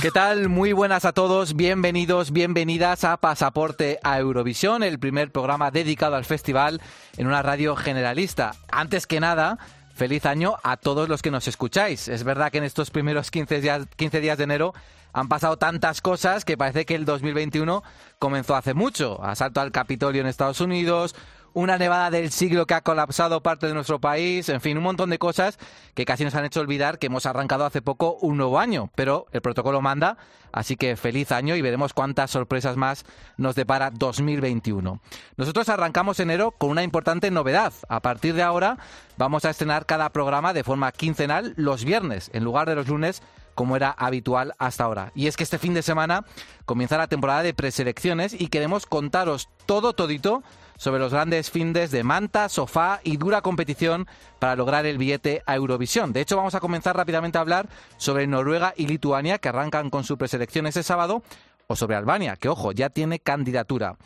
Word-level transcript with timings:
¿Qué 0.00 0.10
tal? 0.10 0.48
Muy 0.48 0.72
buenas 0.72 1.04
a 1.04 1.12
todos, 1.12 1.54
bienvenidos, 1.54 2.30
bienvenidas 2.30 3.04
a 3.04 3.18
Pasaporte 3.18 3.98
a 4.02 4.18
Eurovisión, 4.18 4.82
el 4.82 4.98
primer 4.98 5.30
programa 5.30 5.70
dedicado 5.70 6.16
al 6.16 6.24
festival 6.24 6.80
en 7.18 7.26
una 7.26 7.42
radio 7.42 7.76
generalista. 7.76 8.52
Antes 8.72 9.06
que 9.06 9.20
nada, 9.20 9.58
feliz 9.92 10.24
año 10.24 10.56
a 10.62 10.78
todos 10.78 11.10
los 11.10 11.20
que 11.20 11.30
nos 11.30 11.46
escucháis. 11.48 12.08
Es 12.08 12.24
verdad 12.24 12.50
que 12.50 12.56
en 12.56 12.64
estos 12.64 12.90
primeros 12.90 13.30
15 13.30 13.60
días, 13.60 13.88
15 13.96 14.20
días 14.22 14.38
de 14.38 14.44
enero 14.44 14.72
han 15.12 15.28
pasado 15.28 15.58
tantas 15.58 16.00
cosas 16.00 16.46
que 16.46 16.56
parece 16.56 16.86
que 16.86 16.94
el 16.94 17.04
2021 17.04 17.82
comenzó 18.18 18.56
hace 18.56 18.72
mucho. 18.72 19.22
Asalto 19.22 19.60
al 19.60 19.70
Capitolio 19.70 20.22
en 20.22 20.28
Estados 20.28 20.62
Unidos, 20.62 21.14
una 21.54 21.78
nevada 21.78 22.10
del 22.10 22.30
siglo 22.30 22.66
que 22.66 22.74
ha 22.74 22.80
colapsado 22.80 23.42
parte 23.42 23.66
de 23.66 23.74
nuestro 23.74 24.00
país, 24.00 24.48
en 24.48 24.60
fin, 24.60 24.76
un 24.76 24.84
montón 24.84 25.10
de 25.10 25.18
cosas 25.18 25.58
que 25.94 26.04
casi 26.04 26.24
nos 26.24 26.34
han 26.34 26.44
hecho 26.44 26.60
olvidar 26.60 26.98
que 26.98 27.06
hemos 27.06 27.26
arrancado 27.26 27.64
hace 27.64 27.82
poco 27.82 28.16
un 28.20 28.36
nuevo 28.36 28.58
año, 28.58 28.90
pero 28.94 29.26
el 29.32 29.40
protocolo 29.40 29.80
manda, 29.80 30.16
así 30.52 30.76
que 30.76 30.96
feliz 30.96 31.32
año 31.32 31.56
y 31.56 31.62
veremos 31.62 31.92
cuántas 31.92 32.30
sorpresas 32.30 32.76
más 32.76 33.04
nos 33.36 33.54
depara 33.54 33.90
2021. 33.90 35.00
Nosotros 35.36 35.68
arrancamos 35.68 36.20
enero 36.20 36.52
con 36.52 36.70
una 36.70 36.82
importante 36.82 37.30
novedad. 37.30 37.72
A 37.88 38.00
partir 38.00 38.34
de 38.34 38.42
ahora 38.42 38.78
vamos 39.16 39.44
a 39.44 39.50
estrenar 39.50 39.86
cada 39.86 40.10
programa 40.10 40.52
de 40.52 40.64
forma 40.64 40.92
quincenal 40.92 41.54
los 41.56 41.84
viernes, 41.84 42.30
en 42.32 42.44
lugar 42.44 42.68
de 42.68 42.76
los 42.76 42.88
lunes 42.88 43.22
como 43.54 43.76
era 43.76 43.90
habitual 43.90 44.54
hasta 44.58 44.84
ahora. 44.84 45.12
Y 45.14 45.26
es 45.26 45.36
que 45.36 45.44
este 45.44 45.58
fin 45.58 45.74
de 45.74 45.82
semana 45.82 46.24
comienza 46.64 46.96
la 46.96 47.08
temporada 47.08 47.42
de 47.42 47.52
preselecciones 47.52 48.32
y 48.32 48.48
queremos 48.48 48.86
contaros 48.86 49.50
todo 49.66 49.92
todito 49.92 50.42
sobre 50.80 50.98
los 50.98 51.12
grandes 51.12 51.50
findes 51.50 51.90
de 51.90 52.02
manta, 52.04 52.48
sofá 52.48 53.00
y 53.04 53.18
dura 53.18 53.42
competición 53.42 54.06
para 54.38 54.56
lograr 54.56 54.86
el 54.86 54.96
billete 54.96 55.42
a 55.44 55.54
Eurovisión. 55.56 56.14
De 56.14 56.22
hecho, 56.22 56.38
vamos 56.38 56.54
a 56.54 56.60
comenzar 56.60 56.96
rápidamente 56.96 57.36
a 57.36 57.42
hablar 57.42 57.68
sobre 57.98 58.26
Noruega 58.26 58.72
y 58.74 58.86
Lituania, 58.86 59.36
que 59.36 59.50
arrancan 59.50 59.90
con 59.90 60.04
su 60.04 60.16
preselección 60.16 60.66
ese 60.66 60.82
sábado, 60.82 61.22
o 61.66 61.76
sobre 61.76 61.96
Albania, 61.96 62.36
que 62.36 62.48
ojo, 62.48 62.72
ya 62.72 62.88
tiene 62.88 63.18
candidatura. 63.18 63.96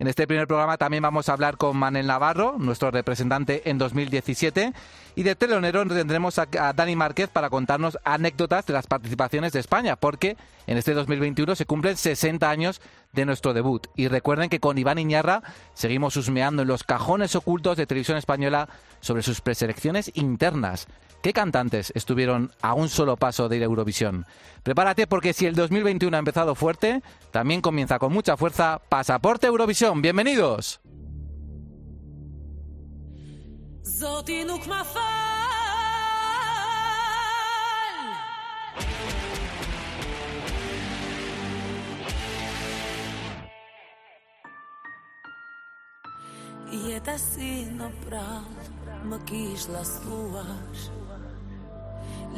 En 0.00 0.08
este 0.08 0.26
primer 0.26 0.46
programa 0.46 0.78
también 0.78 1.02
vamos 1.02 1.28
a 1.28 1.34
hablar 1.34 1.58
con 1.58 1.76
Manel 1.76 2.06
Navarro, 2.06 2.54
nuestro 2.56 2.90
representante 2.90 3.68
en 3.68 3.76
2017, 3.76 4.72
y 5.14 5.22
de 5.22 5.36
telonero 5.36 5.86
tendremos 5.86 6.38
a, 6.38 6.46
Dani 6.46 6.96
Márquez 6.96 7.28
para 7.28 7.50
contarnos 7.50 7.98
anécdotas 8.02 8.64
de 8.64 8.72
las 8.72 8.86
participaciones 8.86 9.52
de 9.52 9.60
España, 9.60 9.96
porque 9.96 10.38
en 10.66 10.78
este 10.78 10.94
2021 10.94 11.54
se 11.54 11.66
cumplen 11.66 11.98
60 11.98 12.48
años 12.48 12.80
de 13.12 13.26
nuestro 13.26 13.52
debut. 13.52 13.88
Y 13.94 14.08
recuerden 14.08 14.48
que 14.48 14.58
con 14.58 14.78
Iván 14.78 14.98
Iñarra 14.98 15.42
seguimos 15.74 16.16
husmeando 16.16 16.62
en 16.62 16.68
los 16.68 16.82
cajones 16.82 17.36
ocultos 17.36 17.76
de 17.76 17.86
televisión 17.86 18.16
española 18.16 18.70
sobre 19.00 19.22
sus 19.22 19.42
preselecciones 19.42 20.10
internas. 20.14 20.88
¿Qué 21.22 21.34
cantantes 21.34 21.92
estuvieron 21.94 22.50
a 22.62 22.72
un 22.72 22.88
solo 22.88 23.16
paso 23.16 23.48
de 23.48 23.58
ir 23.58 23.62
a 23.62 23.66
Eurovisión? 23.66 24.24
Prepárate 24.62 25.06
porque 25.06 25.34
si 25.34 25.44
el 25.44 25.54
2021 25.54 26.16
ha 26.16 26.18
empezado 26.18 26.54
fuerte, 26.54 27.02
también 27.30 27.60
comienza 27.60 27.98
con 27.98 28.12
mucha 28.12 28.38
fuerza 28.38 28.80
Pasaporte 28.88 29.46
Eurovisión. 29.46 30.00
Bienvenidos. 30.00 30.80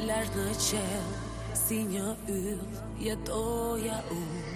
Lash 0.00 0.32
në 0.32 0.52
qelë 0.66 1.56
si 1.58 1.82
një 1.92 2.10
yllë 2.32 2.84
jetoja 3.04 3.98
unë 4.14 4.52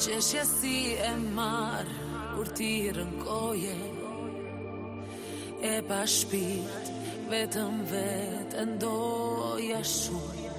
Qeshja 0.00 0.46
si 0.48 0.76
e 0.96 1.10
marë 1.36 1.96
kur 2.32 2.48
ti 2.56 2.70
rënkoje. 2.96 3.74
E 5.70 5.74
pa 5.84 5.98
shpirt 6.08 6.88
vetëm 7.28 7.82
vetë 7.90 8.64
ndoja 8.70 9.82
shumë 9.84 10.49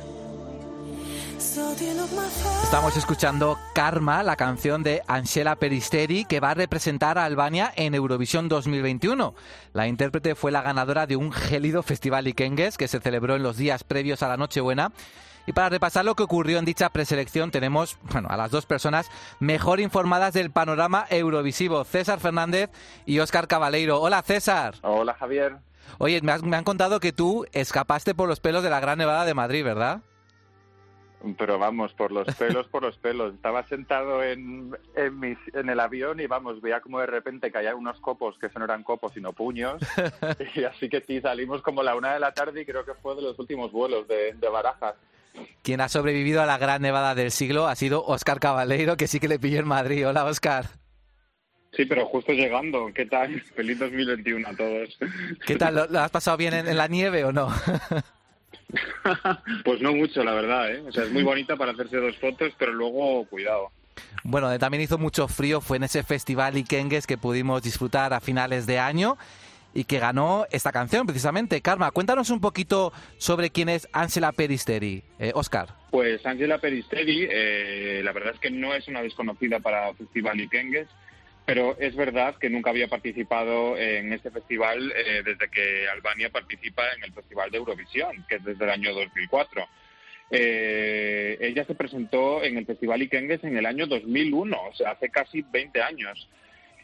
Estamos 2.61 2.95
escuchando 2.95 3.57
Karma, 3.73 4.21
la 4.21 4.35
canción 4.35 4.83
de 4.83 5.01
Angela 5.07 5.55
Peristeri, 5.55 6.23
que 6.25 6.39
va 6.39 6.51
a 6.51 6.53
representar 6.53 7.17
a 7.17 7.25
Albania 7.25 7.73
en 7.75 7.95
Eurovisión 7.95 8.47
2021. 8.47 9.33
La 9.73 9.87
intérprete 9.87 10.35
fue 10.35 10.51
la 10.51 10.61
ganadora 10.61 11.07
de 11.07 11.15
un 11.15 11.31
gélido 11.31 11.81
festival 11.81 12.27
Ikengues 12.27 12.77
que 12.77 12.87
se 12.87 12.99
celebró 12.99 13.35
en 13.35 13.41
los 13.41 13.57
días 13.57 13.83
previos 13.83 14.21
a 14.21 14.27
la 14.27 14.37
Nochebuena. 14.37 14.91
Y 15.47 15.53
para 15.53 15.69
repasar 15.69 16.05
lo 16.05 16.13
que 16.13 16.21
ocurrió 16.21 16.59
en 16.59 16.65
dicha 16.65 16.91
preselección 16.91 17.49
tenemos 17.49 17.97
bueno, 18.11 18.27
a 18.29 18.37
las 18.37 18.51
dos 18.51 18.67
personas 18.67 19.09
mejor 19.39 19.79
informadas 19.79 20.35
del 20.35 20.51
panorama 20.51 21.07
eurovisivo, 21.09 21.85
César 21.85 22.19
Fernández 22.19 22.69
y 23.07 23.17
Óscar 23.17 23.47
Cabaleiro. 23.47 23.99
Hola 23.99 24.21
César. 24.21 24.75
Hola 24.83 25.15
Javier. 25.15 25.57
Oye, 25.97 26.21
me, 26.21 26.37
me 26.37 26.57
han 26.57 26.63
contado 26.63 26.99
que 26.99 27.13
tú 27.13 27.47
escapaste 27.51 28.13
por 28.13 28.29
los 28.29 28.39
pelos 28.39 28.61
de 28.61 28.69
la 28.69 28.79
Gran 28.79 28.99
Nevada 28.99 29.25
de 29.25 29.33
Madrid, 29.33 29.63
¿verdad? 29.63 30.01
Pero 31.37 31.59
vamos, 31.59 31.93
por 31.93 32.11
los 32.11 32.27
pelos, 32.37 32.67
por 32.67 32.83
los 32.83 32.97
pelos. 32.97 33.33
Estaba 33.33 33.63
sentado 33.67 34.23
en, 34.23 34.75
en, 34.95 35.37
en 35.53 35.69
el 35.69 35.79
avión 35.79 36.19
y 36.19 36.27
vamos, 36.27 36.61
veía 36.61 36.81
como 36.81 36.99
de 36.99 37.05
repente 37.05 37.51
caían 37.51 37.75
unos 37.75 37.99
copos 37.99 38.37
que 38.37 38.49
no 38.57 38.65
eran 38.65 38.83
copos 38.83 39.13
sino 39.13 39.33
puños. 39.33 39.81
y 40.55 40.63
así 40.63 40.89
que 40.89 41.01
sí, 41.01 41.21
salimos 41.21 41.61
como 41.61 41.83
la 41.83 41.95
una 41.95 42.13
de 42.13 42.19
la 42.19 42.33
tarde 42.33 42.61
y 42.61 42.65
creo 42.65 42.85
que 42.85 42.93
fue 42.95 43.15
de 43.15 43.21
los 43.21 43.37
últimos 43.39 43.71
vuelos 43.71 44.07
de, 44.07 44.33
de 44.33 44.49
Barajas. 44.49 44.95
Quien 45.61 45.79
ha 45.79 45.89
sobrevivido 45.89 46.41
a 46.41 46.45
la 46.45 46.57
gran 46.57 46.81
nevada 46.81 47.15
del 47.15 47.31
siglo 47.31 47.67
ha 47.67 47.75
sido 47.75 48.03
Óscar 48.05 48.39
Cabaleiro, 48.39 48.97
que 48.97 49.07
sí 49.07 49.19
que 49.19 49.27
le 49.27 49.39
pilló 49.39 49.59
en 49.59 49.67
Madrid. 49.67 50.07
Hola, 50.07 50.25
Óscar. 50.25 50.65
Sí, 51.73 51.85
pero 51.85 52.05
justo 52.05 52.33
llegando. 52.33 52.91
¿Qué 52.93 53.05
tal? 53.05 53.39
Feliz 53.55 53.79
2021 53.79 54.47
a 54.47 54.53
todos. 54.53 54.97
¿Qué 55.45 55.55
tal? 55.55 55.87
¿Lo, 55.89 55.99
has 55.99 56.11
pasado 56.11 56.35
bien 56.35 56.53
en 56.53 56.75
la 56.75 56.87
nieve 56.87 57.23
o 57.23 57.31
no? 57.31 57.49
pues 59.65 59.81
no 59.81 59.93
mucho, 59.93 60.23
la 60.23 60.33
verdad, 60.33 60.71
¿eh? 60.73 60.83
O 60.87 60.91
sea, 60.91 61.03
es 61.03 61.11
muy 61.11 61.23
bonita 61.23 61.55
para 61.55 61.71
hacerse 61.71 61.97
dos 61.97 62.17
fotos, 62.17 62.53
pero 62.57 62.73
luego 62.73 63.25
cuidado. 63.25 63.71
Bueno, 64.23 64.57
también 64.59 64.83
hizo 64.83 64.97
mucho 64.97 65.27
frío, 65.27 65.61
fue 65.61 65.77
en 65.77 65.83
ese 65.83 66.03
festival 66.03 66.57
Ikengues 66.57 67.07
que 67.07 67.17
pudimos 67.17 67.63
disfrutar 67.63 68.13
a 68.13 68.19
finales 68.19 68.65
de 68.67 68.79
año 68.79 69.17
y 69.73 69.85
que 69.85 69.99
ganó 69.99 70.45
esta 70.51 70.71
canción 70.71 71.05
precisamente. 71.05 71.61
Karma, 71.61 71.91
cuéntanos 71.91 72.29
un 72.29 72.41
poquito 72.41 72.91
sobre 73.17 73.49
quién 73.49 73.69
es 73.69 73.87
Angela 73.93 74.31
Peristeri, 74.31 75.03
eh, 75.19 75.31
Oscar. 75.33 75.69
Pues 75.91 76.25
Angela 76.25 76.57
Peristeri, 76.57 77.27
eh, 77.29 78.01
la 78.03 78.11
verdad 78.11 78.33
es 78.33 78.39
que 78.39 78.51
no 78.51 78.73
es 78.73 78.87
una 78.87 79.01
desconocida 79.01 79.59
para 79.59 79.93
Festival 79.93 80.39
Ikengues 80.41 80.87
pero 81.53 81.75
es 81.79 81.93
verdad 81.97 82.35
que 82.37 82.49
nunca 82.49 82.69
había 82.69 82.87
participado 82.87 83.77
en 83.77 84.13
este 84.13 84.31
festival 84.31 84.93
eh, 84.95 85.21
desde 85.25 85.49
que 85.49 85.85
Albania 85.89 86.29
participa 86.29 86.83
en 86.95 87.03
el 87.03 87.11
Festival 87.11 87.51
de 87.51 87.57
Eurovisión, 87.57 88.25
que 88.29 88.35
es 88.37 88.45
desde 88.45 88.63
el 88.63 88.69
año 88.69 88.93
2004. 88.93 89.67
Eh, 90.29 91.37
ella 91.41 91.65
se 91.65 91.75
presentó 91.75 92.41
en 92.41 92.57
el 92.57 92.65
Festival 92.65 93.01
Ikengues 93.01 93.43
en 93.43 93.57
el 93.57 93.65
año 93.65 93.85
2001, 93.85 94.57
o 94.57 94.73
sea, 94.75 94.91
hace 94.91 95.09
casi 95.09 95.41
20 95.41 95.81
años. 95.81 96.29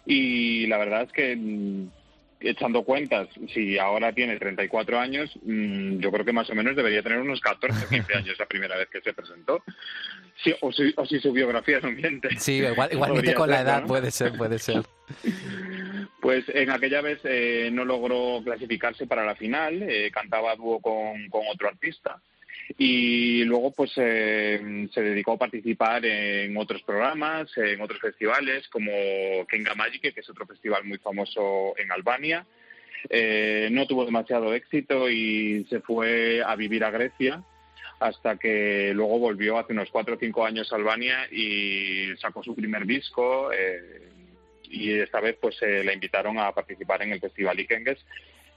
Y 0.06 0.68
la 0.68 0.78
verdad 0.80 1.04
es 1.04 1.14
que 1.14 1.34
mm, 1.34 1.90
echando 2.39 2.84
cuentas, 2.84 3.28
si 3.54 3.78
ahora 3.78 4.13
tiene 4.13 4.38
34 4.38 5.00
años, 5.00 5.31
mm, 5.44 6.00
yo 6.00 6.12
creo 6.12 6.25
que 6.25 6.34
más 6.34 6.50
o 6.50 6.56
menos 6.56 6.75
debería 6.75 7.04
tener 7.04 7.19
unos 7.19 7.39
14 7.42 7.86
o 7.86 7.89
15 7.89 8.13
años 8.16 8.39
la 8.39 8.45
primera 8.45 8.78
vez 8.78 8.89
que 8.89 9.01
se 9.01 9.13
presentó. 9.13 9.63
o, 10.62 10.72
si, 10.72 11.19
su 11.19 11.31
biografía 11.31 11.80
no 11.80 11.92
miente. 11.92 12.30
Sí, 12.39 12.63
igual, 12.63 12.89
igualmente 12.92 13.34
con 13.34 13.50
la 13.50 13.62
edad 13.62 13.86
puede 13.86 14.12
ser, 14.12 14.34
puede 14.38 14.60
ser. 14.60 14.84
Pues 16.22 16.45
en 16.50 16.69
aquella 16.72 17.01
vez 17.01 17.19
eh, 17.24 17.69
no 17.72 17.86
logró 17.86 18.42
clasificarse 18.44 19.07
para 19.07 19.25
la 19.25 19.36
final, 19.36 19.81
eh, 19.83 20.12
cantaba 20.12 20.56
dúo 20.56 20.80
con, 20.80 21.30
con 21.30 21.42
otro 21.48 21.69
artista 21.69 22.22
y 22.78 23.44
luego 23.46 23.72
pues 23.72 23.92
eh, 23.98 24.88
se 24.94 25.02
dedicó 25.02 25.34
a 25.34 25.38
participar 25.38 26.06
en 26.06 26.58
otros 26.58 26.81
programas, 26.84 27.50
en 27.58 27.80
otros 27.81 28.00
festivales 28.00 28.68
como 28.69 28.92
Kenga 29.48 29.75
Magic, 29.75 30.14
que 30.14 30.19
es 30.19 30.30
otro 30.30 30.46
festival 30.46 30.84
muy 30.84 30.98
famoso 30.98 31.74
en 31.78 31.92
Albania. 31.92 32.46
Eh, 33.10 33.69
no 33.72 33.86
tuvo 33.86 34.06
demasiado 34.06 34.54
éxito 34.54 35.10
y 35.10 35.66
se 35.69 35.80
fue 35.81 36.42
a 36.46 36.56
vivir 36.56 36.84
a 36.84 36.92
Grecia 36.92 37.44
hasta 38.00 38.38
que 38.38 38.92
luego 38.94 39.19
volvió 39.19 39.58
hace 39.58 39.74
unos 39.74 39.90
cuatro 39.90 40.16
o 40.16 40.19
cinco 40.19 40.46
años 40.46 40.72
a 40.72 40.75
Albania 40.75 41.28
y 41.31 42.16
sacó 42.18 42.44
su 42.44 42.56
primer 42.56 42.86
disco 42.86 43.52
eh, 43.52 44.10
y 44.64 44.92
esta 45.00 45.19
vez 45.19 45.38
pues 45.42 45.58
eh, 45.62 45.84
la 45.84 45.94
invitaron 45.94 46.38
a 46.38 46.52
participar 46.52 47.02
en 47.02 47.14
el 47.14 47.19
Festival 47.19 47.60
Ikengues 47.60 48.04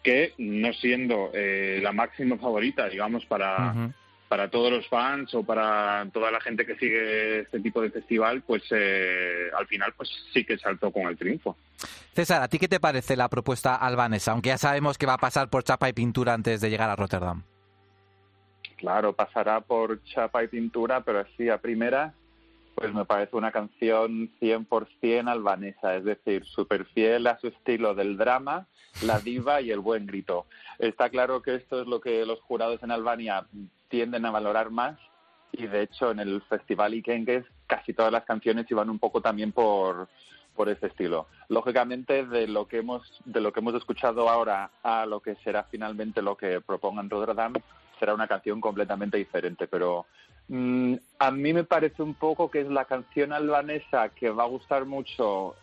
que 0.03 0.35
no 0.39 0.73
siendo 0.73 1.31
eh, 1.35 1.81
la 1.83 1.93
máxima 1.93 2.37
favorita 2.39 2.89
digamos 2.89 3.25
para 3.27 3.93
para 4.31 4.49
todos 4.49 4.71
los 4.71 4.87
fans 4.87 5.35
o 5.35 5.43
para 5.43 6.07
toda 6.13 6.31
la 6.31 6.41
gente 6.41 6.65
que 6.65 6.77
sigue 6.77 7.41
este 7.41 7.59
tipo 7.59 7.83
de 7.83 7.91
festival, 7.91 8.43
pues 8.43 8.63
eh, 8.71 9.51
al 9.59 9.67
final 9.67 9.93
pues 9.97 10.09
sí 10.33 10.45
que 10.45 10.57
saltó 10.57 10.93
con 10.93 11.09
el 11.09 11.19
triunfo. 11.19 11.57
César, 12.15 12.41
¿a 12.41 12.47
ti 12.47 12.61
qué 12.61 12.69
te 12.69 12.79
parece 12.79 13.17
la 13.17 13.29
propuesta 13.29 13.75
albanesa? 13.75 14.31
Aunque 14.31 14.51
ya 14.51 14.59
sabemos 14.59 14.99
que 14.99 15.07
va 15.07 15.15
a 15.15 15.19
pasar 15.19 15.51
por 15.51 15.65
chapa 15.65 15.89
y 15.89 15.95
pintura 15.95 16.33
antes 16.33 16.61
de 16.61 16.71
llegar 16.71 16.89
a 16.89 16.95
Rotterdam. 16.95 17.43
Claro, 18.77 19.15
pasará 19.15 19.63
por 19.63 20.01
chapa 20.05 20.45
y 20.45 20.47
pintura, 20.47 21.01
pero 21.01 21.19
así 21.19 21.49
a 21.49 21.59
primera, 21.59 22.15
pues 22.75 22.93
me 22.95 23.05
parece 23.05 23.37
una 23.37 23.53
canción 23.53 24.31
100% 24.41 25.29
albanesa, 25.29 25.97
es 25.97 26.05
decir, 26.05 26.45
súper 26.47 26.87
fiel 26.87 27.27
a 27.27 27.39
su 27.39 27.49
estilo 27.49 27.95
del 27.95 28.17
drama, 28.17 28.67
la 29.03 29.19
diva 29.19 29.61
y 29.61 29.71
el 29.71 29.81
buen 29.81 30.07
grito. 30.07 30.47
Está 30.79 31.11
claro 31.11 31.43
que 31.43 31.57
esto 31.57 31.81
es 31.81 31.87
lo 31.87 32.01
que 32.01 32.25
los 32.25 32.41
jurados 32.41 32.83
en 32.83 32.91
Albania 32.91 33.47
tienden 33.89 34.25
a 34.25 34.31
valorar 34.31 34.71
más 34.71 34.99
y 35.53 35.67
de 35.67 35.83
hecho 35.83 36.11
en 36.11 36.21
el 36.21 36.43
festival 36.43 36.95
Ikengues 36.95 37.45
casi 37.67 37.93
todas 37.93 38.13
las 38.13 38.25
canciones 38.25 38.71
iban 38.71 38.89
un 38.89 38.99
poco 38.99 39.21
también 39.21 39.53
por 39.53 40.09
por 40.55 40.69
ese 40.69 40.89
estilo. 40.89 41.27
Lógicamente 41.49 42.27
de 42.27 42.47
lo 42.47 42.67
que 42.67 42.79
hemos 42.79 43.03
de 43.25 43.41
lo 43.41 43.53
que 43.53 43.61
hemos 43.61 43.75
escuchado 43.75 44.29
ahora 44.29 44.71
a 44.83 45.07
lo 45.07 45.21
que 45.21 45.37
será 45.37 45.65
finalmente 45.65 46.23
lo 46.23 46.37
que 46.37 46.61
propongan 46.61 47.09
Rotterdam 47.09 47.55
será 47.99 48.15
una 48.15 48.27
canción 48.27 48.61
completamente 48.61 49.19
diferente, 49.19 49.69
pero 49.69 50.07
mm, 50.51 50.95
a 51.19 51.31
mí 51.31 51.53
me 51.53 51.65
parece 51.65 52.03
un 52.03 52.15
poco 52.15 52.51
que 52.51 52.61
es 52.61 52.69
la 52.69 52.85
canción 52.85 53.33
albanesa 53.33 54.11
que 54.11 54.31
va 54.31 54.45
a 54.45 54.49
gustar 54.49 54.85
mucho 54.85 55.55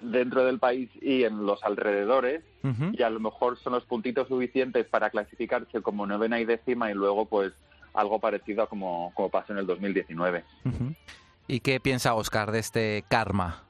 dentro 0.00 0.44
del 0.44 0.58
país 0.58 0.90
y 1.00 1.24
en 1.24 1.44
los 1.46 1.62
alrededores 1.62 2.42
y 2.92 3.02
a 3.02 3.10
lo 3.10 3.20
mejor 3.20 3.58
son 3.58 3.74
los 3.74 3.84
puntitos 3.84 4.28
suficientes 4.28 4.86
para 4.86 5.10
clasificarse 5.10 5.82
como 5.82 6.06
novena 6.06 6.40
y 6.40 6.44
décima 6.44 6.90
y 6.90 6.94
luego 6.94 7.26
pues 7.26 7.52
algo 7.94 8.18
parecido 8.18 8.62
a 8.62 8.68
como, 8.68 9.12
como 9.14 9.28
pasó 9.28 9.52
en 9.52 9.58
el 9.58 9.66
2019. 9.66 10.44
¿Y 11.48 11.60
qué 11.60 11.80
piensa 11.80 12.14
Oscar 12.14 12.52
de 12.52 12.60
este 12.60 13.04
karma? 13.08 13.64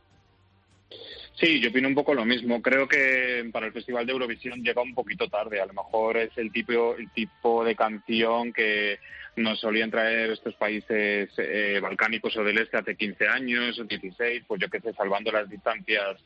Sí, 1.35 1.61
yo 1.61 1.71
opino 1.71 1.89
un 1.89 1.95
poco 1.95 2.15
lo 2.15 2.25
mismo. 2.25 2.61
Creo 2.63 2.87
que 2.87 3.49
para 3.53 3.67
el 3.67 3.73
Festival 3.73 4.07
de 4.07 4.13
Eurovisión 4.13 4.63
llega 4.63 4.83
un 4.83 4.95
poquito 4.95 5.29
tarde. 5.29 5.61
A 5.61 5.67
lo 5.67 5.73
mejor 5.73 6.17
es 6.19 6.31
el 6.37 6.53
tipo, 6.53 6.95
el 6.95 7.11
tipo 7.11 7.65
de 7.65 7.75
canción 7.75 8.53
que 8.53 8.99
nos 9.37 9.61
solían 9.61 9.91
traer 9.91 10.31
estos 10.31 10.55
países 10.55 11.31
eh, 11.39 11.79
balcánicos 11.83 12.37
o 12.37 12.45
del 12.45 12.59
este 12.59 12.77
hace 12.77 12.97
15 12.97 13.29
años 13.29 13.79
o 13.79 13.85
16, 13.85 14.45
pues 14.47 14.61
yo 14.61 14.69
qué 14.69 14.81
sé, 14.81 14.93
salvando 14.93 15.33
las 15.33 15.49
distancias. 15.49 16.19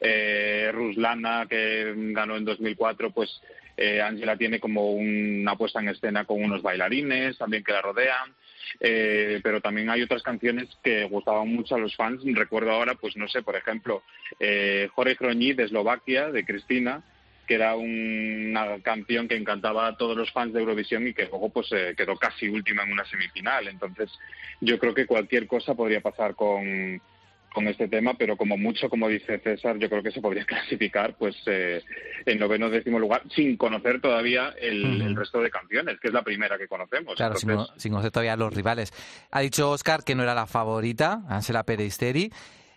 Eh, 0.00 0.70
Ruslana, 0.72 1.46
que 1.48 1.92
ganó 1.96 2.36
en 2.36 2.44
2004, 2.44 3.10
pues 3.10 3.40
eh, 3.76 4.00
Angela 4.00 4.36
tiene 4.36 4.60
como 4.60 4.92
una 4.92 5.56
puesta 5.56 5.80
en 5.80 5.88
escena 5.88 6.24
con 6.24 6.42
unos 6.42 6.62
bailarines 6.62 7.36
también 7.38 7.64
que 7.64 7.72
la 7.72 7.82
rodean. 7.82 8.34
Eh, 8.80 9.40
pero 9.42 9.60
también 9.60 9.90
hay 9.90 10.02
otras 10.02 10.22
canciones 10.22 10.68
que 10.82 11.04
gustaban 11.04 11.48
mucho 11.48 11.74
a 11.74 11.78
los 11.78 11.94
fans. 11.96 12.22
Recuerdo 12.24 12.70
ahora, 12.72 12.94
pues 12.94 13.16
no 13.16 13.28
sé, 13.28 13.42
por 13.42 13.56
ejemplo, 13.56 14.02
eh, 14.40 14.88
Jorge 14.94 15.16
Croñí 15.16 15.52
de 15.52 15.64
Eslovaquia, 15.64 16.30
de 16.30 16.44
Cristina, 16.44 17.02
que 17.46 17.54
era 17.54 17.76
una 17.76 18.78
canción 18.82 19.28
que 19.28 19.36
encantaba 19.36 19.86
a 19.86 19.96
todos 19.96 20.16
los 20.16 20.30
fans 20.32 20.52
de 20.52 20.60
Eurovisión 20.60 21.06
y 21.06 21.14
que 21.14 21.26
luego 21.26 21.50
pues 21.50 21.70
eh, 21.72 21.94
quedó 21.96 22.16
casi 22.16 22.48
última 22.48 22.82
en 22.82 22.92
una 22.92 23.04
semifinal. 23.04 23.68
Entonces, 23.68 24.10
yo 24.60 24.78
creo 24.78 24.94
que 24.94 25.06
cualquier 25.06 25.46
cosa 25.46 25.74
podría 25.74 26.00
pasar 26.00 26.34
con, 26.34 27.00
con 27.54 27.68
este 27.68 27.88
tema, 27.88 28.14
pero 28.14 28.36
como 28.36 28.58
mucho, 28.58 28.90
como 28.90 29.08
dice 29.08 29.38
César, 29.38 29.78
yo 29.78 29.88
creo 29.88 30.02
que 30.02 30.10
se 30.10 30.20
podría 30.20 30.44
clasificar 30.46 31.14
pues 31.16 31.36
eh, 31.46 31.82
en 32.26 32.38
noveno 32.38 32.68
décimo 32.68 32.98
lugar, 32.98 33.22
sin 33.34 33.56
conocer 33.56 34.00
todavía 34.00 34.52
el, 34.60 35.16
resto 35.16 35.40
de 35.40 35.50
canciones, 35.50 35.98
que 36.00 36.08
es 36.08 36.14
la 36.14 36.22
primera 36.22 36.58
que 36.58 36.66
conocemos. 36.66 37.14
Claro, 37.14 37.36
sin, 37.36 37.92
conocer 37.92 38.10
todavía 38.10 38.36
los 38.36 38.52
rivales. 38.52 38.92
Ha 39.30 39.40
dicho 39.40 39.70
Oscar 39.70 40.02
que 40.04 40.14
no 40.14 40.24
era 40.24 40.34
la 40.34 40.46
favorita, 40.46 41.22
Ansela 41.28 41.62
Peristeri. 41.62 42.30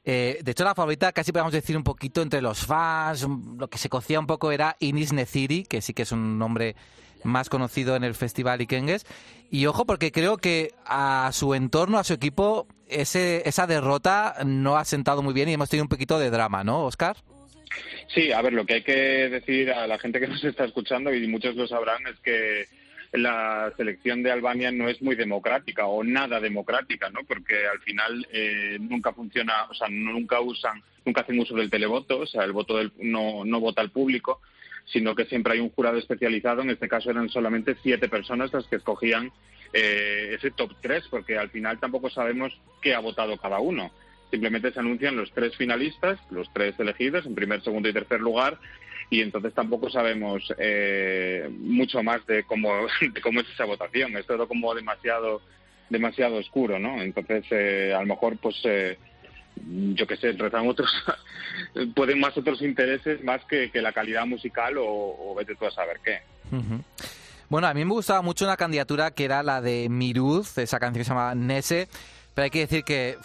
Eh, 0.09 0.39
de 0.41 0.51
hecho, 0.51 0.63
la 0.63 0.73
favorita 0.73 1.11
casi 1.11 1.33
podemos 1.33 1.51
decir 1.51 1.75
un 1.75 1.83
poquito 1.83 2.21
entre 2.21 2.41
los 2.41 2.65
fans, 2.65 3.27
lo 3.57 3.67
que 3.67 3.77
se 3.77 3.89
cocía 3.89 4.21
un 4.21 4.25
poco 4.25 4.53
era 4.53 4.77
Inis 4.79 5.11
Neciri, 5.11 5.65
que 5.65 5.81
sí 5.81 5.93
que 5.93 6.03
es 6.03 6.13
un 6.13 6.39
nombre 6.39 6.77
más 7.25 7.49
conocido 7.49 7.97
en 7.97 8.05
el 8.05 8.15
Festival 8.15 8.61
Ikengues. 8.61 9.05
Y 9.51 9.65
ojo, 9.65 9.85
porque 9.85 10.13
creo 10.13 10.37
que 10.37 10.71
a 10.85 11.29
su 11.33 11.53
entorno, 11.53 11.99
a 11.99 12.05
su 12.05 12.13
equipo, 12.13 12.67
ese, 12.87 13.41
esa 13.49 13.67
derrota 13.67 14.35
no 14.45 14.77
ha 14.77 14.85
sentado 14.85 15.21
muy 15.21 15.33
bien 15.33 15.49
y 15.49 15.53
hemos 15.53 15.69
tenido 15.69 15.83
un 15.83 15.89
poquito 15.89 16.17
de 16.19 16.29
drama, 16.29 16.63
¿no, 16.63 16.85
Oscar? 16.85 17.17
Sí, 18.07 18.31
a 18.31 18.41
ver, 18.41 18.53
lo 18.53 18.65
que 18.65 18.75
hay 18.75 18.83
que 18.83 18.93
decir 18.93 19.71
a 19.71 19.87
la 19.87 19.99
gente 19.99 20.21
que 20.21 20.27
nos 20.29 20.41
está 20.41 20.63
escuchando, 20.63 21.13
y 21.13 21.27
muchos 21.27 21.53
lo 21.57 21.67
sabrán, 21.67 22.07
es 22.07 22.17
que 22.21 22.65
la 23.13 23.71
selección 23.77 24.23
de 24.23 24.31
Albania 24.31 24.71
no 24.71 24.89
es 24.89 25.01
muy 25.01 25.15
democrática 25.15 25.85
o 25.85 26.03
nada 26.03 26.39
democrática, 26.39 27.09
¿no? 27.09 27.21
Porque 27.27 27.67
al 27.67 27.79
final 27.79 28.27
eh, 28.31 28.77
nunca 28.79 29.13
funciona, 29.13 29.65
o 29.69 29.73
sea, 29.73 29.87
nunca 29.89 30.39
usan, 30.41 30.81
nunca 31.05 31.21
hacen 31.21 31.39
uso 31.39 31.55
del 31.55 31.69
televoto, 31.69 32.19
o 32.19 32.25
sea, 32.25 32.43
el 32.43 32.51
voto 32.51 32.77
del, 32.77 32.91
no, 32.99 33.45
no 33.45 33.59
vota 33.59 33.81
el 33.81 33.91
público, 33.91 34.41
sino 34.85 35.15
que 35.15 35.25
siempre 35.25 35.53
hay 35.53 35.59
un 35.59 35.69
jurado 35.69 35.97
especializado. 35.97 36.61
En 36.61 36.69
este 36.69 36.87
caso 36.87 37.09
eran 37.09 37.29
solamente 37.29 37.75
siete 37.81 38.09
personas 38.09 38.53
las 38.53 38.67
que 38.67 38.77
escogían 38.77 39.31
eh, 39.73 40.35
ese 40.35 40.51
top 40.51 40.71
tres, 40.81 41.05
porque 41.09 41.37
al 41.37 41.49
final 41.49 41.79
tampoco 41.79 42.09
sabemos 42.09 42.57
qué 42.81 42.93
ha 42.93 42.99
votado 42.99 43.37
cada 43.37 43.59
uno. 43.59 43.91
Simplemente 44.31 44.71
se 44.73 44.79
anuncian 44.79 45.15
los 45.15 45.31
tres 45.31 45.55
finalistas, 45.55 46.19
los 46.31 46.51
tres 46.53 46.77
elegidos 46.79 47.25
en 47.25 47.35
primer, 47.35 47.61
segundo 47.63 47.87
y 47.87 47.93
tercer 47.93 48.19
lugar, 48.19 48.59
y 49.09 49.21
entonces 49.21 49.53
tampoco 49.53 49.89
sabemos 49.89 50.53
eh, 50.57 51.49
mucho 51.49 52.03
más 52.03 52.25
de 52.27 52.43
cómo, 52.43 52.69
cómo 53.23 53.41
es 53.41 53.49
esa 53.49 53.65
votación. 53.65 54.15
Es 54.17 54.25
todo 54.25 54.47
como 54.47 54.73
demasiado 54.75 55.41
demasiado 55.89 56.37
oscuro, 56.37 56.79
¿no? 56.79 57.01
Entonces, 57.01 57.45
eh, 57.51 57.93
a 57.95 58.01
lo 58.01 58.07
mejor, 58.07 58.37
pues, 58.37 58.55
eh, 58.65 58.97
yo 59.55 60.05
qué 60.05 60.17
sé, 60.17 60.33
rezan 60.33 60.67
otros, 60.67 60.91
pueden 61.95 62.19
más 62.19 62.37
otros 62.37 62.61
intereses 62.61 63.23
más 63.23 63.41
que, 63.45 63.71
la 63.73 63.93
calidad 63.93 64.25
musical 64.25 64.75
o, 64.77 65.33
vete 65.37 65.55
tú 65.55 65.65
a 65.65 65.71
saber 65.71 65.99
qué. 66.03 66.19
Bueno, 67.49 67.67
a 67.67 67.73
mí 67.73 67.85
me 67.85 67.93
gustaba 67.93 68.21
mucho 68.21 68.45
una 68.45 68.57
candidatura 68.57 69.11
que 69.11 69.25
era 69.25 69.43
la 69.43 69.61
de 69.61 69.87
Miruz, 69.89 70.57
esa 70.57 70.79
canción 70.79 71.01
que 71.01 71.05
se 71.05 71.09
llama 71.09 71.33
Nese, 71.35 71.87
pero 72.33 72.43
hay 72.43 72.49
que 72.49 72.59
decir 72.59 72.83
que 72.83 73.17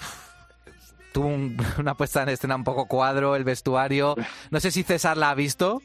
tuvo 1.13 1.29
una 1.79 1.95
puesta 1.95 2.23
en 2.23 2.31
escena 2.31 2.57
un 2.57 2.65
poco 2.65 2.87
cuadro, 2.87 3.37
el 3.37 3.45
vestuario. 3.45 4.15
No 4.51 4.61
sé 4.61 4.71
si 4.71 4.83
César 4.83 5.17
la 5.17 5.31
ha 5.31 5.35
visto. 5.35 5.83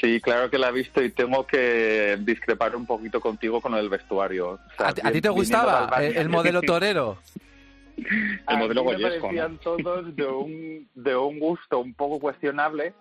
Sí, 0.00 0.20
claro 0.20 0.48
que 0.48 0.56
la 0.56 0.70
he 0.70 0.72
visto 0.72 1.02
y 1.02 1.10
tengo 1.10 1.46
que 1.46 2.16
discrepar 2.20 2.74
un 2.74 2.86
poquito 2.86 3.20
contigo 3.20 3.60
con 3.60 3.74
el 3.74 3.88
vestuario. 3.90 4.58
¿A, 4.78 4.92
ti 4.94 5.20
te 5.20 5.28
gustaba 5.28 5.90
el, 6.02 6.30
modelo 6.30 6.62
torero? 6.62 7.18
el 7.96 8.58
modelo 8.58 8.84
me 8.84 8.98
parecían 8.98 9.58
todos 9.58 10.16
de 10.16 10.24
un, 10.24 10.88
de 10.94 11.16
un 11.16 11.38
gusto 11.38 11.80
un 11.80 11.92
poco 11.92 12.18
cuestionable, 12.18 12.94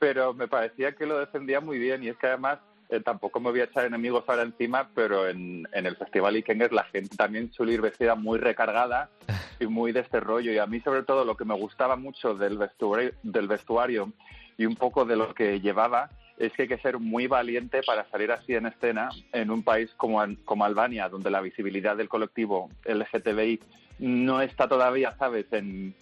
pero 0.00 0.34
me 0.34 0.48
parecía 0.48 0.92
que 0.92 1.06
lo 1.06 1.20
defendía 1.20 1.60
muy 1.60 1.78
bien 1.78 2.02
y 2.02 2.08
es 2.08 2.16
que 2.16 2.26
además 2.26 2.58
eh, 2.90 3.00
tampoco 3.00 3.40
me 3.40 3.50
voy 3.50 3.60
a 3.60 3.64
echar 3.64 3.84
enemigos 3.84 4.24
ahora 4.26 4.42
encima, 4.42 4.90
pero 4.94 5.28
en, 5.28 5.66
en 5.72 5.86
el 5.86 5.96
Festival 5.96 6.36
Ikengues 6.36 6.72
la 6.72 6.84
gente 6.84 7.16
también 7.16 7.52
suele 7.52 7.78
vestida 7.78 8.16
muy 8.16 8.38
recargada 8.38 9.10
y 9.60 9.66
muy 9.66 9.92
de 9.92 10.00
este 10.00 10.18
rollo. 10.20 10.52
Y 10.52 10.58
a 10.58 10.66
mí, 10.66 10.80
sobre 10.80 11.04
todo, 11.04 11.24
lo 11.24 11.36
que 11.36 11.44
me 11.44 11.54
gustaba 11.54 11.96
mucho 11.96 12.34
del 12.34 12.58
vestuario, 12.58 13.12
del 13.22 13.46
vestuario 13.46 14.12
y 14.58 14.66
un 14.66 14.74
poco 14.74 15.04
de 15.04 15.16
lo 15.16 15.32
que 15.34 15.60
llevaba 15.60 16.10
es 16.36 16.52
que 16.52 16.62
hay 16.62 16.68
que 16.68 16.78
ser 16.78 16.98
muy 16.98 17.26
valiente 17.26 17.82
para 17.86 18.08
salir 18.10 18.32
así 18.32 18.54
en 18.54 18.66
escena 18.66 19.10
en 19.32 19.50
un 19.50 19.62
país 19.62 19.90
como, 19.96 20.22
como 20.44 20.64
Albania, 20.64 21.08
donde 21.08 21.30
la 21.30 21.42
visibilidad 21.42 21.96
del 21.96 22.08
colectivo 22.08 22.70
LGTBI 22.86 23.60
no 23.98 24.40
está 24.40 24.66
todavía, 24.66 25.14
¿sabes?, 25.18 25.46
en, 25.52 25.94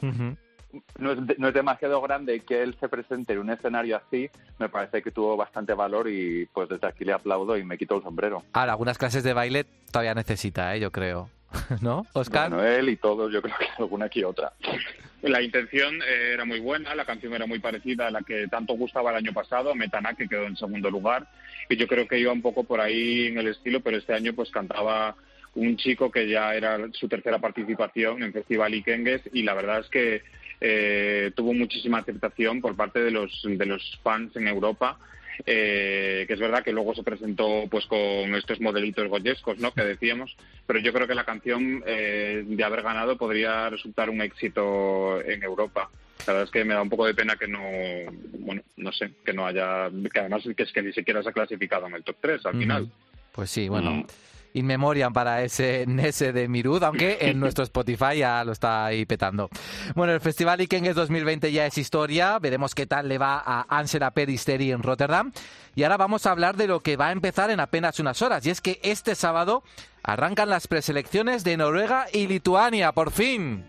no 0.99 1.13
es, 1.13 1.39
no 1.39 1.49
es 1.49 1.55
demasiado 1.55 2.01
grande 2.01 2.41
que 2.41 2.63
él 2.63 2.77
se 2.79 2.89
presente 2.89 3.33
en 3.33 3.41
un 3.41 3.51
escenario 3.51 3.97
así, 3.97 4.31
me 4.59 4.69
parece 4.69 5.03
que 5.03 5.11
tuvo 5.11 5.37
bastante 5.37 5.73
valor 5.73 6.09
y 6.09 6.47
pues 6.47 6.69
desde 6.69 6.87
aquí 6.87 7.05
le 7.05 7.13
aplaudo 7.13 7.57
y 7.57 7.65
me 7.65 7.79
quito 7.79 7.97
el 7.97 8.03
sombrero. 8.03 8.43
Ahora, 8.53 8.73
algunas 8.73 8.99
clases 8.99 9.25
de 9.25 9.33
baile 9.33 9.65
todavía 9.91 10.15
necesita, 10.15 10.75
¿eh? 10.75 10.81
yo 10.81 10.91
creo. 10.91 11.31
¿No, 11.81 12.07
Oscar? 12.13 12.51
Bueno, 12.51 12.65
él 12.65 12.91
y 12.91 12.97
todos, 12.97 13.33
yo 13.33 13.41
creo 13.41 13.57
que 13.59 13.67
alguna 13.79 14.07
aquí 14.07 14.23
otra. 14.23 14.53
La 15.23 15.43
intención 15.43 15.95
eh, 15.97 16.33
era 16.35 16.45
muy 16.45 16.61
buena, 16.61 16.95
la 16.95 17.05
canción 17.05 17.33
era 17.33 17.47
muy 17.47 17.59
parecida 17.59 18.09
a 18.09 18.11
la 18.11 18.21
que 18.21 18.47
tanto 18.49 18.75
gustaba 18.75 19.11
el 19.11 19.17
año 19.17 19.33
pasado, 19.33 19.75
Metana, 19.75 20.15
que 20.15 20.29
quedó 20.29 20.45
en 20.45 20.57
segundo 20.57 20.91
lugar, 20.91 21.27
y 21.69 21.77
yo 21.77 21.89
creo 21.89 22.07
que 22.07 22.19
iba 22.19 22.33
un 22.33 22.43
poco 22.43 22.65
por 22.65 22.81
ahí 22.81 23.27
en 23.27 23.39
el 23.39 23.49
estilo, 23.49 23.81
pero 23.81 23.97
este 23.97 24.15
año 24.15 24.35
pues 24.35 24.51
cantaba 24.51 25.17
un 25.55 25.77
chico 25.77 26.11
que 26.11 26.29
ya 26.29 26.55
era 26.55 26.79
su 26.93 27.09
tercera 27.09 27.39
participación 27.39 28.23
en 28.23 28.33
Festival 28.33 28.75
Ikengues 28.75 29.23
y 29.33 29.43
la 29.43 29.55
verdad 29.55 29.81
es 29.81 29.89
que 29.89 30.23
eh, 30.61 31.33
tuvo 31.35 31.55
muchísima 31.55 31.99
aceptación 31.99 32.61
por 32.61 32.77
parte 32.77 33.00
de 33.00 33.11
los, 33.11 33.43
de 33.45 33.67
los 33.67 33.99
fans 34.03 34.35
en 34.37 34.49
Europa 34.49 34.99
eh, 35.47 36.25
que 36.27 36.35
es 36.35 36.41
verdad 36.41 36.65
que 36.65 36.73
luego 36.73 36.95
se 36.95 37.03
presentó 37.03 37.65
pues 37.71 37.87
con 37.87 38.35
estos 38.35 38.61
modelitos 38.61 39.09
goyescos, 39.09 39.59
¿no? 39.59 39.73
Que 39.73 39.83
decíamos, 39.83 40.37
pero 40.67 40.81
yo 40.81 40.93
creo 40.93 41.07
que 41.07 41.15
la 41.15 41.25
canción 41.25 41.83
eh, 41.87 42.45
de 42.47 42.65
haber 42.65 42.83
ganado 42.83 43.17
podría 43.17 43.71
resultar 43.71 44.11
un 44.11 44.21
éxito 44.21 45.23
en 45.23 45.43
Europa. 45.43 45.91
La 46.27 46.33
verdad 46.33 46.45
es 46.45 46.50
que 46.50 46.65
me 46.65 46.75
da 46.75 46.83
un 46.83 46.88
poco 46.88 47.07
de 47.07 47.15
pena 47.15 47.37
que 47.37 47.47
no, 47.47 47.62
bueno, 48.41 48.62
no 48.77 48.93
sé, 48.93 49.12
que 49.25 49.33
no 49.33 49.47
haya, 49.47 49.88
que 50.12 50.21
además 50.21 50.43
que 50.57 50.62
es 50.65 50.73
que 50.73 50.83
ni 50.83 50.93
siquiera 50.93 51.23
se 51.23 51.29
ha 51.29 51.33
clasificado 51.33 51.87
en 51.87 51.95
el 51.95 52.03
top 52.03 52.17
3 52.21 52.47
al 52.47 52.59
final. 52.59 52.91
Pues 53.33 53.50
sí, 53.50 53.69
bueno. 53.69 53.93
Mm 53.93 54.07
in 54.55 54.67
memoriam 54.67 55.12
para 55.12 55.43
ese 55.43 55.85
Nese 55.87 56.33
de 56.33 56.49
Mirud, 56.49 56.83
aunque 56.83 57.19
en 57.21 57.40
nuestro 57.40 57.64
Spotify 57.64 58.19
ya 58.19 58.45
lo 58.45 58.52
está 58.52 58.87
ahí 58.87 59.07
petando. 59.07 59.49
Bueno, 59.95 60.12
el 60.12 60.21
Festival 60.21 60.61
Ikengues 60.61 60.95
2020 60.95 61.52
ya 61.52 61.67
es 61.67 61.78
historia, 61.78 62.38
veremos 62.38 62.75
qué 62.75 62.87
tal 62.87 63.09
le 63.09 63.19
va 63.19 63.43
a 63.45 63.67
Ansela 63.69 64.12
Peristeri 64.12 64.73
en 64.73 64.83
Rotterdam. 64.83 65.33
Y 65.75 65.83
ahora 65.85 65.97
vamos 65.97 66.26
a 66.26 66.33
hablar 66.33 66.57
de 66.57 66.67
lo 66.67 66.81
que 66.81 66.97
va 66.97 67.09
a 67.09 67.12
empezar 67.12 67.50
en 67.50 67.61
apenas 67.61 68.00
unas 68.00 68.21
horas, 68.23 68.45
y 68.47 68.50
es 68.50 68.61
que 68.61 68.81
este 68.83 69.14
sábado 69.14 69.62
arrancan 70.02 70.49
las 70.49 70.67
preselecciones 70.67 71.45
de 71.45 71.57
Noruega 71.57 72.07
y 72.12 72.26
Lituania, 72.26 72.93
por 72.93 73.11
fin. 73.11 73.64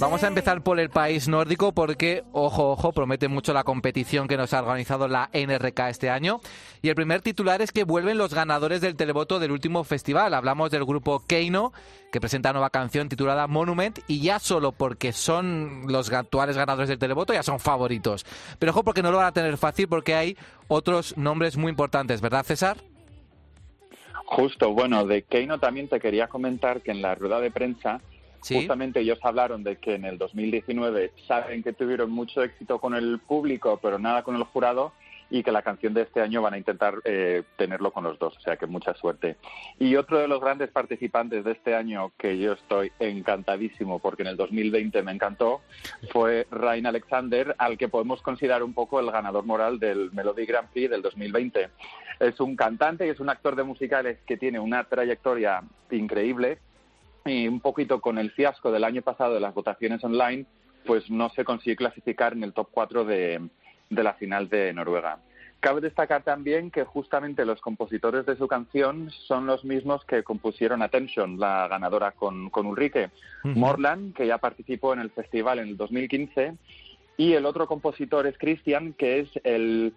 Vamos 0.00 0.24
a 0.24 0.28
empezar 0.28 0.62
por 0.62 0.80
el 0.80 0.90
país 0.90 1.28
nórdico 1.28 1.72
porque, 1.72 2.24
ojo, 2.32 2.72
ojo, 2.72 2.92
promete 2.92 3.28
mucho 3.28 3.52
la 3.52 3.64
competición 3.64 4.26
que 4.26 4.36
nos 4.36 4.52
ha 4.52 4.60
organizado 4.60 5.08
la 5.08 5.30
NRK 5.32 5.78
este 5.88 6.10
año. 6.10 6.40
Y 6.82 6.88
el 6.88 6.94
primer 6.94 7.20
titular 7.20 7.62
es 7.62 7.70
que 7.70 7.84
vuelven 7.84 8.18
los 8.18 8.34
ganadores 8.34 8.80
del 8.80 8.96
televoto 8.96 9.38
del 9.38 9.52
último 9.52 9.84
festival. 9.84 10.34
Hablamos 10.34 10.70
del 10.70 10.84
grupo 10.84 11.22
Keino, 11.26 11.72
que 12.10 12.20
presenta 12.20 12.52
nueva 12.52 12.70
canción 12.70 13.08
titulada 13.08 13.46
Monument, 13.46 14.00
y 14.08 14.20
ya 14.20 14.38
solo 14.38 14.72
porque 14.72 15.12
son 15.12 15.84
los 15.86 16.12
actuales 16.12 16.56
ganadores 16.56 16.88
del 16.88 16.98
televoto 16.98 17.32
ya 17.32 17.42
son 17.42 17.60
favoritos. 17.60 18.26
Pero 18.58 18.72
ojo 18.72 18.84
porque 18.84 19.02
no 19.02 19.10
lo 19.10 19.18
van 19.18 19.26
a 19.26 19.32
tener 19.32 19.56
fácil 19.56 19.88
porque 19.88 20.14
hay 20.14 20.36
otros 20.66 21.16
nombres 21.16 21.56
muy 21.56 21.70
importantes, 21.70 22.20
¿verdad, 22.20 22.44
César? 22.44 22.78
Justo, 24.26 24.72
bueno, 24.72 25.06
de 25.06 25.22
Keino 25.22 25.58
también 25.58 25.88
te 25.88 26.00
quería 26.00 26.26
comentar 26.26 26.80
que 26.80 26.90
en 26.90 27.02
la 27.02 27.14
rueda 27.14 27.40
de 27.40 27.50
prensa 27.50 28.00
Justamente 28.46 29.00
ellos 29.00 29.18
hablaron 29.22 29.64
de 29.64 29.76
que 29.76 29.94
en 29.94 30.04
el 30.04 30.18
2019 30.18 31.12
saben 31.26 31.62
que 31.62 31.72
tuvieron 31.72 32.10
mucho 32.10 32.42
éxito 32.42 32.78
con 32.78 32.94
el 32.94 33.18
público, 33.20 33.78
pero 33.82 33.98
nada 33.98 34.22
con 34.22 34.36
el 34.36 34.44
jurado, 34.44 34.92
y 35.30 35.42
que 35.42 35.52
la 35.52 35.62
canción 35.62 35.94
de 35.94 36.02
este 36.02 36.20
año 36.20 36.42
van 36.42 36.54
a 36.54 36.58
intentar 36.58 37.00
eh, 37.04 37.42
tenerlo 37.56 37.92
con 37.92 38.04
los 38.04 38.18
dos, 38.18 38.36
o 38.36 38.40
sea 38.40 38.56
que 38.56 38.66
mucha 38.66 38.94
suerte. 38.94 39.36
Y 39.78 39.96
otro 39.96 40.18
de 40.18 40.28
los 40.28 40.40
grandes 40.40 40.70
participantes 40.70 41.44
de 41.44 41.52
este 41.52 41.74
año, 41.74 42.12
que 42.18 42.38
yo 42.38 42.52
estoy 42.52 42.92
encantadísimo 42.98 43.98
porque 43.98 44.22
en 44.22 44.28
el 44.28 44.36
2020 44.36 45.02
me 45.02 45.12
encantó, 45.12 45.62
fue 46.10 46.46
Rain 46.50 46.86
Alexander, 46.86 47.54
al 47.58 47.78
que 47.78 47.88
podemos 47.88 48.22
considerar 48.22 48.62
un 48.62 48.74
poco 48.74 49.00
el 49.00 49.10
ganador 49.10 49.44
moral 49.44 49.78
del 49.78 50.10
Melody 50.12 50.46
Grand 50.46 50.68
Prix 50.68 50.90
del 50.90 51.02
2020. 51.02 51.70
Es 52.20 52.38
un 52.40 52.54
cantante 52.54 53.06
y 53.06 53.10
es 53.10 53.20
un 53.20 53.28
actor 53.28 53.56
de 53.56 53.64
musicales 53.64 54.18
que 54.26 54.36
tiene 54.36 54.60
una 54.60 54.84
trayectoria 54.84 55.62
increíble, 55.90 56.58
y 57.24 57.48
un 57.48 57.60
poquito 57.60 58.00
con 58.00 58.18
el 58.18 58.30
fiasco 58.30 58.70
del 58.70 58.84
año 58.84 59.02
pasado 59.02 59.34
de 59.34 59.40
las 59.40 59.54
votaciones 59.54 60.02
online, 60.04 60.46
pues 60.84 61.10
no 61.10 61.30
se 61.30 61.44
consigue 61.44 61.76
clasificar 61.76 62.34
en 62.34 62.44
el 62.44 62.52
top 62.52 62.68
4 62.70 63.04
de, 63.04 63.48
la 63.90 64.14
final 64.14 64.48
de 64.48 64.72
Noruega. 64.72 65.18
Cabe 65.60 65.80
destacar 65.80 66.22
también 66.22 66.70
que 66.70 66.84
justamente 66.84 67.46
los 67.46 67.60
compositores 67.62 68.26
de 68.26 68.36
su 68.36 68.46
canción 68.46 69.10
son 69.26 69.46
los 69.46 69.64
mismos 69.64 70.04
que 70.04 70.22
compusieron 70.22 70.82
Attention, 70.82 71.40
la 71.40 71.66
ganadora 71.68 72.12
con, 72.12 72.50
Ulrike. 72.54 73.10
Morland, 73.44 74.14
que 74.14 74.26
ya 74.26 74.36
participó 74.36 74.92
en 74.92 75.00
el 75.00 75.10
festival 75.10 75.60
en 75.60 75.68
el 75.68 75.76
2015, 75.78 76.54
y 77.16 77.32
el 77.32 77.46
otro 77.46 77.66
compositor 77.66 78.26
es 78.26 78.36
Christian, 78.36 78.92
que 78.92 79.20
es 79.20 79.30
el, 79.44 79.94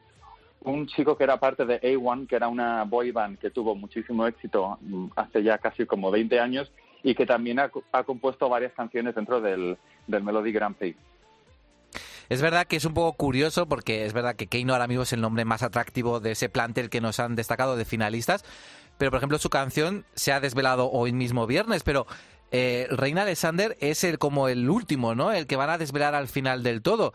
un 0.62 0.88
chico 0.88 1.18
que 1.18 1.26
era 1.26 1.38
parte 1.38 1.66
de 1.66 1.82
A1, 1.82 2.28
que 2.28 2.38
era 2.38 2.48
una 2.48 2.86
boy 2.86 3.12
band 3.12 3.38
que 3.40 3.50
tuvo 3.50 3.76
muchísimo 3.76 4.26
éxito 4.26 4.78
mm, 4.80 5.08
hace 5.18 5.44
ya 5.44 5.58
casi 5.58 5.86
como 5.86 6.12
20 6.12 6.40
años 6.40 6.72
y 7.08 7.16
que 7.16 7.26
también 7.26 7.58
ha, 7.58 7.70
compuesto 8.04 8.50
varias 8.50 8.74
canciones 8.74 9.16
dentro 9.16 9.40
del, 9.40 9.78
Melody 10.08 10.52
Grand 10.52 10.76
Prix. 10.76 10.98
Es 12.28 12.42
verdad 12.42 12.68
que 12.68 12.76
es 12.76 12.84
un 12.84 12.94
poco 12.94 13.14
curioso 13.14 13.66
porque 13.66 14.06
es 14.06 14.12
verdad 14.12 14.36
que 14.36 14.48
Keino 14.48 14.74
ahora 14.74 14.88
mismo 14.88 15.04
es 15.04 15.14
el 15.14 15.22
nombre 15.22 15.46
más 15.46 15.64
atractivo 15.64 16.20
de 16.20 16.32
ese 16.32 16.50
plantel 16.50 16.90
que 16.90 17.00
nos 17.00 17.22
han 17.22 17.38
destacado 17.38 17.78
de 17.78 17.86
finalistas, 17.86 18.44
pero 18.98 19.10
por 19.10 19.20
ejemplo 19.20 19.38
su 19.38 19.50
canción 19.50 20.04
se 20.16 20.34
ha 20.34 20.42
desvelado 20.42 20.92
hoy 20.92 21.14
mismo 21.14 21.48
viernes, 21.48 21.84
pero 21.84 22.08
eh, 22.52 22.88
Reina 22.92 23.22
Alexander 23.22 23.78
es 23.80 24.04
el 24.04 24.18
como 24.18 24.50
el 24.50 24.70
último, 24.70 25.16
¿no? 25.16 25.32
El 25.32 25.48
que 25.48 25.56
van 25.56 25.70
a 25.70 25.78
desvelar 25.78 26.14
al 26.14 26.28
final 26.28 26.62
del 26.62 26.82
todo. 26.82 27.14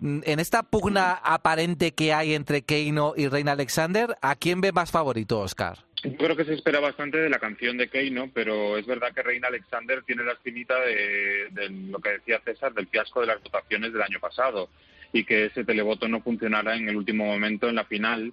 Mm, 0.00 0.22
en 0.24 0.40
esta 0.40 0.64
pugna 0.64 1.12
aparente 1.12 1.94
que 1.94 2.12
hay 2.12 2.34
entre 2.34 2.62
Keino 2.62 3.14
y 3.16 3.28
Reina 3.28 3.52
Alexander, 3.52 4.16
¿a 4.22 4.34
quién 4.34 4.60
ve 4.60 4.72
más 4.72 4.90
favorito, 4.90 5.38
Oscar? 5.38 5.78
Yo 6.02 6.16
creo 6.16 6.36
que 6.36 6.44
se 6.46 6.54
espera 6.54 6.80
bastante 6.80 7.18
de 7.18 7.28
la 7.28 7.38
canción 7.38 7.76
de 7.76 7.88
Keino, 7.88 8.30
pero 8.32 8.78
es 8.78 8.86
verdad 8.86 9.12
que 9.12 9.22
Reina 9.22 9.48
Alexander 9.48 10.02
tiene 10.02 10.24
la 10.24 10.32
espinita 10.32 10.80
de, 10.80 11.50
lo 11.90 11.98
que 11.98 12.10
decía 12.10 12.40
César, 12.42 12.72
del 12.72 12.88
fiasco 12.88 13.20
de 13.20 13.26
las 13.26 13.42
votaciones 13.42 13.92
del 13.92 14.02
año 14.02 14.18
pasado 14.18 14.70
y 15.12 15.24
que 15.24 15.46
ese 15.46 15.64
televoto 15.64 16.08
no 16.08 16.22
funcionara 16.22 16.76
en 16.76 16.88
el 16.88 16.96
último 16.96 17.26
momento 17.26 17.68
en 17.68 17.74
la 17.74 17.84
final 17.84 18.32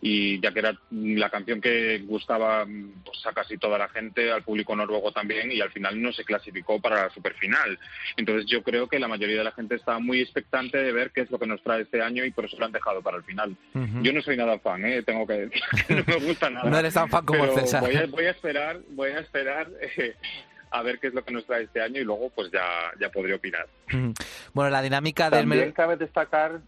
y 0.00 0.40
ya 0.40 0.52
que 0.52 0.58
era 0.60 0.78
la 0.90 1.30
canción 1.30 1.60
que 1.60 1.98
gustaba 1.98 2.66
pues, 3.04 3.26
a 3.26 3.32
casi 3.32 3.58
toda 3.58 3.78
la 3.78 3.88
gente, 3.88 4.32
al 4.32 4.42
público 4.42 4.74
noruego 4.74 5.12
también, 5.12 5.52
y 5.52 5.60
al 5.60 5.70
final 5.70 6.00
no 6.00 6.12
se 6.12 6.24
clasificó 6.24 6.80
para 6.80 7.04
la 7.04 7.10
superfinal. 7.10 7.78
Entonces 8.16 8.46
yo 8.46 8.62
creo 8.62 8.88
que 8.88 8.98
la 8.98 9.08
mayoría 9.08 9.38
de 9.38 9.44
la 9.44 9.52
gente 9.52 9.76
está 9.76 9.98
muy 9.98 10.20
expectante 10.20 10.78
de 10.78 10.92
ver 10.92 11.10
qué 11.10 11.22
es 11.22 11.30
lo 11.30 11.38
que 11.38 11.46
nos 11.46 11.62
trae 11.62 11.82
este 11.82 12.02
año 12.02 12.24
y 12.24 12.30
por 12.30 12.44
eso 12.44 12.56
lo 12.58 12.66
han 12.66 12.72
dejado 12.72 13.02
para 13.02 13.18
el 13.18 13.24
final. 13.24 13.56
Yo 14.02 14.12
no 14.12 14.22
soy 14.22 14.36
nada 14.36 14.58
fan, 14.58 14.84
¿eh? 14.84 15.02
tengo 15.02 15.26
que 15.26 15.34
decir 15.34 15.62
que 15.86 15.94
no 15.94 16.04
me 16.06 16.26
gusta 16.26 16.50
nada. 16.50 16.70
no 16.70 16.78
eres 16.78 16.94
tan 16.94 17.08
fan 17.08 17.24
como 17.24 17.46
César. 17.54 17.80
Voy 17.80 17.96
a, 17.96 18.06
voy 18.06 18.24
a 18.24 18.30
esperar, 18.30 18.80
voy 18.90 19.10
a 19.10 19.20
esperar. 19.20 19.68
Eh, 19.96 20.14
a 20.70 20.82
ver 20.82 20.98
qué 20.98 21.06
es 21.06 21.14
lo 21.14 21.24
que 21.24 21.32
nos 21.32 21.46
trae 21.46 21.62
este 21.62 21.80
año 21.80 22.00
y 22.00 22.04
luego 22.04 22.30
pues 22.30 22.50
ya, 22.50 22.66
ya 23.00 23.08
podré 23.08 23.34
opinar. 23.34 23.66
Bueno, 24.52 24.70
la 24.70 24.82
dinámica 24.82 25.30
del... 25.30 25.40
También 25.40 25.70
cabe 25.70 25.96
destacar 25.96 26.60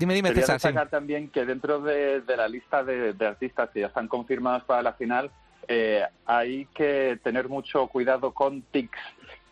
Dime, 0.00 0.14
dime, 0.14 0.30
Quería 0.30 0.54
destacar 0.54 0.88
también 0.88 1.28
que 1.28 1.44
dentro 1.44 1.78
de, 1.78 2.22
la 2.26 2.48
lista 2.48 2.82
de, 2.82 3.14
artistas 3.20 3.68
que 3.68 3.80
ya 3.80 3.88
están 3.88 4.08
confirmados 4.08 4.64
para 4.64 4.80
la 4.82 4.94
final, 4.94 5.30
eh, 5.68 6.02
hay 6.24 6.64
que 6.72 7.20
tener 7.22 7.50
mucho 7.50 7.86
cuidado 7.88 8.32
con 8.32 8.62
tics, 8.62 8.98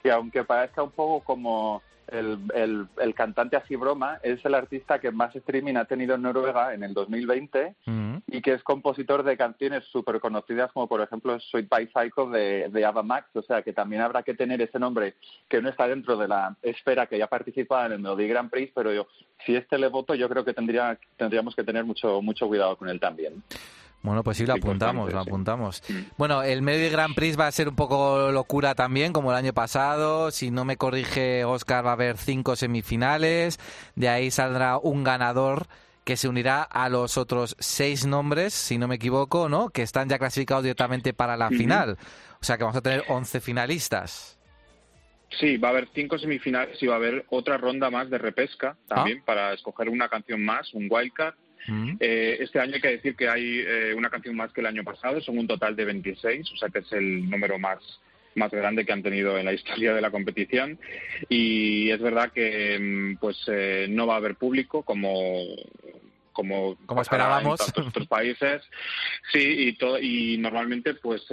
que 0.02 0.10
aunque 0.10 0.44
parezca 0.44 0.82
un 0.82 0.90
poco 0.90 1.22
como 1.22 1.82
el, 2.12 2.86
el, 3.00 3.14
cantante 3.14 3.56
así 3.56 3.76
broma 3.76 4.18
es 4.22 4.44
el 4.44 4.54
artista 4.54 5.00
que 5.00 5.10
más 5.10 5.34
streaming 5.34 5.76
ha 5.76 5.84
tenido 5.84 6.14
en 6.14 6.22
Noruega 6.22 6.74
en 6.74 6.82
el 6.82 6.94
2020 6.94 7.74
mm. 7.86 8.16
y 8.26 8.42
que 8.42 8.52
es 8.52 8.62
compositor 8.62 9.22
de 9.22 9.36
canciones 9.36 9.84
súper 9.84 10.20
conocidas 10.20 10.72
como 10.72 10.86
por 10.86 11.00
ejemplo 11.00 11.38
Sweet 11.40 11.68
by 11.68 11.88
Psycho 11.88 12.30
de, 12.30 12.68
de 12.70 12.84
Ava 12.84 13.02
Max, 13.02 13.28
o 13.34 13.42
sea 13.42 13.62
que 13.62 13.72
también 13.72 14.02
habrá 14.02 14.22
que 14.22 14.34
tener 14.34 14.60
ese 14.62 14.78
nombre 14.78 15.14
que 15.48 15.60
no 15.60 15.68
está 15.68 15.88
dentro 15.88 16.16
de 16.16 16.28
la 16.28 16.56
esfera 16.62 17.06
que 17.06 17.18
ya 17.18 17.26
participa 17.26 17.86
en 17.86 17.92
el 17.92 17.98
Melody 17.98 18.28
Grand 18.28 18.50
Prix, 18.50 18.72
pero 18.74 18.92
yo, 18.92 19.06
si 19.44 19.56
este 19.56 19.78
le 19.78 19.88
voto 19.88 20.14
yo 20.14 20.28
creo 20.28 20.44
que 20.44 20.54
tendría, 20.54 20.98
tendríamos 21.16 21.54
que 21.54 21.64
tener 21.64 21.84
mucho, 21.84 22.22
mucho 22.22 22.46
cuidado 22.46 22.76
con 22.76 22.88
él 22.88 23.00
también. 23.00 23.42
Bueno, 24.02 24.22
pues 24.22 24.36
sí, 24.36 24.46
lo 24.46 24.54
apuntamos, 24.54 25.12
lo 25.12 25.20
apuntamos. 25.20 25.82
Bueno, 26.16 26.42
el 26.42 26.62
Melody 26.62 26.88
Grand 26.88 27.14
Prix 27.14 27.38
va 27.38 27.48
a 27.48 27.52
ser 27.52 27.68
un 27.68 27.74
poco 27.74 28.30
locura 28.30 28.74
también, 28.74 29.12
como 29.12 29.32
el 29.32 29.36
año 29.36 29.52
pasado. 29.52 30.30
Si 30.30 30.50
no 30.50 30.64
me 30.64 30.76
corrige 30.76 31.44
Oscar, 31.44 31.84
va 31.84 31.90
a 31.90 31.94
haber 31.94 32.16
cinco 32.16 32.54
semifinales. 32.54 33.58
De 33.96 34.08
ahí 34.08 34.30
saldrá 34.30 34.78
un 34.78 35.02
ganador 35.02 35.66
que 36.04 36.16
se 36.16 36.28
unirá 36.28 36.62
a 36.62 36.88
los 36.88 37.18
otros 37.18 37.56
seis 37.58 38.06
nombres, 38.06 38.54
si 38.54 38.78
no 38.78 38.88
me 38.88 38.94
equivoco, 38.94 39.48
¿no? 39.48 39.68
Que 39.68 39.82
están 39.82 40.08
ya 40.08 40.18
clasificados 40.18 40.62
directamente 40.62 41.12
para 41.12 41.36
la 41.36 41.50
final. 41.50 41.98
O 42.40 42.44
sea 42.44 42.56
que 42.56 42.64
vamos 42.64 42.78
a 42.78 42.82
tener 42.82 43.04
once 43.08 43.40
finalistas. 43.40 44.38
Sí, 45.38 45.58
va 45.58 45.68
a 45.68 45.70
haber 45.72 45.88
cinco 45.94 46.18
semifinales 46.18 46.82
y 46.82 46.86
va 46.86 46.94
a 46.94 46.96
haber 46.96 47.26
otra 47.28 47.58
ronda 47.58 47.90
más 47.90 48.08
de 48.08 48.16
repesca 48.16 48.76
también 48.86 49.18
ah. 49.20 49.24
para 49.26 49.52
escoger 49.52 49.90
una 49.90 50.08
canción 50.08 50.42
más, 50.42 50.72
un 50.72 50.88
wildcard 50.88 51.34
eh, 52.00 52.38
este 52.40 52.60
año 52.60 52.74
hay 52.74 52.80
que 52.80 52.88
decir 52.88 53.16
que 53.16 53.28
hay 53.28 53.60
eh, 53.66 53.94
una 53.94 54.10
canción 54.10 54.36
más 54.36 54.52
que 54.52 54.60
el 54.60 54.66
año 54.66 54.84
pasado, 54.84 55.20
son 55.20 55.38
un 55.38 55.46
total 55.46 55.76
de 55.76 55.84
26, 55.84 56.52
o 56.52 56.56
sea 56.56 56.68
que 56.68 56.80
es 56.80 56.92
el 56.92 57.28
número 57.28 57.58
más 57.58 57.78
más 58.34 58.52
grande 58.52 58.86
que 58.86 58.92
han 58.92 59.02
tenido 59.02 59.36
en 59.36 59.46
la 59.46 59.52
historia 59.52 59.94
de 59.94 60.00
la 60.00 60.12
competición. 60.12 60.78
Y 61.28 61.90
es 61.90 62.00
verdad 62.00 62.30
que 62.32 62.78
mm, 62.78 63.16
pues 63.16 63.36
eh, 63.48 63.86
no 63.88 64.06
va 64.06 64.14
a 64.14 64.18
haber 64.18 64.36
público 64.36 64.82
como 64.82 65.44
como, 66.32 66.76
como 66.86 67.02
esperábamos. 67.02 67.60
en 67.76 67.88
otros 67.88 68.06
países. 68.08 68.62
Sí 69.32 69.76
y 69.80 70.34
y 70.34 70.38
normalmente 70.38 70.94
pues 70.94 71.26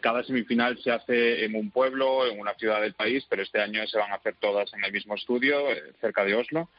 cada 0.00 0.22
semifinal 0.22 0.78
se 0.82 0.92
hace 0.92 1.44
en 1.44 1.54
un 1.54 1.70
pueblo 1.70 2.26
en 2.26 2.40
una 2.40 2.54
ciudad 2.54 2.80
del 2.80 2.94
país 2.94 3.26
pero 3.28 3.42
este 3.42 3.60
año 3.60 3.86
se 3.86 3.98
van 3.98 4.12
a 4.12 4.14
hacer 4.14 4.36
todas 4.40 4.72
en 4.72 4.82
el 4.82 4.92
mismo 4.92 5.14
estudio 5.14 5.58
cerca 6.00 6.24
de 6.24 6.34
Oslo 6.34 6.70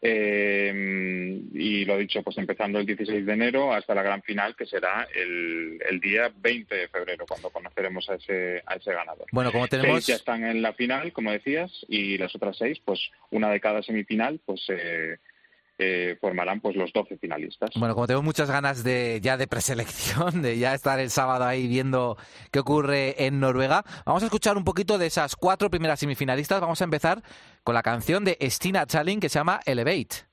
Eh, 0.00 1.42
y 1.52 1.84
lo 1.84 1.98
dicho, 1.98 2.22
pues 2.22 2.38
empezando 2.38 2.78
el 2.78 2.86
16 2.86 3.26
de 3.26 3.32
enero 3.32 3.72
hasta 3.72 3.94
la 3.94 4.02
gran 4.02 4.22
final, 4.22 4.54
que 4.54 4.66
será 4.66 5.08
el, 5.14 5.78
el 5.88 6.00
día 6.00 6.32
20 6.36 6.74
de 6.74 6.88
febrero, 6.88 7.26
cuando 7.26 7.50
conoceremos 7.50 8.08
a 8.08 8.14
ese, 8.14 8.62
a 8.64 8.76
ese 8.76 8.92
ganador. 8.92 9.26
Bueno, 9.32 9.50
como 9.50 9.66
tenemos... 9.66 10.04
Seis 10.04 10.06
ya 10.06 10.14
están 10.14 10.44
en 10.44 10.62
la 10.62 10.72
final, 10.72 11.12
como 11.12 11.32
decías, 11.32 11.72
y 11.88 12.16
las 12.16 12.34
otras 12.34 12.56
seis, 12.56 12.78
pues 12.84 13.00
una 13.30 13.50
de 13.50 13.60
cada 13.60 13.82
semifinal, 13.82 14.40
pues 14.44 14.62
eh, 14.68 15.18
eh, 15.78 16.16
formarán 16.20 16.60
pues 16.60 16.76
los 16.76 16.92
12 16.92 17.18
finalistas. 17.18 17.70
Bueno, 17.76 17.94
como 17.94 18.06
tengo 18.06 18.22
muchas 18.22 18.50
ganas 18.50 18.82
de 18.82 19.20
ya 19.22 19.36
de 19.36 19.46
preselección, 19.46 20.42
de 20.42 20.58
ya 20.58 20.74
estar 20.74 20.98
el 20.98 21.10
sábado 21.10 21.44
ahí 21.44 21.66
viendo 21.68 22.16
qué 22.50 22.58
ocurre 22.58 23.24
en 23.26 23.40
Noruega, 23.40 23.84
vamos 24.04 24.22
a 24.22 24.26
escuchar 24.26 24.56
un 24.56 24.64
poquito 24.64 24.98
de 24.98 25.06
esas 25.06 25.36
cuatro 25.36 25.70
primeras 25.70 26.00
semifinalistas. 26.00 26.60
Vamos 26.60 26.80
a 26.80 26.84
empezar 26.84 27.22
con 27.62 27.74
la 27.74 27.82
canción 27.82 28.24
de 28.24 28.36
Stina 28.50 28.86
Chalin 28.86 29.20
que 29.20 29.28
se 29.28 29.38
llama 29.38 29.60
Elevate. 29.64 30.28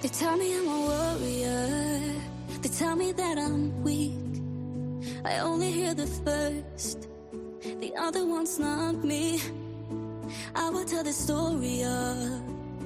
They 0.00 0.08
tell 0.08 0.36
me 0.36 0.54
I'm 0.54 0.68
a 0.68 0.80
warrior. 0.86 0.97
They 0.97 0.97
tell 2.78 2.94
me 2.94 3.10
that 3.10 3.36
I'm 3.38 3.82
weak. 3.82 4.14
I 5.24 5.40
only 5.40 5.70
hear 5.72 5.94
the 5.94 6.06
first. 6.06 7.08
The 7.80 7.92
other 7.96 8.24
one's 8.24 8.58
not 8.58 9.02
me. 9.02 9.40
I 10.54 10.70
will 10.70 10.84
tell 10.84 11.02
the 11.02 11.12
story 11.12 11.82
of 11.82 12.16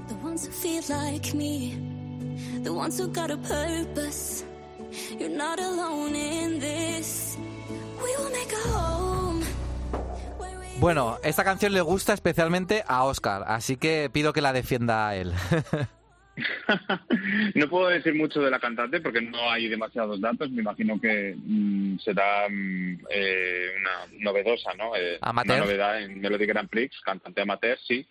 the 0.09 0.15
ones 0.23 0.47
who 0.47 0.53
feel 0.53 0.83
like 0.89 1.35
me. 1.35 1.77
The 2.63 2.73
ones 2.73 2.99
who 2.99 3.09
got 3.09 3.31
a 3.31 3.37
purpose. 3.37 4.45
You're 5.19 5.37
not 5.37 5.61
alone 5.61 6.15
in 6.15 6.59
this. 6.59 7.37
We 8.03 8.17
will 8.17 8.31
make 8.31 8.53
a 8.53 8.69
home. 8.71 9.43
Bueno, 10.81 11.19
esta 11.23 11.45
canción 11.45 11.73
le 11.73 11.81
gusta 11.83 12.13
especialmente 12.13 12.83
a 12.89 13.05
Oscar, 13.05 13.45
así 13.47 13.77
que 13.77 14.11
pido 14.11 14.33
que 14.33 14.41
la 14.41 14.53
defienda 14.53 15.09
a 15.09 15.17
él. 15.17 15.33
no 17.55 17.69
puedo 17.69 17.89
decir 17.89 18.15
mucho 18.15 18.41
de 18.41 18.51
la 18.51 18.59
cantante 18.59 19.01
porque 19.01 19.21
no 19.21 19.51
hay 19.51 19.69
demasiados 19.69 20.21
datos. 20.21 20.51
Me 20.51 20.63
imagino 20.63 21.01
que 21.01 21.35
mm, 21.37 21.99
será 21.99 22.49
mm, 22.49 22.99
eh, 23.11 23.71
una 23.79 24.21
novedosa, 24.21 24.73
¿no? 24.75 24.97
Eh, 24.97 25.19
Amateur. 25.21 25.59
Una 25.59 25.67
novedad 25.67 26.03
en 26.03 26.21
Melody 26.21 26.47
Grand 26.47 26.69
Prix, 26.69 27.01
cantante 27.03 27.43
amateur, 27.43 27.79
sí. 27.87 28.07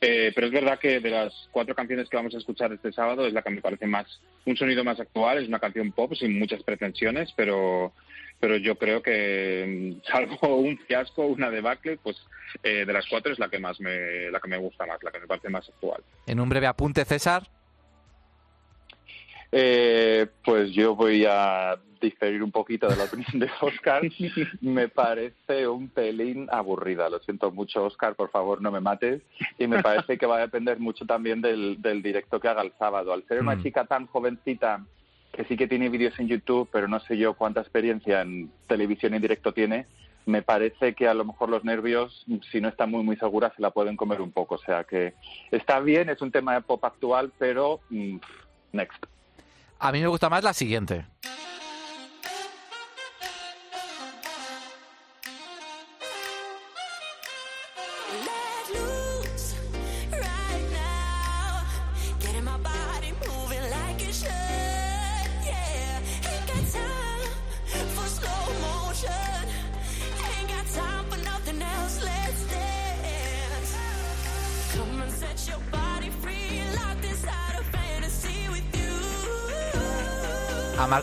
Eh, 0.00 0.32
pero 0.34 0.46
es 0.46 0.52
verdad 0.52 0.78
que 0.78 1.00
de 1.00 1.10
las 1.10 1.48
cuatro 1.50 1.74
canciones 1.74 2.08
que 2.08 2.16
vamos 2.16 2.34
a 2.34 2.38
escuchar 2.38 2.72
este 2.72 2.92
sábado 2.92 3.26
es 3.26 3.32
la 3.32 3.42
que 3.42 3.50
me 3.50 3.60
parece 3.60 3.86
más 3.86 4.06
un 4.46 4.56
sonido 4.56 4.82
más 4.84 4.98
actual. 5.00 5.38
Es 5.38 5.48
una 5.48 5.58
canción 5.60 5.92
pop 5.92 6.14
sin 6.14 6.38
muchas 6.38 6.62
pretensiones, 6.62 7.32
pero 7.36 7.92
pero 8.40 8.56
yo 8.56 8.76
creo 8.76 9.02
que 9.02 9.98
mm, 10.00 10.10
salvo 10.10 10.56
un 10.56 10.78
fiasco, 10.78 11.26
una 11.26 11.50
debacle, 11.50 11.98
pues 12.02 12.16
eh, 12.62 12.84
de 12.86 12.92
las 12.92 13.06
cuatro 13.08 13.32
es 13.32 13.38
la 13.38 13.48
que 13.48 13.58
más 13.58 13.80
me 13.80 14.30
la 14.30 14.40
que 14.40 14.48
me 14.48 14.58
gusta 14.58 14.86
más, 14.86 15.02
la 15.02 15.10
que 15.10 15.20
me 15.20 15.26
parece 15.26 15.48
más 15.48 15.68
actual. 15.68 16.02
En 16.26 16.40
un 16.40 16.48
breve 16.48 16.66
apunte, 16.66 17.04
César. 17.04 17.48
Eh, 19.52 20.26
pues 20.44 20.72
yo 20.72 20.94
voy 20.94 21.24
a 21.28 21.78
diferir 22.00 22.42
un 22.42 22.52
poquito 22.52 22.86
de 22.88 22.96
la 22.96 23.04
opinión 23.04 23.38
de 23.40 23.50
Oscar. 23.60 24.02
Me 24.60 24.88
parece 24.88 25.66
un 25.66 25.88
pelín 25.88 26.48
aburrida. 26.50 27.08
Lo 27.10 27.18
siento 27.20 27.50
mucho, 27.50 27.84
Oscar, 27.84 28.14
por 28.14 28.30
favor, 28.30 28.60
no 28.62 28.70
me 28.70 28.80
mates. 28.80 29.22
Y 29.58 29.66
me 29.66 29.82
parece 29.82 30.16
que 30.16 30.26
va 30.26 30.36
a 30.36 30.40
depender 30.40 30.78
mucho 30.78 31.06
también 31.06 31.40
del, 31.40 31.80
del 31.82 32.02
directo 32.02 32.38
que 32.38 32.48
haga 32.48 32.62
el 32.62 32.72
sábado. 32.78 33.12
Al 33.12 33.24
ser 33.26 33.40
una 33.40 33.56
Mm. 33.56 33.62
chica 33.62 33.84
tan 33.86 34.06
jovencita 34.06 34.84
que 35.32 35.44
sí 35.44 35.56
que 35.56 35.66
tiene 35.68 35.88
vídeos 35.88 36.18
en 36.18 36.28
YouTube, 36.28 36.68
pero 36.72 36.86
no 36.88 37.00
sé 37.00 37.16
yo 37.16 37.34
cuánta 37.34 37.60
experiencia 37.60 38.22
en 38.22 38.50
televisión 38.66 39.14
en 39.14 39.22
directo 39.22 39.52
tiene, 39.52 39.86
me 40.26 40.42
parece 40.42 40.94
que 40.94 41.08
a 41.08 41.14
lo 41.14 41.24
mejor 41.24 41.48
los 41.48 41.64
nervios, 41.64 42.24
si 42.50 42.60
no 42.60 42.68
está 42.68 42.86
muy 42.86 43.02
muy 43.02 43.16
segura, 43.16 43.52
se 43.56 43.62
la 43.62 43.70
pueden 43.70 43.96
comer 43.96 44.20
un 44.20 44.30
poco. 44.30 44.54
O 44.56 44.58
sea 44.58 44.84
que 44.84 45.14
está 45.50 45.80
bien, 45.80 46.08
es 46.10 46.22
un 46.22 46.30
tema 46.30 46.54
de 46.54 46.60
pop 46.60 46.84
actual, 46.84 47.32
pero 47.38 47.80
mm, 47.90 48.16
next. 48.72 49.04
A 49.78 49.92
mí 49.92 50.00
me 50.00 50.08
gusta 50.08 50.28
más 50.28 50.42
la 50.42 50.52
siguiente. 50.52 51.06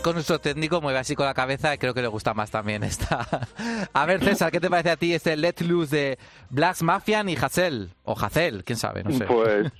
A 0.06 0.08
Marco, 0.08 0.18
nuestro 0.18 0.38
técnico, 0.38 0.80
mueve 0.80 1.00
así 1.00 1.16
con 1.16 1.26
la 1.26 1.34
cabeza 1.34 1.74
y 1.74 1.78
creo 1.78 1.92
que 1.92 2.00
le 2.00 2.06
gusta 2.06 2.32
más 2.32 2.48
también 2.52 2.84
esta. 2.84 3.26
A 3.92 4.06
ver, 4.06 4.22
César, 4.22 4.52
¿qué 4.52 4.60
te 4.60 4.70
parece 4.70 4.90
a 4.90 4.96
ti 4.96 5.12
este 5.12 5.36
Let 5.36 5.56
Loose 5.62 5.96
de 5.96 6.18
Blacks 6.48 6.84
Mafian 6.84 7.28
y 7.28 7.34
Hassel? 7.34 7.90
O 8.04 8.12
Hazel, 8.16 8.62
quién 8.62 8.78
sabe, 8.78 9.02
no 9.02 9.10
sé. 9.10 9.24
Pues 9.24 9.72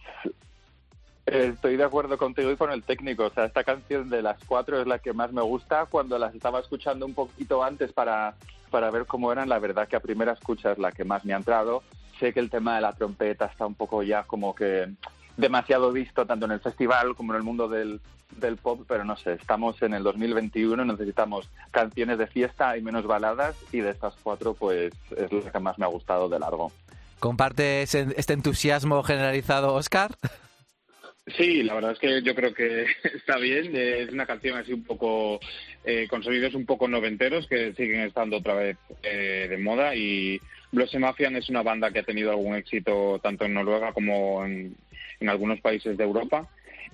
estoy 1.27 1.77
de 1.77 1.85
acuerdo 1.85 2.19
contigo 2.19 2.51
y 2.51 2.57
con 2.57 2.73
el 2.73 2.83
técnico. 2.83 3.27
O 3.27 3.31
sea, 3.31 3.45
esta 3.45 3.63
canción 3.63 4.11
de 4.11 4.21
las 4.21 4.37
cuatro 4.49 4.81
es 4.81 4.89
la 4.89 4.99
que 4.99 5.13
más 5.13 5.33
me 5.33 5.43
gusta. 5.43 5.87
Cuando 5.87 6.19
las 6.19 6.35
estaba 6.35 6.59
escuchando 6.59 7.07
un 7.07 7.15
poquito 7.15 7.63
antes 7.63 7.93
para, 7.93 8.35
para 8.73 8.91
ver 8.91 9.07
cómo 9.07 9.31
eran, 9.31 9.49
la 9.49 9.61
verdad 9.61 9.87
que 9.87 9.95
a 9.95 10.01
primera 10.01 10.33
escucha 10.33 10.73
es 10.73 10.79
la 10.79 10.91
que 10.91 11.05
más 11.05 11.25
me 11.25 11.35
ha 11.35 11.37
entrado. 11.37 11.85
Sé 12.19 12.33
que 12.33 12.41
el 12.41 12.51
tema 12.51 12.75
de 12.75 12.81
la 12.81 12.93
trompeta 12.95 13.45
está 13.45 13.65
un 13.65 13.77
poco 13.77 14.03
ya 14.03 14.25
como 14.25 14.57
que 14.57 14.89
demasiado 15.37 15.93
visto 15.93 16.25
tanto 16.27 16.47
en 16.47 16.53
el 16.53 16.61
festival 16.61 17.15
como 17.15 17.33
en 17.33 17.39
el 17.39 17.43
mundo 17.43 17.69
del, 17.69 18.01
del 18.37 18.57
pop, 18.57 18.83
pero 18.89 19.05
no 19.05 19.17
sé, 19.17 19.33
estamos 19.35 19.81
en 19.83 19.95
el 19.95 20.03
2021, 20.03 20.85
necesitamos 20.85 21.49
canciones 21.71 22.19
de 22.19 22.27
fiesta 22.27 22.77
y 22.77 22.83
menos 22.83 23.07
baladas 23.07 23.57
y 23.73 23.81
de 23.81 23.91
estas 23.91 24.15
cuatro 24.23 24.55
pues 24.55 24.93
es 25.17 25.45
la 25.45 25.53
que 25.53 25.61
más 25.61 25.79
me 25.79 25.85
ha 25.85 25.89
gustado 25.89 26.29
de 26.29 26.39
largo. 26.39 26.73
¿Comparte 27.19 27.83
ese- 27.83 28.15
este 28.17 28.33
entusiasmo 28.35 29.03
generalizado, 29.03 29.75
Oscar? 29.75 30.11
Sí, 31.37 31.65
la 31.65 31.75
verdad 31.75 31.91
es 31.93 31.99
que 31.99 32.23
yo 32.23 32.35
creo 32.37 32.55
que 32.55 32.87
está 33.17 33.37
bien. 33.39 33.75
Es 33.75 34.11
una 34.13 34.27
canción 34.27 34.57
así 34.59 34.73
un 34.73 34.85
poco 34.85 35.41
eh, 35.85 36.07
con 36.09 36.23
sonidos 36.23 36.55
un 36.55 36.67
poco 36.67 36.87
noventeros 36.89 37.47
que 37.49 37.73
siguen 37.75 38.03
estando 38.03 38.37
otra 38.37 38.55
vez 38.55 38.77
eh, 39.03 39.47
de 39.51 39.59
moda 39.59 39.95
y 39.97 40.41
Blosse 40.71 40.99
Mafian 41.01 41.35
es 41.37 41.49
una 41.49 41.63
banda 41.63 41.91
que 41.91 42.01
ha 42.01 42.05
tenido 42.05 42.31
algún 42.31 42.55
éxito 42.55 43.19
tanto 43.23 43.45
en 43.45 43.55
Noruega 43.55 43.93
como 43.93 44.45
en, 44.45 44.77
en 45.21 45.29
algunos 45.29 45.61
países 45.61 45.97
de 45.97 46.05
Europa 46.05 46.49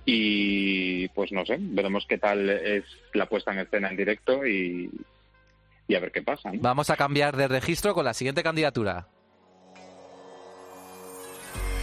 y 0.05 1.09
pues 1.09 1.33
no 1.33 1.47
sé, 1.47 1.57
veremos 1.61 2.05
qué 2.09 2.19
tal 2.19 2.51
es 2.51 2.85
la 3.15 3.27
puesta 3.27 3.53
en 3.53 3.61
escena 3.61 3.89
en 3.89 3.97
directo 3.97 4.47
y, 4.47 4.91
y 5.87 5.95
a 5.95 6.01
ver 6.01 6.11
qué 6.11 6.23
pasa. 6.23 6.51
¿no? 6.53 6.61
Vamos 6.61 6.91
a 6.91 6.97
cambiar 6.97 7.37
de 7.37 7.49
registro 7.49 7.95
con 7.95 8.05
la 8.05 8.15
siguiente 8.15 8.43
candidatura. 8.43 9.07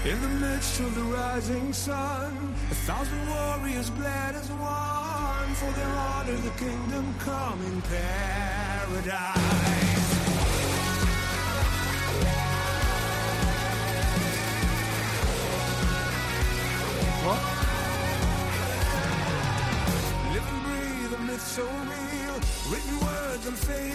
In 0.05 0.17
the 0.21 0.29
midst 0.47 0.79
of 0.79 0.95
the 0.95 1.01
rising 1.01 1.73
sun, 1.73 2.55
a 2.71 2.75
thousand 2.87 3.19
warriors 3.27 3.89
bled 3.89 4.33
as 4.33 4.49
one, 4.51 5.53
for 5.55 5.69
their 5.73 5.87
honor 5.87 6.37
the 6.37 6.51
kingdom 6.57 7.13
come 7.19 7.59
in 7.65 7.81
paradise. 7.81 9.98
Faded 17.29 17.69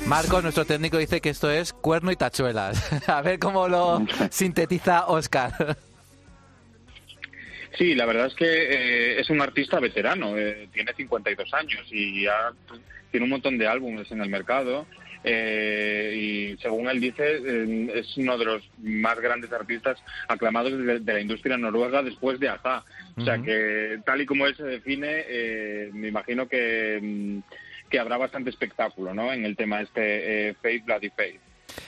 Marco, 0.07 0.43
nuestro 0.43 0.65
técnico, 0.65 0.99
dice 0.99 1.21
que 1.21 1.31
esto 1.31 1.51
es 1.51 1.73
cuerno 1.73 2.13
y 2.13 2.17
tachuelas. 2.17 3.09
A 3.09 3.23
ver 3.23 3.39
cómo 3.39 3.69
lo 3.69 4.05
sintetiza 4.31 5.07
Oscar. 5.07 5.77
Sí, 7.79 7.95
la 7.95 8.07
verdad 8.07 8.27
es 8.27 8.35
que 8.35 8.45
eh, 8.47 9.21
es 9.21 9.31
un 9.31 9.41
artista 9.41 9.81
veterano, 9.81 10.37
eh, 10.37 10.69
tiene 10.73 10.93
52 10.95 11.55
años 11.55 11.87
y 11.91 12.23
ya 12.23 12.53
tiene 13.11 13.25
un 13.25 13.31
montón 13.31 13.59
de 13.59 13.67
álbumes 13.67 14.11
en 14.13 14.21
el 14.21 14.29
mercado. 14.29 14.87
Eh, 15.25 16.13
y 16.15 16.57
según 16.59 16.89
él 16.89 17.01
dice, 17.01 17.25
eh, 17.25 17.93
es 17.95 18.17
uno 18.19 18.37
de 18.37 18.45
los 18.45 18.71
más 18.83 19.19
grandes 19.19 19.51
artistas 19.53 19.99
aclamados 20.29 20.73
de, 20.73 21.01
de 21.01 21.13
la 21.13 21.21
industria 21.21 21.57
noruega 21.57 22.03
después 22.03 22.39
de 22.39 22.51
Aja. 22.51 22.85
O 23.17 23.25
sea 23.25 23.39
que, 23.39 24.01
tal 24.05 24.21
y 24.21 24.27
como 24.27 24.47
él 24.47 24.57
se 24.57 24.65
define, 24.65 25.25
eh, 25.27 25.91
me 25.93 26.09
imagino 26.09 26.47
que, 26.47 26.99
mm, 27.01 27.89
que 27.89 27.99
habrá 27.99 28.19
bastante 28.19 28.51
espectáculo 28.51 29.15
¿no? 29.15 29.33
en 29.33 29.45
el 29.45 29.57
tema 29.57 29.81
este 29.81 30.51
eh, 30.51 30.55
Faith, 30.61 30.85
Bloody 30.85 31.11
Faith. 31.11 31.41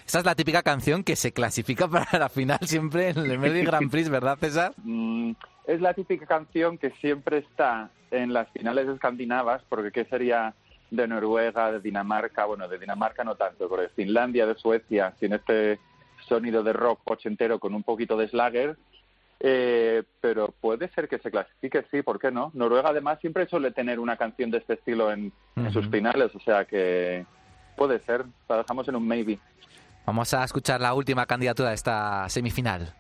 Esta 0.07 0.21
es 0.21 0.25
la 0.25 0.35
típica 0.35 0.63
canción 0.63 1.05
que 1.05 1.17
se 1.17 1.33
clasifica 1.33 1.89
para 1.91 2.19
la 2.19 2.29
final 2.29 2.61
siempre 2.63 3.11
en 3.11 3.19
el 3.19 3.39
Melody 3.39 3.65
Grand 3.65 3.91
Prix, 3.91 4.09
¿verdad, 4.09 4.39
César? 4.39 4.73
Mm, 4.79 5.33
es 5.67 5.81
la 5.81 5.93
típica 5.95 6.27
canción 6.27 6.79
que 6.79 6.91
siempre 7.01 7.39
está 7.39 7.91
en 8.11 8.33
las 8.33 8.49
finales 8.51 8.89
escandinavas, 8.89 9.63
porque 9.69 9.91
¿qué 9.91 10.05
sería 10.05 10.55
de 10.91 11.09
Noruega, 11.09 11.73
de 11.73 11.81
Dinamarca, 11.81 12.45
bueno, 12.45 12.69
de 12.69 12.79
Dinamarca 12.79 13.25
no 13.25 13.35
tanto, 13.35 13.69
pero 13.69 13.83
de 13.83 13.89
Finlandia, 13.91 14.47
de 14.47 14.55
Suecia, 14.55 15.15
tiene 15.19 15.37
este 15.37 15.81
sonido 16.29 16.63
de 16.63 16.73
rock 16.73 17.01
ochentero 17.05 17.59
con 17.59 17.75
un 17.75 17.83
poquito 17.83 18.17
de 18.17 18.29
slagger, 18.29 18.77
eh, 19.41 20.03
pero 20.21 20.49
puede 20.61 20.89
ser 20.89 21.09
que 21.09 21.19
se 21.19 21.31
clasifique, 21.31 21.85
sí, 21.91 22.03
¿por 22.03 22.19
qué 22.19 22.31
no? 22.31 22.51
Noruega 22.55 22.91
además 22.91 23.19
siempre 23.21 23.47
suele 23.47 23.71
tener 23.71 24.01
una 24.01 24.17
canción 24.17 24.51
de 24.51 24.59
este 24.59 24.75
estilo 24.75 25.13
en, 25.13 25.33
en 25.57 25.73
sus 25.73 25.89
finales, 25.89 26.35
o 26.35 26.41
sea 26.41 26.65
que 26.65 27.27
puede 27.77 28.01
ser, 28.01 28.25
la 28.49 28.59
dejamos 28.59 28.89
en 28.89 28.97
un 28.97 29.07
maybe. 29.07 29.39
Vamos 30.07 30.33
a 30.35 30.45
escuchar 30.45 30.81
la 30.81 30.95
última 30.95 31.27
candidatura 31.27 31.71
de 31.71 31.75
esta 31.75 32.29
semifinal. 32.29 32.95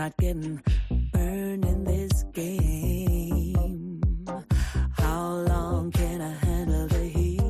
Not 0.00 0.16
getting 0.16 0.62
burned 1.12 1.64
in 1.64 1.84
this 1.84 2.24
game? 2.32 4.00
How 4.96 5.44
long 5.46 5.92
can 5.92 6.22
I 6.22 6.32
handle 6.42 6.86
the 6.88 7.04
heat? 7.04 7.42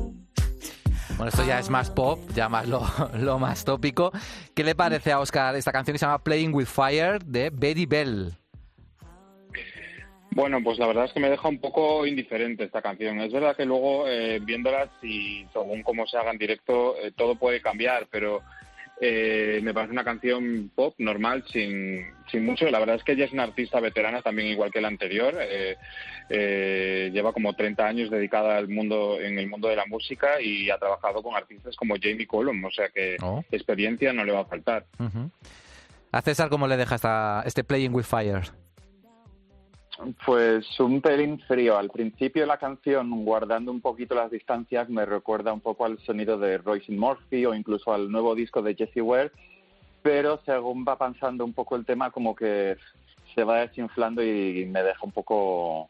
Bueno, 1.15 1.29
esto 1.29 1.45
ya 1.45 1.59
es 1.59 1.69
más 1.69 1.89
pop, 1.89 2.19
ya 2.35 2.49
más 2.49 2.67
lo, 2.67 2.81
lo 3.17 3.39
más 3.39 3.63
tópico. 3.63 4.11
¿Qué 4.53 4.65
le 4.65 4.75
parece 4.75 5.13
a 5.13 5.19
Oscar 5.19 5.55
esta 5.55 5.71
canción 5.71 5.93
que 5.93 5.99
se 5.99 6.05
llama 6.05 6.21
Playing 6.21 6.53
with 6.53 6.65
Fire 6.65 7.23
de 7.23 7.51
Betty 7.51 7.85
Bell? 7.85 8.33
Bueno, 10.31 10.59
pues 10.63 10.77
la 10.77 10.87
verdad 10.87 11.05
es 11.05 11.13
que 11.13 11.19
me 11.19 11.29
deja 11.29 11.47
un 11.47 11.59
poco 11.59 12.05
indiferente 12.05 12.65
esta 12.65 12.81
canción. 12.81 13.19
Es 13.21 13.31
verdad 13.31 13.55
que 13.55 13.65
luego, 13.65 14.07
eh, 14.07 14.39
viéndola, 14.41 14.89
y 15.01 15.45
según 15.53 15.83
cómo 15.83 16.05
se 16.07 16.17
haga 16.17 16.31
en 16.31 16.37
directo, 16.37 16.97
eh, 16.97 17.11
todo 17.15 17.35
puede 17.35 17.61
cambiar, 17.61 18.07
pero 18.09 18.41
eh, 19.03 19.59
me 19.63 19.73
parece 19.73 19.91
una 19.93 20.03
canción 20.03 20.69
pop 20.75 20.93
normal, 20.99 21.43
sin, 21.51 22.05
sin 22.31 22.45
mucho. 22.45 22.69
La 22.69 22.77
verdad 22.77 22.97
es 22.97 23.03
que 23.03 23.13
ella 23.13 23.25
es 23.25 23.31
una 23.33 23.43
artista 23.43 23.79
veterana 23.79 24.21
también, 24.21 24.47
igual 24.49 24.71
que 24.71 24.79
la 24.79 24.89
anterior. 24.89 25.35
Eh, 25.41 25.75
eh, 26.29 27.09
lleva 27.11 27.33
como 27.33 27.53
30 27.55 27.83
años 27.85 28.11
dedicada 28.11 28.57
al 28.57 28.67
mundo, 28.69 29.19
en 29.19 29.39
el 29.39 29.47
mundo 29.47 29.67
de 29.69 29.75
la 29.75 29.87
música 29.87 30.39
y 30.39 30.69
ha 30.69 30.77
trabajado 30.77 31.23
con 31.23 31.35
artistas 31.35 31.75
como 31.75 31.95
Jamie 31.99 32.27
Cullum, 32.27 32.63
o 32.63 32.71
sea 32.71 32.89
que 32.89 33.17
Oh. 33.21 33.43
experiencia 33.51 34.13
no 34.13 34.23
le 34.23 34.31
va 34.33 34.41
a 34.41 34.45
faltar. 34.45 34.85
A 36.11 36.21
César, 36.21 36.49
¿cómo 36.49 36.67
le 36.67 36.77
deja 36.77 36.95
esta, 36.95 37.41
este 37.45 37.63
Playing 37.63 37.93
with 37.95 38.03
Fire? 38.05 38.43
Pues 40.25 40.79
un 40.79 41.01
pelín 41.01 41.39
frío. 41.41 41.77
Al 41.77 41.89
principio 41.89 42.45
la 42.45 42.57
canción, 42.57 43.23
guardando 43.23 43.71
un 43.71 43.81
poquito 43.81 44.15
las 44.15 44.31
distancias, 44.31 44.89
me 44.89 45.05
recuerda 45.05 45.53
un 45.53 45.61
poco 45.61 45.85
al 45.85 45.99
sonido 45.99 46.37
de 46.37 46.57
Royce 46.57 46.91
Murphy 46.91 47.45
o 47.45 47.53
incluso 47.53 47.93
al 47.93 48.11
nuevo 48.11 48.33
disco 48.33 48.61
de 48.61 48.75
Jesse 48.75 49.01
Ware, 49.01 49.31
pero 50.01 50.41
según 50.45 50.85
va 50.87 50.97
pasando 50.97 51.45
un 51.45 51.53
poco 51.53 51.75
el 51.75 51.85
tema, 51.85 52.09
como 52.09 52.35
que 52.35 52.77
se 53.35 53.43
va 53.43 53.59
desinflando 53.59 54.23
y 54.23 54.65
me 54.65 54.81
deja 54.83 54.99
un 55.03 55.11
poco 55.11 55.89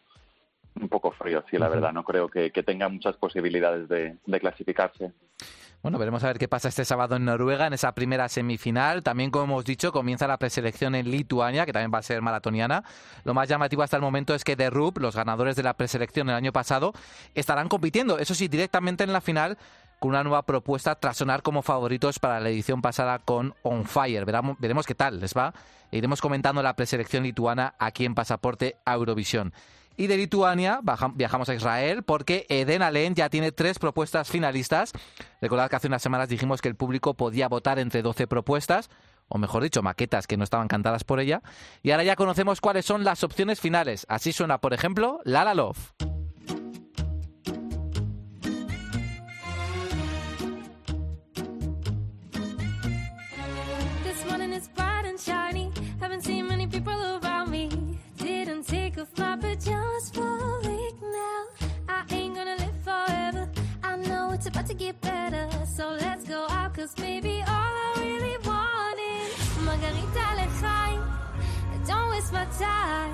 un 0.80 0.90
poco 0.90 1.12
frío, 1.12 1.44
sí, 1.50 1.58
la 1.58 1.70
verdad. 1.70 1.92
No 1.94 2.04
creo 2.04 2.30
que, 2.30 2.52
que 2.52 2.64
tenga 2.64 2.88
muchas 2.90 3.16
posibilidades 3.18 3.88
de, 3.90 4.18
de 4.26 4.40
clasificarse. 4.40 5.12
Bueno, 5.82 5.98
veremos 5.98 6.24
a 6.24 6.28
ver 6.28 6.38
qué 6.38 6.48
pasa 6.48 6.70
este 6.70 6.86
sábado 6.86 7.16
en 7.16 7.26
Noruega, 7.26 7.66
en 7.66 7.74
esa 7.74 7.92
primera 7.94 8.30
semifinal. 8.30 9.02
También, 9.02 9.32
como 9.32 9.46
hemos 9.46 9.66
dicho, 9.66 9.92
comienza 9.92 10.28
la 10.28 10.38
preselección 10.38 10.94
en 10.94 11.10
Lituania, 11.10 11.66
que 11.66 11.74
también 11.74 11.92
va 11.92 11.98
a 11.98 12.04
ser 12.04 12.22
maratoniana. 12.22 12.84
Lo 13.24 13.34
más 13.34 13.50
llamativo 13.50 13.82
hasta 13.82 13.96
el 13.98 14.04
momento 14.04 14.36
es 14.36 14.44
que 14.44 14.56
The 14.56 14.70
Roop, 14.70 15.00
los 15.00 15.16
ganadores 15.16 15.56
de 15.56 15.64
la 15.64 15.74
preselección 15.74 16.30
el 16.30 16.36
año 16.36 16.54
pasado, 16.54 16.94
estarán 17.34 17.68
compitiendo, 17.68 18.20
eso 18.20 18.36
sí, 18.36 18.48
directamente 18.48 19.04
en 19.04 19.12
la 19.12 19.22
final 19.22 19.58
con 19.98 20.10
una 20.12 20.24
nueva 20.24 20.44
propuesta 20.44 20.94
tras 20.96 21.18
sonar 21.18 21.42
como 21.42 21.64
favoritos 21.64 22.20
para 22.20 22.40
la 22.40 22.50
edición 22.50 22.82
pasada 22.84 23.18
con 23.18 23.56
On 23.64 23.84
Fire. 23.86 24.24
Veramos- 24.26 24.58
veremos 24.60 24.86
qué 24.86 24.94
tal 24.96 25.20
les 25.20 25.34
va. 25.36 25.52
E 25.92 25.98
iremos 25.98 26.22
comentando 26.22 26.62
la 26.62 26.76
preselección 26.76 27.24
lituana 27.24 27.74
aquí 27.80 28.06
en 28.06 28.14
Pasaporte 28.14 28.78
Eurovisión. 28.86 29.52
Y 29.98 30.08
de 30.08 30.18
Lituania 30.18 30.80
viajamos 31.16 31.50
a 31.50 31.54
Israel 31.54 32.04
porque 32.04 32.46
Eden 32.50 32.82
Allen 32.82 33.16
ya 33.16 33.30
tiene 33.30 33.52
tres 33.52 33.78
propuestas 33.78 34.30
finalistas. 34.30 34.94
Recordad 35.42 35.70
que 35.70 35.76
hace 35.76 35.88
unas 35.88 36.02
semanas 36.02 36.30
dijimos 36.30 36.62
que 36.62 36.70
el 36.70 36.76
público 36.76 37.14
podía 37.14 37.48
votar 37.48 37.80
entre 37.80 38.02
12 38.02 38.28
propuestas, 38.28 38.90
o 39.28 39.38
mejor 39.38 39.64
dicho, 39.64 39.82
maquetas 39.82 40.28
que 40.28 40.38
no 40.38 40.44
estaban 40.44 40.68
cantadas 40.68 41.04
por 41.04 41.20
ella. 41.20 41.42
Y 41.84 41.92
ahora 41.92 42.04
ya 42.04 42.16
conocemos 42.16 42.62
cuáles 42.62 42.86
son 42.86 43.04
las 43.04 43.24
opciones 43.24 43.60
finales. 43.60 44.06
Así 44.10 44.32
suena, 44.34 44.60
por 44.60 44.74
ejemplo, 44.74 45.20
La 45.24 45.44
La 45.44 45.54
Love. 45.54 45.94
Didn't 58.18 58.68
take 58.68 58.98
off 58.98 59.18
my 59.18 59.41
pajamas 59.64 60.10
for 60.10 60.22
a 60.22 60.70
week 60.70 60.96
now. 61.02 61.46
I 61.90 62.04
ain't 62.12 62.36
gonna 62.36 62.56
live 62.58 62.78
forever. 62.84 63.50
I 63.84 63.96
know 63.98 64.32
it's 64.32 64.48
about 64.48 64.68
to 64.68 64.74
get 64.74 65.00
better. 65.02 65.48
So 65.76 65.98
let's 66.00 66.26
go 66.28 66.48
out, 66.50 66.74
cause 66.74 66.94
maybe 67.00 67.42
all 67.48 67.74
I 67.88 67.94
really 67.98 68.38
want 68.46 69.00
is 69.16 69.58
Margarita 69.66 70.26
Lechaim. 70.40 71.02
Don't 71.88 72.10
waste 72.12 72.34
my 72.34 72.46
time. 72.60 73.14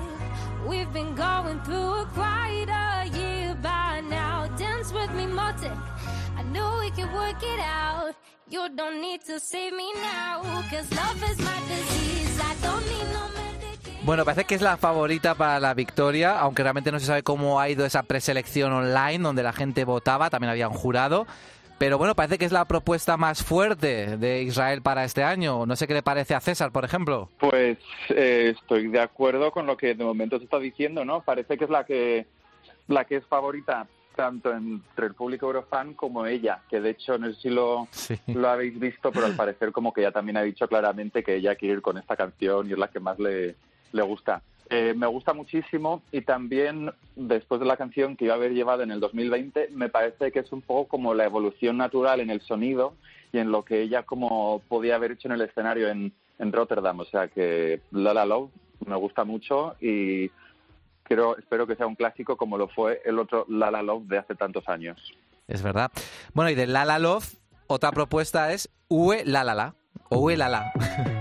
We've 0.66 0.92
been 0.92 1.14
going 1.14 1.60
through 1.60 2.04
quite 2.14 2.68
a 2.68 3.08
year 3.18 3.54
by 3.62 4.02
now. 4.08 4.46
Dance 4.56 4.92
with 4.92 5.12
me, 5.14 5.26
Motic. 5.26 5.72
I 6.36 6.42
know 6.44 6.78
we 6.80 6.90
can 6.90 7.12
work 7.14 7.42
it 7.42 7.60
out. 7.60 8.14
You 8.50 8.68
don't 8.74 9.00
need 9.00 9.22
to 9.26 9.40
save 9.40 9.72
me 9.74 9.92
now. 9.94 10.42
Cause 10.70 10.90
love 10.92 11.22
is 11.30 11.38
my 11.38 11.60
disease. 11.68 12.40
I 12.40 12.54
don't 12.62 12.84
need 12.86 13.08
no 13.12 13.20
medication. 13.20 13.47
Bueno, 14.08 14.24
parece 14.24 14.46
que 14.46 14.54
es 14.54 14.62
la 14.62 14.78
favorita 14.78 15.34
para 15.34 15.60
la 15.60 15.74
victoria, 15.74 16.40
aunque 16.40 16.62
realmente 16.62 16.90
no 16.90 16.98
se 16.98 17.04
sabe 17.04 17.22
cómo 17.22 17.60
ha 17.60 17.68
ido 17.68 17.84
esa 17.84 18.04
preselección 18.04 18.72
online 18.72 19.18
donde 19.18 19.42
la 19.42 19.52
gente 19.52 19.84
votaba, 19.84 20.30
también 20.30 20.50
había 20.50 20.66
un 20.66 20.72
jurado. 20.72 21.26
Pero 21.76 21.98
bueno, 21.98 22.14
parece 22.14 22.38
que 22.38 22.46
es 22.46 22.50
la 22.52 22.64
propuesta 22.64 23.18
más 23.18 23.44
fuerte 23.44 24.16
de 24.16 24.44
Israel 24.44 24.80
para 24.80 25.04
este 25.04 25.24
año. 25.24 25.66
No 25.66 25.76
sé 25.76 25.86
qué 25.86 25.92
le 25.92 26.02
parece 26.02 26.34
a 26.34 26.40
César, 26.40 26.72
por 26.72 26.86
ejemplo. 26.86 27.28
Pues 27.38 27.76
eh, 28.08 28.54
estoy 28.58 28.88
de 28.88 28.98
acuerdo 28.98 29.50
con 29.50 29.66
lo 29.66 29.76
que 29.76 29.94
de 29.94 30.04
momento 30.04 30.38
se 30.38 30.44
está 30.44 30.58
diciendo, 30.58 31.04
¿no? 31.04 31.20
Parece 31.20 31.58
que 31.58 31.64
es 31.64 31.70
la 31.70 31.84
que 31.84 32.26
la 32.86 33.04
que 33.04 33.16
es 33.16 33.26
favorita 33.26 33.86
tanto 34.16 34.50
entre 34.54 35.04
el 35.04 35.12
público 35.12 35.44
eurofan 35.48 35.92
como 35.92 36.24
ella, 36.24 36.62
que 36.70 36.80
de 36.80 36.90
hecho 36.92 37.18
no 37.18 37.26
sé 37.34 37.42
si 37.42 37.50
lo, 37.50 37.86
Sí. 37.90 38.18
lo 38.28 38.48
habéis 38.48 38.80
visto, 38.80 39.12
pero 39.12 39.26
al 39.26 39.36
parecer 39.36 39.70
como 39.70 39.92
que 39.92 40.00
ella 40.00 40.12
también 40.12 40.38
ha 40.38 40.42
dicho 40.42 40.66
claramente 40.66 41.22
que 41.22 41.34
ella 41.36 41.56
quiere 41.56 41.74
ir 41.74 41.82
con 41.82 41.98
esta 41.98 42.16
canción 42.16 42.70
y 42.70 42.72
es 42.72 42.78
la 42.78 42.88
que 42.88 43.00
más 43.00 43.18
le, 43.18 43.54
le 43.92 44.02
gusta. 44.02 44.42
Eh, 44.70 44.92
me 44.94 45.06
gusta 45.06 45.32
muchísimo 45.32 46.02
y 46.12 46.20
también 46.20 46.92
después 47.16 47.58
de 47.58 47.66
la 47.66 47.78
canción 47.78 48.16
que 48.16 48.26
iba 48.26 48.34
a 48.34 48.36
haber 48.36 48.52
llevado 48.52 48.82
en 48.82 48.90
el 48.90 49.00
2020, 49.00 49.70
me 49.72 49.88
parece 49.88 50.30
que 50.30 50.40
es 50.40 50.52
un 50.52 50.60
poco 50.60 50.88
como 50.88 51.14
la 51.14 51.24
evolución 51.24 51.78
natural 51.78 52.20
en 52.20 52.28
el 52.28 52.42
sonido 52.42 52.94
y 53.32 53.38
en 53.38 53.50
lo 53.50 53.64
que 53.64 53.80
ella 53.80 54.02
como 54.02 54.60
podía 54.68 54.96
haber 54.96 55.12
hecho 55.12 55.28
en 55.28 55.32
el 55.32 55.40
escenario 55.40 55.88
en, 55.88 56.12
Rotterdam. 56.38 57.00
O 57.00 57.04
sea 57.04 57.28
que 57.28 57.80
La 57.90 58.12
La 58.12 58.26
Love 58.26 58.50
me 58.86 58.94
gusta 58.96 59.24
mucho 59.24 59.74
y 59.80 60.30
creo, 61.02 61.36
espero 61.38 61.66
que 61.66 61.74
sea 61.74 61.86
un 61.86 61.96
clásico 61.96 62.36
como 62.36 62.58
lo 62.58 62.68
fue 62.68 63.00
el 63.04 63.18
otro 63.18 63.46
La 63.48 63.70
La 63.70 63.82
Love 63.82 64.04
de 64.04 64.18
hace 64.18 64.34
tantos 64.34 64.68
años. 64.68 65.00
Es 65.46 65.62
verdad. 65.62 65.90
Bueno, 66.34 66.50
y 66.50 66.54
de 66.54 66.66
La 66.66 66.84
La 66.84 66.98
Love, 66.98 67.36
otra 67.68 67.90
propuesta 67.90 68.52
es 68.52 68.68
Ue 68.88 69.24
La 69.24 69.44
La 69.44 69.54
La. 69.54 69.74
O 70.10 70.18
Ue 70.18 70.36
La 70.36 70.48
La. 70.48 70.72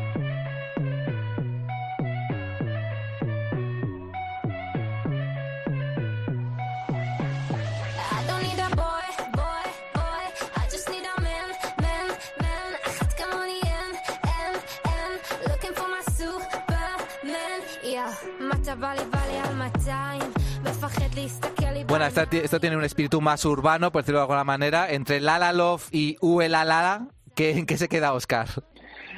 Bueno, 21.87 22.05
esta 22.05 22.27
esto 22.31 22.59
tiene 22.59 22.77
un 22.77 22.83
espíritu 22.83 23.21
más 23.21 23.43
urbano, 23.45 23.91
por 23.91 24.01
decirlo 24.03 24.19
de 24.19 24.23
alguna 24.23 24.43
manera. 24.43 24.91
Entre 24.91 25.19
La 25.19 25.39
La 25.39 25.53
Love 25.53 25.87
y 25.91 26.17
Ue 26.21 26.49
La 26.49 26.63
La 26.65 26.81
La, 26.81 27.07
¿qué- 27.35 27.51
¿en 27.51 27.65
qué 27.65 27.77
se 27.77 27.87
queda 27.87 28.13
Oscar? 28.13 28.47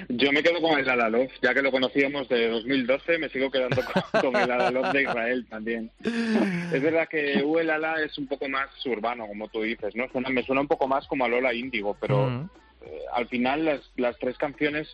Yo 0.08 0.32
me 0.32 0.42
quedo 0.42 0.62
con 0.62 0.80
el 0.80 0.86
La 0.86 0.96
La 0.96 1.10
Love, 1.10 1.30
ya 1.42 1.54
que 1.54 1.62
lo 1.62 1.72
conocíamos 1.72 2.30
de 2.30 2.48
2012, 2.50 3.18
me 3.18 3.28
sigo 3.30 3.52
quedando 3.52 3.82
con, 3.84 4.22
con 4.32 4.36
el 4.42 4.48
La 4.48 4.58
La 4.58 4.72
Love 4.72 4.94
de 4.94 5.02
Israel 5.04 5.46
también. 5.50 5.92
Es 6.04 6.82
verdad 6.82 7.08
que 7.10 7.44
Uelala 7.44 8.02
es 8.02 8.18
un 8.18 8.28
poco 8.28 8.48
más 8.48 8.70
urbano, 8.86 9.28
como 9.28 9.50
tú 9.50 9.62
dices, 9.64 9.94
¿no? 9.96 10.08
Suena- 10.10 10.30
me 10.30 10.44
suena 10.44 10.62
un 10.62 10.68
poco 10.70 10.88
más 10.88 11.06
como 11.08 11.26
a 11.26 11.28
Lola 11.28 11.54
Índigo, 11.54 11.98
pero 12.00 12.28
Mm. 12.30 12.50
eh, 12.86 13.00
al 13.14 13.28
final 13.28 13.66
las, 13.66 13.82
las 13.98 14.18
tres 14.20 14.38
canciones 14.38 14.88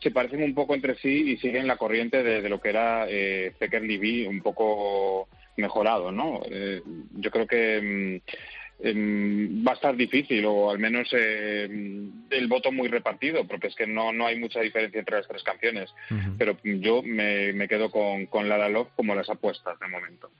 se 0.00 0.10
parecen 0.10 0.42
un 0.42 0.54
poco 0.54 0.74
entre 0.74 0.96
sí 0.96 1.32
y 1.32 1.36
siguen 1.36 1.66
la 1.66 1.76
corriente 1.76 2.22
de, 2.22 2.40
de 2.40 2.48
lo 2.48 2.60
que 2.60 2.70
era 2.70 3.06
eh, 3.08 3.52
Zeker 3.58 3.82
Libby, 3.82 4.26
un 4.26 4.40
poco 4.40 5.28
mejorado, 5.56 6.10
¿no? 6.10 6.40
Eh, 6.50 6.82
yo 7.16 7.30
creo 7.30 7.46
que 7.46 7.80
mm, 7.80 8.86
em, 8.86 9.66
va 9.66 9.72
a 9.72 9.74
estar 9.74 9.94
difícil, 9.94 10.44
o 10.46 10.70
al 10.70 10.78
menos 10.78 11.08
eh, 11.12 11.68
el 12.30 12.48
voto 12.48 12.72
muy 12.72 12.88
repartido, 12.88 13.46
porque 13.46 13.68
es 13.68 13.74
que 13.74 13.86
no, 13.86 14.12
no 14.12 14.26
hay 14.26 14.38
mucha 14.38 14.60
diferencia 14.60 14.98
entre 14.98 15.18
las 15.18 15.28
tres 15.28 15.42
canciones. 15.42 15.90
Pero 16.38 16.56
yo 16.64 17.02
me, 17.02 17.52
me 17.52 17.68
quedo 17.68 17.90
con, 17.90 18.26
con 18.26 18.48
La 18.48 18.56
La 18.56 18.68
Love 18.68 18.88
como 18.96 19.14
las 19.14 19.28
apuestas 19.28 19.78
de 19.78 19.88
momento. 19.88 20.30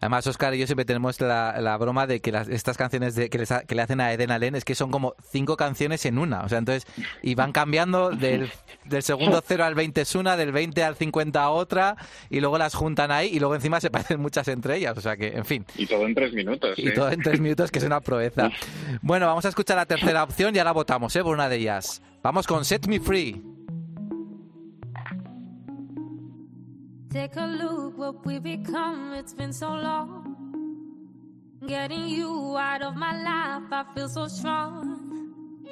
Además, 0.00 0.26
Oscar 0.26 0.54
y 0.54 0.58
yo 0.58 0.66
siempre 0.66 0.84
tenemos 0.84 1.20
la, 1.20 1.56
la 1.60 1.76
broma 1.78 2.06
de 2.06 2.20
que 2.20 2.30
las- 2.32 2.48
estas 2.48 2.76
canciones 2.76 3.14
de, 3.14 3.30
que, 3.30 3.38
les 3.38 3.50
ha- 3.50 3.62
que 3.64 3.74
le 3.74 3.82
hacen 3.82 4.00
a 4.00 4.12
Eden 4.12 4.30
Allen 4.30 4.54
es 4.54 4.64
que 4.64 4.74
son 4.74 4.90
como 4.90 5.14
cinco 5.30 5.56
canciones 5.56 6.04
en 6.06 6.18
una. 6.18 6.42
O 6.42 6.48
sea, 6.48 6.58
entonces, 6.58 6.86
y 7.22 7.34
van 7.34 7.52
cambiando 7.52 8.10
del, 8.10 8.50
del 8.84 9.02
segundo 9.02 9.42
0 9.46 9.64
al 9.64 9.74
20 9.74 10.00
es 10.02 10.14
una, 10.14 10.36
del 10.36 10.52
20 10.52 10.82
al 10.84 10.96
50 10.96 11.42
a 11.42 11.50
otra, 11.50 11.96
y 12.30 12.40
luego 12.40 12.58
las 12.58 12.74
juntan 12.74 13.10
ahí, 13.10 13.28
y 13.32 13.38
luego 13.40 13.54
encima 13.54 13.80
se 13.80 13.90
parecen 13.90 14.20
muchas 14.20 14.46
entre 14.48 14.76
ellas. 14.76 14.96
O 14.98 15.00
sea 15.00 15.16
que, 15.16 15.28
en 15.28 15.44
fin. 15.44 15.64
Y 15.76 15.86
todo 15.86 16.04
en 16.06 16.14
tres 16.14 16.32
minutos. 16.32 16.78
Y 16.78 16.88
¿sí? 16.88 16.94
todo 16.94 17.10
en 17.10 17.22
tres 17.22 17.40
minutos, 17.40 17.70
que 17.70 17.78
es 17.78 17.84
una 17.84 18.00
proeza. 18.00 18.50
Bueno, 19.02 19.26
vamos 19.26 19.44
a 19.44 19.48
escuchar 19.48 19.76
la 19.76 19.86
tercera 19.86 20.22
opción 20.22 20.54
y 20.54 20.58
ahora 20.58 20.72
votamos, 20.72 21.14
¿eh? 21.16 21.22
Por 21.22 21.34
una 21.34 21.48
de 21.48 21.56
ellas. 21.56 22.02
Vamos 22.22 22.46
con 22.46 22.64
Set 22.64 22.86
Me 22.86 23.00
Free. 23.00 23.42
Take 27.16 27.36
a 27.36 27.46
look 27.46 27.96
what 27.96 28.26
we 28.26 28.38
become. 28.38 29.14
It's 29.14 29.32
been 29.32 29.50
so 29.50 29.70
long. 29.70 30.36
Getting 31.66 32.08
you 32.08 32.58
out 32.58 32.82
of 32.82 32.94
my 32.94 33.12
life, 33.30 33.72
I 33.72 33.84
feel 33.94 34.10
so 34.10 34.28
strong. 34.28 35.64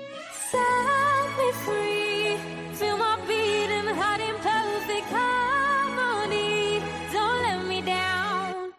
Set 0.51 1.27
me 1.39 1.53
free. 1.67 2.39
Feel 2.79 2.97
my 2.97 3.21
beating 3.29 3.95
heart 3.95 4.23
in 4.23 4.35
perfect 4.37 5.09
harmony. 5.11 6.83
Don't 7.13 7.43
let 7.43 7.67
me 7.67 7.83
down. 7.83 8.73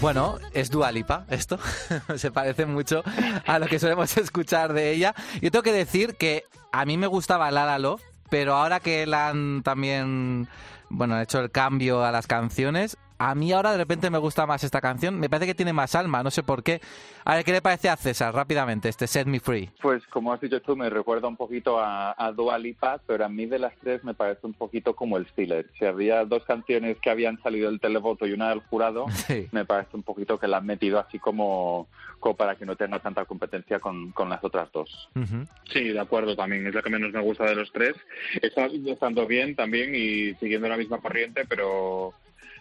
Bueno, 0.00 0.38
es 0.54 0.70
Dua 0.70 0.90
Lipa, 0.90 1.26
esto. 1.28 1.58
Se 2.16 2.30
parece 2.30 2.64
mucho 2.64 3.02
a 3.46 3.58
lo 3.58 3.66
que 3.66 3.78
solemos 3.78 4.16
escuchar 4.16 4.72
de 4.72 4.92
ella. 4.92 5.14
Yo 5.42 5.50
tengo 5.50 5.62
que 5.62 5.72
decir 5.72 6.14
que 6.14 6.44
a 6.72 6.86
mí 6.86 6.96
me 6.96 7.06
gustaba 7.06 7.50
La 7.50 7.66
La 7.66 7.78
Love, 7.78 8.00
pero 8.30 8.54
ahora 8.54 8.80
que 8.80 9.04
la 9.06 9.28
han 9.28 9.62
también, 9.62 10.48
bueno, 10.88 11.20
hecho 11.20 11.40
el 11.40 11.50
cambio 11.50 12.02
a 12.02 12.12
las 12.12 12.26
canciones, 12.26 12.96
a 13.22 13.34
mí 13.34 13.52
ahora 13.52 13.72
de 13.72 13.76
repente 13.76 14.08
me 14.08 14.16
gusta 14.16 14.46
más 14.46 14.64
esta 14.64 14.80
canción. 14.80 15.20
Me 15.20 15.28
parece 15.28 15.46
que 15.46 15.54
tiene 15.54 15.74
más 15.74 15.94
alma, 15.94 16.22
no 16.22 16.30
sé 16.30 16.42
por 16.42 16.62
qué. 16.62 16.80
A 17.26 17.34
ver, 17.34 17.44
¿qué 17.44 17.52
le 17.52 17.60
parece 17.60 17.90
a 17.90 17.96
César 17.96 18.34
rápidamente 18.34 18.88
este 18.88 19.06
Set 19.06 19.26
Me 19.26 19.40
Free? 19.40 19.68
Pues 19.82 20.06
como 20.06 20.32
has 20.32 20.40
dicho 20.40 20.60
tú, 20.62 20.74
me 20.74 20.88
recuerda 20.88 21.28
un 21.28 21.36
poquito 21.36 21.78
a, 21.78 22.14
a 22.16 22.32
Dua 22.32 22.58
Lipa, 22.58 22.98
pero 23.06 23.26
a 23.26 23.28
mí 23.28 23.44
de 23.44 23.58
las 23.58 23.76
tres 23.76 24.02
me 24.04 24.14
parece 24.14 24.46
un 24.46 24.54
poquito 24.54 24.96
como 24.96 25.18
el 25.18 25.26
filler. 25.26 25.66
Si 25.78 25.84
había 25.84 26.24
dos 26.24 26.44
canciones 26.44 26.96
que 27.02 27.10
habían 27.10 27.40
salido 27.42 27.70
del 27.70 27.78
televoto 27.78 28.26
y 28.26 28.32
una 28.32 28.48
del 28.48 28.60
jurado, 28.60 29.04
Sí. 29.28 29.48
me 29.52 29.66
parece 29.66 29.96
un 29.96 30.02
poquito 30.02 30.38
que 30.38 30.48
la 30.48 30.56
han 30.56 30.66
metido 30.66 30.98
así 30.98 31.18
como, 31.18 31.88
como 32.20 32.36
para 32.36 32.56
que 32.56 32.64
no 32.64 32.74
tenga 32.76 33.00
tanta 33.00 33.26
competencia 33.26 33.80
con, 33.80 34.12
con 34.12 34.30
las 34.30 34.42
otras 34.42 34.72
dos. 34.72 35.10
Ujú. 35.14 35.44
Sí, 35.70 35.88
de 35.90 36.00
acuerdo 36.00 36.34
también. 36.34 36.66
Es 36.66 36.74
la 36.74 36.80
que 36.82 36.88
menos 36.88 37.12
me 37.12 37.20
gusta 37.20 37.44
de 37.44 37.54
los 37.54 37.70
tres. 37.70 37.94
Está 38.40 38.66
estando 38.66 39.26
bien 39.26 39.54
también 39.54 39.94
y 39.94 40.34
siguiendo 40.36 40.68
la 40.68 40.78
misma 40.78 40.98
corriente, 40.98 41.44
pero 41.46 42.14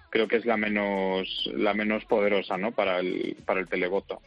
creo 0.10 0.28
que 0.28 0.38
es 0.38 0.45
la 0.45 0.58
menos 0.58 1.50
la 1.54 1.74
menos 1.74 2.06
poderosa, 2.06 2.58
¿no? 2.58 2.72
Para 2.72 3.00
el 3.00 3.38
para 3.45 3.60
el 3.60 3.67
televoto. 3.67 4.22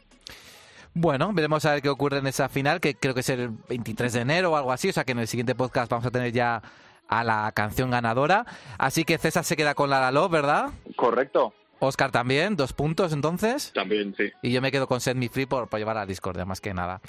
Bueno, 0.94 1.32
veremos 1.32 1.64
a 1.64 1.72
ver 1.72 1.82
qué 1.82 1.88
ocurre 1.88 2.18
en 2.18 2.26
esa 2.26 2.48
final, 2.48 2.80
que 2.80 2.94
creo 2.94 3.14
que 3.14 3.20
es 3.20 3.28
el 3.30 3.50
23 3.68 4.12
de 4.12 4.20
enero 4.20 4.52
o 4.52 4.56
algo 4.56 4.72
así, 4.72 4.90
o 4.90 4.92
sea 4.92 5.04
que 5.04 5.12
en 5.12 5.20
el 5.20 5.26
siguiente 5.26 5.54
podcast 5.54 5.90
vamos 5.90 6.04
a 6.04 6.10
tener 6.10 6.32
ya 6.32 6.62
a 7.08 7.24
la 7.24 7.50
canción 7.54 7.90
ganadora. 7.90 8.44
Así 8.78 9.04
que 9.04 9.18
César 9.18 9.44
se 9.44 9.56
queda 9.56 9.74
con 9.74 9.90
La 9.90 10.10
Love, 10.10 10.30
¿verdad? 10.30 10.70
Correcto. 10.96 11.54
Oscar 11.86 12.10
también, 12.10 12.56
dos 12.56 12.72
puntos 12.72 13.12
entonces. 13.12 13.72
También, 13.74 14.14
sí. 14.16 14.30
Y 14.42 14.52
yo 14.52 14.60
me 14.62 14.70
quedo 14.72 14.86
con 14.86 15.00
Set 15.00 15.16
Me 15.16 15.28
Free 15.28 15.46
por, 15.46 15.68
por 15.68 15.78
llevar 15.78 15.96
a 15.98 16.06
Discordia, 16.06 16.44
más 16.44 16.60
que 16.60 16.72
nada. 16.74 17.00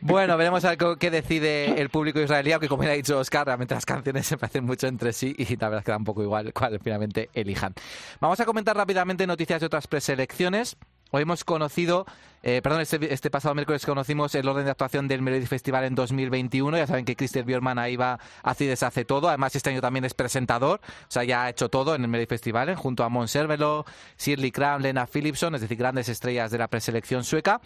Bueno, 0.00 0.36
veremos 0.36 0.64
a 0.64 0.74
ver 0.74 0.78
qué- 0.98 1.10
decide 1.10 1.80
el 1.80 1.88
público 1.90 2.20
israelí, 2.20 2.52
aunque 2.52 2.68
como 2.68 2.82
ya 2.84 2.90
ha 2.90 2.94
dicho 2.94 3.18
Oscar, 3.18 3.46
realmente 3.46 3.74
las 3.74 3.86
canciones 3.86 4.26
se 4.26 4.36
parecen 4.36 4.64
mucho 4.64 4.86
entre 4.86 5.12
sí 5.12 5.34
y 5.38 5.44
la 5.56 5.68
verdad 5.68 5.78
es 5.80 5.84
que 5.84 5.90
da 5.92 5.96
un 5.96 6.04
poco 6.04 6.22
igual 6.22 6.52
cuál 6.52 6.78
finalmente 6.82 7.30
elijan. 7.34 7.74
Vamos 8.20 8.38
a 8.40 8.44
comentar 8.44 8.76
rápidamente 8.76 9.26
noticias 9.26 9.60
de 9.60 9.66
otras 9.66 9.86
preselecciones. 9.86 10.76
Hoy 11.12 11.22
hemos 11.22 11.44
conocido, 11.44 12.04
eh, 12.42 12.60
perdón, 12.62 12.80
este, 12.80 13.14
este 13.14 13.30
pasado 13.30 13.54
miércoles 13.54 13.86
conocimos 13.86 14.34
el 14.34 14.48
orden 14.48 14.64
de 14.64 14.72
actuación 14.72 15.06
del 15.06 15.22
Melody 15.22 15.46
Festival 15.46 15.84
en 15.84 15.94
2021. 15.94 16.76
Ya 16.76 16.86
saben 16.88 17.04
que 17.04 17.14
Christian 17.14 17.46
Björkman 17.46 17.78
ahí 17.78 17.94
va, 17.94 18.18
hace 18.42 18.64
y 18.64 18.66
deshace 18.66 19.04
todo. 19.04 19.28
Además, 19.28 19.54
este 19.54 19.70
año 19.70 19.80
también 19.80 20.04
es 20.04 20.14
presentador, 20.14 20.80
o 20.82 21.06
sea, 21.10 21.22
ya 21.22 21.44
ha 21.44 21.50
hecho 21.50 21.68
todo 21.68 21.94
en 21.94 22.02
el 22.02 22.08
Melody 22.08 22.26
Festival, 22.26 22.70
¿eh? 22.70 22.74
junto 22.74 23.04
a 23.04 23.08
Mons 23.08 23.30
Cervelo, 23.30 23.84
Shirley 24.18 24.50
Cram, 24.50 24.82
Lena 24.82 25.06
Philipson, 25.06 25.54
es 25.54 25.60
decir, 25.60 25.76
grandes 25.76 26.08
estrellas 26.08 26.50
de 26.50 26.58
la 26.58 26.66
preselección 26.66 27.22
sueca. 27.22 27.60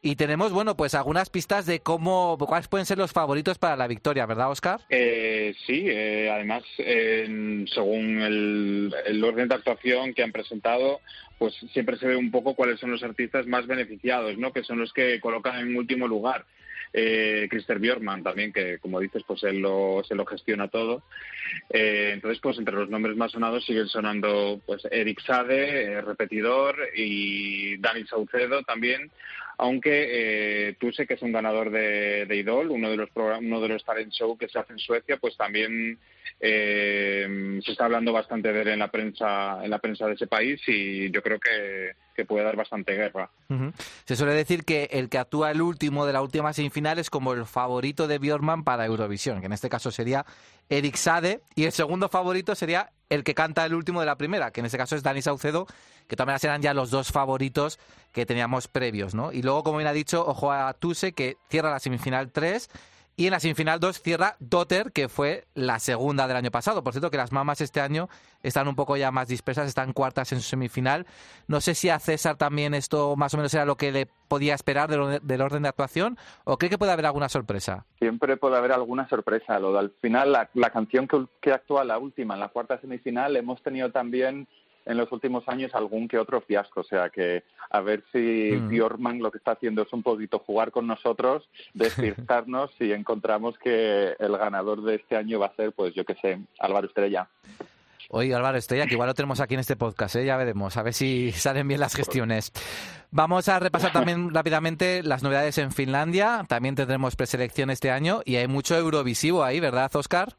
Y 0.00 0.16
tenemos, 0.16 0.52
bueno, 0.52 0.76
pues 0.76 0.94
algunas 0.94 1.28
pistas 1.28 1.66
de 1.66 1.80
cómo, 1.80 2.38
cuáles 2.38 2.68
pueden 2.68 2.86
ser 2.86 2.96
los 2.96 3.12
favoritos 3.12 3.58
para 3.58 3.76
la 3.76 3.88
victoria, 3.88 4.24
¿verdad, 4.24 4.50
Oscar? 4.50 4.80
Eh, 4.88 5.54
sí, 5.66 5.84
eh, 5.86 6.30
además, 6.32 6.62
según 6.76 8.22
el, 8.22 8.94
el 9.04 9.24
orden 9.24 9.48
de 9.48 9.54
actuación 9.54 10.14
que 10.14 10.22
han 10.22 10.32
presentado, 10.32 11.00
pues 11.38 11.54
siempre 11.72 11.96
se 11.98 12.06
ve 12.06 12.16
un 12.16 12.30
poco 12.30 12.54
cuáles 12.54 12.80
son 12.80 12.90
los 12.90 13.02
artistas 13.02 13.46
más 13.46 13.66
beneficiados, 13.66 14.38
¿no? 14.38 14.52
Que 14.52 14.64
son 14.64 14.78
los 14.78 14.92
que 14.92 15.20
colocan 15.20 15.60
en 15.60 15.76
último 15.76 16.08
lugar. 16.08 16.44
Eh, 16.98 17.46
Christer 17.50 17.78
Björkman 17.78 18.22
también, 18.22 18.54
que 18.54 18.78
como 18.78 19.00
dices, 19.00 19.22
pues 19.26 19.42
él 19.42 19.58
lo, 19.58 20.02
se 20.08 20.14
lo 20.14 20.24
gestiona 20.24 20.68
todo. 20.68 21.02
Eh, 21.68 22.12
entonces, 22.14 22.40
pues 22.40 22.56
entre 22.56 22.74
los 22.74 22.88
nombres 22.88 23.16
más 23.18 23.32
sonados 23.32 23.66
siguen 23.66 23.86
sonando 23.86 24.62
pues 24.64 24.82
Eric 24.90 25.20
Sade, 25.20 25.92
eh, 25.92 26.00
repetidor, 26.00 26.74
y 26.94 27.76
Dani 27.76 28.06
Saucedo 28.06 28.62
también, 28.62 29.10
aunque 29.58 30.70
eh, 30.70 30.76
sé 30.92 31.06
que 31.06 31.14
es 31.14 31.22
un 31.22 31.32
ganador 31.32 31.70
de, 31.70 32.24
de 32.24 32.36
Idol, 32.36 32.70
uno 32.70 32.90
de 32.90 32.96
los 32.96 33.10
uno 33.14 33.60
de 33.60 33.68
los 33.68 33.84
talent 33.84 34.12
show 34.12 34.38
que 34.38 34.48
se 34.48 34.58
hace 34.58 34.72
en 34.72 34.78
Suecia, 34.78 35.18
pues 35.18 35.36
también 35.36 35.98
eh, 36.40 37.60
se 37.62 37.72
está 37.72 37.84
hablando 37.84 38.10
bastante 38.10 38.54
de 38.54 38.62
él 38.62 38.68
en 38.68 38.78
la 38.78 38.90
prensa 38.90 39.60
en 39.62 39.70
la 39.70 39.78
prensa 39.80 40.06
de 40.06 40.14
ese 40.14 40.26
país 40.26 40.60
y 40.66 41.10
yo 41.10 41.22
creo 41.22 41.38
que, 41.38 41.92
que 42.16 42.24
puede 42.24 42.44
dar 42.44 42.56
bastante 42.56 42.94
guerra. 42.94 43.30
Se 44.04 44.16
suele 44.16 44.32
decir 44.32 44.64
que 44.64 44.88
el 44.90 45.08
que 45.08 45.18
actúa 45.18 45.50
el 45.50 45.62
último 45.62 46.06
de 46.06 46.12
la 46.12 46.22
última 46.22 46.52
semifinal 46.52 46.98
es 46.98 47.10
como 47.10 47.34
el 47.34 47.46
favorito 47.46 48.08
de 48.08 48.18
Björkman 48.18 48.64
para 48.64 48.86
Eurovisión, 48.86 49.40
que 49.40 49.46
en 49.46 49.52
este 49.52 49.68
caso 49.68 49.90
sería 49.90 50.24
Eric 50.68 50.96
Sade, 50.96 51.42
y 51.54 51.64
el 51.64 51.72
segundo 51.72 52.08
favorito 52.08 52.54
sería 52.54 52.90
el 53.08 53.22
que 53.22 53.34
canta 53.34 53.64
el 53.64 53.74
último 53.74 54.00
de 54.00 54.06
la 54.06 54.16
primera, 54.16 54.50
que 54.50 54.60
en 54.60 54.66
este 54.66 54.78
caso 54.78 54.96
es 54.96 55.02
Dani 55.02 55.22
Saucedo, 55.22 55.66
que 56.08 56.16
también 56.16 56.38
serán 56.38 56.62
ya 56.62 56.74
los 56.74 56.90
dos 56.90 57.12
favoritos 57.12 57.78
que 58.12 58.26
teníamos 58.26 58.66
previos, 58.66 59.14
¿no? 59.14 59.32
Y 59.32 59.42
luego, 59.42 59.62
como 59.62 59.78
bien 59.78 59.88
ha 59.88 59.92
dicho, 59.92 60.26
ojo 60.26 60.50
a 60.50 60.72
Tuse, 60.74 61.12
que 61.12 61.36
cierra 61.48 61.70
la 61.70 61.78
semifinal 61.78 62.32
3, 62.32 62.68
y 63.16 63.26
en 63.26 63.30
la 63.30 63.40
semifinal 63.40 63.80
2 63.80 64.02
cierra 64.02 64.36
Dotter, 64.40 64.92
que 64.92 65.08
fue 65.08 65.44
la 65.54 65.78
segunda 65.78 66.28
del 66.28 66.36
año 66.36 66.50
pasado. 66.50 66.84
Por 66.84 66.92
cierto, 66.92 67.10
que 67.10 67.16
las 67.16 67.32
mamas 67.32 67.62
este 67.62 67.80
año 67.80 68.08
están 68.42 68.68
un 68.68 68.76
poco 68.76 68.96
ya 68.98 69.10
más 69.10 69.28
dispersas, 69.28 69.68
están 69.68 69.94
cuartas 69.94 70.32
en 70.32 70.40
su 70.40 70.48
semifinal. 70.48 71.06
No 71.48 71.62
sé 71.62 71.74
si 71.74 71.88
a 71.88 71.98
César 71.98 72.36
también 72.36 72.74
esto 72.74 73.16
más 73.16 73.32
o 73.32 73.38
menos 73.38 73.54
era 73.54 73.64
lo 73.64 73.76
que 73.76 73.90
le 73.90 74.06
podía 74.28 74.54
esperar 74.54 74.90
del, 74.90 75.20
del 75.22 75.40
orden 75.40 75.62
de 75.62 75.68
actuación, 75.70 76.18
o 76.44 76.58
cree 76.58 76.68
que 76.68 76.76
puede 76.76 76.92
haber 76.92 77.06
alguna 77.06 77.30
sorpresa. 77.30 77.86
Siempre 77.98 78.36
puede 78.36 78.56
haber 78.56 78.72
alguna 78.72 79.08
sorpresa. 79.08 79.58
Lo 79.58 79.72
de 79.72 79.78
al 79.78 79.90
final, 80.02 80.32
la, 80.32 80.50
la 80.52 80.68
canción 80.68 81.08
que, 81.08 81.24
que 81.40 81.52
actúa 81.52 81.84
la 81.84 81.98
última, 81.98 82.34
en 82.34 82.40
la 82.40 82.48
cuarta 82.48 82.78
semifinal, 82.80 83.34
hemos 83.36 83.62
tenido 83.62 83.90
también 83.90 84.46
en 84.86 84.96
los 84.96 85.10
últimos 85.12 85.46
años 85.48 85.74
algún 85.74 86.08
que 86.08 86.18
otro 86.18 86.40
fiasco. 86.40 86.80
O 86.80 86.84
sea 86.84 87.10
que 87.10 87.44
a 87.70 87.80
ver 87.80 88.02
si 88.12 88.56
Mm. 88.56 89.20
Lo 89.20 89.30
que 89.30 89.38
está 89.38 89.52
haciendo 89.52 89.82
es 89.82 89.92
un 89.92 90.02
poquito 90.02 90.38
jugar 90.38 90.70
con 90.70 90.86
nosotros, 90.86 91.48
despistarnos 91.74 92.70
y 92.80 92.92
encontramos 92.92 93.58
que 93.58 94.14
el 94.18 94.36
ganador 94.36 94.82
de 94.82 94.96
este 94.96 95.16
año 95.16 95.38
va 95.38 95.46
a 95.46 95.56
ser, 95.56 95.72
pues 95.72 95.94
yo 95.94 96.04
qué 96.04 96.14
sé, 96.16 96.38
Álvaro 96.58 96.86
Estrella. 96.86 97.28
Oye, 98.10 98.34
Álvaro 98.34 98.56
Estrella, 98.56 98.86
que 98.86 98.94
igual 98.94 99.08
lo 99.08 99.14
tenemos 99.14 99.40
aquí 99.40 99.54
en 99.54 99.60
este 99.60 99.74
podcast, 99.74 100.14
¿eh? 100.16 100.24
ya 100.24 100.36
veremos, 100.36 100.76
a 100.76 100.82
ver 100.82 100.94
si 100.94 101.32
salen 101.36 101.66
bien 101.66 101.80
las 101.80 101.94
gestiones. 101.94 102.52
Vamos 103.10 103.48
a 103.48 103.58
repasar 103.58 103.92
también 103.92 104.30
rápidamente 104.34 105.02
las 105.02 105.22
novedades 105.22 105.58
en 105.58 105.72
Finlandia. 105.72 106.44
También 106.48 106.74
tendremos 106.74 107.16
preselección 107.16 107.70
este 107.70 107.90
año 107.90 108.20
y 108.24 108.36
hay 108.36 108.46
mucho 108.46 108.76
Eurovisivo 108.76 109.42
ahí, 109.42 109.58
¿verdad, 109.60 109.94
Oscar? 109.94 110.36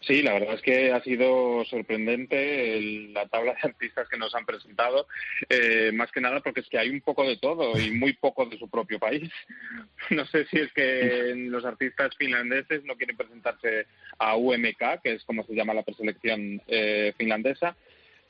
Sí, 0.00 0.22
la 0.22 0.34
verdad 0.34 0.54
es 0.54 0.62
que 0.62 0.92
ha 0.92 1.02
sido 1.02 1.64
sorprendente 1.64 2.76
el- 2.76 3.14
la 3.14 3.26
tabla 3.26 3.52
de 3.54 3.68
artistas 3.70 4.08
que 4.08 4.18
nos 4.18 4.34
han 4.34 4.44
presentado, 4.44 5.06
eh, 5.48 5.90
más 5.94 6.12
que 6.12 6.20
nada 6.20 6.40
porque 6.40 6.60
es 6.60 6.68
que 6.68 6.78
hay 6.78 6.90
un 6.90 7.00
poco 7.00 7.26
de 7.26 7.38
todo 7.38 7.78
y 7.80 7.90
muy 7.92 8.12
poco 8.12 8.44
de 8.46 8.58
su 8.58 8.68
propio 8.68 8.98
país. 8.98 9.30
No 10.10 10.24
sé 10.26 10.44
si 10.46 10.58
es 10.58 10.72
que 10.72 11.32
los 11.36 11.64
artistas 11.64 12.14
finlandeses 12.16 12.84
no 12.84 12.96
quieren 12.96 13.16
presentarse 13.16 13.86
a 14.18 14.36
UMK, 14.36 15.00
que 15.02 15.12
es 15.14 15.24
como 15.24 15.42
se 15.44 15.54
llama 15.54 15.74
la 15.74 15.82
preselección 15.82 16.60
eh, 16.68 17.12
finlandesa, 17.16 17.74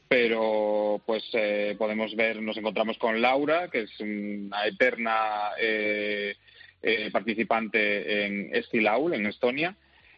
pero 0.09 1.01
pues 1.05 1.25
eh, 1.33 1.75
podemos 1.77 2.15
ver, 2.15 2.41
nos 2.41 2.57
encontramos 2.57 2.97
con 2.99 3.21
Laura, 3.21 3.69
que 3.69 3.81
es 3.83 4.01
una 4.01 4.65
eterna 4.67 5.51
eh, 5.61 6.37
eh, 6.83 7.11
participante 7.11 8.25
en 8.27 8.55
Estilaul, 8.55 9.15
en 9.15 9.27
Estonia, 9.27 9.75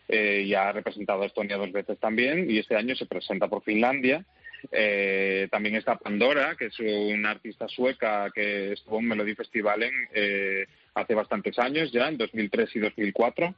eh, 0.08 0.42
y 0.46 0.54
ha 0.54 0.72
representado 0.72 1.22
a 1.22 1.26
Estonia 1.26 1.56
dos 1.56 1.70
veces 1.70 1.98
también, 1.98 2.50
y 2.50 2.58
este 2.58 2.76
año 2.76 2.96
se 2.96 3.06
presenta 3.06 3.48
por 3.48 3.62
Finlandia. 3.62 4.24
Eh, 4.72 5.48
también 5.50 5.76
está 5.76 5.96
Pandora, 5.96 6.56
que 6.56 6.66
es 6.66 6.78
una 6.80 7.30
artista 7.30 7.68
sueca 7.68 8.30
que 8.34 8.72
estuvo 8.72 8.98
en 8.98 9.08
Melody 9.08 9.34
Festival 9.34 9.82
en, 9.84 9.94
eh, 10.12 10.66
hace 10.94 11.14
bastantes 11.14 11.58
años 11.58 11.92
ya, 11.92 12.08
en 12.08 12.18
2003 12.18 12.76
y 12.76 12.78
2004. 12.80 13.54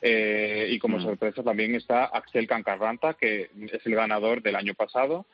Eh, 0.00 0.68
y 0.70 0.78
como 0.78 1.00
sorpresa 1.00 1.42
también 1.42 1.74
está 1.74 2.04
Axel 2.06 2.46
Kankarranta, 2.46 3.14
que 3.14 3.50
es 3.72 3.86
el 3.86 3.94
ganador 3.94 4.42
del 4.42 4.56
año 4.56 4.74
pasado, 4.74 5.26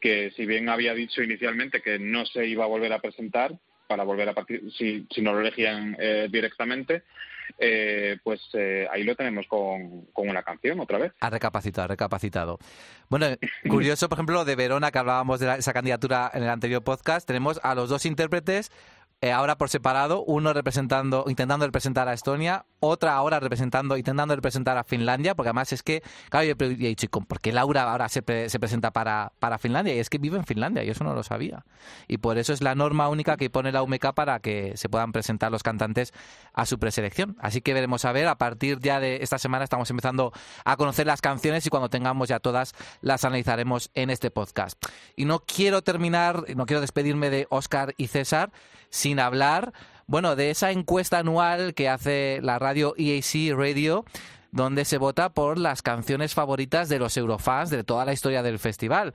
que 0.00 0.30
si 0.36 0.46
bien 0.46 0.68
había 0.68 0.94
dicho 0.94 1.22
inicialmente 1.22 1.82
que 1.82 1.98
no 1.98 2.24
se 2.26 2.46
iba 2.46 2.64
a 2.64 2.68
volver 2.68 2.92
a 2.92 3.00
presentar 3.00 3.52
para 3.92 4.04
volver 4.04 4.26
a 4.28 4.32
partir 4.32 4.62
si, 4.72 5.06
si 5.14 5.20
no 5.20 5.34
lo 5.34 5.40
elegían 5.40 5.94
eh, 6.00 6.28
directamente, 6.30 7.02
eh, 7.58 8.16
pues 8.24 8.40
eh, 8.54 8.86
ahí 8.90 9.04
lo 9.04 9.14
tenemos 9.14 9.46
con, 9.46 10.06
con 10.14 10.28
una 10.30 10.42
canción 10.42 10.80
otra 10.80 10.96
vez. 10.96 11.12
Ha 11.20 11.28
recapacitado, 11.28 11.84
ha 11.84 11.88
recapacitado. 11.88 12.58
Bueno, 13.10 13.26
curioso, 13.68 14.08
por 14.08 14.16
ejemplo, 14.16 14.44
de 14.46 14.56
Verona, 14.56 14.90
que 14.90 14.98
hablábamos 14.98 15.40
de 15.40 15.46
la- 15.46 15.56
esa 15.56 15.74
candidatura 15.74 16.30
en 16.32 16.42
el 16.44 16.48
anterior 16.48 16.82
podcast, 16.82 17.26
tenemos 17.26 17.60
a 17.62 17.74
los 17.74 17.90
dos 17.90 18.06
intérpretes 18.06 18.70
eh, 19.22 19.32
ahora 19.32 19.56
por 19.56 19.70
separado, 19.70 20.22
uno 20.24 20.52
representando, 20.52 21.24
intentando 21.28 21.64
representar 21.64 22.08
a 22.08 22.12
Estonia, 22.12 22.66
otra 22.80 23.14
ahora 23.14 23.38
representando, 23.40 23.96
intentando 23.96 24.34
representar 24.34 24.76
a 24.76 24.82
Finlandia, 24.84 25.34
porque 25.36 25.48
además 25.50 25.72
es 25.72 25.82
que, 25.84 26.02
claro, 26.28 26.44
yo 26.46 26.54
he 26.58 26.68
dicho, 26.74 27.06
"¿Y 27.06 27.08
¿por 27.08 27.40
qué 27.40 27.52
Laura 27.52 27.90
ahora 27.90 28.08
se, 28.08 28.20
pre- 28.22 28.50
se 28.50 28.58
presenta 28.58 28.90
para, 28.90 29.32
para 29.38 29.58
Finlandia? 29.58 29.94
Y 29.94 30.00
es 30.00 30.10
que 30.10 30.18
vive 30.18 30.36
en 30.38 30.44
Finlandia, 30.44 30.82
y 30.82 30.90
eso 30.90 31.04
no 31.04 31.14
lo 31.14 31.22
sabía. 31.22 31.64
Y 32.08 32.18
por 32.18 32.36
eso 32.36 32.52
es 32.52 32.60
la 32.62 32.74
norma 32.74 33.08
única 33.08 33.36
que 33.36 33.48
pone 33.48 33.70
la 33.72 33.82
UMK 33.82 34.12
para 34.12 34.40
que 34.40 34.76
se 34.76 34.88
puedan 34.88 35.12
presentar 35.12 35.52
los 35.52 35.62
cantantes 35.62 36.12
a 36.52 36.66
su 36.66 36.78
preselección. 36.80 37.36
Así 37.40 37.60
que 37.62 37.72
veremos 37.74 38.04
a 38.04 38.10
ver, 38.12 38.26
a 38.26 38.36
partir 38.36 38.80
ya 38.80 38.98
de 38.98 39.18
esta 39.22 39.38
semana 39.38 39.62
estamos 39.62 39.88
empezando 39.90 40.32
a 40.64 40.76
conocer 40.76 41.06
las 41.06 41.20
canciones 41.20 41.64
y 41.64 41.70
cuando 41.70 41.88
tengamos 41.88 42.28
ya 42.28 42.40
todas 42.40 42.74
las 43.00 43.24
analizaremos 43.24 43.90
en 43.94 44.10
este 44.10 44.32
podcast. 44.32 44.82
Y 45.14 45.24
no 45.26 45.38
quiero 45.38 45.82
terminar, 45.82 46.44
no 46.56 46.66
quiero 46.66 46.80
despedirme 46.80 47.30
de 47.30 47.46
Oscar 47.50 47.94
y 47.96 48.08
César 48.08 48.50
sin 48.92 49.18
hablar, 49.18 49.72
bueno, 50.06 50.36
de 50.36 50.50
esa 50.50 50.70
encuesta 50.70 51.18
anual 51.18 51.74
que 51.74 51.88
hace 51.88 52.38
la 52.42 52.60
radio 52.60 52.94
EAC 52.96 53.56
Radio 53.56 54.04
donde 54.52 54.84
se 54.84 54.98
vota 54.98 55.30
por 55.30 55.58
las 55.58 55.82
canciones 55.82 56.34
favoritas 56.34 56.88
de 56.88 56.98
los 56.98 57.16
eurofans 57.16 57.70
de 57.70 57.84
toda 57.84 58.04
la 58.04 58.12
historia 58.12 58.42
del 58.42 58.58
festival. 58.58 59.14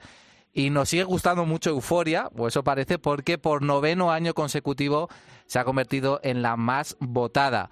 Y 0.51 0.71
nos 0.71 0.89
sigue 0.89 1.03
gustando 1.03 1.45
mucho 1.45 1.69
Euforia, 1.69 2.29
o 2.35 2.47
eso 2.47 2.63
parece, 2.63 2.97
porque 2.97 3.37
por 3.37 3.61
noveno 3.61 4.11
año 4.11 4.33
consecutivo 4.33 5.07
se 5.45 5.59
ha 5.59 5.63
convertido 5.63 6.19
en 6.23 6.41
la 6.41 6.57
más 6.57 6.97
votada. 6.99 7.69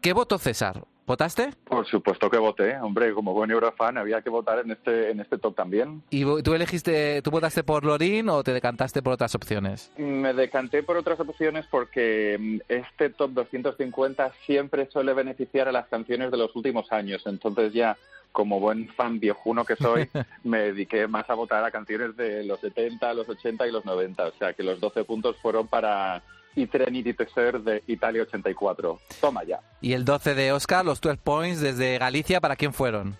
¿Qué 0.00 0.12
votó 0.12 0.38
César? 0.38 0.84
¿Votaste? 1.08 1.54
Por 1.64 1.86
supuesto 1.86 2.28
que 2.28 2.36
voté, 2.36 2.76
hombre, 2.76 3.14
como 3.14 3.32
buen 3.32 3.50
Eurofan 3.50 3.96
había 3.96 4.20
que 4.20 4.28
votar 4.28 4.58
en 4.58 4.72
este 4.72 5.10
en 5.10 5.20
este 5.20 5.38
top 5.38 5.54
también. 5.54 6.02
¿Y 6.10 6.22
tú 6.42 6.52
elegiste, 6.52 7.22
tú 7.22 7.30
votaste 7.30 7.64
por 7.64 7.82
Lorín 7.82 8.28
o 8.28 8.44
te 8.44 8.52
decantaste 8.52 9.00
por 9.00 9.14
otras 9.14 9.34
opciones? 9.34 9.90
Me 9.96 10.34
decanté 10.34 10.82
por 10.82 10.98
otras 10.98 11.18
opciones 11.18 11.64
porque 11.70 12.36
mm, 12.38 12.58
este 12.68 13.08
top 13.08 13.30
250 13.30 14.32
siempre 14.44 14.86
suele 14.90 15.14
beneficiar 15.14 15.66
a 15.66 15.72
las 15.72 15.88
canciones 15.88 16.30
de 16.30 16.36
los 16.36 16.54
últimos 16.54 16.92
años, 16.92 17.22
entonces 17.24 17.72
ya 17.72 17.96
como 18.30 18.60
buen 18.60 18.88
fan 18.88 19.18
viejuno 19.18 19.64
que 19.64 19.76
soy, 19.76 20.10
me 20.44 20.58
dediqué 20.58 21.08
más 21.08 21.30
a 21.30 21.34
votar 21.34 21.64
a 21.64 21.70
canciones 21.70 22.18
de 22.18 22.44
los 22.44 22.60
70, 22.60 23.14
los 23.14 23.26
80 23.26 23.66
y 23.66 23.72
los 23.72 23.86
90, 23.86 24.26
o 24.26 24.32
sea 24.32 24.52
que 24.52 24.62
los 24.62 24.78
12 24.78 25.04
puntos 25.04 25.36
fueron 25.38 25.68
para 25.68 26.22
I 26.58 26.66
Trinity 26.66 27.14
Tesser 27.14 27.60
de 27.60 27.82
Italia 27.86 28.22
84. 28.22 29.00
Toma 29.20 29.44
ya. 29.44 29.60
Y 29.80 29.92
el 29.92 30.04
12 30.04 30.34
de 30.34 30.52
Oscar, 30.52 30.84
los 30.84 31.00
12 31.00 31.18
points 31.22 31.60
desde 31.60 31.98
Galicia, 31.98 32.40
¿para 32.40 32.56
quién 32.56 32.72
fueron? 32.72 33.16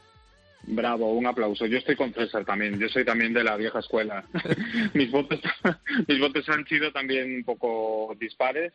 Bravo, 0.65 1.13
un 1.13 1.27
aplauso. 1.27 1.67
Yo 1.67 1.79
estoy 1.79 1.97
con 1.97 2.13
César 2.13 2.45
también. 2.45 2.79
Yo 2.79 2.89
soy 2.89 3.05
también 3.05 3.33
de 3.33 3.45
la 3.45 3.57
vieja 3.57 3.79
escuela. 3.79 4.25
mis 4.95 5.11
votos, 5.11 5.41
mis 6.09 6.21
votos 6.21 6.49
han 6.49 6.67
sido 6.67 6.93
también 6.93 7.37
un 7.37 7.45
poco 7.45 8.15
dispares, 8.19 8.73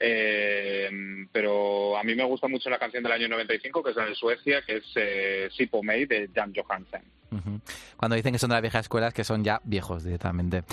eh, 0.00 1.26
pero 1.30 1.96
a 1.98 2.02
mí 2.02 2.14
me 2.14 2.24
gusta 2.24 2.48
mucho 2.48 2.68
la 2.70 2.78
canción 2.78 3.02
del 3.02 3.12
año 3.12 3.28
95, 3.28 3.82
que 3.82 3.90
es 3.90 3.96
la 3.96 4.06
de 4.06 4.14
Suecia, 4.14 4.62
que 4.66 4.78
es 4.78 4.84
eh, 4.96 5.48
Sipo 5.56 5.82
May 5.82 6.06
de 6.06 6.28
Jan 6.34 6.52
Johansen. 6.54 7.02
Cuando 7.96 8.16
dicen 8.16 8.32
que 8.32 8.40
son 8.40 8.50
de 8.50 8.56
la 8.56 8.60
vieja 8.60 8.80
escuela 8.80 9.06
es 9.08 9.14
que 9.14 9.22
son 9.22 9.44
ya 9.44 9.60
viejos 9.62 10.02
directamente. 10.02 10.64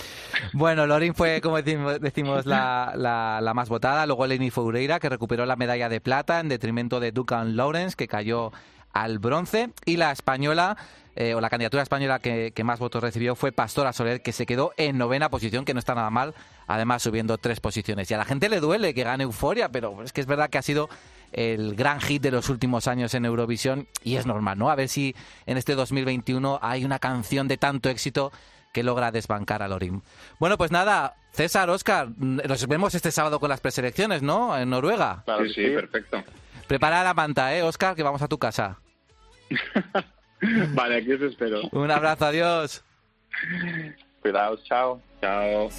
Bueno, 0.53 0.87
Lorin 0.87 1.13
fue, 1.13 1.39
como 1.39 1.61
decimos, 1.61 2.45
la- 2.47 2.93
la 2.95 3.53
más 3.53 3.69
votada. 3.69 4.07
Luego 4.07 4.25
Lenny 4.25 4.49
Foureira, 4.49 4.99
que 4.99 5.07
recuperó 5.09 5.45
la 5.45 5.55
medalla 5.55 5.87
de 5.87 6.01
plata 6.01 6.39
en 6.39 6.49
detrimento 6.49 6.99
de 6.99 7.11
Duncan 7.11 7.55
Lawrence, 7.55 7.95
que 7.95 8.07
cayó 8.07 8.51
al 8.91 9.19
bronce. 9.19 9.69
Y 9.85 9.97
la 9.97 10.11
española, 10.11 10.77
eh, 11.19 11.33
o 11.33 11.41
la 11.41 11.49
candidatura 11.49 11.81
española 11.81 12.19
que, 12.19 12.51
que 12.53 12.63
más 12.63 12.77
votos 12.77 13.01
recibió 13.01 13.35
fue 13.35 13.51
Pastora 13.51 13.91
Soler, 13.91 14.21
que 14.21 14.31
se 14.31 14.45
quedó 14.45 14.71
en 14.77 14.99
novena 14.99 15.29
posición, 15.29 15.65
que 15.65 15.73
no 15.73 15.79
está 15.79 15.95
nada 15.95 16.11
mal, 16.11 16.35
además 16.67 17.01
subiendo 17.01 17.39
tres 17.39 17.59
posiciones. 17.59 18.11
Y 18.11 18.13
a 18.13 18.17
la 18.17 18.25
gente 18.25 18.49
le 18.49 18.59
duele 18.59 18.93
que 18.93 19.03
gane 19.03 19.23
Euforia, 19.23 19.69
pero 19.69 20.03
es 20.03 20.13
que 20.13 20.21
es 20.21 20.27
verdad 20.27 20.51
que 20.51 20.59
ha 20.59 20.61
sido 20.61 20.89
el 21.31 21.75
gran 21.75 22.01
hit 22.01 22.21
de 22.21 22.29
los 22.29 22.49
últimos 22.49 22.87
años 22.87 23.15
en 23.15 23.25
Eurovisión 23.25 23.87
y 24.03 24.17
es 24.17 24.27
normal, 24.27 24.59
¿no? 24.59 24.69
A 24.69 24.75
ver 24.75 24.89
si 24.89 25.15
en 25.47 25.57
este 25.57 25.73
2021 25.73 26.59
hay 26.61 26.85
una 26.85 26.99
canción 26.99 27.47
de 27.47 27.57
tanto 27.57 27.89
éxito 27.89 28.31
que 28.71 28.83
logra 28.83 29.11
desbancar 29.11 29.63
a 29.63 29.67
Lorin. 29.67 30.03
Bueno, 30.39 30.55
pues 30.55 30.69
nada, 30.69 31.15
César, 31.31 31.67
Oscar, 31.71 32.09
nos 32.17 32.67
vemos 32.67 32.93
este 32.93 33.09
sábado 33.09 33.39
con 33.39 33.49
las 33.49 33.59
preselecciones, 33.59 34.21
¿no? 34.21 34.55
En 34.55 34.69
Noruega. 34.69 35.23
sí, 35.25 35.53
sí, 35.55 35.69
perfecto. 35.71 36.23
Prepara 36.67 37.03
la 37.03 37.15
manta, 37.15 37.55
¿eh, 37.55 37.63
Oscar? 37.63 37.95
Que 37.95 38.03
vamos 38.03 38.21
a 38.21 38.27
tu 38.27 38.37
casa. 38.37 38.77
Vale, 40.73 40.97
aquí 40.97 41.13
os 41.13 41.21
espero. 41.21 41.61
Un 41.71 41.91
abrazo, 41.91 42.25
adiós. 42.25 42.83
Cuidaos, 44.21 44.63
chao. 44.63 45.01
Chao. 45.21 45.69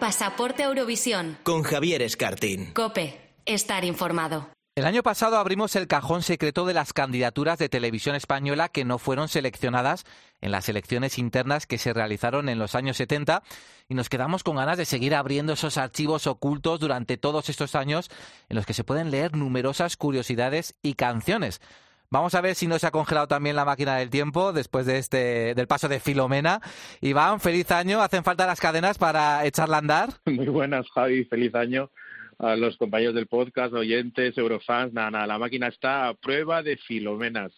Pasaporte 0.00 0.62
Eurovisión. 0.62 1.36
Con 1.42 1.62
Javier 1.64 2.02
Escartín. 2.02 2.72
Cope. 2.72 3.20
Estar 3.44 3.84
informado. 3.84 4.57
El 4.78 4.86
año 4.86 5.02
pasado 5.02 5.38
abrimos 5.38 5.74
el 5.74 5.88
cajón 5.88 6.22
secreto 6.22 6.64
de 6.64 6.72
las 6.72 6.92
candidaturas 6.92 7.58
de 7.58 7.68
televisión 7.68 8.14
española 8.14 8.68
que 8.68 8.84
no 8.84 8.98
fueron 8.98 9.26
seleccionadas 9.26 10.04
en 10.40 10.52
las 10.52 10.68
elecciones 10.68 11.18
internas 11.18 11.66
que 11.66 11.78
se 11.78 11.92
realizaron 11.92 12.48
en 12.48 12.60
los 12.60 12.76
años 12.76 12.96
70 12.96 13.42
y 13.88 13.94
nos 13.96 14.08
quedamos 14.08 14.44
con 14.44 14.54
ganas 14.54 14.78
de 14.78 14.84
seguir 14.84 15.16
abriendo 15.16 15.54
esos 15.54 15.78
archivos 15.78 16.28
ocultos 16.28 16.78
durante 16.78 17.16
todos 17.16 17.48
estos 17.48 17.74
años 17.74 18.08
en 18.48 18.54
los 18.54 18.66
que 18.66 18.72
se 18.72 18.84
pueden 18.84 19.10
leer 19.10 19.34
numerosas 19.34 19.96
curiosidades 19.96 20.76
y 20.80 20.94
canciones. 20.94 21.60
Vamos 22.08 22.36
a 22.36 22.40
ver 22.40 22.54
si 22.54 22.68
no 22.68 22.78
se 22.78 22.86
ha 22.86 22.92
congelado 22.92 23.26
también 23.26 23.56
la 23.56 23.64
máquina 23.64 23.96
del 23.96 24.10
tiempo 24.10 24.52
después 24.52 24.86
de 24.86 24.98
este 24.98 25.56
del 25.56 25.66
paso 25.66 25.88
de 25.88 25.98
Filomena. 25.98 26.60
Iván, 27.00 27.40
feliz 27.40 27.68
año. 27.72 28.00
¿Hacen 28.00 28.22
falta 28.22 28.46
las 28.46 28.60
cadenas 28.60 28.96
para 28.96 29.44
echarla 29.44 29.78
a 29.78 29.80
andar? 29.80 30.10
Muy 30.24 30.46
buenas, 30.46 30.88
Javi. 30.94 31.24
Feliz 31.24 31.52
año 31.56 31.90
a 32.38 32.56
los 32.56 32.76
compañeros 32.76 33.14
del 33.14 33.26
podcast, 33.26 33.74
oyentes, 33.74 34.36
eurofans. 34.38 34.92
Nada, 34.92 35.10
nada, 35.10 35.26
la 35.26 35.38
máquina 35.38 35.68
está 35.68 36.08
a 36.08 36.14
prueba 36.14 36.62
de 36.62 36.76
filomenas. 36.76 37.52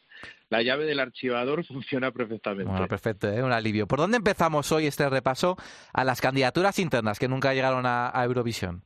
La 0.49 0.63
llave 0.63 0.87
del 0.87 1.01
archivador 1.01 1.65
funciona 1.67 2.11
perfectamente. 2.11 2.71
Bueno, 2.71 2.89
perfecto, 2.89 3.31
¿eh? 3.31 3.43
un 3.43 3.53
alivio. 3.53 3.87
¿Por 3.87 3.99
dónde 3.99 4.17
empezamos 4.17 4.71
hoy 4.73 4.87
este 4.87 5.09
repaso 5.09 5.57
a 5.93 6.05
las 6.05 6.21
candidaturas 6.21 6.79
internas 6.79 7.19
que 7.19 7.29
nunca 7.29 7.55
llegaron 7.55 7.87
a, 7.87 8.11
a 8.13 8.25
Eurovisión? 8.25 8.83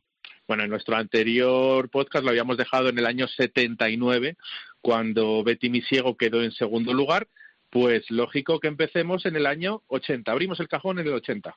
Bueno, 0.46 0.64
en 0.64 0.70
nuestro 0.70 0.96
anterior 0.96 1.88
podcast 1.88 2.22
lo 2.22 2.30
habíamos 2.30 2.58
dejado 2.58 2.90
en 2.90 2.98
el 2.98 3.06
año 3.06 3.26
79, 3.26 4.36
cuando 4.82 5.42
Betty 5.42 5.70
Misiego 5.70 6.16
quedó 6.16 6.42
en 6.42 6.52
segundo 6.52 6.92
lugar. 6.92 7.28
Pues 7.70 8.08
lógico 8.08 8.60
que 8.60 8.68
empecemos 8.68 9.26
en 9.26 9.34
el 9.34 9.46
año 9.46 9.82
80. 9.88 10.30
Abrimos 10.30 10.60
el 10.60 10.68
cajón 10.68 11.00
en 11.00 11.08
el 11.08 11.14
80. 11.14 11.56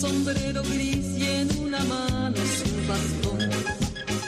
Sombrero 0.00 0.62
gris 0.62 1.18
y 1.18 1.26
en 1.26 1.58
una 1.58 1.78
mano 1.84 2.36
su 2.36 2.88
bastón. 2.88 3.38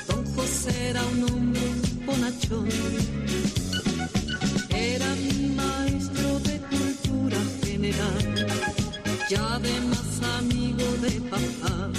Don 0.06 0.34
José 0.34 0.90
era 0.90 1.02
un 1.02 1.24
hombre 1.24 1.62
bonachón. 2.04 2.68
Era 4.68 5.06
mi 5.14 5.54
maestro 5.56 6.40
de 6.40 6.60
cultura 6.60 7.38
general 7.64 8.46
y 9.30 9.34
además 9.34 10.20
amigo 10.38 10.84
de 11.00 11.20
papá. 11.22 11.90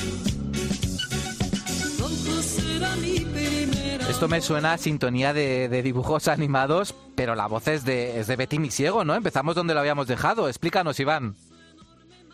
Don 1.98 2.16
José 2.28 2.76
era 2.76 2.96
mi 2.98 3.22
primera. 3.22 4.08
Esto 4.08 4.28
me 4.28 4.42
suena 4.42 4.74
a 4.74 4.78
sintonía 4.78 5.34
de, 5.34 5.68
de 5.68 5.82
dibujos 5.82 6.28
animados, 6.28 6.94
pero 7.16 7.34
la 7.34 7.48
voz 7.48 7.68
es 7.68 7.84
de, 7.86 8.20
es 8.20 8.28
de 8.28 8.36
Betty 8.36 8.60
Misiego, 8.60 9.04
¿no? 9.04 9.16
Empezamos 9.16 9.56
donde 9.56 9.74
lo 9.74 9.80
habíamos 9.80 10.06
dejado. 10.06 10.48
Explícanos, 10.48 11.00
Iván. 11.00 11.36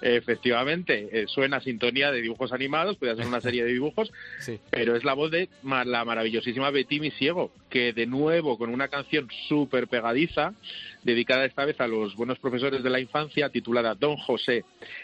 Efectivamente, 0.02 1.10
eh, 1.12 1.26
suena 1.28 1.60
sintonía 1.60 2.12
de 2.12 2.22
dibujos 2.22 2.52
animados, 2.54 2.98
puede 2.98 3.16
ser 3.16 3.26
una 3.28 3.42
serie 3.42 3.64
de 3.64 3.72
dibujos, 3.74 4.12
pero 4.70 4.96
es 4.96 5.04
la 5.04 5.14
voz 5.14 5.32
de 5.32 5.50
ma- 5.64 5.84
la 5.86 6.06
maravillosísima 6.06 6.70
Betty 6.72 7.00
Misiego, 7.00 7.52
que 7.70 7.94
de 7.94 8.06
nuevo 8.06 8.58
con 8.58 8.70
una 8.70 8.88
canción 8.88 9.28
súper 9.48 9.88
pegadiza, 9.88 10.54
dedicada 11.10 11.46
esta 11.46 11.66
vez 11.66 11.80
a 11.82 11.88
los 11.88 12.16
buenos 12.16 12.40
profesores 12.40 12.84
de 12.84 12.90
la 12.90 13.00
infancia, 13.00 13.50
titulada 13.50 13.96
Don 13.96 14.16
José, 14.18 14.64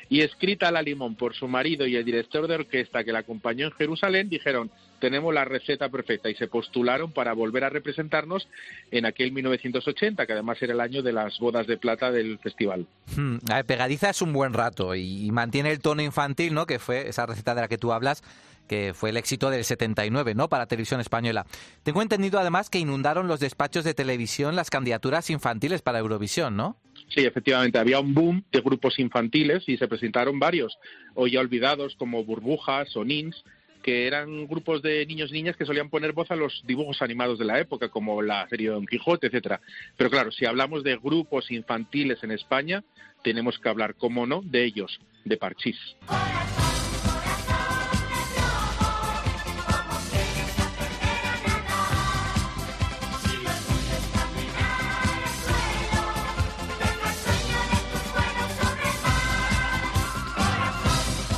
y 0.09 0.21
escrita 0.21 0.67
a 0.67 0.71
la 0.71 0.81
limón 0.81 1.15
por 1.15 1.33
su 1.33 1.47
marido 1.47 1.87
y 1.87 1.95
el 1.95 2.05
director 2.05 2.47
de 2.47 2.55
orquesta 2.55 3.03
que 3.03 3.11
la 3.11 3.19
acompañó 3.19 3.65
en 3.65 3.71
Jerusalén, 3.73 4.29
dijeron, 4.29 4.71
tenemos 4.99 5.33
la 5.33 5.45
receta 5.45 5.89
perfecta 5.89 6.29
y 6.29 6.35
se 6.35 6.47
postularon 6.47 7.11
para 7.11 7.33
volver 7.33 7.63
a 7.63 7.69
representarnos 7.69 8.47
en 8.91 9.05
aquel 9.05 9.31
1980, 9.31 10.25
que 10.25 10.33
además 10.33 10.61
era 10.61 10.73
el 10.73 10.81
año 10.81 11.01
de 11.01 11.13
las 11.13 11.37
bodas 11.39 11.67
de 11.67 11.77
plata 11.77 12.11
del 12.11 12.39
festival. 12.39 12.87
Hmm, 13.15 13.37
pegadiza 13.65 14.09
es 14.09 14.21
un 14.21 14.33
buen 14.33 14.53
rato 14.53 14.95
y 14.95 15.29
mantiene 15.31 15.71
el 15.71 15.79
tono 15.79 16.01
infantil, 16.01 16.53
¿no? 16.53 16.65
Que 16.65 16.79
fue 16.79 17.07
esa 17.07 17.25
receta 17.25 17.55
de 17.55 17.61
la 17.61 17.67
que 17.67 17.77
tú 17.77 17.91
hablas, 17.91 18.23
que 18.67 18.93
fue 18.93 19.09
el 19.09 19.17
éxito 19.17 19.49
del 19.49 19.63
79, 19.63 20.35
¿no? 20.35 20.49
Para 20.49 20.65
televisión 20.67 20.99
española. 20.99 21.45
Tengo 21.83 22.01
entendido 22.01 22.39
además 22.39 22.69
que 22.69 22.79
inundaron 22.79 23.27
los 23.27 23.39
despachos 23.39 23.83
de 23.83 23.93
televisión 23.93 24.55
las 24.55 24.69
candidaturas 24.69 25.29
infantiles 25.29 25.81
para 25.81 25.99
Eurovisión, 25.99 26.55
¿no? 26.55 26.77
Sí, 27.09 27.21
efectivamente, 27.21 27.77
había 27.77 27.99
un 27.99 28.13
boom 28.13 28.43
de 28.51 28.61
grupos 28.61 28.99
infantiles 28.99 29.63
y 29.67 29.77
se 29.77 29.87
presentaron 29.87 30.39
varios, 30.39 30.77
hoy 31.13 31.37
olvidados, 31.37 31.95
como 31.95 32.23
Burbujas 32.23 32.95
o 32.95 33.05
Nins, 33.05 33.43
que 33.83 34.07
eran 34.07 34.47
grupos 34.47 34.81
de 34.81 35.05
niños 35.05 35.29
y 35.29 35.33
niñas 35.33 35.55
que 35.55 35.65
solían 35.65 35.91
poner 35.91 36.11
voz 36.11 36.31
a 36.31 36.35
los 36.35 36.63
dibujos 36.65 37.03
animados 37.03 37.37
de 37.37 37.45
la 37.45 37.59
época, 37.59 37.89
como 37.89 38.23
la 38.23 38.47
serie 38.49 38.69
Don 38.69 38.87
Quijote, 38.87 39.27
etcétera. 39.27 39.61
Pero 39.95 40.09
claro, 40.09 40.31
si 40.31 40.45
hablamos 40.45 40.83
de 40.83 40.97
grupos 40.97 41.51
infantiles 41.51 42.23
en 42.23 42.31
España, 42.31 42.83
tenemos 43.23 43.59
que 43.59 43.69
hablar, 43.69 43.93
como 43.93 44.25
no, 44.25 44.41
de 44.41 44.65
ellos, 44.65 44.99
de 45.23 45.37
Parchís. 45.37 45.77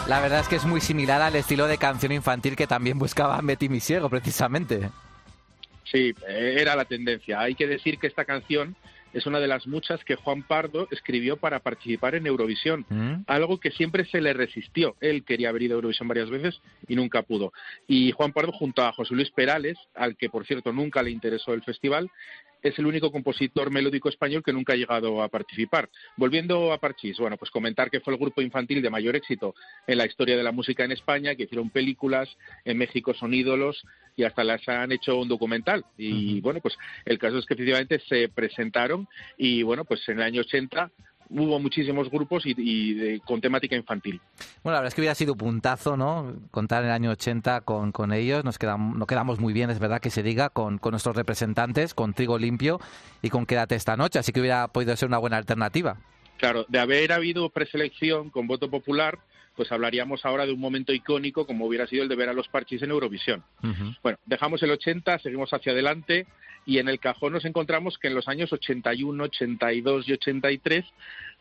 La 0.08 0.22
verdad 0.22 0.40
es 0.40 0.48
que 0.48 0.56
es 0.56 0.66
muy 0.66 0.80
similar 0.80 1.22
al 1.22 1.36
estilo 1.36 1.68
de 1.68 1.78
canción 1.78 2.14
infantil 2.14 2.56
que 2.56 2.66
también 2.66 2.98
buscaba 2.98 3.42
Betty 3.44 3.68
Misiego, 3.68 4.10
precisamente. 4.10 4.90
Sí, 5.84 6.14
eh, 6.28 6.56
era 6.60 6.78
la 6.78 6.86
tendencia. 6.86 7.42
Hay 7.42 7.56
que 7.56 7.68
decir 7.68 8.00
que 8.00 8.08
esta 8.08 8.24
canción 8.24 8.78
es 9.14 9.26
una 9.26 9.40
de 9.40 9.48
las 9.48 9.68
muchas 9.68 10.04
que 10.06 10.16
Juan 10.16 10.44
Pardo 10.44 10.88
escribió 10.92 11.36
para 11.36 11.60
participar 11.60 12.16
en 12.16 12.26
Eurovisión, 12.26 12.86
¿Mm? 12.88 13.24
algo 13.28 13.60
que 13.60 13.72
siempre 13.72 14.06
se 14.06 14.22
le 14.22 14.32
resistió. 14.32 14.96
Él 15.02 15.26
quería 15.26 15.50
haber 15.50 15.64
ido 15.64 15.74
a 15.74 15.78
Eurovisión 15.78 16.08
varias 16.08 16.30
veces 16.30 16.62
y 16.88 16.96
nunca 16.96 17.24
pudo. 17.24 17.52
Y 17.88 18.12
Juan 18.14 18.32
Pardo, 18.32 18.54
junto 18.54 18.84
a 18.84 18.94
José 18.94 19.14
Luis 19.14 19.32
Perales, 19.32 19.78
al 19.94 20.16
que 20.16 20.30
por 20.30 20.46
cierto 20.46 20.72
nunca 20.72 21.04
le 21.04 21.12
interesó 21.12 21.54
el 21.54 21.64
festival, 21.64 22.10
es 22.68 22.80
el 22.80 22.86
único 22.86 23.12
compositor 23.12 23.72
melódico 23.72 24.10
español 24.10 24.44
que 24.44 24.54
nunca 24.54 24.74
ha 24.74 24.76
llegado 24.76 25.22
a 25.22 25.30
participar. 25.30 25.90
Volviendo 26.16 26.72
a 26.72 26.80
Parchís, 26.80 27.18
bueno, 27.18 27.38
pues 27.38 27.52
comentar 27.52 27.90
que 27.90 28.00
fue 28.00 28.14
el 28.14 28.20
grupo 28.20 28.42
infantil 28.42 28.82
de 28.82 28.90
mayor 28.90 29.16
éxito 29.16 29.56
en 29.86 29.98
la 29.98 30.06
historia 30.06 30.38
de 30.38 30.44
la 30.44 30.52
música 30.52 30.84
en 30.84 30.92
España, 30.92 31.36
que 31.36 31.44
hicieron 31.44 31.70
películas, 31.70 32.30
en 32.66 32.78
México 32.78 33.14
son 33.14 33.34
ídolos 33.34 33.84
y 34.16 34.24
hasta 34.24 34.44
las 34.44 34.68
han 34.68 34.92
hecho 34.92 35.18
un 35.18 35.28
documental. 35.28 35.86
Y 35.98 36.42
bueno, 36.42 36.60
pues 36.62 36.78
el 37.06 37.20
caso 37.20 37.38
es 37.38 37.46
que 37.46 37.54
efectivamente 37.54 38.00
se 38.08 38.30
presentaron 38.30 39.08
y 39.38 39.64
bueno, 39.64 39.86
pues 39.86 40.08
en 40.10 40.18
el 40.18 40.24
año 40.24 40.42
80 40.42 40.92
hubo 41.30 41.60
muchísimos 41.60 42.10
grupos 42.10 42.46
y, 42.46 42.54
y 42.58 42.94
de- 42.94 43.20
con 43.22 43.42
temática 43.42 43.76
infantil. 43.76 44.20
Bueno, 44.64 44.74
la 44.76 44.80
verdad 44.82 44.88
es 44.88 44.94
que 44.96 45.02
hubiera 45.02 45.16
sido 45.16 45.36
puntazo, 45.36 45.98
¿no? 45.98 46.34
Contar 46.52 46.84
el 46.84 46.92
año 46.92 47.12
80 47.12 47.62
con, 47.62 47.92
con 47.92 48.14
ellos. 48.14 48.44
Nos 48.44 48.58
quedamos, 48.58 48.98
nos 48.98 49.08
quedamos 49.08 49.40
muy 49.40 49.54
bien, 49.54 49.70
es 49.70 49.80
verdad 49.80 50.00
que 50.02 50.10
se 50.10 50.24
diga, 50.24 50.50
con, 50.50 50.78
con 50.78 50.92
nuestros 50.92 51.16
representantes, 51.16 51.94
con 51.94 52.14
Trigo 52.14 52.38
Limpio 52.38 52.80
y 53.22 53.30
con 53.30 53.46
Quédate 53.46 53.76
esta 53.76 53.98
noche. 53.98 54.20
Así 54.20 54.32
que 54.32 54.40
hubiera 54.42 54.68
podido 54.70 54.96
ser 54.96 55.08
una 55.10 55.18
buena 55.18 55.38
alternativa. 55.38 55.98
Claro, 56.38 56.66
de 56.68 56.80
haber 56.80 57.12
habido 57.12 57.50
preselección 57.50 58.30
con 58.30 58.46
voto 58.48 58.70
popular, 58.70 59.20
pues 59.56 59.72
hablaríamos 59.72 60.24
ahora 60.24 60.46
de 60.46 60.52
un 60.54 60.60
momento 60.60 60.94
icónico 60.94 61.48
como 61.48 61.66
hubiera 61.66 61.88
sido 61.88 62.04
el 62.04 62.10
de 62.10 62.16
ver 62.16 62.30
a 62.30 62.34
los 62.34 62.48
parchís 62.48 62.82
en 62.84 62.92
Eurovisión. 62.92 63.44
Bueno, 64.04 64.20
dejamos 64.28 64.62
el 64.62 64.70
80, 64.70 65.18
seguimos 65.20 65.52
hacia 65.52 65.72
adelante 65.72 66.28
y 66.68 66.80
en 66.80 66.90
el 66.90 67.00
cajón 67.00 67.32
nos 67.32 67.46
encontramos 67.46 67.98
que 67.98 68.10
en 68.10 68.14
los 68.14 68.28
años 68.28 68.52
81, 68.52 69.24
82 69.24 70.10
y 70.10 70.14
83 70.14 70.86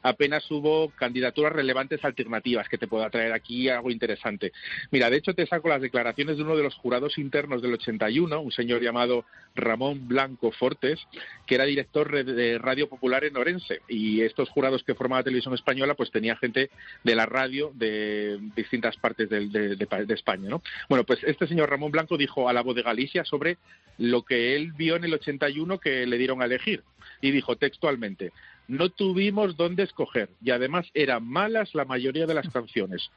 apenas 0.02 0.48
hubo 0.50 0.90
candidaturas 0.90 1.52
relevantes 1.52 2.04
alternativas 2.04 2.68
que 2.68 2.78
te 2.78 2.86
pueda 2.86 3.10
traer 3.10 3.32
aquí 3.32 3.68
algo 3.68 3.90
interesante. 3.90 4.52
Mira, 4.90 5.10
de 5.10 5.16
hecho 5.16 5.34
te 5.34 5.46
saco 5.46 5.68
las 5.68 5.80
declaraciones 5.82 6.36
de 6.36 6.42
uno 6.44 6.56
de 6.56 6.62
los 6.62 6.74
jurados 6.76 7.18
internos 7.18 7.60
del 7.62 7.74
81, 7.74 8.40
un 8.40 8.52
señor 8.52 8.82
llamado 8.82 9.24
Ramón 9.54 10.06
Blanco 10.06 10.52
Fortes, 10.52 11.00
que 11.46 11.56
era 11.56 11.64
director 11.64 12.10
re- 12.10 12.24
de 12.24 12.58
Radio 12.58 12.88
Popular 12.88 13.24
en 13.24 13.36
Orense 13.36 13.80
y 13.88 14.20
estos 14.20 14.48
jurados 14.50 14.84
que 14.84 14.94
formaba 14.94 15.22
Televisión 15.24 15.54
Española 15.54 15.94
pues 15.94 16.10
tenía 16.10 16.36
gente 16.36 16.70
de 17.02 17.14
la 17.14 17.26
radio 17.26 17.72
de 17.74 18.38
distintas 18.54 18.96
partes 18.98 19.28
de, 19.28 19.48
de 19.76 19.86
pa- 19.86 20.04
de 20.04 20.14
España, 20.14 20.48
¿no? 20.48 20.62
Bueno, 20.88 21.04
pues 21.04 21.18
este 21.24 21.46
señor 21.46 21.70
Ramón 21.70 21.90
Blanco 21.90 22.16
dijo 22.16 22.48
a 22.48 22.52
la 22.52 22.62
voz 22.62 22.76
de 22.76 22.82
Galicia 22.82 23.24
sobre 23.24 23.56
lo 23.98 24.22
que 24.22 24.54
él 24.54 24.72
vio 24.72 24.96
en 24.96 25.04
el 25.04 25.14
81 25.14 25.78
que 25.80 26.06
le 26.06 26.18
dieron 26.18 26.42
a 26.42 26.44
elegir 26.44 26.82
y 27.22 27.30
dijo 27.30 27.56
textualmente 27.56 28.32
no 28.68 28.90
tuvimos 28.90 29.56
dónde 29.56 29.84
escoger 29.84 30.28
y 30.42 30.50
además 30.50 30.86
eran 30.94 31.26
malas 31.26 31.74
la 31.74 31.84
mayoría 31.84 32.26
de 32.26 32.34
las 32.34 32.48
canciones. 32.48 33.10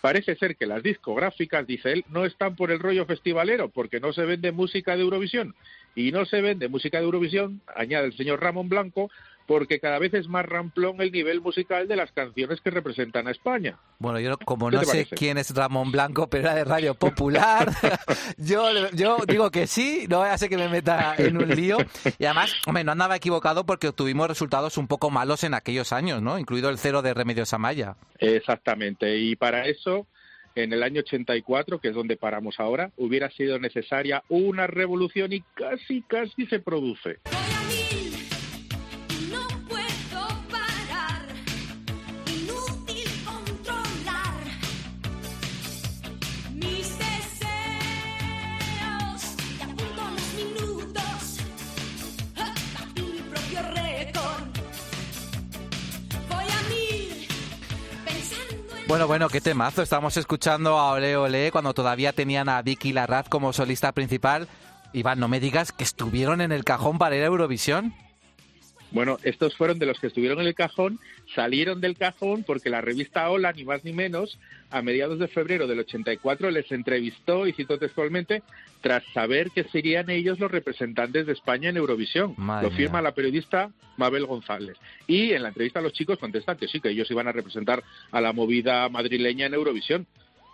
Parece 0.00 0.36
ser 0.36 0.56
que 0.56 0.66
las 0.66 0.82
discográficas, 0.82 1.66
dice 1.66 1.92
él, 1.92 2.04
no 2.08 2.24
están 2.24 2.56
por 2.56 2.70
el 2.70 2.78
rollo 2.78 3.06
festivalero 3.06 3.68
porque 3.68 4.00
no 4.00 4.12
se 4.12 4.24
vende 4.24 4.52
música 4.52 4.96
de 4.96 5.02
Eurovisión 5.02 5.54
y 5.94 6.12
no 6.12 6.24
se 6.26 6.42
vende 6.42 6.68
música 6.68 6.98
de 6.98 7.04
Eurovisión, 7.04 7.60
añade 7.74 8.06
el 8.06 8.16
señor 8.16 8.40
Ramón 8.40 8.68
Blanco, 8.68 9.10
porque 9.46 9.80
cada 9.80 9.98
vez 9.98 10.14
es 10.14 10.28
más 10.28 10.44
ramplón 10.44 11.00
el 11.00 11.12
nivel 11.12 11.40
musical 11.40 11.88
de 11.88 11.96
las 11.96 12.12
canciones 12.12 12.60
que 12.60 12.70
representan 12.70 13.28
a 13.28 13.30
España. 13.30 13.78
Bueno, 13.98 14.20
yo 14.20 14.36
como 14.38 14.70
¿Qué 14.70 14.76
no 14.76 14.82
sé 14.82 14.88
parece? 14.88 15.16
quién 15.16 15.38
es 15.38 15.54
Ramón 15.54 15.92
Blanco, 15.92 16.28
pero 16.28 16.44
era 16.44 16.54
de 16.54 16.64
Radio 16.64 16.94
Popular, 16.94 17.70
yo, 18.36 18.90
yo 18.90 19.18
digo 19.26 19.50
que 19.50 19.66
sí, 19.66 20.06
no 20.08 20.24
ser 20.36 20.48
que 20.48 20.56
me 20.56 20.68
meta 20.68 21.14
en 21.18 21.36
un 21.36 21.48
lío. 21.48 21.78
Y 22.18 22.24
además, 22.24 22.52
hombre, 22.66 22.84
no 22.84 22.92
andaba 22.92 23.16
equivocado 23.16 23.64
porque 23.64 23.88
obtuvimos 23.88 24.28
resultados 24.28 24.76
un 24.78 24.86
poco 24.86 25.10
malos 25.10 25.44
en 25.44 25.54
aquellos 25.54 25.92
años, 25.92 26.22
¿no? 26.22 26.38
Incluido 26.38 26.68
el 26.68 26.78
cero 26.78 27.02
de 27.02 27.14
Remedios 27.14 27.52
Amaya. 27.52 27.96
Exactamente. 28.18 29.16
Y 29.18 29.36
para 29.36 29.66
eso, 29.66 30.06
en 30.54 30.72
el 30.72 30.82
año 30.82 31.00
84, 31.00 31.80
que 31.80 31.88
es 31.88 31.94
donde 31.94 32.16
paramos 32.16 32.58
ahora, 32.58 32.90
hubiera 32.96 33.30
sido 33.30 33.58
necesaria 33.58 34.22
una 34.28 34.66
revolución 34.66 35.32
y 35.32 35.42
casi, 35.54 36.02
casi 36.02 36.46
se 36.46 36.60
produce. 36.60 37.18
Bueno, 58.88 59.08
bueno, 59.08 59.28
qué 59.28 59.40
temazo. 59.40 59.82
Estamos 59.82 60.16
escuchando 60.16 60.78
a 60.78 60.92
Ole 60.92 61.16
Ole 61.16 61.50
cuando 61.50 61.74
todavía 61.74 62.12
tenían 62.12 62.48
a 62.48 62.62
Vicky 62.62 62.92
Larraz 62.92 63.28
como 63.28 63.52
solista 63.52 63.90
principal. 63.90 64.46
Iván, 64.92 65.18
no 65.18 65.26
me 65.26 65.40
digas 65.40 65.72
que 65.72 65.82
estuvieron 65.82 66.40
en 66.40 66.52
el 66.52 66.62
cajón 66.62 66.96
para 66.96 67.16
ir 67.16 67.22
a 67.24 67.26
Eurovisión. 67.26 67.94
Bueno, 68.92 69.18
estos 69.24 69.56
fueron 69.56 69.78
de 69.78 69.86
los 69.86 69.98
que 69.98 70.06
estuvieron 70.06 70.40
en 70.40 70.46
el 70.46 70.54
cajón, 70.54 71.00
salieron 71.34 71.80
del 71.80 71.96
cajón 71.96 72.44
porque 72.44 72.70
la 72.70 72.80
revista 72.80 73.28
Hola, 73.30 73.52
ni 73.52 73.64
más 73.64 73.84
ni 73.84 73.92
menos, 73.92 74.38
a 74.70 74.80
mediados 74.82 75.18
de 75.18 75.28
febrero 75.28 75.66
del 75.66 75.80
84 75.80 76.50
les 76.50 76.70
entrevistó 76.70 77.46
y 77.46 77.52
citó 77.52 77.78
textualmente 77.78 78.42
tras 78.80 79.02
saber 79.12 79.50
que 79.50 79.64
serían 79.64 80.08
ellos 80.10 80.38
los 80.38 80.50
representantes 80.50 81.26
de 81.26 81.32
España 81.32 81.70
en 81.70 81.76
Eurovisión. 81.76 82.34
Madre 82.36 82.68
Lo 82.68 82.76
firma 82.76 83.00
mía. 83.00 83.10
la 83.10 83.14
periodista 83.14 83.70
Mabel 83.96 84.26
González. 84.26 84.76
Y 85.06 85.32
en 85.32 85.42
la 85.42 85.48
entrevista 85.48 85.80
los 85.80 85.92
chicos 85.92 86.18
contestan 86.18 86.56
que 86.56 86.68
sí, 86.68 86.80
que 86.80 86.90
ellos 86.90 87.10
iban 87.10 87.28
a 87.28 87.32
representar 87.32 87.82
a 88.12 88.20
la 88.20 88.32
movida 88.32 88.88
madrileña 88.88 89.46
en 89.46 89.54
Eurovisión. 89.54 90.06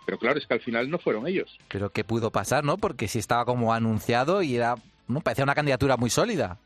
Pero 0.05 0.17
claro, 0.17 0.37
es 0.37 0.45
que 0.45 0.53
al 0.53 0.59
final 0.59 0.89
no 0.89 0.97
fueron 0.99 1.27
ellos. 1.27 1.57
Pero 1.69 1.89
qué 1.91 2.03
pudo 2.03 2.31
pasar, 2.31 2.63
¿no? 2.63 2.77
Porque 2.77 3.07
si 3.07 3.19
estaba 3.19 3.45
como 3.45 3.73
anunciado 3.73 4.41
y 4.41 4.55
era 4.55 4.75
no 5.07 5.21
parecía 5.21 5.43
una 5.43 5.55
candidatura 5.55 5.97
muy 5.97 6.09
sólida. 6.09 6.57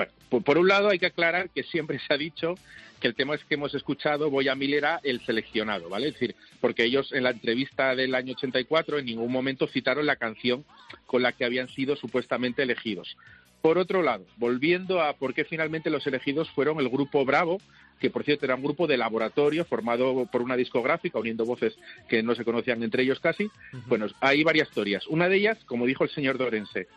Bueno, 0.00 0.12
por, 0.30 0.42
por 0.42 0.56
un 0.56 0.66
lado 0.66 0.88
hay 0.88 0.98
que 0.98 1.04
aclarar 1.04 1.50
que 1.50 1.62
siempre 1.62 1.98
se 1.98 2.14
ha 2.14 2.16
dicho 2.16 2.54
que 3.00 3.08
el 3.08 3.14
tema 3.14 3.34
es 3.34 3.44
que 3.44 3.56
hemos 3.56 3.74
escuchado 3.74 4.30
Boya 4.30 4.54
Mil 4.54 4.72
era 4.72 4.98
el 5.02 5.20
seleccionado, 5.26 5.90
¿vale? 5.90 6.08
Es 6.08 6.14
decir, 6.14 6.34
porque 6.58 6.84
ellos 6.84 7.12
en 7.12 7.24
la 7.24 7.30
entrevista 7.32 7.94
del 7.94 8.14
año 8.14 8.32
84 8.32 8.98
en 8.98 9.04
ningún 9.04 9.30
momento 9.30 9.66
citaron 9.66 10.06
la 10.06 10.16
canción 10.16 10.64
con 11.04 11.20
la 11.20 11.32
que 11.32 11.44
habían 11.44 11.68
sido 11.68 11.96
supuestamente 11.96 12.62
elegidos. 12.62 13.14
Por 13.60 13.76
otro 13.76 14.00
lado, 14.00 14.24
volviendo 14.38 15.02
a 15.02 15.12
por 15.12 15.34
qué 15.34 15.44
finalmente 15.44 15.90
los 15.90 16.06
elegidos 16.06 16.48
fueron 16.48 16.80
el 16.80 16.88
grupo 16.88 17.26
Bravo, 17.26 17.58
que 18.00 18.08
por 18.08 18.24
cierto 18.24 18.46
era 18.46 18.54
un 18.54 18.62
grupo 18.62 18.86
de 18.86 18.96
laboratorio 18.96 19.66
formado 19.66 20.26
por 20.32 20.40
una 20.40 20.56
discográfica 20.56 21.18
uniendo 21.18 21.44
voces 21.44 21.76
que 22.08 22.22
no 22.22 22.34
se 22.34 22.46
conocían 22.46 22.82
entre 22.82 23.02
ellos 23.02 23.20
casi. 23.20 23.50
Bueno, 23.86 24.06
hay 24.20 24.44
varias 24.44 24.70
teorías. 24.70 25.06
Una 25.08 25.28
de 25.28 25.36
ellas, 25.36 25.58
como 25.66 25.84
dijo 25.84 26.04
el 26.04 26.10
señor 26.10 26.38
Dorense, 26.38 26.88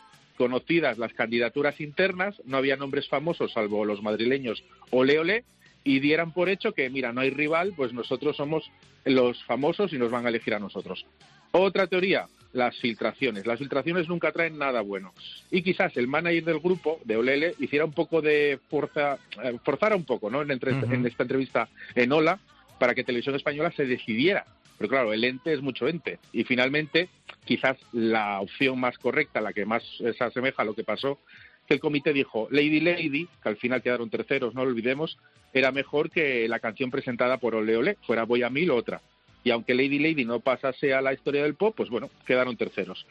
conocidas 0.43 0.97
las 0.97 1.13
candidaturas 1.13 1.79
internas, 1.79 2.35
no 2.43 2.57
había 2.57 2.75
nombres 2.75 3.07
famosos 3.07 3.53
salvo 3.53 3.85
los 3.85 4.01
madrileños 4.01 4.61
Ole 4.91 5.17
Ole, 5.17 5.45
y 5.85 6.01
dieran 6.01 6.33
por 6.33 6.49
hecho 6.49 6.73
que, 6.73 6.89
mira, 6.89 7.13
no 7.13 7.21
hay 7.21 7.29
rival, 7.29 7.71
pues 7.77 7.93
nosotros 7.93 8.35
somos 8.35 8.69
los 9.05 9.41
famosos 9.45 9.93
y 9.93 9.97
nos 9.97 10.11
van 10.11 10.25
a 10.25 10.29
elegir 10.29 10.53
a 10.53 10.59
nosotros. 10.59 11.05
Otra 11.51 11.87
teoría, 11.87 12.25
las 12.51 12.77
filtraciones. 12.77 13.45
Las 13.45 13.59
filtraciones 13.59 14.09
nunca 14.09 14.33
traen 14.33 14.57
nada 14.57 14.81
bueno. 14.81 15.13
Y 15.49 15.61
quizás 15.61 15.95
el 15.95 16.07
manager 16.09 16.43
del 16.43 16.59
grupo, 16.59 16.99
de 17.05 17.15
Olele, 17.15 17.55
hiciera 17.59 17.85
un 17.85 17.93
poco 17.93 18.21
de 18.21 18.59
fuerza, 18.69 19.17
eh, 19.41 19.57
forzara 19.63 19.95
un 19.95 20.03
poco, 20.03 20.29
¿no? 20.29 20.41
En, 20.41 20.51
entre- 20.51 20.71
en 20.71 21.05
esta 21.05 21.23
entrevista 21.23 21.69
en 21.95 22.11
Ola, 22.11 22.37
para 22.79 22.93
que 22.93 23.03
Televisión 23.05 23.35
Española 23.35 23.71
se 23.71 23.85
decidiera. 23.85 24.45
Pero 24.77 24.89
claro, 24.89 25.13
el 25.13 25.23
ente 25.23 25.53
es 25.53 25.61
mucho 25.61 25.87
ente. 25.87 26.19
Y 26.31 26.43
finalmente, 26.43 27.09
quizás 27.45 27.77
la 27.91 28.39
opción 28.41 28.79
más 28.79 28.97
correcta, 28.97 29.41
la 29.41 29.53
que 29.53 29.65
más 29.65 29.83
se 29.97 30.23
asemeja 30.23 30.61
a 30.61 30.65
lo 30.65 30.75
que 30.75 30.83
pasó, 30.83 31.19
que 31.67 31.75
el 31.75 31.79
comité 31.79 32.13
dijo 32.13 32.47
Lady 32.51 32.79
Lady, 32.79 33.27
que 33.41 33.49
al 33.49 33.57
final 33.57 33.81
quedaron 33.81 34.09
terceros, 34.09 34.53
no 34.53 34.63
lo 34.63 34.71
olvidemos, 34.71 35.17
era 35.53 35.71
mejor 35.71 36.09
que 36.09 36.47
la 36.47 36.59
canción 36.59 36.91
presentada 36.91 37.37
por 37.37 37.55
Ole 37.55 37.77
Ole, 37.77 37.97
fuera 38.05 38.23
Voy 38.23 38.43
a 38.43 38.49
Mil 38.49 38.71
o 38.71 38.75
otra. 38.75 39.01
Y 39.43 39.51
aunque 39.51 39.73
Lady 39.73 39.99
Lady 39.99 40.25
no 40.25 40.39
pasase 40.39 40.93
a 40.93 41.01
la 41.01 41.13
historia 41.13 41.43
del 41.43 41.55
pop, 41.55 41.73
pues 41.75 41.89
bueno, 41.89 42.09
quedaron 42.25 42.57
terceros. 42.57 43.05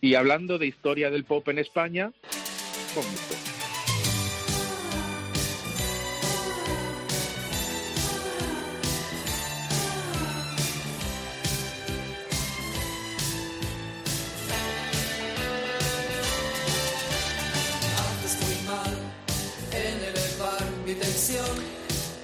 Y 0.00 0.14
hablando 0.14 0.58
de 0.58 0.66
historia 0.66 1.10
del 1.10 1.24
pop 1.24 1.46
en 1.48 1.58
España, 1.58 2.12
con 2.94 3.04
gusto. 3.04 3.57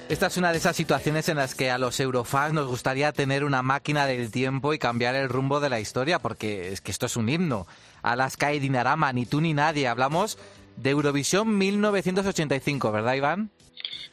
Esta 0.07 0.27
es 0.27 0.37
una 0.37 0.51
de 0.51 0.59
esas 0.59 0.75
situaciones 0.75 1.29
en 1.29 1.37
las 1.37 1.55
que 1.55 1.71
a 1.71 1.79
los 1.79 1.99
eurofans 1.99 2.53
nos 2.53 2.67
gustaría 2.67 3.11
tener 3.11 3.43
una 3.43 3.63
máquina 3.63 4.05
del 4.05 4.29
tiempo 4.29 4.71
y 4.71 4.77
cambiar 4.77 5.15
el 5.15 5.29
rumbo 5.29 5.59
de 5.59 5.69
la 5.69 5.79
historia, 5.79 6.19
porque 6.19 6.71
es 6.71 6.79
que 6.79 6.91
esto 6.91 7.07
es 7.07 7.17
un 7.17 7.27
himno. 7.27 7.65
Alaska 8.03 8.53
y 8.53 8.59
Dinarama, 8.59 9.11
ni 9.13 9.25
tú 9.25 9.41
ni 9.41 9.55
nadie. 9.55 9.87
Hablamos 9.87 10.37
de 10.77 10.91
Eurovisión 10.91 11.57
1985, 11.57 12.91
¿verdad, 12.91 13.15
Iván? 13.15 13.49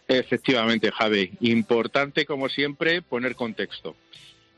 Efectivamente, 0.09 0.91
Javi. 0.91 1.33
Importante, 1.41 2.25
como 2.25 2.49
siempre, 2.49 3.03
poner 3.03 3.37
contexto. 3.37 3.95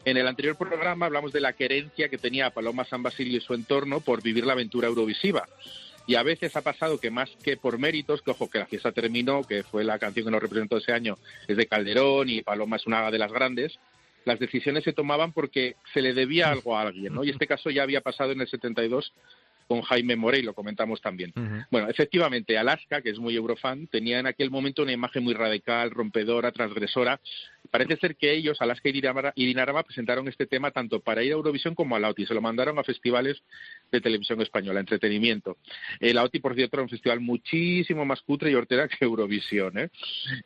En 0.04 0.16
el 0.16 0.28
anterior 0.28 0.56
programa 0.56 1.06
hablamos 1.06 1.32
de 1.32 1.40
la 1.40 1.54
querencia 1.54 2.08
que 2.08 2.18
tenía 2.18 2.50
Paloma 2.50 2.84
San 2.84 3.02
Basilio 3.02 3.38
y 3.38 3.40
su 3.40 3.54
entorno 3.54 4.00
por 4.00 4.22
vivir 4.22 4.46
la 4.46 4.52
aventura 4.52 4.86
eurovisiva. 4.86 5.48
Y 6.06 6.16
a 6.16 6.22
veces 6.22 6.54
ha 6.56 6.62
pasado 6.62 6.98
que 6.98 7.10
más 7.10 7.30
que 7.42 7.56
por 7.56 7.78
méritos, 7.78 8.22
que 8.22 8.30
ojo, 8.30 8.50
que 8.50 8.58
la 8.58 8.66
fiesta 8.66 8.92
terminó, 8.92 9.42
que 9.42 9.62
fue 9.62 9.84
la 9.84 9.98
canción 9.98 10.26
que 10.26 10.30
nos 10.30 10.42
representó 10.42 10.76
ese 10.76 10.92
año, 10.92 11.16
es 11.48 11.56
de 11.56 11.66
Calderón 11.66 12.28
y 12.28 12.42
Paloma 12.42 12.76
es 12.76 12.86
una 12.86 13.10
de 13.10 13.18
las 13.18 13.32
grandes, 13.32 13.78
las 14.24 14.38
decisiones 14.38 14.84
se 14.84 14.92
tomaban 14.92 15.32
porque 15.32 15.76
se 15.92 16.00
le 16.00 16.14
debía 16.14 16.50
algo 16.50 16.76
a 16.76 16.82
alguien, 16.82 17.14
¿no? 17.14 17.24
Y 17.24 17.30
este 17.30 17.46
caso 17.46 17.70
ya 17.70 17.82
había 17.82 18.00
pasado 18.00 18.32
en 18.32 18.40
el 18.40 18.48
72 18.48 19.12
con 19.66 19.82
Jaime 19.82 20.16
Morey, 20.16 20.42
lo 20.42 20.54
comentamos 20.54 21.00
también. 21.00 21.32
Bueno, 21.70 21.88
efectivamente, 21.88 22.56
Alaska, 22.58 23.02
que 23.02 23.10
es 23.10 23.18
muy 23.18 23.36
eurofan, 23.36 23.86
tenía 23.86 24.18
en 24.18 24.26
aquel 24.26 24.50
momento 24.50 24.82
una 24.82 24.92
imagen 24.92 25.24
muy 25.24 25.34
radical, 25.34 25.90
rompedora, 25.90 26.52
transgresora. 26.52 27.20
Parece 27.70 27.96
ser 27.96 28.16
que 28.16 28.32
ellos, 28.32 28.60
Alaska 28.60 28.88
y 28.88 29.46
Dinarama, 29.46 29.82
presentaron 29.82 30.28
este 30.28 30.46
tema 30.46 30.70
tanto 30.70 31.00
para 31.00 31.22
ir 31.22 31.32
a 31.32 31.36
Eurovisión 31.36 31.74
como 31.74 31.96
a 31.96 31.98
la 31.98 32.10
OTI. 32.10 32.26
Se 32.26 32.34
lo 32.34 32.40
mandaron 32.40 32.78
a 32.78 32.84
festivales 32.84 33.42
de 33.90 34.00
televisión 34.00 34.40
española, 34.42 34.80
entretenimiento. 34.80 35.56
Eh, 35.98 36.12
la 36.12 36.22
OTI, 36.24 36.40
por 36.40 36.54
cierto, 36.54 36.76
era 36.76 36.82
un 36.82 36.88
festival 36.88 37.20
muchísimo 37.20 38.04
más 38.04 38.20
cutre 38.22 38.50
y 38.50 38.54
hortera 38.54 38.86
que 38.86 39.04
Eurovisión. 39.04 39.78
¿eh? 39.78 39.90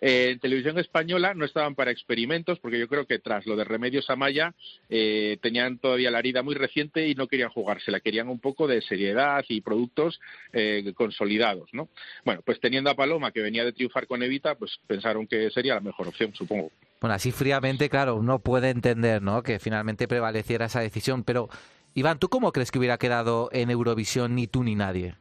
Eh, 0.00 0.30
en 0.30 0.38
televisión 0.38 0.78
española 0.78 1.34
no 1.34 1.44
estaban 1.44 1.74
para 1.74 1.90
experimentos, 1.90 2.58
porque 2.60 2.78
yo 2.78 2.88
creo 2.88 3.06
que 3.06 3.18
tras 3.18 3.46
lo 3.46 3.56
de 3.56 3.64
Remedios 3.64 4.08
Amaya 4.10 4.54
eh, 4.88 5.38
tenían 5.40 5.78
todavía 5.78 6.10
la 6.10 6.18
herida 6.18 6.42
muy 6.42 6.54
reciente 6.54 7.08
y 7.08 7.14
no 7.14 7.26
querían 7.26 7.50
jugársela, 7.50 8.00
querían 8.00 8.28
un 8.28 8.40
poco 8.40 8.66
de 8.66 8.80
seriedad 9.08 9.44
y 9.48 9.60
productos 9.60 10.20
eh, 10.52 10.92
consolidados, 10.94 11.68
¿no? 11.72 11.88
Bueno, 12.24 12.42
pues 12.44 12.60
teniendo 12.60 12.90
a 12.90 12.94
Paloma 12.94 13.32
que 13.32 13.40
venía 13.40 13.64
de 13.64 13.72
triunfar 13.72 14.06
con 14.06 14.22
Evita, 14.22 14.54
pues 14.54 14.78
pensaron 14.86 15.26
que 15.26 15.50
sería 15.50 15.74
la 15.74 15.80
mejor 15.80 16.08
opción, 16.08 16.34
supongo. 16.34 16.70
Bueno, 17.00 17.14
así 17.14 17.30
fríamente, 17.30 17.88
claro, 17.88 18.16
uno 18.16 18.40
puede 18.40 18.70
entender, 18.70 19.22
¿no? 19.22 19.42
Que 19.42 19.58
finalmente 19.58 20.08
prevaleciera 20.08 20.66
esa 20.66 20.80
decisión. 20.80 21.22
Pero, 21.24 21.48
Iván, 21.94 22.18
¿tú 22.18 22.28
cómo 22.28 22.52
crees 22.52 22.70
que 22.70 22.78
hubiera 22.78 22.98
quedado 22.98 23.48
en 23.52 23.70
Eurovisión 23.70 24.34
ni 24.34 24.46
tú 24.46 24.64
ni 24.64 24.74
nadie? 24.74 25.14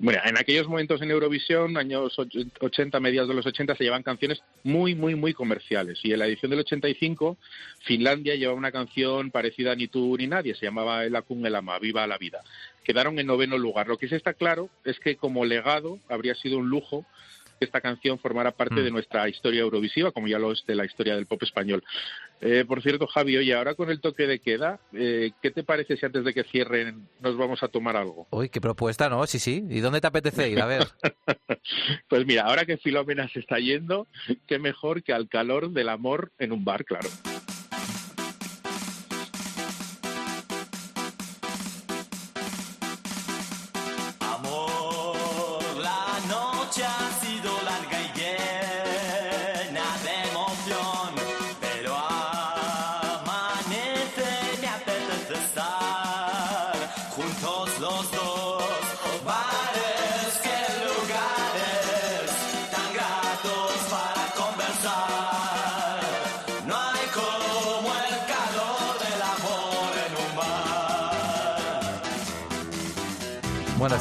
Bueno, 0.00 0.20
en 0.24 0.38
aquellos 0.38 0.68
momentos 0.68 1.02
en 1.02 1.10
Eurovisión, 1.10 1.76
años 1.76 2.16
och- 2.20 2.28
80, 2.60 3.00
mediados 3.00 3.28
de 3.28 3.34
los 3.34 3.44
80, 3.46 3.74
se 3.74 3.82
llevaban 3.82 4.04
canciones 4.04 4.40
muy, 4.62 4.94
muy, 4.94 5.16
muy 5.16 5.34
comerciales. 5.34 5.98
Y 6.04 6.12
en 6.12 6.20
la 6.20 6.26
edición 6.26 6.50
del 6.50 6.60
85, 6.60 7.36
Finlandia 7.80 8.36
llevaba 8.36 8.56
una 8.56 8.70
canción 8.70 9.32
parecida 9.32 9.72
a 9.72 9.74
Ni 9.74 9.88
tú 9.88 10.16
ni 10.16 10.28
nadie, 10.28 10.54
se 10.54 10.66
llamaba 10.66 11.04
El 11.04 11.16
Akun 11.16 11.44
El 11.44 11.56
Ama, 11.56 11.80
Viva 11.80 12.06
la 12.06 12.16
Vida. 12.16 12.42
Quedaron 12.84 13.18
en 13.18 13.26
noveno 13.26 13.58
lugar. 13.58 13.88
Lo 13.88 13.98
que 13.98 14.08
sí 14.08 14.14
está 14.14 14.34
claro 14.34 14.70
es 14.84 15.00
que 15.00 15.16
como 15.16 15.44
legado 15.44 15.98
habría 16.08 16.36
sido 16.36 16.58
un 16.58 16.68
lujo 16.70 17.04
que 17.58 17.64
esta 17.64 17.80
canción 17.80 18.18
formara 18.18 18.52
parte 18.52 18.82
de 18.82 18.90
nuestra 18.90 19.28
historia 19.28 19.60
eurovisiva, 19.60 20.12
como 20.12 20.28
ya 20.28 20.38
lo 20.38 20.52
es 20.52 20.64
de 20.66 20.74
la 20.74 20.84
historia 20.84 21.16
del 21.16 21.26
pop 21.26 21.42
español. 21.42 21.82
Eh, 22.40 22.64
por 22.66 22.82
cierto, 22.82 23.06
Javi, 23.06 23.36
oye, 23.36 23.54
ahora 23.54 23.74
con 23.74 23.90
el 23.90 24.00
toque 24.00 24.26
de 24.26 24.40
queda, 24.40 24.80
eh, 24.92 25.32
¿qué 25.42 25.50
te 25.50 25.64
parece 25.64 25.96
si 25.96 26.06
antes 26.06 26.24
de 26.24 26.32
que 26.32 26.44
cierren 26.44 27.08
nos 27.20 27.36
vamos 27.36 27.62
a 27.62 27.68
tomar 27.68 27.96
algo? 27.96 28.26
Uy, 28.30 28.48
qué 28.48 28.60
propuesta, 28.60 29.08
¿no? 29.08 29.26
Sí, 29.26 29.38
sí. 29.38 29.64
¿Y 29.68 29.80
dónde 29.80 30.00
te 30.00 30.06
apetece 30.06 30.48
ir? 30.48 30.60
A 30.60 30.66
ver. 30.66 30.86
Pues 32.08 32.24
mira, 32.24 32.42
ahora 32.42 32.64
que 32.64 32.78
Filomena 32.78 33.28
se 33.28 33.40
está 33.40 33.58
yendo, 33.58 34.06
qué 34.46 34.58
mejor 34.58 35.02
que 35.02 35.12
al 35.12 35.28
calor 35.28 35.70
del 35.70 35.88
amor 35.90 36.32
en 36.38 36.52
un 36.52 36.64
bar, 36.64 36.84
claro. 36.84 37.08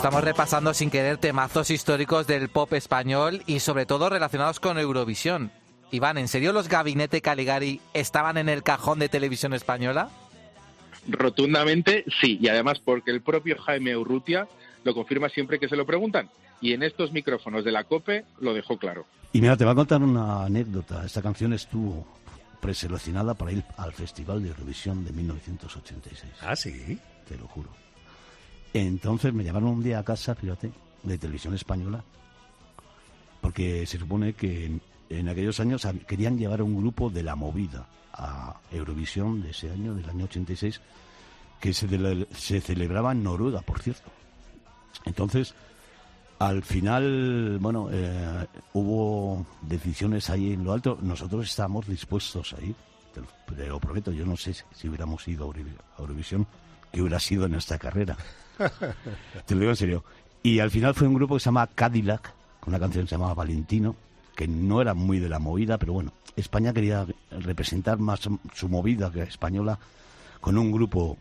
Estamos 0.08 0.24
repasando 0.24 0.74
sin 0.74 0.90
querer 0.90 1.18
temazos 1.18 1.70
históricos 1.70 2.28
del 2.28 2.48
pop 2.48 2.72
español 2.72 3.44
y 3.46 3.60
sobre 3.60 3.86
todo 3.86 4.10
relacionados 4.10 4.62
con 4.62 4.80
Eurovisión. 4.80 5.52
Iván, 5.92 6.18
¿en 6.18 6.30
serio 6.30 6.54
los 6.54 6.70
Gabinete 6.70 7.20
Caligari 7.20 7.82
estaban 7.94 8.38
en 8.38 8.48
el 8.48 8.64
cajón 8.64 9.00
de 9.00 9.10
televisión 9.10 9.54
española? 9.54 10.10
Rotundamente 11.10 12.06
sí, 12.22 12.40
y 12.42 12.48
además 12.48 12.80
porque 12.80 13.12
el 13.12 13.20
propio 13.20 13.58
Jaime 13.58 13.98
Urrutia 13.98 14.48
lo 14.86 14.94
confirma 14.94 15.28
siempre 15.28 15.60
que 15.60 15.68
se 15.68 15.76
lo 15.76 15.86
preguntan. 15.86 16.30
Y 16.62 16.72
en 16.72 16.84
estos 16.84 17.12
micrófonos 17.12 17.66
de 17.66 17.74
la 17.74 17.84
COPE 17.84 18.24
lo 18.40 18.54
dejó 18.54 18.78
claro. 18.78 19.06
Y 19.34 19.42
mira, 19.42 19.58
te 19.58 19.66
voy 19.66 19.74
a 19.74 19.76
contar 19.76 20.02
una 20.02 20.46
anécdota. 20.46 21.06
Esta 21.06 21.22
canción 21.22 21.52
estuvo 21.52 22.08
preseleccionada 22.62 23.34
para 23.34 23.52
ir 23.52 23.66
al 23.76 23.92
Festival 23.92 24.42
de 24.42 24.52
Eurovisión 24.52 25.04
de 25.04 25.12
1986. 25.12 26.32
Ah, 26.44 26.56
sí. 26.56 26.98
Te 27.28 27.38
lo 27.38 27.46
juro. 27.48 27.87
Entonces 28.74 29.34
me 29.34 29.44
llamaron 29.44 29.70
un 29.70 29.84
día 29.84 30.00
a 30.00 30.04
casa, 30.04 30.36
fíjate, 30.36 30.72
de 31.04 31.18
televisión 31.18 31.54
española, 31.54 32.04
porque 33.42 33.86
se 33.86 33.98
supone 33.98 34.34
que 34.34 34.80
en, 35.10 35.30
aquellos 35.30 35.60
años 35.60 35.88
querían 36.08 36.38
llevar 36.38 36.62
un 36.62 36.78
grupo 36.78 37.10
de 37.10 37.24
la 37.24 37.36
movida 37.36 37.88
a 38.14 38.60
Eurovisión 38.72 39.42
de 39.42 39.52
ese 39.52 39.72
año, 39.72 39.94
del 39.94 40.10
año 40.10 40.26
86, 40.26 40.82
que 41.60 41.74
se, 41.74 41.88
de- 41.88 42.28
se 42.36 42.62
celebraba 42.62 43.12
en 43.12 43.24
Noruega, 43.24 43.62
por 43.62 43.80
cierto. 43.80 44.12
Entonces, 45.06 45.54
al 46.40 46.64
final, 46.64 47.58
bueno, 47.60 47.90
eh, 47.92 48.46
hubo 48.74 49.46
decisiones 49.62 50.30
ahí 50.30 50.54
en 50.54 50.64
lo 50.64 50.74
alto. 50.74 50.98
Nosotros 51.02 51.48
estábamos 51.48 51.88
dispuestos 51.88 52.54
a 52.54 52.62
ir, 52.62 52.76
te 53.14 53.66
lo, 53.66 53.80
prometo. 53.80 54.12
Yo 54.12 54.26
no 54.26 54.38
sé 54.38 54.54
si, 54.54 54.88
hubiéramos 54.88 55.28
ido 55.28 55.52
a 55.52 55.56
a 55.56 56.02
Eurovisión, 56.02 56.46
que 56.92 57.02
hubiera 57.02 57.20
sido 57.20 57.46
en 57.46 57.56
esta 57.56 57.78
carrera. 57.80 58.18
Te 59.46 59.54
lo 59.56 59.60
digo 59.62 59.72
en 59.72 59.76
serio. 59.78 60.04
Y 60.44 60.60
al 60.60 60.72
final 60.72 60.94
fue 60.96 61.08
un 61.08 61.14
grupo 61.16 61.36
que 61.36 61.40
se 61.42 61.46
llama 61.46 61.68
Cadillac, 61.68 62.34
con 62.60 62.70
una 62.74 62.80
canción 62.80 63.06
que 63.06 63.10
se 63.10 63.16
llamaba 63.16 63.34
Valentino, 63.34 63.96
que 64.36 64.48
no 64.48 64.82
era 64.82 64.94
muy 64.94 65.20
de 65.20 65.30
la 65.30 65.40
movida, 65.40 65.78
pero 65.78 65.94
bueno, 65.94 66.14
España 66.36 66.74
quería 66.74 67.06
representar 67.32 67.98
más 67.98 68.22
su 68.54 68.70
movida 68.70 69.12
que 69.12 69.24
española 69.24 69.80
con 70.40 70.58
un 70.58 70.72
grupo. 70.72 71.18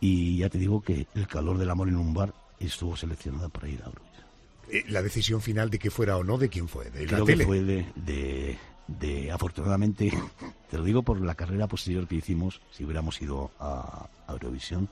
Y 0.00 0.38
ya 0.38 0.48
te 0.50 0.58
digo 0.58 0.82
que 0.82 1.06
el 1.14 1.26
calor 1.26 1.58
del 1.58 1.70
amor 1.70 1.88
en 1.88 1.96
un 1.96 2.12
bar 2.12 2.32
estuvo 2.58 2.96
seleccionada 2.96 3.48
para 3.48 3.68
ir 3.68 3.80
a 3.82 3.86
Eurovisión. 3.86 4.26
Eh, 4.70 4.84
La 4.88 5.02
decisión 5.02 5.40
final 5.40 5.70
de 5.70 5.78
que 5.78 5.90
fuera 5.90 6.16
o 6.16 6.24
no, 6.24 6.38
¿de 6.38 6.48
quién 6.48 6.68
fue? 6.68 6.90
¿De 6.90 7.02
la 7.06 7.12
Creo 7.12 7.24
que 7.26 7.32
tele? 7.32 7.44
fue 7.46 7.62
de, 7.62 7.86
de, 7.96 8.58
de- 8.88 9.30
afortunadamente, 9.32 10.12
te 10.70 10.76
lo 10.78 10.84
digo 10.84 11.02
por 11.02 11.20
la 11.20 11.34
carrera 11.34 11.66
posterior 11.68 12.06
que 12.06 12.16
hicimos, 12.16 12.60
si 12.72 12.84
hubiéramos 12.84 13.20
ido 13.22 13.50
a, 13.60 14.06
a 14.26 14.32
Eurovisión, 14.32 14.88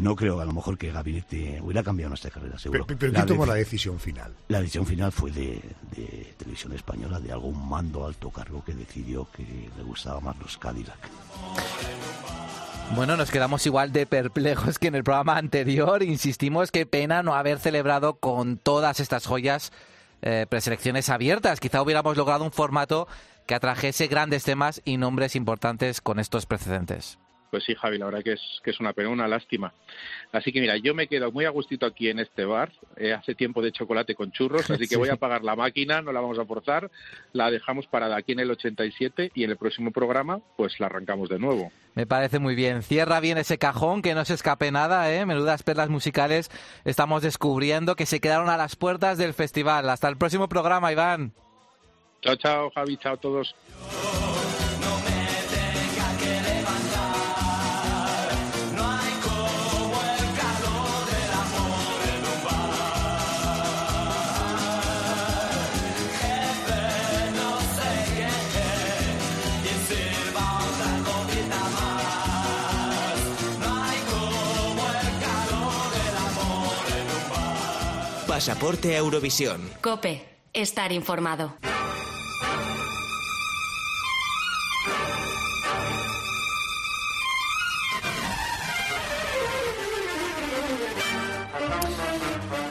no 0.00 0.16
creo 0.16 0.40
a 0.40 0.44
lo 0.44 0.52
mejor 0.52 0.78
que 0.78 0.90
Gabinete 0.90 1.60
hubiera 1.62 1.82
cambiado 1.82 2.08
nuestra 2.08 2.30
carrera, 2.30 2.58
seguro. 2.58 2.86
Pero, 2.86 2.98
pero 2.98 3.12
La 3.12 3.18
¿quién 3.20 3.28
tomó 3.28 3.46
la 3.46 3.54
decisión 3.54 3.98
final? 4.00 4.34
la 4.48 4.60
decisión 4.60 4.86
final 4.86 5.12
fue 5.12 5.30
de, 5.30 5.62
de 5.94 6.34
Televisión 6.38 6.72
Española, 6.72 7.20
de 7.20 7.30
algún 7.32 7.68
mando 7.68 8.06
alto 8.06 8.30
cargo 8.30 8.64
que 8.64 8.72
decidió 8.74 9.28
que 9.36 9.44
le 9.76 9.82
gustaban 9.82 10.24
más 10.24 10.38
los 10.38 10.56
Cadillac. 10.58 10.98
Bueno, 12.96 13.16
nos 13.16 13.30
quedamos 13.30 13.64
igual 13.66 13.92
de 13.92 14.04
perplejos 14.06 14.78
que 14.78 14.88
en 14.88 14.96
el 14.96 15.04
programa 15.04 15.36
anterior. 15.36 16.02
Insistimos 16.02 16.72
que 16.72 16.86
pena 16.86 17.22
no 17.22 17.34
haber 17.34 17.58
celebrado 17.60 18.14
con 18.14 18.56
todas 18.56 18.98
estas 18.98 19.26
joyas 19.26 19.70
eh, 20.22 20.46
preselecciones 20.48 21.08
abiertas. 21.08 21.60
Quizá 21.60 21.82
hubiéramos 21.82 22.16
logrado 22.16 22.42
un 22.44 22.50
formato 22.50 23.06
que 23.46 23.54
atrajese 23.54 24.08
grandes 24.08 24.42
temas 24.42 24.82
y 24.84 24.96
nombres 24.96 25.36
importantes 25.36 26.00
con 26.00 26.18
estos 26.18 26.46
precedentes. 26.46 27.18
Pues 27.50 27.64
sí, 27.64 27.74
Javi, 27.74 27.98
la 27.98 28.04
verdad 28.06 28.22
que 28.22 28.34
es, 28.34 28.40
que 28.62 28.70
es 28.70 28.78
una 28.78 28.92
pena, 28.92 29.08
una 29.08 29.26
lástima. 29.26 29.72
Así 30.30 30.52
que 30.52 30.60
mira, 30.60 30.76
yo 30.76 30.94
me 30.94 31.08
quedo 31.08 31.32
muy 31.32 31.46
a 31.46 31.50
gustito 31.50 31.84
aquí 31.84 32.08
en 32.08 32.20
este 32.20 32.44
bar. 32.44 32.70
Eh, 32.96 33.12
hace 33.12 33.34
tiempo 33.34 33.60
de 33.60 33.72
chocolate 33.72 34.14
con 34.14 34.30
churros, 34.30 34.70
así 34.70 34.82
que 34.82 34.86
Sí. 34.94 34.96
voy 34.96 35.08
a 35.08 35.14
apagar 35.14 35.42
la 35.42 35.56
máquina, 35.56 36.00
no 36.00 36.12
la 36.12 36.20
vamos 36.20 36.38
a 36.38 36.44
forzar, 36.44 36.90
la 37.32 37.50
dejamos 37.50 37.88
parada 37.88 38.16
aquí 38.16 38.32
en 38.32 38.40
el 38.40 38.50
87 38.52 39.32
y 39.34 39.42
en 39.42 39.50
el 39.50 39.56
próximo 39.56 39.90
programa 39.90 40.40
pues 40.56 40.78
la 40.78 40.86
arrancamos 40.86 41.28
de 41.28 41.38
nuevo. 41.40 41.72
Me 41.94 42.06
parece 42.06 42.38
muy 42.38 42.54
bien. 42.54 42.82
Cierra 42.82 43.18
bien 43.18 43.36
ese 43.36 43.58
cajón, 43.58 44.00
que 44.00 44.14
no 44.14 44.24
se 44.24 44.34
escape 44.34 44.70
nada, 44.70 45.12
¿eh? 45.12 45.26
Menudas 45.26 45.64
perlas 45.64 45.88
musicales 45.88 46.50
estamos 46.84 47.22
descubriendo 47.22 47.96
que 47.96 48.06
se 48.06 48.20
quedaron 48.20 48.48
a 48.48 48.56
las 48.56 48.76
puertas 48.76 49.18
del 49.18 49.34
festival. 49.34 49.90
Hasta 49.90 50.08
el 50.08 50.16
próximo 50.16 50.48
programa, 50.48 50.92
Iván. 50.92 51.32
Chao, 52.22 52.36
chao, 52.36 52.70
Javi, 52.70 52.96
chao 52.98 53.14
a 53.14 53.16
todos. 53.16 53.56
Pasaporte 78.40 78.94
a 78.94 79.00
Eurovisión. 79.00 79.60
Cope, 79.82 80.26
estar 80.54 80.92
informado. 80.92 81.58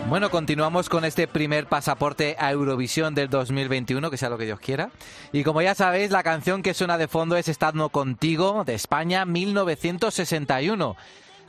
Bueno, 0.08 0.32
continuamos 0.32 0.90
con 0.90 1.06
este 1.06 1.28
primer 1.28 1.68
pasaporte 1.68 2.36
a 2.40 2.50
Eurovisión 2.50 3.14
del 3.14 3.30
2021, 3.30 4.10
que 4.10 4.18
sea 4.18 4.30
lo 4.30 4.40
que 4.40 4.46
Dios 4.46 4.60
quiera. 4.60 4.90
Y 5.32 5.44
como 5.44 5.62
ya 5.62 5.76
sabéis, 5.76 6.10
la 6.10 6.24
canción 6.24 6.64
que 6.64 6.74
suena 6.74 6.98
de 6.98 7.08
fondo 7.08 7.38
es 7.38 7.48
Estando 7.48 7.90
contigo, 7.90 8.64
de 8.66 8.74
España, 8.74 9.24
1961. 9.24 10.98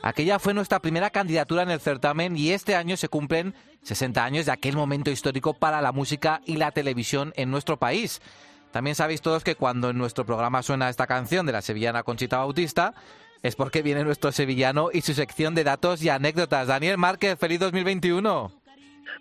Aquella 0.03 0.39
fue 0.39 0.53
nuestra 0.53 0.79
primera 0.79 1.11
candidatura 1.11 1.61
en 1.61 1.69
el 1.69 1.79
certamen 1.79 2.35
y 2.35 2.51
este 2.51 2.75
año 2.75 2.97
se 2.97 3.07
cumplen 3.07 3.53
60 3.83 4.23
años 4.23 4.45
de 4.47 4.51
aquel 4.51 4.75
momento 4.75 5.11
histórico 5.11 5.53
para 5.53 5.81
la 5.81 5.91
música 5.91 6.41
y 6.45 6.57
la 6.57 6.71
televisión 6.71 7.33
en 7.35 7.51
nuestro 7.51 7.77
país. 7.77 8.21
También 8.71 8.95
sabéis 8.95 9.21
todos 9.21 9.43
que 9.43 9.55
cuando 9.55 9.89
en 9.89 9.97
nuestro 9.97 10.25
programa 10.25 10.63
suena 10.63 10.89
esta 10.89 11.05
canción 11.05 11.45
de 11.45 11.51
la 11.51 11.61
sevillana 11.61 12.03
Conchita 12.03 12.37
Bautista, 12.37 12.95
es 13.43 13.55
porque 13.55 13.81
viene 13.81 14.03
nuestro 14.03 14.31
sevillano 14.31 14.89
y 14.91 15.01
su 15.01 15.13
sección 15.13 15.55
de 15.55 15.63
datos 15.63 16.01
y 16.01 16.09
anécdotas. 16.09 16.67
Daniel 16.67 16.97
Márquez, 16.97 17.37
feliz 17.37 17.59
2021. 17.59 18.60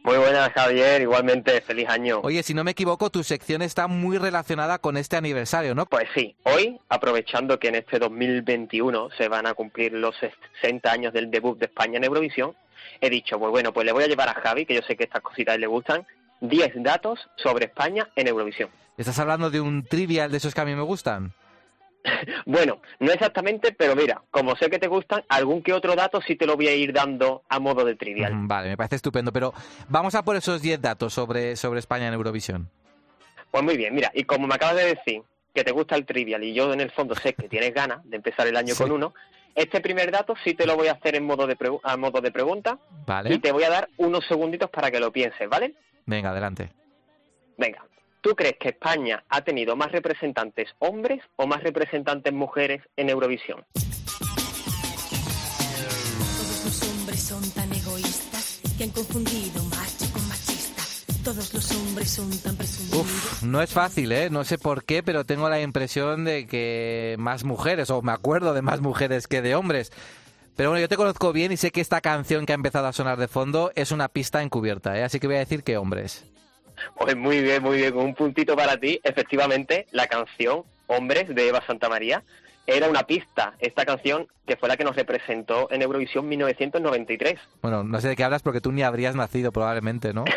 Muy 0.02 0.16
buenas, 0.16 0.50
Javier. 0.52 1.02
Igualmente, 1.02 1.60
feliz 1.60 1.88
año. 1.88 2.20
Oye, 2.22 2.42
si 2.42 2.54
no 2.54 2.64
me 2.64 2.70
equivoco, 2.70 3.10
tu 3.10 3.22
sección 3.22 3.62
está 3.62 3.86
muy 3.86 4.18
relacionada 4.18 4.78
con 4.78 4.96
este 4.96 5.16
aniversario, 5.16 5.74
¿no? 5.74 5.86
Pues 5.86 6.08
sí, 6.14 6.34
hoy, 6.44 6.78
aprovechando 6.88 7.58
que 7.58 7.68
en 7.68 7.76
este 7.76 7.98
2021 7.98 9.10
se 9.16 9.28
van 9.28 9.46
a 9.46 9.54
cumplir 9.54 9.92
los 9.92 10.14
60 10.62 10.90
años 10.90 11.12
del 11.12 11.30
debut 11.30 11.58
de 11.58 11.66
España 11.66 11.98
en 11.98 12.04
Eurovisión, 12.04 12.54
he 13.00 13.10
dicho, 13.10 13.38
pues 13.38 13.50
bueno, 13.50 13.72
pues 13.72 13.84
le 13.84 13.92
voy 13.92 14.04
a 14.04 14.08
llevar 14.08 14.28
a 14.28 14.34
Javi, 14.34 14.66
que 14.66 14.74
yo 14.74 14.82
sé 14.82 14.96
que 14.96 15.04
estas 15.04 15.22
cositas 15.22 15.58
le 15.58 15.66
gustan, 15.66 16.06
10 16.40 16.82
datos 16.82 17.18
sobre 17.36 17.66
España 17.66 18.08
en 18.16 18.28
Eurovisión. 18.28 18.70
Estás 18.96 19.18
hablando 19.18 19.50
de 19.50 19.60
un 19.60 19.84
trivial 19.84 20.30
de 20.30 20.38
esos 20.38 20.54
que 20.54 20.60
a 20.60 20.64
mí 20.64 20.74
me 20.74 20.82
gustan. 20.82 21.32
Bueno, 22.46 22.80
no 22.98 23.12
exactamente, 23.12 23.72
pero 23.72 23.94
mira, 23.94 24.22
como 24.30 24.56
sé 24.56 24.70
que 24.70 24.78
te 24.78 24.88
gustan, 24.88 25.22
algún 25.28 25.62
que 25.62 25.72
otro 25.72 25.94
dato 25.94 26.20
sí 26.26 26.34
te 26.36 26.46
lo 26.46 26.56
voy 26.56 26.68
a 26.68 26.74
ir 26.74 26.92
dando 26.92 27.42
a 27.48 27.58
modo 27.60 27.84
de 27.84 27.94
trivial. 27.94 28.34
Mm, 28.34 28.48
Vale, 28.48 28.68
me 28.70 28.76
parece 28.76 28.96
estupendo, 28.96 29.32
pero 29.32 29.52
vamos 29.88 30.14
a 30.14 30.22
por 30.24 30.36
esos 30.36 30.62
10 30.62 30.80
datos 30.80 31.12
sobre, 31.12 31.56
sobre 31.56 31.78
España 31.80 32.08
en 32.08 32.14
Eurovisión. 32.14 32.70
Pues 33.50 33.62
muy 33.64 33.76
bien, 33.76 33.94
mira, 33.94 34.10
y 34.14 34.24
como 34.24 34.46
me 34.46 34.54
acabas 34.54 34.76
de 34.76 34.94
decir 34.94 35.22
que 35.54 35.64
te 35.64 35.72
gusta 35.72 35.96
el 35.96 36.06
trivial 36.06 36.42
y 36.44 36.54
yo 36.54 36.72
en 36.72 36.80
el 36.80 36.90
fondo 36.90 37.14
sé 37.16 37.34
que 37.34 37.48
tienes 37.50 37.74
ganas 37.74 37.98
de 38.08 38.16
empezar 38.16 38.46
el 38.46 38.56
año 38.56 38.74
Sí. 38.74 38.82
con 38.82 38.92
uno, 38.92 39.12
este 39.54 39.80
primer 39.80 40.10
dato 40.12 40.34
sí 40.44 40.54
te 40.54 40.64
lo 40.66 40.76
voy 40.76 40.86
a 40.88 40.92
hacer 40.92 41.16
en 41.16 41.26
modo 41.26 41.46
de 41.46 41.56
a 41.82 41.96
modo 41.96 42.20
de 42.20 42.30
pregunta 42.30 42.78
Vale. 43.06 43.34
y 43.34 43.38
te 43.40 43.50
voy 43.52 43.64
a 43.64 43.70
dar 43.70 43.88
unos 43.96 44.24
segunditos 44.26 44.70
para 44.70 44.90
que 44.90 45.00
lo 45.00 45.12
pienses, 45.12 45.48
¿vale? 45.48 45.74
Venga, 46.06 46.30
adelante. 46.30 46.70
Venga, 47.58 47.84
¿tú 48.20 48.34
crees 48.34 48.56
que 48.58 48.70
España 48.70 49.24
ha 49.28 49.42
tenido 49.42 49.76
más 49.76 49.92
representantes 49.92 50.70
hombres 50.78 51.22
o 51.36 51.46
más 51.46 51.62
representantes 51.62 52.32
mujeres 52.32 52.82
en 52.96 53.10
Eurovisión? 53.10 53.64
Todos 53.74 53.84
los 56.64 56.82
hombres 56.82 57.22
son 57.22 57.50
tan 57.52 57.72
egoístas 57.72 58.60
que 58.76 58.84
han 58.84 58.90
confundido 58.90 59.62
macho 59.64 60.12
con 60.12 60.28
machista. 60.28 60.82
Todos 61.24 61.52
los 61.52 61.70
hombres 61.72 62.10
son 62.10 62.30
tan 62.40 62.56
presumidos. 62.56 63.00
Uf, 63.00 63.42
no 63.42 63.62
es 63.62 63.70
fácil, 63.70 64.12
¿eh? 64.12 64.30
No 64.30 64.44
sé 64.44 64.58
por 64.58 64.84
qué, 64.84 65.02
pero 65.02 65.24
tengo 65.24 65.48
la 65.48 65.60
impresión 65.60 66.24
de 66.24 66.46
que 66.46 67.16
más 67.18 67.44
mujeres, 67.44 67.90
o 67.90 68.02
me 68.02 68.12
acuerdo 68.12 68.54
de 68.54 68.62
más 68.62 68.80
mujeres 68.80 69.26
que 69.26 69.42
de 69.42 69.54
hombres. 69.54 69.92
Pero 70.56 70.70
bueno, 70.70 70.80
yo 70.80 70.88
te 70.88 70.96
conozco 70.96 71.32
bien 71.32 71.52
y 71.52 71.56
sé 71.56 71.70
que 71.70 71.80
esta 71.80 72.00
canción 72.00 72.44
que 72.44 72.52
ha 72.52 72.54
empezado 72.54 72.86
a 72.86 72.92
sonar 72.92 73.18
de 73.18 73.28
fondo 73.28 73.70
es 73.74 73.92
una 73.92 74.08
pista 74.08 74.42
encubierta, 74.42 74.98
¿eh? 74.98 75.04
Así 75.04 75.20
que 75.20 75.26
voy 75.26 75.36
a 75.36 75.40
decir 75.40 75.62
que 75.62 75.76
hombres. 75.76 76.24
Pues 76.96 77.16
muy 77.16 77.40
bien, 77.42 77.62
muy 77.62 77.76
bien, 77.78 77.92
con 77.92 78.04
un 78.04 78.14
puntito 78.14 78.56
para 78.56 78.76
ti. 78.76 79.00
Efectivamente, 79.02 79.86
la 79.92 80.06
canción 80.06 80.64
Hombres 80.86 81.32
de 81.34 81.48
Eva 81.48 81.62
Santamaría 81.66 82.22
era 82.66 82.88
una 82.88 83.04
pista. 83.04 83.54
Esta 83.58 83.84
canción 83.84 84.26
que 84.46 84.56
fue 84.56 84.68
la 84.68 84.76
que 84.76 84.84
nos 84.84 84.96
representó 84.96 85.68
en 85.70 85.82
Eurovisión 85.82 86.28
1993. 86.28 87.38
Bueno, 87.62 87.82
no 87.84 88.00
sé 88.00 88.08
de 88.08 88.16
qué 88.16 88.24
hablas 88.24 88.42
porque 88.42 88.60
tú 88.60 88.72
ni 88.72 88.82
habrías 88.82 89.14
nacido 89.14 89.52
probablemente, 89.52 90.12
¿no? 90.12 90.24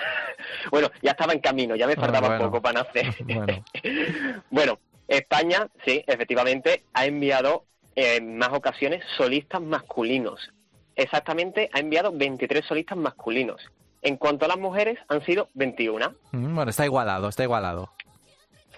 Bueno, 0.72 0.90
ya 1.02 1.12
estaba 1.12 1.34
en 1.34 1.40
camino, 1.40 1.76
ya 1.76 1.88
me 1.88 1.94
Ah, 1.94 2.00
faltaba 2.00 2.28
bueno. 2.28 2.46
poco 2.46 2.62
para 2.62 2.84
nacer. 2.84 3.08
Bueno, 3.26 3.64
Bueno, 4.50 4.80
España, 5.08 5.68
sí, 5.86 6.04
efectivamente, 6.08 6.84
ha 6.94 7.06
enviado 7.06 7.66
eh, 7.96 8.18
en 8.18 8.38
más 8.38 8.50
ocasiones 8.50 9.04
solistas 9.18 9.62
masculinos. 9.62 10.52
Exactamente, 10.96 11.70
ha 11.74 11.80
enviado 11.80 12.12
23 12.12 12.66
solistas 12.66 12.98
masculinos. 12.98 13.62
En 14.04 14.18
cuanto 14.18 14.46
a 14.46 14.48
las 14.50 14.58
mujeres, 14.58 15.00
han 15.08 15.24
sido 15.26 15.50
21. 15.54 16.14
Mm, 16.32 16.56
bueno, 16.56 16.70
está 16.70 16.86
igualado, 16.86 17.30
está 17.30 17.44
igualado. 17.44 17.90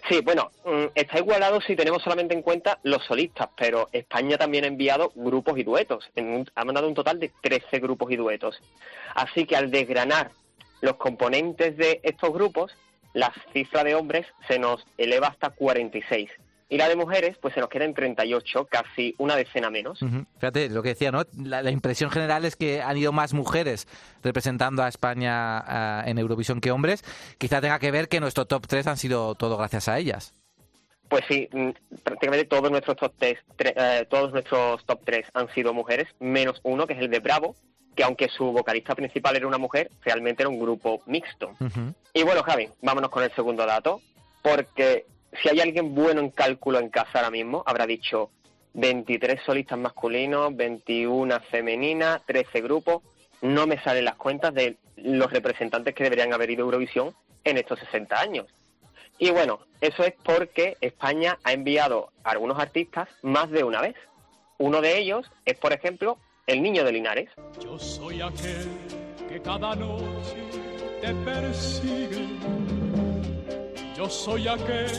Sí, 0.07 0.21
bueno, 0.23 0.51
mm, 0.65 0.85
está 0.93 1.17
igualado 1.17 1.59
si 1.61 1.75
tenemos 1.75 2.03
solamente 2.03 2.35
en 2.35 2.43
cuenta 2.43 2.79
los 2.83 3.03
solistas, 3.05 3.49
pero 3.57 3.89
España 3.91 4.37
también 4.37 4.63
ha 4.63 4.67
enviado 4.67 5.11
grupos 5.15 5.57
y 5.57 5.63
duetos. 5.63 6.07
En 6.15 6.27
un- 6.27 6.51
ha 6.53 6.63
mandado 6.63 6.87
un 6.87 6.93
total 6.93 7.19
de 7.19 7.31
13 7.41 7.79
grupos 7.79 8.11
y 8.11 8.15
duetos. 8.15 8.59
Así 9.15 9.45
que 9.45 9.55
al 9.55 9.71
desgranar 9.71 10.29
los 10.81 10.97
componentes 10.97 11.75
de 11.75 12.01
estos 12.03 12.31
grupos, 12.31 12.71
la 13.13 13.33
cifra 13.51 13.83
de 13.83 13.95
hombres 13.95 14.27
se 14.47 14.59
nos 14.59 14.85
eleva 14.99 15.27
hasta 15.29 15.49
46. 15.49 16.29
Y 16.67 16.77
la 16.77 16.89
de 16.89 16.95
mujeres, 16.95 17.37
pues 17.39 17.53
se 17.53 17.59
nos 17.59 17.69
queda 17.69 17.85
en 17.85 17.93
38, 17.93 18.65
casi 18.65 19.13
una 19.19 19.35
decena 19.35 19.69
menos. 19.69 19.99
Fíjate, 20.39 20.69
lo 20.69 20.81
que 20.81 20.89
decía, 20.89 21.11
¿no? 21.11 21.23
La, 21.37 21.61
la 21.61 21.69
impresión 21.69 22.09
general 22.09 22.43
es 22.43 22.55
que 22.55 22.81
han 22.81 22.97
ido 22.97 23.11
más 23.11 23.33
mujeres 23.33 23.87
representando 24.23 24.81
a 24.81 24.87
España 24.87 26.03
en 26.05 26.17
Eurovisión 26.17 26.61
que 26.61 26.71
hombres. 26.71 27.03
Quizá 27.37 27.61
tenga 27.61 27.77
que 27.77 27.91
ver 27.91 28.07
que 28.07 28.19
nuestro 28.19 28.45
top 28.45 28.65
3 28.67 28.87
han 28.87 28.97
sido 28.97 29.35
todo 29.35 29.57
gracias 29.57 29.87
a 29.87 29.99
ellas. 29.99 30.33
Pues 31.07 31.23
sí, 31.29 31.47
mm, 31.51 31.69
prácticamente 32.03 32.47
todos 32.47 32.71
nuestros 32.71 32.97
top 32.97 33.13
3, 33.15 33.39
todos 34.09 34.33
nuestros 34.33 34.83
top 34.85 35.01
3 35.05 35.27
han 35.33 35.53
sido 35.53 35.73
mujeres, 35.73 36.07
menos 36.19 36.59
uno, 36.63 36.87
que 36.87 36.93
es 36.93 36.99
el 36.99 37.11
de 37.11 37.19
Bravo, 37.19 37.55
que 37.95 38.03
aunque 38.03 38.27
su 38.27 38.51
vocalista 38.51 38.95
principal 38.95 39.35
era 39.35 39.47
una 39.47 39.57
mujer, 39.57 39.89
realmente 40.01 40.43
era 40.43 40.49
un 40.49 40.59
grupo 40.59 41.01
mixto. 41.05 41.53
Y 42.13 42.23
bueno, 42.23 42.43
Javi, 42.43 42.69
vámonos 42.81 43.11
con 43.11 43.23
el 43.23 43.31
segundo 43.33 43.65
dato, 43.65 44.01
porque 44.41 45.05
si 45.41 45.49
hay 45.49 45.59
alguien 45.59 45.95
bueno 45.95 46.21
en 46.21 46.29
cálculo 46.29 46.79
en 46.79 46.89
casa 46.89 47.11
ahora 47.15 47.31
mismo, 47.31 47.63
habrá 47.65 47.85
dicho 47.85 48.31
23 48.73 49.41
solistas 49.45 49.79
masculinos, 49.79 50.55
21 50.55 51.39
femeninas, 51.51 52.21
13 52.25 52.61
grupos. 52.61 53.03
No 53.41 53.67
me 53.67 53.81
salen 53.81 54.05
las 54.05 54.15
cuentas 54.15 54.53
de 54.53 54.77
los 54.97 55.31
representantes 55.31 55.93
que 55.93 56.03
deberían 56.03 56.33
haber 56.33 56.49
ido 56.49 56.63
a 56.63 56.65
Eurovisión 56.65 57.13
en 57.43 57.57
estos 57.57 57.79
60 57.79 58.19
años. 58.19 58.47
Y 59.17 59.31
bueno, 59.31 59.59
eso 59.79 60.03
es 60.03 60.13
porque 60.23 60.75
España 60.81 61.37
ha 61.43 61.53
enviado 61.53 62.11
a 62.23 62.31
algunos 62.31 62.59
artistas 62.59 63.07
más 63.21 63.49
de 63.49 63.63
una 63.63 63.81
vez. 63.81 63.95
Uno 64.57 64.81
de 64.81 64.97
ellos 64.97 65.29
es, 65.45 65.57
por 65.57 65.71
ejemplo, 65.71 66.17
el 66.47 66.61
Niño 66.61 66.83
de 66.83 66.91
Linares. 66.91 67.29
Yo 67.63 67.79
soy 67.79 68.21
aquel 68.21 68.69
que 69.29 69.41
cada 69.41 69.75
noche 69.75 70.49
te 71.01 71.13
persigue. 71.13 72.84
Yo 73.97 74.09
soy 74.09 74.47
aquel 74.47 74.91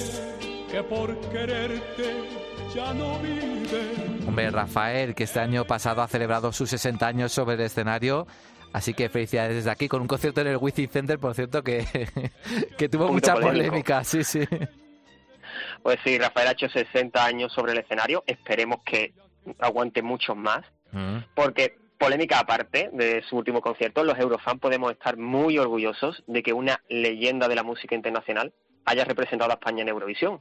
que 0.70 0.82
por 0.82 1.18
quererte 1.30 2.24
ya 2.74 2.94
no 2.94 3.18
vive. 3.18 4.26
Hombre, 4.26 4.50
Rafael, 4.50 5.14
que 5.14 5.24
este 5.24 5.40
año 5.40 5.64
pasado 5.64 6.02
ha 6.02 6.08
celebrado 6.08 6.52
sus 6.52 6.70
60 6.70 7.06
años 7.06 7.32
sobre 7.32 7.54
el 7.54 7.60
escenario. 7.60 8.26
Así 8.72 8.94
que 8.94 9.08
felicidades 9.08 9.54
desde 9.56 9.70
aquí, 9.70 9.88
con 9.88 10.02
un 10.02 10.08
concierto 10.08 10.40
en 10.40 10.48
el 10.48 10.56
Wizzing 10.56 10.88
Center, 10.88 11.18
por 11.18 11.34
cierto, 11.34 11.62
que, 11.62 11.86
que 12.78 12.88
tuvo 12.88 13.06
Punto 13.06 13.14
mucha 13.14 13.34
polémico. 13.34 13.64
polémica. 13.66 14.04
Sí, 14.04 14.24
sí. 14.24 14.40
Pues 15.82 15.98
sí, 16.04 16.18
Rafael 16.18 16.48
ha 16.48 16.52
hecho 16.52 16.68
60 16.68 17.24
años 17.24 17.52
sobre 17.52 17.72
el 17.72 17.78
escenario. 17.78 18.24
Esperemos 18.26 18.78
que 18.84 19.14
aguante 19.58 20.02
muchos 20.02 20.36
más. 20.36 20.64
Porque, 21.34 21.76
polémica 21.98 22.38
aparte 22.40 22.90
de 22.92 23.22
su 23.28 23.36
último 23.36 23.60
concierto, 23.60 24.02
los 24.02 24.18
Eurofans 24.18 24.60
podemos 24.60 24.92
estar 24.92 25.16
muy 25.16 25.58
orgullosos 25.58 26.22
de 26.26 26.42
que 26.42 26.52
una 26.52 26.82
leyenda 26.88 27.48
de 27.48 27.54
la 27.54 27.62
música 27.62 27.94
internacional 27.94 28.52
haya 28.86 29.04
representado 29.04 29.50
a 29.50 29.54
España 29.54 29.82
en 29.82 29.88
Eurovisión. 29.88 30.40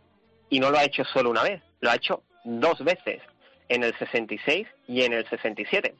Y 0.49 0.59
no 0.59 0.71
lo 0.71 0.77
ha 0.77 0.83
hecho 0.83 1.03
solo 1.03 1.29
una 1.31 1.43
vez, 1.43 1.61
lo 1.81 1.89
ha 1.91 1.95
hecho 1.95 2.23
dos 2.43 2.79
veces, 2.83 3.21
en 3.67 3.83
el 3.83 3.97
66 3.97 4.67
y 4.87 5.01
en 5.03 5.13
el 5.13 5.27
67. 5.29 5.95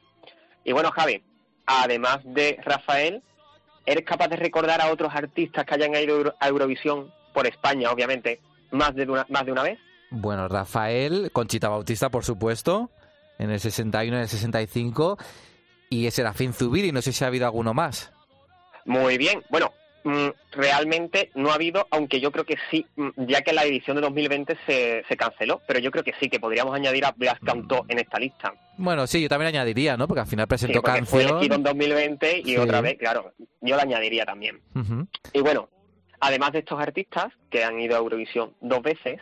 Y 0.64 0.72
bueno, 0.72 0.90
Javi, 0.92 1.22
además 1.66 2.20
de 2.24 2.58
Rafael, 2.64 3.22
¿eres 3.84 4.04
capaz 4.04 4.28
de 4.28 4.36
recordar 4.36 4.80
a 4.80 4.90
otros 4.92 5.12
artistas 5.14 5.64
que 5.66 5.74
hayan 5.74 5.90
ido 5.92 6.14
a 6.14 6.18
Euro- 6.18 6.34
a 6.40 6.48
Eurovisión 6.48 7.12
por 7.34 7.46
España, 7.46 7.90
obviamente, 7.90 8.40
más 8.70 8.94
de 8.94 9.02
una, 9.04 9.26
más 9.28 9.44
de 9.44 9.52
una 9.52 9.62
vez? 9.64 9.78
Bueno, 10.10 10.46
Rafael, 10.48 11.30
Conchita 11.32 11.68
Bautista, 11.68 12.08
por 12.10 12.24
supuesto, 12.24 12.90
en 13.38 13.50
el 13.50 13.58
61 13.58 14.14
y 14.14 14.16
en 14.18 14.22
el 14.22 14.28
65. 14.28 15.18
Y 15.90 16.08
Serafín 16.12 16.52
Zubiri, 16.52 16.92
no 16.92 17.02
sé 17.02 17.12
si 17.12 17.24
ha 17.24 17.26
habido 17.26 17.46
alguno 17.46 17.74
más. 17.74 18.12
Muy 18.84 19.18
bien. 19.18 19.42
Bueno, 19.50 19.72
realmente 20.52 21.30
no 21.34 21.50
ha 21.50 21.54
habido, 21.54 21.86
aunque 21.90 22.20
yo 22.20 22.30
creo 22.32 22.44
que 22.44 22.56
sí, 22.70 22.86
mm, 22.96 23.08
ya 23.26 23.42
que 23.42 23.52
la 23.52 23.64
edición 23.64 23.96
de 23.96 24.02
2020 24.02 24.56
se, 24.66 25.04
se 25.08 25.16
canceló, 25.16 25.60
pero 25.66 25.78
yo 25.80 25.90
creo 25.90 26.04
que 26.04 26.14
sí, 26.20 26.28
que 26.28 26.40
podríamos 26.40 26.74
añadir 26.74 27.04
a 27.04 27.12
Blas 27.12 27.38
Cantó 27.44 27.84
en 27.88 27.98
esta 27.98 28.18
lista. 28.18 28.54
Bueno, 28.78 29.06
sí, 29.06 29.20
yo 29.22 29.28
también 29.28 29.48
añadiría, 29.48 29.96
¿no? 29.96 30.06
Porque 30.06 30.20
al 30.20 30.26
final 30.26 30.44
Sí, 30.44 30.48
presentó 30.48 30.80
fue 30.80 30.92
canción. 30.92 31.20
elegido 31.30 31.54
en 31.56 31.62
2020 31.62 32.38
y 32.40 32.44
Sí. 32.44 32.56
otra 32.56 32.80
vez, 32.80 32.96
claro, 32.98 33.32
yo 33.60 33.76
la 33.76 33.82
añadiría 33.82 34.24
también. 34.24 34.60
Y 35.32 35.40
bueno, 35.40 35.68
además 36.20 36.52
de 36.52 36.60
estos 36.60 36.80
artistas 36.80 37.32
que 37.50 37.64
han 37.64 37.80
ido 37.80 37.96
a 37.96 37.98
Eurovisión 37.98 38.54
dos 38.60 38.82
veces, 38.82 39.20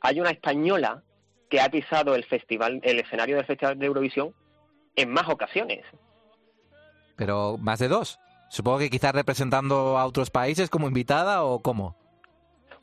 hay 0.00 0.20
una 0.20 0.30
española 0.30 1.02
que 1.48 1.60
ha 1.60 1.68
pisado 1.70 2.14
el 2.14 2.24
festival, 2.24 2.80
el 2.82 2.98
escenario 2.98 3.36
del 3.36 3.46
Festival 3.46 3.78
de 3.78 3.86
Eurovisión 3.86 4.34
en 4.96 5.10
más 5.12 5.28
ocasiones. 5.28 5.84
Pero 7.16 7.56
más 7.58 7.78
de 7.78 7.88
dos. 7.88 8.18
Supongo 8.48 8.78
que 8.78 8.90
quizás 8.90 9.14
representando 9.14 9.98
a 9.98 10.06
otros 10.06 10.30
países 10.30 10.70
como 10.70 10.88
invitada 10.88 11.44
o 11.44 11.60
cómo. 11.60 11.96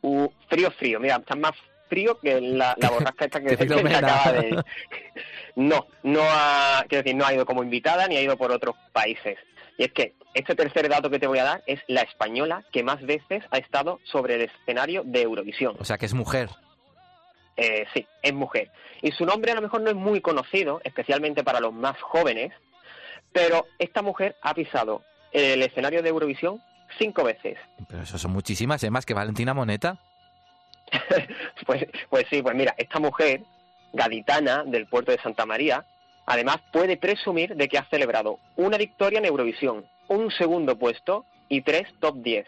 Uh, 0.02 0.28
frío, 0.50 0.70
frío. 0.72 1.00
Mira, 1.00 1.16
está 1.16 1.36
más 1.36 1.54
frío 1.88 2.20
que 2.20 2.42
la, 2.42 2.76
la 2.78 2.90
borrasca 2.90 3.26
esta 3.26 3.40
que, 3.40 3.48
Que 3.58 3.68
que 3.68 3.68
se 3.68 3.96
acaba 3.96 4.32
de... 4.34 4.64
No, 5.56 5.86
no 6.02 6.22
ha, 6.24 6.84
quiero 6.90 7.04
decir, 7.04 7.16
no 7.16 7.26
ha 7.26 7.34
ido 7.34 7.46
como 7.46 7.64
invitada 7.64 8.08
ni 8.08 8.18
ha 8.18 8.22
ido 8.22 8.38
por 8.38 8.52
otros 8.52 8.76
países. 8.92 9.38
Y 9.78 9.84
es 9.84 9.92
que 9.94 10.16
este 10.34 10.56
tercer 10.56 10.90
dato 10.90 11.10
que 11.10 11.20
te 11.20 11.28
voy 11.28 11.38
a 11.40 11.44
dar 11.44 11.64
es 11.68 11.80
la 11.88 12.02
española 12.02 12.64
que 12.72 12.84
más 12.84 13.02
veces 13.06 13.44
ha 13.52 13.58
estado 13.58 14.00
sobre 14.04 14.36
el 14.36 14.42
escenario 14.42 15.04
de 15.06 15.22
Eurovisión. 15.22 15.76
O 15.80 15.86
sea, 15.86 15.98
que 15.98 16.08
es 16.08 16.14
mujer. 16.14 16.50
Eh, 17.56 17.86
sí, 17.94 18.08
es 18.22 18.34
mujer. 18.34 18.72
Y 19.02 19.12
su 19.12 19.26
nombre 19.26 19.52
a 19.52 19.56
lo 19.56 19.62
mejor 19.62 19.82
no 19.82 19.90
es 19.90 19.96
muy 19.96 20.22
conocido, 20.22 20.82
especialmente 20.84 21.44
para 21.44 21.60
los 21.60 21.72
más 21.72 22.02
jóvenes, 22.02 22.52
pero 23.32 23.68
esta 23.78 24.02
mujer 24.02 24.36
ha 24.42 24.54
pisado 24.56 25.04
el 25.34 25.62
escenario 25.62 26.02
de 26.02 26.10
Eurovisión 26.10 26.62
cinco 26.98 27.24
veces. 27.24 27.58
Pero 27.88 28.04
eso 28.04 28.18
son 28.18 28.32
muchísimas, 28.32 28.84
¿eh? 28.84 28.90
Más 28.90 29.06
que 29.06 29.14
Valentina 29.14 29.54
Moneta. 29.54 30.00
Pues, 31.66 31.86
pues 32.10 32.26
sí, 32.30 32.42
pues 32.42 32.56
mira, 32.56 32.76
esta 32.78 33.00
mujer, 33.00 33.42
gaditana 33.94 34.64
del 34.66 34.86
puerto 34.88 35.12
de 35.12 35.22
Santa 35.22 35.46
María, 35.46 35.86
además 36.26 36.58
puede 36.74 36.98
presumir 36.98 37.56
de 37.56 37.70
que 37.70 37.78
ha 37.78 37.88
celebrado 37.90 38.40
una 38.58 38.78
victoria 38.78 39.20
en 39.20 39.26
Eurovisión, 39.26 39.86
un 40.10 40.30
segundo 40.30 40.78
puesto 40.78 41.26
y 41.48 41.62
tres 41.62 41.88
top 42.02 42.18
10. 42.18 42.46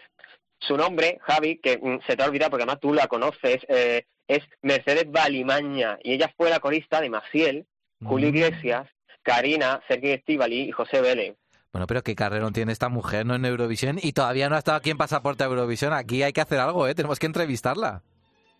Su 0.58 0.76
nombre, 0.76 1.18
Javi, 1.22 1.58
que 1.58 1.78
mm, 1.78 2.00
se 2.06 2.14
te 2.14 2.22
ha 2.22 2.26
olvidado 2.26 2.50
porque 2.50 2.64
además 2.64 2.80
tú 2.80 2.92
la 2.92 3.06
conoces, 3.06 3.64
eh, 3.68 4.04
es 4.28 4.42
Mercedes 4.60 5.10
Balimaña 5.10 5.98
y 6.02 6.12
ella 6.12 6.32
fue 6.36 6.50
la 6.50 6.60
corista 6.60 7.00
de 7.00 7.08
Maciel, 7.10 7.66
Julio 8.04 8.28
Iglesias, 8.28 8.86
Karina, 9.22 9.80
Sergio 9.88 10.12
Estivali 10.12 10.68
y 10.68 10.72
José 10.72 11.00
Vélez. 11.00 11.36
Bueno, 11.76 11.86
pero 11.86 12.02
qué 12.02 12.14
carrerón 12.14 12.54
tiene 12.54 12.72
esta 12.72 12.88
mujer, 12.88 13.26
¿no? 13.26 13.34
En 13.34 13.44
Eurovisión 13.44 13.98
y 14.00 14.14
todavía 14.14 14.48
no 14.48 14.56
ha 14.56 14.58
estado 14.60 14.78
aquí 14.78 14.88
en 14.88 14.96
Pasaporte 14.96 15.44
a 15.44 15.46
Eurovisión. 15.46 15.92
Aquí 15.92 16.22
hay 16.22 16.32
que 16.32 16.40
hacer 16.40 16.58
algo, 16.58 16.88
¿eh? 16.88 16.94
Tenemos 16.94 17.18
que 17.18 17.26
entrevistarla. 17.26 18.02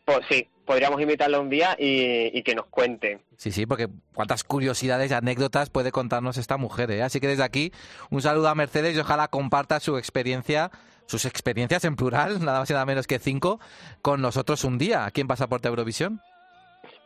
Pues 0.04 0.18
sí, 0.28 0.46
podríamos 0.66 1.00
invitarla 1.00 1.40
un 1.40 1.48
día 1.48 1.74
y, 1.78 2.38
y 2.38 2.42
que 2.42 2.54
nos 2.54 2.66
cuente. 2.66 3.20
Sí, 3.38 3.52
sí, 3.52 3.64
porque 3.64 3.88
cuántas 4.12 4.44
curiosidades 4.44 5.10
y 5.10 5.14
anécdotas 5.14 5.70
puede 5.70 5.92
contarnos 5.92 6.36
esta 6.36 6.58
mujer, 6.58 6.90
¿eh? 6.90 7.02
Así 7.02 7.18
que 7.18 7.28
desde 7.28 7.42
aquí, 7.42 7.72
un 8.10 8.20
saludo 8.20 8.50
a 8.50 8.54
Mercedes 8.54 8.94
y 8.94 9.00
ojalá 9.00 9.28
comparta 9.28 9.80
su 9.80 9.96
experiencia, 9.96 10.70
sus 11.06 11.24
experiencias 11.24 11.86
en 11.86 11.96
plural, 11.96 12.38
nada 12.44 12.58
más 12.58 12.68
y 12.68 12.74
nada 12.74 12.84
menos 12.84 13.06
que 13.06 13.18
cinco, 13.18 13.60
con 14.02 14.20
nosotros 14.20 14.62
un 14.62 14.76
día 14.76 15.06
aquí 15.06 15.22
en 15.22 15.26
Pasaporte 15.26 15.68
a 15.68 15.70
Eurovisión. 15.70 16.20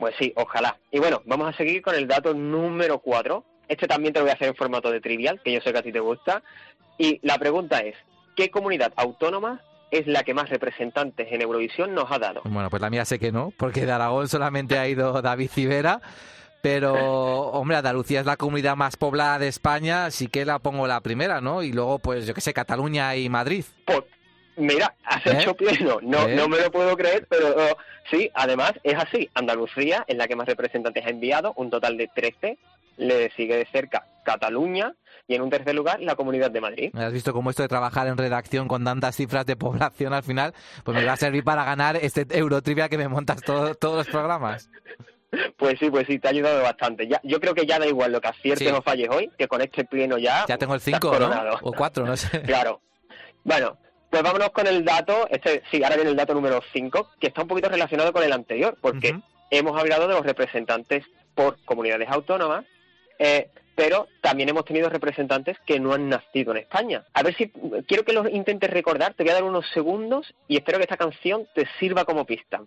Pues 0.01 0.17
sí, 0.19 0.33
ojalá. 0.35 0.77
Y 0.91 0.99
bueno, 0.99 1.23
vamos 1.25 1.55
a 1.55 1.57
seguir 1.57 1.83
con 1.83 1.95
el 1.95 2.09
dato 2.09 2.35
número 2.35 2.99
4. 2.99 3.45
Este 3.71 3.87
también 3.87 4.13
te 4.13 4.19
lo 4.19 4.25
voy 4.25 4.33
a 4.33 4.35
hacer 4.35 4.49
en 4.49 4.57
formato 4.57 4.91
de 4.91 5.01
trivial, 5.01 5.41
que 5.45 5.53
yo 5.53 5.61
sé 5.61 5.73
que 5.73 5.79
a 5.79 5.83
ti 5.83 5.93
te 5.93 6.01
gusta. 6.01 6.43
Y 6.99 7.21
la 7.23 7.39
pregunta 7.39 7.79
es, 7.79 7.95
¿qué 8.35 8.51
comunidad 8.51 8.93
autónoma 8.97 9.61
es 9.93 10.09
la 10.09 10.25
que 10.25 10.35
más 10.35 10.51
representantes 10.51 11.29
en 11.31 11.41
Eurovisión 11.41 11.95
nos 11.95 12.11
ha 12.11 12.19
dado? 12.19 12.43
Bueno, 12.47 12.69
pues 12.69 12.83
la 12.83 12.91
mía 12.91 13.05
sé 13.05 13.21
que 13.21 13.31
no, 13.31 13.53
porque 13.57 13.87
de 13.87 13.93
Aragón 13.93 14.27
solamente 14.27 14.77
ha 14.77 14.89
ido 14.89 15.23
David 15.23 15.51
Civera. 15.51 16.01
Pero, 16.63 16.93
hombre, 16.93 17.77
Andalucía 17.77 18.21
es 18.21 18.27
la 18.27 18.37
comunidad 18.37 18.75
más 18.75 18.97
poblada 18.97 19.39
de 19.39 19.47
España, 19.47 20.07
así 20.07 20.27
que 20.27 20.45
la 20.45 20.59
pongo 20.59 20.89
la 20.89 21.01
primera, 21.01 21.41
¿no? 21.41 21.63
Y 21.63 21.73
luego, 21.73 22.01
pues, 22.01 22.27
yo 22.27 22.35
qué 22.35 22.41
sé, 22.41 22.53
Cataluña 22.53 23.15
y 23.15 23.29
Madrid. 23.29 23.65
Pues, 23.87 24.03
mira, 24.57 24.97
has 25.05 25.25
¿Eh? 25.27 25.39
hecho 25.39 25.55
pleno. 25.55 26.01
No, 26.03 26.27
¿Eh? 26.27 26.35
no 26.35 26.49
me 26.49 26.59
lo 26.59 26.73
puedo 26.73 26.97
creer, 26.97 27.25
pero 27.31 27.55
oh, 27.57 27.77
sí, 28.11 28.31
además 28.35 28.73
es 28.83 28.97
así. 28.97 29.31
Andalucía 29.33 30.05
es 30.09 30.17
la 30.17 30.27
que 30.27 30.35
más 30.35 30.49
representantes 30.49 31.07
ha 31.07 31.11
enviado, 31.11 31.53
un 31.57 31.71
total 31.71 31.97
de 31.97 32.09
13. 32.09 32.59
Le 32.97 33.31
sigue 33.33 33.57
de 33.57 33.67
cerca 33.67 34.05
Cataluña 34.25 34.95
y 35.27 35.35
en 35.35 35.43
un 35.43 35.51
tercer 35.51 35.75
lugar 35.75 36.01
la 36.01 36.15
Comunidad 36.17 36.51
de 36.51 36.61
Madrid. 36.61 36.91
¿Has 36.97 37.13
visto 37.13 37.33
cómo 37.33 37.51
esto 37.51 37.63
de 37.63 37.69
trabajar 37.69 38.07
en 38.09 38.17
redacción 38.19 38.69
con 38.69 38.85
tantas 38.85 39.17
cifras 39.17 39.47
de 39.47 39.57
población 39.57 40.13
al 40.13 40.23
final? 40.23 40.53
Pues 40.85 40.97
me 40.97 41.05
va 41.05 41.13
a 41.13 41.17
servir 41.17 41.45
para 41.45 41.65
ganar 41.65 41.97
este 41.97 42.27
Eurotrivia 42.37 42.89
que 42.89 42.99
me 42.99 43.09
montas 43.09 43.41
todo- 43.43 43.75
todos 43.75 43.97
los 43.99 44.09
programas. 44.09 44.69
Pues 45.57 45.79
sí, 45.79 45.89
pues 45.91 46.07
sí, 46.09 46.19
te 46.19 46.27
ha 46.27 46.33
ayudado 46.33 46.61
bastante. 46.63 47.07
Ya, 47.07 47.21
yo 47.23 47.39
creo 47.41 47.55
que 47.55 47.65
ya 47.65 47.79
da 47.79 47.87
igual 47.87 48.11
lo 48.11 48.21
que 48.21 48.29
aciertes 48.29 48.67
Sí. 48.69 48.75
o 48.75 48.83
falles 48.83 49.09
hoy, 49.11 49.31
que 49.39 49.47
con 49.47 49.61
este 49.61 49.85
pleno 49.85 50.19
ya... 50.19 50.45
Ya 50.49 50.59
tengo 50.59 50.75
el 50.75 50.79
estás 50.79 51.01
5, 51.01 51.19
¿no? 51.21 51.31
O 51.63 51.73
4, 51.73 52.05
no 52.05 52.17
sé. 52.17 52.43
Claro. 52.43 52.81
Bueno, 53.45 53.79
pues 54.11 54.23
vámonos 54.25 54.51
con 54.51 54.67
el 54.67 54.85
dato, 54.85 55.29
este 55.31 55.63
sí, 55.71 55.83
ahora 55.85 55.95
viene 55.95 56.11
el 56.11 56.17
dato 56.17 56.35
número 56.35 56.61
5, 56.73 57.11
que 57.21 57.29
está 57.29 57.43
un 57.43 57.49
poquito 57.49 57.69
relacionado 57.69 58.13
con 58.13 58.25
el 58.25 58.33
anterior, 58.33 58.77
porque 58.81 59.21
hemos 59.51 59.79
hablado 59.81 60.09
de 60.09 60.15
los 60.15 60.27
representantes 60.27 61.05
por 61.37 61.57
comunidades 61.65 62.09
autónomas, 62.11 62.65
eh, 63.21 63.51
pero 63.77 64.09
también 64.21 64.49
hemos 64.49 64.65
tenido 64.65 64.89
representantes 64.89 65.57
que 65.65 65.79
no 65.79 65.93
han 65.93 66.09
nacido 66.09 66.53
en 66.53 66.59
España. 66.59 67.05
A 67.15 67.23
ver 67.23 67.37
si 67.37 67.51
quiero 67.87 68.05
que 68.05 68.13
los 68.13 68.29
intentes 68.31 68.69
recordar, 68.69 69.15
te 69.15 69.23
voy 69.23 69.31
a 69.31 69.35
dar 69.35 69.45
unos 69.45 69.69
segundos 69.73 70.35
y 70.49 70.57
espero 70.57 70.79
que 70.79 70.85
esta 70.85 70.97
canción 70.97 71.47
te 71.55 71.67
sirva 71.79 72.05
como 72.05 72.25
pista. 72.25 72.61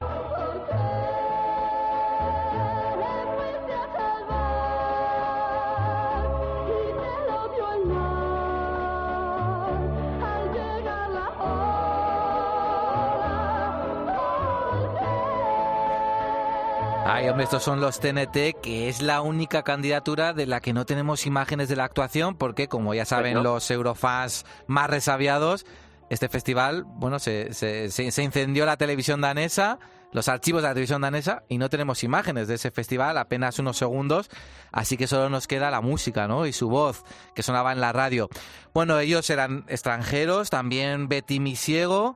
Ay, 17.05 17.27
hombre, 17.27 17.43
estos 17.43 17.63
son 17.63 17.81
los 17.81 17.99
TNT, 17.99 18.59
que 18.61 18.87
es 18.87 19.01
la 19.01 19.21
única 19.21 19.63
candidatura 19.63 20.33
de 20.33 20.45
la 20.45 20.61
que 20.61 20.71
no 20.73 20.85
tenemos 20.85 21.25
imágenes 21.25 21.67
de 21.67 21.75
la 21.75 21.83
actuación, 21.83 22.35
porque 22.35 22.67
como 22.69 22.93
ya 22.93 23.03
saben 23.05 23.33
Pues 23.33 23.43
no. 23.43 23.53
los 23.55 23.69
eurofans 23.71 24.45
más 24.67 24.89
resabiados, 24.89 25.65
este 26.09 26.29
festival, 26.29 26.83
bueno, 26.85 27.19
se, 27.19 27.53
se, 27.53 27.91
se- 27.91 28.09
se 28.11 28.23
incendió 28.23 28.65
la 28.65 28.77
televisión 28.77 29.19
danesa, 29.19 29.79
los 30.13 30.29
archivos 30.29 30.61
de 30.61 30.69
la 30.69 30.73
televisión 30.73 31.01
danesa, 31.01 31.43
y 31.49 31.57
no 31.57 31.69
tenemos 31.69 32.03
imágenes 32.05 32.47
de 32.47 32.55
ese 32.55 32.71
festival, 32.71 33.17
apenas 33.17 33.59
unos 33.59 33.77
segundos, 33.77 34.29
así 34.71 34.95
que 34.95 35.07
solo 35.07 35.29
nos 35.29 35.45
queda 35.45 35.71
la 35.71 35.81
música, 35.81 36.27
¿no? 36.27 36.45
Y 36.45 36.53
su 36.53 36.69
voz, 36.69 37.03
que 37.35 37.43
sonaba 37.43 37.73
en 37.73 37.81
la 37.81 37.91
radio. 37.91 38.29
Bueno, 38.73 38.97
ellos 38.99 39.29
eran 39.29 39.65
extranjeros, 39.67 40.49
también 40.49 41.09
Betty 41.09 41.39
Misiego, 41.41 42.15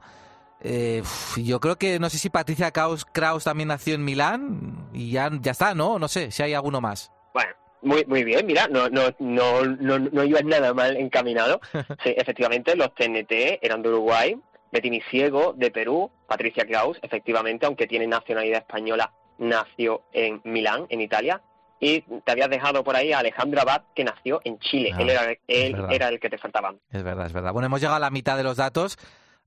eh, 0.61 1.03
yo 1.37 1.59
creo 1.59 1.77
que 1.77 1.99
no 1.99 2.09
sé 2.09 2.17
si 2.17 2.29
Patricia 2.29 2.71
Kraus, 2.71 3.05
Kraus 3.05 3.43
también 3.43 3.69
nació 3.69 3.95
en 3.95 4.03
Milán 4.03 4.89
y 4.93 5.11
ya, 5.11 5.29
ya 5.41 5.51
está, 5.51 5.75
¿no? 5.75 5.99
No 5.99 6.07
sé 6.07 6.31
si 6.31 6.43
hay 6.43 6.53
alguno 6.53 6.81
más. 6.81 7.11
Bueno, 7.33 7.51
muy, 7.81 8.05
muy 8.05 8.23
bien, 8.23 8.45
mira, 8.45 8.67
no, 8.67 8.89
no, 8.89 9.13
no, 9.19 9.63
no, 9.63 9.99
no 9.99 10.23
ibas 10.23 10.43
nada 10.43 10.73
mal 10.73 10.97
encaminado. 10.97 11.59
Sí, 12.03 12.13
efectivamente, 12.15 12.75
los 12.75 12.93
TNT 12.95 13.59
eran 13.61 13.81
de 13.81 13.89
Uruguay, 13.89 14.37
Betty 14.71 14.89
Misiego 14.89 15.53
de 15.53 15.71
Perú, 15.71 16.11
Patricia 16.27 16.65
Kraus, 16.65 16.97
efectivamente, 17.01 17.65
aunque 17.65 17.87
tiene 17.87 18.07
nacionalidad 18.07 18.59
española, 18.59 19.11
nació 19.37 20.03
en 20.11 20.41
Milán, 20.43 20.85
en 20.89 21.01
Italia. 21.01 21.41
Y 21.79 22.01
te 22.01 22.31
habías 22.31 22.49
dejado 22.49 22.83
por 22.83 22.95
ahí 22.95 23.13
a 23.13 23.19
Alejandro 23.19 23.61
Abad, 23.61 23.83
que 23.95 24.03
nació 24.03 24.41
en 24.43 24.57
Chile. 24.57 24.91
Ah, 24.95 25.01
él 25.01 25.09
era, 25.11 25.31
él 25.47 25.85
era 25.91 26.07
el 26.09 26.19
que 26.19 26.27
te 26.27 26.39
faltaba. 26.39 26.73
Es 26.91 27.03
verdad, 27.03 27.27
es 27.27 27.33
verdad. 27.33 27.53
Bueno, 27.53 27.67
hemos 27.67 27.79
llegado 27.79 27.97
a 27.97 27.99
la 27.99 28.09
mitad 28.09 28.35
de 28.35 28.41
los 28.41 28.57
datos, 28.57 28.97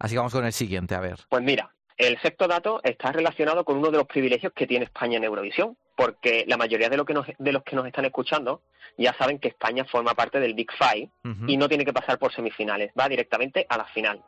así 0.00 0.14
que 0.14 0.18
vamos 0.18 0.32
con 0.32 0.44
el 0.44 0.52
siguiente, 0.52 0.94
a 0.96 1.00
ver. 1.00 1.16
Pues 1.28 1.42
mira, 1.44 1.72
el 1.96 2.18
sexto 2.20 2.48
dato 2.48 2.80
está 2.82 3.12
relacionado 3.12 3.64
con 3.64 3.76
uno 3.78 3.90
de 3.92 3.98
los 3.98 4.06
privilegios 4.06 4.52
que 4.54 4.66
tiene 4.66 4.86
España 4.86 5.18
en 5.18 5.24
Eurovisión, 5.24 5.76
porque 5.96 6.44
la 6.48 6.56
mayoría 6.56 6.88
de, 6.88 6.96
lo 6.96 7.04
que 7.04 7.14
nos- 7.14 7.26
de 7.38 7.52
los 7.52 7.62
que 7.62 7.76
nos 7.76 7.86
están 7.86 8.06
escuchando 8.06 8.62
ya 8.98 9.14
saben 9.18 9.38
que 9.38 9.48
España 9.48 9.84
forma 9.84 10.14
parte 10.14 10.40
del 10.40 10.54
Big 10.54 10.70
Five 10.72 11.10
y 11.46 11.56
no 11.56 11.68
tiene 11.68 11.84
que 11.84 11.92
pasar 11.92 12.18
por 12.18 12.32
semifinales, 12.34 12.90
va 12.98 13.08
directamente 13.08 13.66
a 13.68 13.76
la 13.78 13.84
final. 13.84 14.22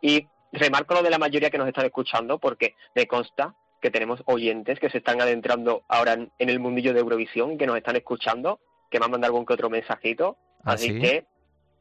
Y 0.00 0.26
remarco 0.52 0.94
lo 0.94 1.02
de 1.02 1.10
la 1.10 1.18
mayoría 1.18 1.50
que 1.50 1.58
nos 1.58 1.68
están 1.68 1.84
escuchando 1.84 2.38
porque 2.38 2.74
me 2.94 3.06
consta 3.06 3.54
que 3.82 3.90
tenemos 3.90 4.22
oyentes 4.26 4.78
que 4.80 4.88
se 4.90 4.98
están 4.98 5.20
adentrando 5.20 5.84
ahora 5.88 6.14
en, 6.14 6.32
en 6.38 6.48
el 6.48 6.60
mundillo 6.60 6.94
de 6.94 7.00
Eurovisión 7.00 7.52
y 7.52 7.58
que 7.58 7.66
nos 7.66 7.76
están 7.76 7.96
escuchando, 7.96 8.58
que 8.90 8.98
me 8.98 9.04
han 9.04 9.10
mandado 9.10 9.32
algún 9.32 9.44
que 9.46 9.52
otro 9.54 9.68
mensajito. 9.68 10.38
¿Ah, 10.64 10.72
Así 10.72 10.88
sí? 10.88 11.00
que, 11.00 11.24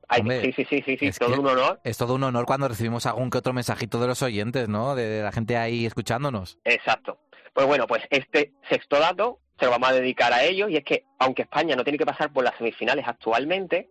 hay- 0.07 0.21
Hombre, 0.21 0.41
sí, 0.41 0.51
sí, 0.53 0.65
sí, 0.69 0.81
sí, 0.85 0.97
sí, 0.97 1.07
es 1.07 1.19
todo 1.19 1.39
un 1.39 1.47
honor. 1.47 1.79
Es 1.83 1.97
todo 1.97 2.15
un 2.15 2.23
honor 2.23 2.45
cuando 2.45 2.67
recibimos 2.67 3.05
algún 3.05 3.29
que 3.29 3.37
otro 3.37 3.53
mensajito 3.53 3.99
de 3.99 4.07
los 4.07 4.21
oyentes, 4.21 4.67
¿no? 4.69 4.95
De, 4.95 5.07
de 5.07 5.23
la 5.23 5.31
gente 5.31 5.57
ahí 5.57 5.85
escuchándonos. 5.85 6.57
Exacto. 6.63 7.19
Pues 7.53 7.67
bueno, 7.67 7.87
pues 7.87 8.03
este 8.09 8.53
sexto 8.69 8.99
dato 8.99 9.39
se 9.59 9.65
lo 9.65 9.71
vamos 9.71 9.89
a 9.89 9.93
dedicar 9.93 10.33
a 10.33 10.43
ellos 10.43 10.69
y 10.69 10.77
es 10.77 10.83
que 10.83 11.05
aunque 11.19 11.43
España 11.43 11.75
no 11.75 11.83
tiene 11.83 11.97
que 11.97 12.05
pasar 12.05 12.31
por 12.33 12.43
las 12.43 12.55
semifinales 12.57 13.07
actualmente, 13.07 13.89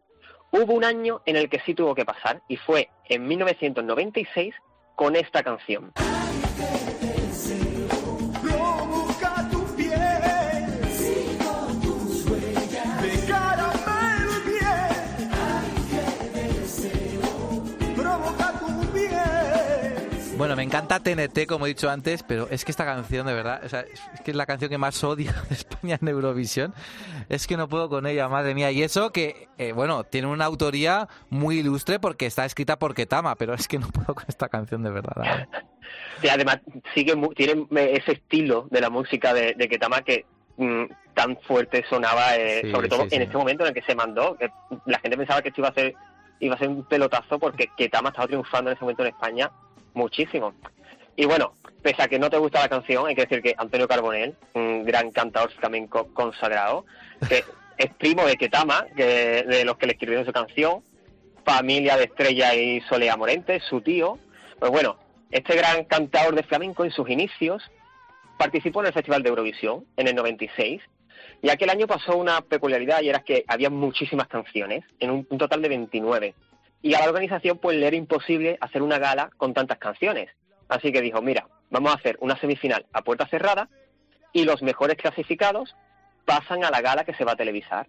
hubo 0.52 0.74
un 0.74 0.84
año 0.84 1.22
en 1.24 1.36
el 1.36 1.48
que 1.48 1.60
sí 1.60 1.74
tuvo 1.74 1.94
que 1.94 2.04
pasar 2.04 2.42
y 2.48 2.56
fue 2.58 2.90
en 3.08 3.26
1996 3.26 4.54
con 4.96 5.16
esta 5.16 5.42
canción. 5.42 5.92
Me 20.64 20.68
encanta 20.68 20.98
TNT, 20.98 21.46
como 21.46 21.66
he 21.66 21.68
dicho 21.68 21.90
antes, 21.90 22.22
pero 22.22 22.48
es 22.50 22.64
que 22.64 22.70
esta 22.70 22.86
canción, 22.86 23.26
de 23.26 23.34
verdad, 23.34 23.60
o 23.64 23.68
sea, 23.68 23.80
es 23.80 24.20
que 24.24 24.30
es 24.30 24.36
la 24.36 24.46
canción 24.46 24.70
que 24.70 24.78
más 24.78 25.04
odio 25.04 25.30
de 25.50 25.54
España 25.54 25.98
en 26.00 26.08
Eurovisión. 26.08 26.72
Es 27.28 27.46
que 27.46 27.58
no 27.58 27.68
puedo 27.68 27.90
con 27.90 28.06
ella, 28.06 28.30
madre 28.30 28.54
mía. 28.54 28.70
Y 28.70 28.82
eso 28.82 29.12
que, 29.12 29.48
eh, 29.58 29.72
bueno, 29.72 30.04
tiene 30.04 30.28
una 30.28 30.46
autoría 30.46 31.06
muy 31.28 31.58
ilustre 31.58 32.00
porque 32.00 32.24
está 32.24 32.46
escrita 32.46 32.78
por 32.78 32.94
Ketama, 32.94 33.34
pero 33.34 33.52
es 33.52 33.68
que 33.68 33.78
no 33.78 33.88
puedo 33.88 34.14
con 34.14 34.24
esta 34.26 34.48
canción, 34.48 34.82
de 34.82 34.90
verdad. 34.90 35.48
Y 36.22 36.28
además 36.28 36.60
sigue 36.94 37.14
tiene 37.36 37.66
eh, 37.76 38.00
ese 38.00 38.12
estilo 38.12 38.66
de 38.70 38.80
la 38.80 38.88
música 38.88 39.34
de, 39.34 39.52
de 39.52 39.68
Ketama 39.68 40.00
que 40.00 40.24
mm, 40.56 40.84
tan 41.12 41.36
fuerte 41.42 41.84
sonaba, 41.90 42.36
eh, 42.36 42.62
Sí, 42.62 42.70
sobre 42.70 42.88
todo 42.88 43.02
sí, 43.02 43.10
sí. 43.10 43.16
en 43.16 43.22
este 43.22 43.36
momento 43.36 43.64
en 43.64 43.68
el 43.68 43.74
que 43.74 43.82
se 43.82 43.94
mandó. 43.94 44.34
que 44.38 44.48
la 44.86 44.98
gente 45.00 45.18
pensaba 45.18 45.42
que 45.42 45.48
esto 45.48 45.60
iba 45.60 45.68
a 45.68 45.74
ser 45.74 45.94
iba 46.40 46.54
a 46.54 46.58
ser 46.58 46.68
un 46.68 46.84
pelotazo 46.84 47.38
porque 47.38 47.68
Ketama 47.76 48.08
estaba 48.08 48.26
triunfando 48.26 48.70
en 48.70 48.76
ese 48.76 48.84
momento 48.84 49.02
en 49.02 49.08
España 49.08 49.50
muchísimo. 49.94 50.54
Y 51.16 51.26
bueno, 51.26 51.54
pese 51.82 52.02
a 52.02 52.08
que 52.08 52.18
no 52.18 52.28
te 52.28 52.38
gusta 52.38 52.60
la 52.60 52.68
canción, 52.68 53.06
hay 53.06 53.14
que 53.14 53.22
decir 53.22 53.42
que 53.42 53.54
Antonio 53.56 53.88
Carbonell, 53.88 54.36
un 54.54 54.84
gran 54.84 55.10
cantador 55.10 55.50
flamenco 55.52 56.12
consagrado, 56.12 56.84
que 57.28 57.44
es 57.78 57.94
primo 57.94 58.26
de 58.26 58.36
Ketama, 58.36 58.86
que, 58.96 59.44
de 59.46 59.64
los 59.64 59.76
que 59.76 59.86
le 59.86 59.92
escribieron 59.92 60.26
su 60.26 60.32
canción, 60.32 60.82
familia 61.44 61.96
de 61.96 62.04
Estrella 62.04 62.54
y 62.54 62.80
Solea 62.82 63.16
Morente, 63.16 63.60
su 63.60 63.80
tío. 63.80 64.18
Pues 64.58 64.70
bueno, 64.70 64.96
este 65.30 65.56
gran 65.56 65.84
cantador 65.84 66.34
de 66.34 66.42
flamenco 66.42 66.84
en 66.84 66.90
sus 66.90 67.08
inicios 67.08 67.62
participó 68.38 68.80
en 68.80 68.86
el 68.86 68.92
Festival 68.92 69.22
de 69.22 69.28
Eurovisión 69.28 69.84
en 69.96 70.08
el 70.08 70.14
96 70.14 70.80
y 71.42 71.50
aquel 71.50 71.70
año 71.70 71.86
pasó 71.86 72.16
una 72.16 72.40
peculiaridad 72.40 73.02
y 73.02 73.10
era 73.10 73.20
que 73.20 73.44
había 73.46 73.70
muchísimas 73.70 74.28
canciones, 74.28 74.84
en 74.98 75.10
un, 75.10 75.26
un 75.28 75.38
total 75.38 75.60
de 75.60 75.68
29. 75.68 76.34
Y 76.84 76.92
a 76.92 77.00
la 77.00 77.08
organización 77.08 77.56
pues 77.56 77.78
le 77.78 77.86
era 77.86 77.96
imposible 77.96 78.58
hacer 78.60 78.82
una 78.82 78.98
gala 78.98 79.30
con 79.38 79.54
tantas 79.54 79.78
canciones. 79.78 80.28
Así 80.68 80.92
que 80.92 81.00
dijo, 81.00 81.22
mira, 81.22 81.48
vamos 81.70 81.90
a 81.90 81.94
hacer 81.94 82.18
una 82.20 82.38
semifinal 82.38 82.84
a 82.92 83.00
puerta 83.00 83.26
cerrada 83.26 83.70
y 84.34 84.44
los 84.44 84.60
mejores 84.60 84.98
clasificados 84.98 85.74
pasan 86.26 86.62
a 86.62 86.70
la 86.70 86.82
gala 86.82 87.04
que 87.04 87.14
se 87.14 87.24
va 87.24 87.32
a 87.32 87.36
televisar. 87.36 87.88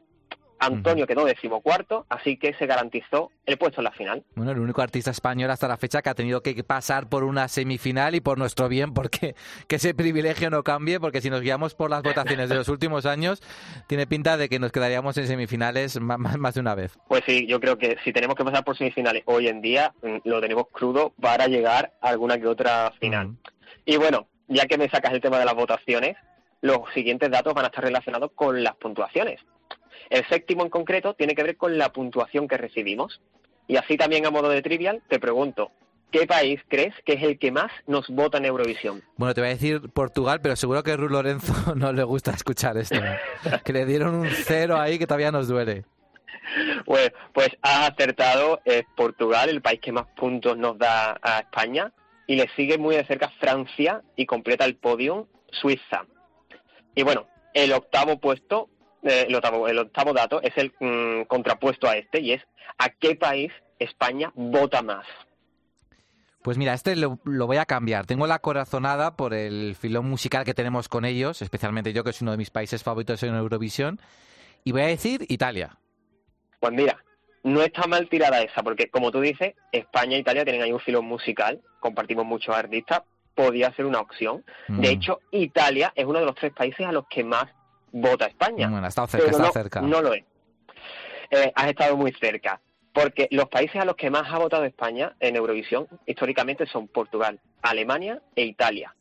Antonio 0.60 1.08
quedó 1.08 1.26
decimocuarto, 1.26 2.06
así 2.10 2.38
que 2.38 2.54
se 2.54 2.66
garantizó 2.66 3.32
el 3.46 3.58
puesto 3.58 3.82
en 3.82 3.86
la 3.86 3.92
final. 3.92 4.24
Bueno, 4.36 4.52
el 4.52 4.60
único 4.60 4.82
artista 4.82 5.12
español 5.12 5.52
hasta 5.52 5.68
la 5.68 5.78
fecha 5.78 6.02
que 6.02 6.10
ha 6.10 6.16
tenido 6.16 6.42
que 6.42 6.64
pasar 6.64 7.10
por 7.10 7.24
una 7.24 7.48
semifinal 7.48 8.16
y 8.16 8.22
por 8.22 8.38
nuestro 8.38 8.70
bien, 8.70 8.94
porque 8.94 9.36
que 9.68 9.76
ese 9.76 9.94
privilegio 9.94 10.50
no 10.50 10.64
cambie, 10.64 11.00
porque 11.00 11.22
si 11.22 11.30
nos 11.30 11.42
guiamos 11.42 11.76
por 11.76 11.90
las 11.90 12.04
votaciones 12.04 12.50
de 12.50 12.56
los 12.56 12.70
últimos 12.70 13.06
años, 13.06 13.42
tiene 13.88 14.08
pinta 14.08 14.38
de 14.38 14.50
que 14.50 14.60
nos 14.60 14.72
quedaríamos 14.72 15.18
en 15.18 15.28
semifinales 15.28 16.00
más, 16.00 16.54
de 16.56 16.62
una 16.62 16.76
vez. 16.76 16.98
Pues 17.08 17.24
sí, 17.26 17.46
yo 17.48 17.60
creo 17.60 17.78
que 17.78 17.98
si 18.04 18.14
tenemos 18.14 18.36
que 18.36 18.44
pasar 18.44 18.64
por 18.64 18.78
semifinales 18.78 19.24
hoy 19.26 19.48
en 19.48 19.62
día, 19.62 19.94
mm, 20.02 20.18
lo 20.24 20.42
tenemos 20.42 20.68
crudo 20.72 21.14
para 21.20 21.48
llegar 21.48 21.94
a 22.02 22.10
alguna 22.10 22.40
que 22.40 22.48
otra 22.48 22.92
final. 23.00 23.36
Y 23.86 23.98
bueno, 23.98 24.28
ya 24.48 24.66
que 24.66 24.78
me 24.78 24.90
sacas 24.90 25.14
el 25.14 25.22
tema 25.22 25.40
de 25.40 25.46
las 25.46 25.56
votaciones, 25.56 26.16
los 26.62 26.80
siguientes 26.94 27.30
datos 27.30 27.54
van 27.54 27.66
a 27.66 27.68
estar 27.68 27.84
relacionados 27.84 28.32
con 28.34 28.64
las 28.64 28.76
puntuaciones. 28.76 29.40
El 30.10 30.26
séptimo 30.28 30.64
en 30.64 30.70
concreto 30.70 31.14
tiene 31.14 31.36
que 31.36 31.44
ver 31.44 31.58
con 31.58 31.78
la 31.78 31.92
puntuación 31.92 32.48
que 32.48 32.58
recibimos. 32.58 33.22
Y 33.68 33.78
así 33.78 33.98
también 33.98 34.26
a 34.26 34.32
modo 34.32 34.50
de 34.50 34.62
trivial, 34.62 35.02
te 35.08 35.20
pregunto, 35.20 35.72
¿qué 36.12 36.28
país 36.28 36.62
crees 36.68 36.94
que 37.06 37.14
es 37.14 37.24
el 37.24 37.40
que 37.40 37.52
más 37.52 37.72
nos 37.88 38.08
vota 38.10 38.38
en 38.38 38.46
Eurovisión? 38.46 39.02
Bueno, 39.18 39.34
te 39.34 39.42
voy 39.42 39.50
a 39.50 39.54
decir 39.54 39.82
Portugal, 39.92 40.40
pero 40.42 40.56
seguro 40.56 40.84
que 40.84 40.92
a 40.92 40.98
Lorenzo 40.98 41.54
no 41.76 41.92
le 41.92 42.04
gusta 42.04 42.32
escuchar 42.32 42.78
esto. 42.78 42.96
¿no? 42.96 43.62
que 43.64 43.74
le 43.74 43.86
dieron 43.86 44.16
un 44.16 44.30
cero 44.30 44.78
ahí 44.80 45.00
que 45.00 45.08
todavía 45.08 45.32
nos 45.32 45.48
duele. 45.48 45.86
Pues, 46.86 47.12
pues 47.34 47.50
has 47.62 47.92
acertado, 47.92 48.62
es 48.66 48.84
Portugal, 48.96 49.50
el 49.50 49.62
país 49.62 49.80
que 49.82 49.92
más 49.92 50.06
puntos 50.16 50.56
nos 50.58 50.78
da 50.78 51.18
a 51.22 51.40
España, 51.40 51.92
y 52.28 52.36
le 52.36 52.50
sigue 52.56 52.78
muy 52.78 52.96
de 52.96 53.06
cerca 53.06 53.30
Francia 53.40 54.02
y 54.16 54.26
completa 54.26 54.66
el 54.66 54.76
podio 54.76 55.28
Suiza. 55.52 56.06
Y 56.96 57.04
bueno, 57.04 57.28
el 57.54 57.74
octavo 57.74 58.20
puesto, 58.20 58.70
eh, 59.06 59.26
el, 59.28 59.36
octavo, 59.36 59.68
el 59.68 59.78
octavo 59.80 60.14
dato 60.14 60.42
es 60.42 60.58
el 60.58 60.74
mm, 60.80 61.24
contrapuesto 61.28 61.88
a 61.88 61.96
este, 61.96 62.20
y 62.20 62.34
es 62.34 62.42
¿a 62.78 62.90
qué 62.90 63.16
país 63.16 63.52
España 63.80 64.32
vota 64.36 64.82
más? 64.82 65.06
Pues 66.42 66.58
mira, 66.60 66.74
este 66.74 66.96
lo, 66.96 67.20
lo 67.24 67.48
voy 67.48 67.58
a 67.58 67.66
cambiar. 67.66 68.06
Tengo 68.06 68.28
la 68.28 68.38
corazonada 68.40 69.16
por 69.16 69.34
el 69.34 69.76
filón 69.76 70.08
musical 70.08 70.46
que 70.46 70.54
tenemos 70.54 70.88
con 70.90 71.04
ellos, 71.04 71.42
especialmente 71.42 71.92
yo 71.92 72.04
que 72.04 72.12
es 72.12 72.22
uno 72.22 72.32
de 72.32 72.38
mis 72.38 72.52
países 72.52 72.84
favoritos 72.84 73.24
en 73.24 73.34
Eurovisión. 73.34 74.00
Y 74.64 74.72
voy 74.72 74.82
a 74.82 74.88
decir 74.88 75.26
Italia. 75.28 75.78
Pues 76.60 76.72
mira, 76.74 77.04
no 77.44 77.62
está 77.64 77.88
mal 77.88 78.08
tirada 78.10 78.42
esa, 78.42 78.62
porque 78.62 78.90
como 78.90 79.12
tú 79.12 79.22
dices, 79.22 79.56
España 79.72 80.18
e 80.18 80.20
Italia 80.20 80.44
tienen 80.44 80.62
ahí 80.62 80.72
un 80.72 80.80
filón 80.80 81.06
musical, 81.06 81.62
compartimos 81.80 82.26
muchos 82.26 82.56
artistas, 82.56 83.02
podía 83.34 83.74
ser 83.74 83.86
una 83.86 84.00
opción. 84.00 84.44
De 84.68 84.74
Mm. 84.90 84.92
hecho, 84.92 85.20
Italia 85.32 85.94
es 85.96 86.06
uno 86.06 86.20
de 86.20 86.26
los 86.26 86.36
tres 86.36 86.54
países 86.54 86.86
a 86.86 86.92
los 86.92 87.08
que 87.08 87.24
más 87.24 87.48
vota 87.96 88.26
España. 88.26 88.68
Bueno, 88.70 88.86
ha 88.86 88.90
estado 88.90 89.08
cerca, 89.08 89.26
Pero 89.26 89.38
ha 89.38 89.40
no, 89.40 89.48
estado 89.48 89.64
cerca. 89.64 89.82
No 89.82 90.02
lo 90.02 90.14
es. 90.14 90.24
Eh, 91.32 91.52
has 91.56 91.68
estado 91.68 91.96
muy 91.96 92.12
cerca. 92.14 92.62
Porque 92.94 93.28
los 93.32 93.50
países 93.50 93.82
a 93.82 93.86
los 93.86 93.96
que 93.96 94.10
más 94.10 94.32
ha 94.32 94.38
votado 94.38 94.64
España 94.64 95.16
en 95.20 95.36
Eurovisión 95.36 95.88
históricamente 96.06 96.66
son 96.66 96.88
Portugal, 96.88 97.40
Alemania 97.62 98.22
e 98.36 98.44
Italia. 98.46 98.96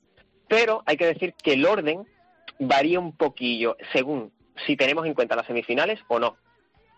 Pero 0.48 0.82
hay 0.86 0.96
que 0.96 1.06
decir 1.06 1.34
que 1.34 1.52
el 1.52 1.64
orden 1.64 2.06
varía 2.58 2.98
un 2.98 3.16
poquillo 3.16 3.76
según 3.92 4.32
si 4.66 4.76
tenemos 4.76 5.06
en 5.06 5.14
cuenta 5.14 5.36
las 5.36 5.46
semifinales 5.46 6.00
o 6.08 6.18
no. 6.18 6.36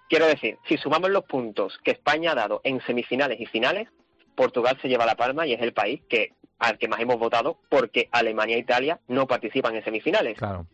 Quiero 0.09 0.27
decir, 0.27 0.59
si 0.69 0.77
sumamos 0.77 1.11
los 1.11 1.25
puntos 1.25 1.79
que 1.83 1.91
España 1.91 2.33
ha 2.33 2.35
dado 2.35 2.61
en 2.65 2.81
semifinales 2.87 3.41
y 3.41 3.47
finales, 3.47 3.89
Portugal 4.35 4.79
se 4.81 4.89
lleva 4.89 5.07
la 5.07 5.17
palma 5.17 5.47
y 5.47 5.53
es 5.53 5.61
el 5.61 5.73
país 5.73 6.03
que 6.09 6.33
al 6.59 6.79
que 6.79 6.89
más 6.89 7.01
hemos 7.01 7.19
votado, 7.19 7.59
porque 7.69 8.09
Alemania 8.13 8.57
e 8.57 8.61
Italia 8.61 9.01
no 9.09 9.27
participan 9.27 9.75
en 9.77 9.85
semifinales. 9.85 10.39
Claro. 10.39 10.67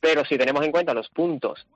Pero 0.00 0.24
si 0.24 0.36
tenemos 0.36 0.64
en 0.64 0.72
cuenta 0.72 0.94
los 0.94 1.08
puntos 1.08 1.66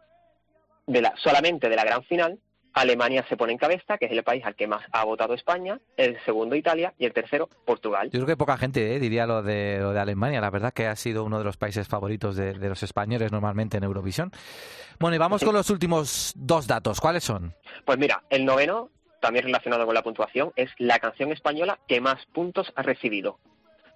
de 0.87 1.01
la, 1.01 1.15
solamente 1.17 1.69
de 1.69 1.77
la 1.77 1.85
gran 1.85 2.03
final, 2.05 2.39
Alemania 2.75 3.25
se 3.29 3.37
pone 3.37 3.53
en 3.53 3.59
cabeza, 3.59 3.99
que 3.99 4.07
es 4.07 4.13
el 4.13 4.25
país 4.25 4.45
al 4.45 4.57
que 4.57 4.67
más 4.67 4.85
ha 4.93 5.05
votado 5.05 5.33
España, 5.33 5.81
el 5.97 6.19
segundo 6.25 6.57
Italia 6.57 6.93
y 6.99 7.07
el 7.07 7.13
tercero 7.13 7.49
Portugal. 7.65 8.11
Yo 8.11 8.19
creo 8.19 8.27
que 8.27 8.37
poca 8.37 8.57
gente 8.57 8.97
eh, 8.97 8.99
diría 8.99 9.27
lo 9.27 9.43
de, 9.43 9.79
lo 9.81 9.93
de 9.93 10.01
Alemania. 10.01 10.41
La 10.41 10.51
verdad 10.51 10.73
que 10.73 10.89
ha 10.89 10.97
sido 10.97 11.23
uno 11.23 11.39
de 11.39 11.45
los 11.45 11.57
países 11.57 11.87
favoritos 11.87 12.35
de, 12.35 12.55
de 12.55 12.69
los 12.69 12.83
españoles 12.83 13.31
normalmente 13.31 13.77
en 13.77 13.85
Eurovisión. 13.85 14.33
Bueno, 14.99 15.15
y 15.15 15.19
vamos 15.19 15.45
con 15.45 15.55
los 15.55 15.71
últimos 15.71 16.33
dos 16.37 16.67
datos. 16.67 17.01
¿Cuáles 17.01 17.23
son? 17.23 17.55
Pues 17.85 17.97
mira, 17.97 18.25
el 18.29 18.45
noveno, 18.45 18.91
también 19.21 19.45
relacionado 19.45 19.87
con 19.87 19.95
la 19.95 20.03
puntuación, 20.03 20.53
es 20.57 20.71
la 20.79 20.99
canción 20.99 21.31
española 21.31 21.79
que 21.87 22.01
más 22.01 22.27
puntos 22.27 22.73
ha 22.75 22.83
recibido. 22.83 23.39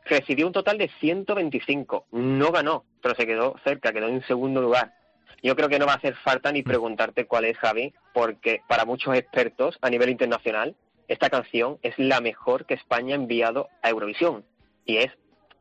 Recibió 0.09 0.47
un 0.47 0.53
total 0.53 0.79
de 0.79 0.91
125. 1.01 2.07
No 2.13 2.51
ganó, 2.51 2.85
pero 3.03 3.15
se 3.15 3.27
quedó 3.27 3.57
cerca, 3.63 3.93
quedó 3.93 4.09
en 4.09 4.27
segundo 4.27 4.63
lugar. 4.63 4.95
Yo 5.43 5.55
creo 5.55 5.69
que 5.69 5.79
no 5.79 5.87
va 5.87 5.93
a 5.93 5.97
hacer 5.97 6.17
falta 6.17 6.51
ni 6.51 6.63
preguntarte 6.63 7.27
cuál 7.27 7.45
es, 7.45 7.57
Javi, 7.59 7.93
porque 8.15 8.63
para 8.67 8.85
muchos 8.85 9.15
expertos 9.15 9.79
a 9.83 9.91
nivel 9.91 10.09
internacional, 10.09 10.75
esta 11.07 11.31
canción 11.31 11.79
es 11.83 11.99
la 11.99 12.21
mejor 12.21 12.67
que 12.67 12.75
España 12.75 13.15
ha 13.15 13.19
enviado 13.19 13.69
a 13.83 13.91
Eurovisión. 13.91 14.45
Y 14.85 14.97
es 14.97 15.13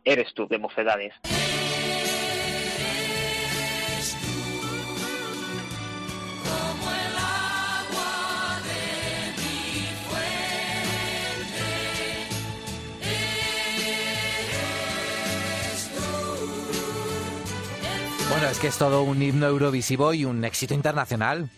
Eres 0.05 0.33
tú, 0.33 0.47
de 0.47 0.57
Mocedades. 0.57 1.13
Bueno, 18.47 18.55
es 18.55 18.61
que 18.61 18.67
es 18.67 18.77
todo 18.77 19.03
un 19.03 19.21
himno 19.21 19.45
eurovisivo 19.45 20.13
y 20.13 20.23
un 20.23 20.45
éxito 20.45 20.73
internacional. 20.73 21.49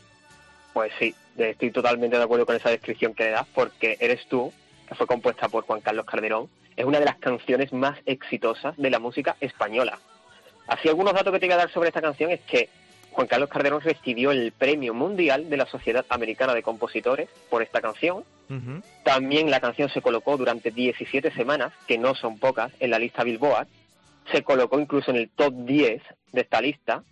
Pues 0.74 0.92
sí, 0.98 1.14
estoy 1.38 1.70
totalmente 1.70 2.18
de 2.18 2.24
acuerdo 2.24 2.48
con 2.48 2.56
esa 2.56 2.72
descripción 2.72 3.14
que 3.14 3.26
le 3.26 3.30
das, 3.30 3.46
porque 3.54 3.96
Eres 4.00 4.26
tú, 4.28 4.52
que 4.88 4.96
fue 4.96 5.06
compuesta 5.06 5.50
por 5.50 5.66
Juan 5.66 5.82
Carlos 5.82 6.08
Calderón, 6.08 6.50
es 6.76 6.86
una 6.86 6.98
de 6.98 7.06
las 7.06 7.18
canciones 7.18 7.72
más 7.74 8.00
exitosas 8.08 8.76
de 8.76 8.90
la 8.90 8.98
música 8.98 9.36
española. 9.40 10.00
Así, 10.66 10.90
algunos 10.90 11.14
datos 11.14 11.32
que 11.32 11.40
te 11.40 11.46
voy 11.46 11.54
a 11.54 11.58
dar 11.58 11.72
sobre 11.72 11.90
esta 11.90 12.02
canción 12.02 12.32
es 12.32 12.40
que 12.40 12.70
Juan 13.12 13.28
Carlos 13.28 13.50
Calderón 13.50 13.82
recibió 13.82 14.32
el 14.32 14.52
Premio 14.52 14.96
Mundial 14.96 15.48
de 15.48 15.58
la 15.58 15.68
Sociedad 15.68 16.08
Americana 16.10 16.56
de 16.56 16.64
Compositores 16.64 17.30
por 17.52 17.62
esta 17.62 17.82
canción. 17.82 18.24
También 19.04 19.52
la 19.52 19.60
canción 19.60 19.90
se 19.90 20.02
colocó 20.02 20.38
durante 20.38 20.72
17 20.72 21.36
semanas, 21.36 21.72
que 21.86 22.00
no 22.00 22.16
son 22.16 22.40
pocas, 22.40 22.72
en 22.80 22.90
la 22.90 22.98
lista 22.98 23.24
Billboard. 23.24 23.68
Se 24.32 24.44
colocó 24.44 24.80
incluso 24.80 25.12
en 25.12 25.18
el 25.18 25.30
top 25.30 25.54
10 25.66 26.02
de 26.32 26.42
esta 26.42 26.62
lista. 26.62 27.04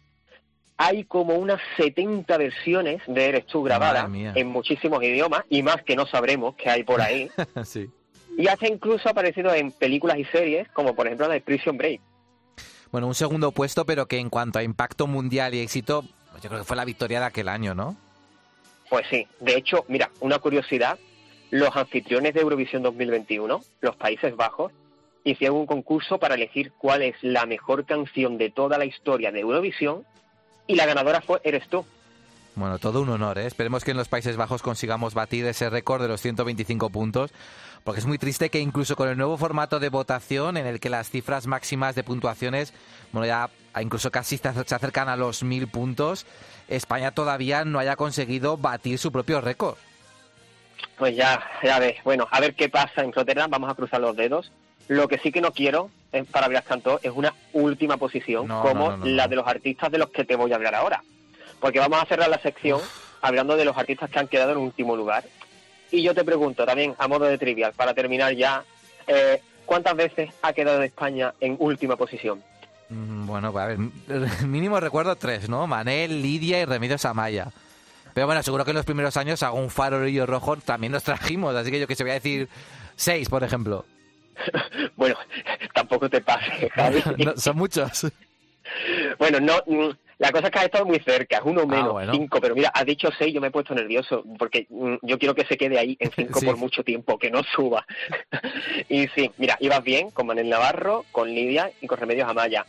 Hay 0.78 1.06
como 1.06 1.36
unas 1.36 1.60
70 1.78 2.38
versiones 2.38 3.02
de 3.08 3.26
Eres 3.26 3.48
tú 3.48 3.64
grabadas 3.64 4.10
en 4.14 4.48
muchísimos 4.48 5.04
idiomas 5.04 5.44
y 5.50 5.64
más 5.64 5.82
que 5.84 5.96
no 5.96 6.06
sabremos 6.06 6.56
que 6.56 6.70
hay 6.70 6.84
por 6.84 7.02
ahí. 7.02 7.30
sí. 7.66 7.90
y 8.38 8.48
hace 8.48 8.68
incluso 8.68 9.10
aparecido 9.10 9.54
en 9.54 9.72
películas 9.72 10.20
y 10.20 10.26
series, 10.26 10.70
como 10.70 10.96
por 10.96 11.08
ejemplo 11.08 11.28
la 11.28 11.34
de 11.34 11.42
Prison 11.42 11.78
Break. 11.78 12.00
Bueno, 12.92 13.08
un 13.08 13.16
segundo 13.16 13.52
puesto, 13.52 13.86
pero 13.86 14.06
que 14.06 14.20
en 14.20 14.30
cuanto 14.30 14.60
a 14.60 14.64
impacto 14.64 15.08
mundial 15.08 15.54
y 15.54 15.60
éxito, 15.60 16.04
pues 16.32 16.44
yo 16.44 16.50
creo 16.50 16.62
que 16.62 16.68
fue 16.68 16.78
la 16.78 16.86
victoria 16.86 17.20
de 17.20 17.26
aquel 17.26 17.50
año, 17.50 17.74
¿no? 17.74 17.98
Pues 18.90 19.06
sí, 19.10 19.28
de 19.40 19.58
hecho, 19.58 19.84
mira, 19.90 20.10
una 20.22 20.40
curiosidad, 20.40 20.98
los 21.50 21.76
anfitriones 21.76 22.34
de 22.34 22.42
Eurovisión 22.42 22.84
2021, 22.84 23.60
los 23.82 23.96
Países 23.98 24.36
Bajos, 24.36 24.72
hicieron 25.24 25.58
un 25.58 25.66
concurso 25.66 26.20
para 26.20 26.36
elegir 26.36 26.72
cuál 26.78 27.02
es 27.02 27.16
la 27.22 27.46
mejor 27.46 27.86
canción 27.86 28.38
de 28.38 28.50
toda 28.50 28.78
la 28.78 28.86
historia 28.86 29.32
de 29.32 29.42
Eurovisión 29.42 30.06
y 30.68 30.76
la 30.76 30.86
ganadora 30.86 31.22
fue 31.22 31.42
Eres 31.44 31.68
tú. 31.68 31.86
Bueno, 32.58 32.80
todo 32.80 33.02
un 33.02 33.10
honor, 33.10 33.38
¿eh? 33.38 33.46
Esperemos 33.46 33.84
que 33.84 33.92
en 33.92 33.98
los 33.98 34.08
Países 34.08 34.36
Bajos 34.36 34.64
consigamos 34.64 35.14
batir 35.14 35.46
ese 35.46 35.70
récord 35.70 36.02
de 36.02 36.08
los 36.08 36.22
125 36.22 36.90
puntos, 36.90 37.32
porque 37.84 38.00
es 38.00 38.08
muy 38.08 38.18
triste 38.18 38.50
que 38.50 38.60
incluso 38.60 38.96
con 38.96 39.10
el 39.10 39.16
nuevo 39.16 39.38
formato 39.38 39.80
de 39.80 39.90
votación, 39.90 40.58
en 40.58 40.66
el 40.66 40.80
que 40.80 40.90
las 40.90 41.12
cifras 41.12 41.46
máximas 41.46 41.94
de 41.94 42.04
puntuaciones, 42.04 42.74
bueno, 43.12 43.28
ya 43.28 43.52
incluso 43.80 44.10
casi 44.10 44.38
se 44.38 44.48
acercan 44.48 45.08
a 45.08 45.16
los 45.16 45.44
1000 45.44 45.68
puntos, 45.68 46.26
España 46.68 47.12
todavía 47.12 47.64
no 47.64 47.78
haya 47.78 47.96
conseguido 47.96 48.58
batir 48.58 48.98
su 48.98 49.12
propio 49.12 49.40
récord. 49.40 49.78
Pues 50.98 51.16
ya, 51.16 51.40
ya 51.64 51.78
ves. 51.78 51.98
Bueno, 52.04 52.28
a 52.32 52.40
ver 52.40 52.56
qué 52.56 52.70
pasa 52.70 53.04
en 53.04 53.14
Rotterdam, 53.14 53.52
vamos 53.52 53.70
a 53.70 53.76
cruzar 53.76 54.02
los 54.02 54.16
dedos. 54.16 54.52
Lo 54.88 55.08
que 55.08 55.18
sí 55.20 55.32
que 55.32 55.42
no 55.42 55.52
quiero 55.52 55.90
eh, 56.12 56.24
para 56.24 56.48
Blas 56.48 56.64
Cantó 56.66 57.00
es 57.04 57.12
una 57.14 57.34
última 57.54 57.98
posición 57.98 58.48
No, 58.48 58.62
como 58.62 58.92
no, 58.92 58.98
no, 58.98 59.06
no, 59.06 59.12
la 59.12 59.28
de 59.28 59.36
los 59.36 59.48
artistas 59.48 59.92
de 59.92 59.98
los 59.98 60.10
que 60.10 60.24
te 60.24 60.36
voy 60.36 60.52
a 60.52 60.56
hablar 60.56 60.76
ahora. 60.76 61.04
Porque 61.60 61.80
vamos 61.80 62.02
a 62.02 62.06
cerrar 62.06 62.30
la 62.30 62.40
sección 62.40 62.80
hablando 63.22 63.58
de 63.58 63.66
los 63.66 63.78
artistas 63.78 64.10
que 64.10 64.20
han 64.20 64.28
quedado 64.28 64.52
en 64.52 64.58
último 64.60 64.96
lugar. 64.96 65.26
Y 65.92 66.04
yo 66.04 66.14
te 66.14 66.24
pregunto 66.24 66.66
también, 66.66 66.96
a 66.98 67.08
modo 67.08 67.26
de 67.26 67.38
trivial, 67.38 67.74
para 67.76 67.94
terminar 67.94 68.34
ya, 68.36 68.64
eh, 69.08 69.42
¿cuántas 69.66 69.96
veces 69.96 70.30
ha 70.42 70.54
quedado 70.54 70.82
España 70.84 71.34
en 71.40 71.56
última 71.60 71.96
posición? 71.96 72.44
Mm, 72.90 73.26
Bueno, 73.26 73.52
pues 73.52 73.64
a 73.64 73.68
ver, 73.68 73.78
mínimo 74.46 74.80
recuerdo 74.80 75.16
tres, 75.16 75.50
¿no? 75.50 75.68
Manel, 75.68 76.22
Lidia 76.22 76.62
y 76.62 76.66
Remedios 76.66 77.06
Amaya. 77.06 77.48
Pero 78.14 78.28
bueno, 78.28 78.42
seguro 78.44 78.66
que 78.66 78.72
en 78.72 78.78
los 78.78 78.86
primeros 78.86 79.16
años 79.18 79.44
algún 79.44 79.70
farolillo 79.70 80.26
rojo 80.26 80.58
también 80.58 80.92
nos 80.92 81.04
trajimos, 81.04 81.56
así 81.56 81.70
que 81.72 81.80
yo 81.80 81.88
que 81.88 81.96
se 81.96 82.04
voy 82.04 82.12
a 82.12 82.16
decir 82.16 82.50
seis, 82.96 83.30
por 83.30 83.44
ejemplo. 83.44 83.86
Bueno, 84.96 85.16
tampoco 85.74 86.10
te 86.10 86.22
pases, 86.22 86.72
Javi. 86.72 87.02
No, 87.26 87.36
son 87.38 87.58
muchos. 87.58 88.08
Bueno, 89.18 89.40
no, 89.40 89.54
mm, 89.66 89.90
la 90.20 90.32
cosa 90.32 90.48
es 90.48 90.52
que 90.52 90.60
has 90.60 90.66
estado 90.66 90.86
muy 90.86 91.00
cerca, 91.00 91.38
es 91.38 91.44
uno 91.46 91.66
menos, 91.66 91.86
Ah, 91.90 91.92
bueno. 91.92 92.14
cinco, 92.14 92.40
pero 92.42 92.56
mira, 92.56 92.70
has 92.74 92.86
dicho 92.86 93.10
seis, 93.18 93.34
yo 93.34 93.40
me 93.42 93.48
he 93.48 93.52
puesto 93.52 93.74
nervioso, 93.74 94.24
porque 94.38 94.68
mm, 94.70 94.96
yo 95.04 95.18
quiero 95.18 95.36
que 95.36 95.46
se 95.46 95.58
quede 95.58 95.78
ahí 95.80 95.96
en 96.00 96.12
cinco 96.12 96.40
Sí. 96.40 96.46
por 96.46 96.58
mucho 96.58 96.84
tiempo, 96.84 97.18
que 97.18 97.32
no 97.32 97.44
suba. 97.44 97.86
y 98.90 99.08
sí, 99.10 99.32
mira, 99.38 99.58
ibas 99.60 99.84
bien 99.84 100.12
con 100.12 100.28
Manel 100.28 100.50
Navarro, 100.50 101.06
con 101.12 101.30
Lidia 101.30 101.72
y 101.82 101.88
con 101.88 101.98
Remedios 102.00 102.28
Amaya. 102.30 102.66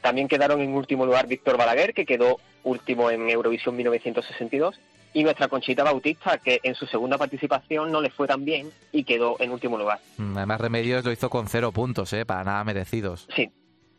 También 0.00 0.28
quedaron 0.28 0.60
en 0.60 0.74
último 0.74 1.06
lugar 1.06 1.26
Víctor 1.26 1.56
Balaguer, 1.56 1.94
que 1.94 2.04
quedó 2.06 2.38
último 2.62 3.10
en 3.10 3.28
Eurovisión 3.28 3.74
1962, 3.76 4.78
y 5.14 5.22
nuestra 5.24 5.48
Conchita 5.48 5.82
Bautista, 5.84 6.36
que 6.38 6.60
en 6.62 6.74
su 6.74 6.86
segunda 6.86 7.16
participación 7.16 7.90
no 7.90 8.02
le 8.02 8.10
fue 8.10 8.26
tan 8.26 8.44
bien 8.44 8.70
y 8.92 9.04
quedó 9.04 9.36
en 9.38 9.52
último 9.52 9.78
lugar. 9.78 10.00
Mm, 10.18 10.36
Además, 10.36 10.60
Remedios 10.60 11.04
lo 11.04 11.12
hizo 11.12 11.30
con 11.30 11.48
cero 11.48 11.72
puntos, 11.72 12.12
¿eh? 12.12 12.26
Para 12.26 12.44
nada 12.44 12.64
merecidos. 12.64 13.26
Sí, 13.34 13.50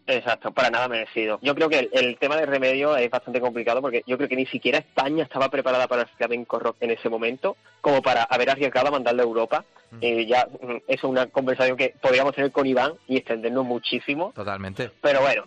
exacto, 0.06 0.52
para 0.52 0.70
nada 0.70 0.88
merecido. 0.88 1.40
Yo 1.42 1.56
creo 1.56 1.70
que 1.70 1.80
el, 1.80 1.90
el 1.94 2.18
tema 2.18 2.36
de 2.36 2.46
remedio 2.46 2.96
es 2.98 3.10
bastante 3.10 3.40
complicado 3.40 3.82
porque 3.82 4.04
yo 4.06 4.18
creo 4.18 4.30
que 4.30 4.36
ni 4.36 4.46
siquiera 4.46 4.78
España 4.78 5.24
estaba 5.24 5.50
preparada 5.50 5.88
para 5.88 6.04
el 6.04 6.08
flamenco 6.10 6.60
rock 6.60 6.78
en 6.82 6.92
ese 6.92 7.10
momento 7.10 7.56
como 7.82 8.02
para 8.02 8.24
haber 8.24 8.50
arriesgado 8.50 8.90
a 8.90 8.92
mandarle 8.92 9.22
a 9.22 9.26
Europa. 9.26 9.66
Eh, 10.02 10.26
ya 10.26 10.46
mm, 10.46 10.76
eso 10.76 10.84
es 10.88 11.04
una 11.06 11.28
conversación 11.28 11.78
que 11.78 11.96
podríamos 12.02 12.36
tener 12.36 12.52
con 12.52 12.68
Iván 12.68 12.94
y 13.08 13.18
extendernos 13.18 13.66
muchísimo. 13.66 14.34
Totalmente. 14.36 14.92
Pero 15.02 15.22
bueno, 15.22 15.46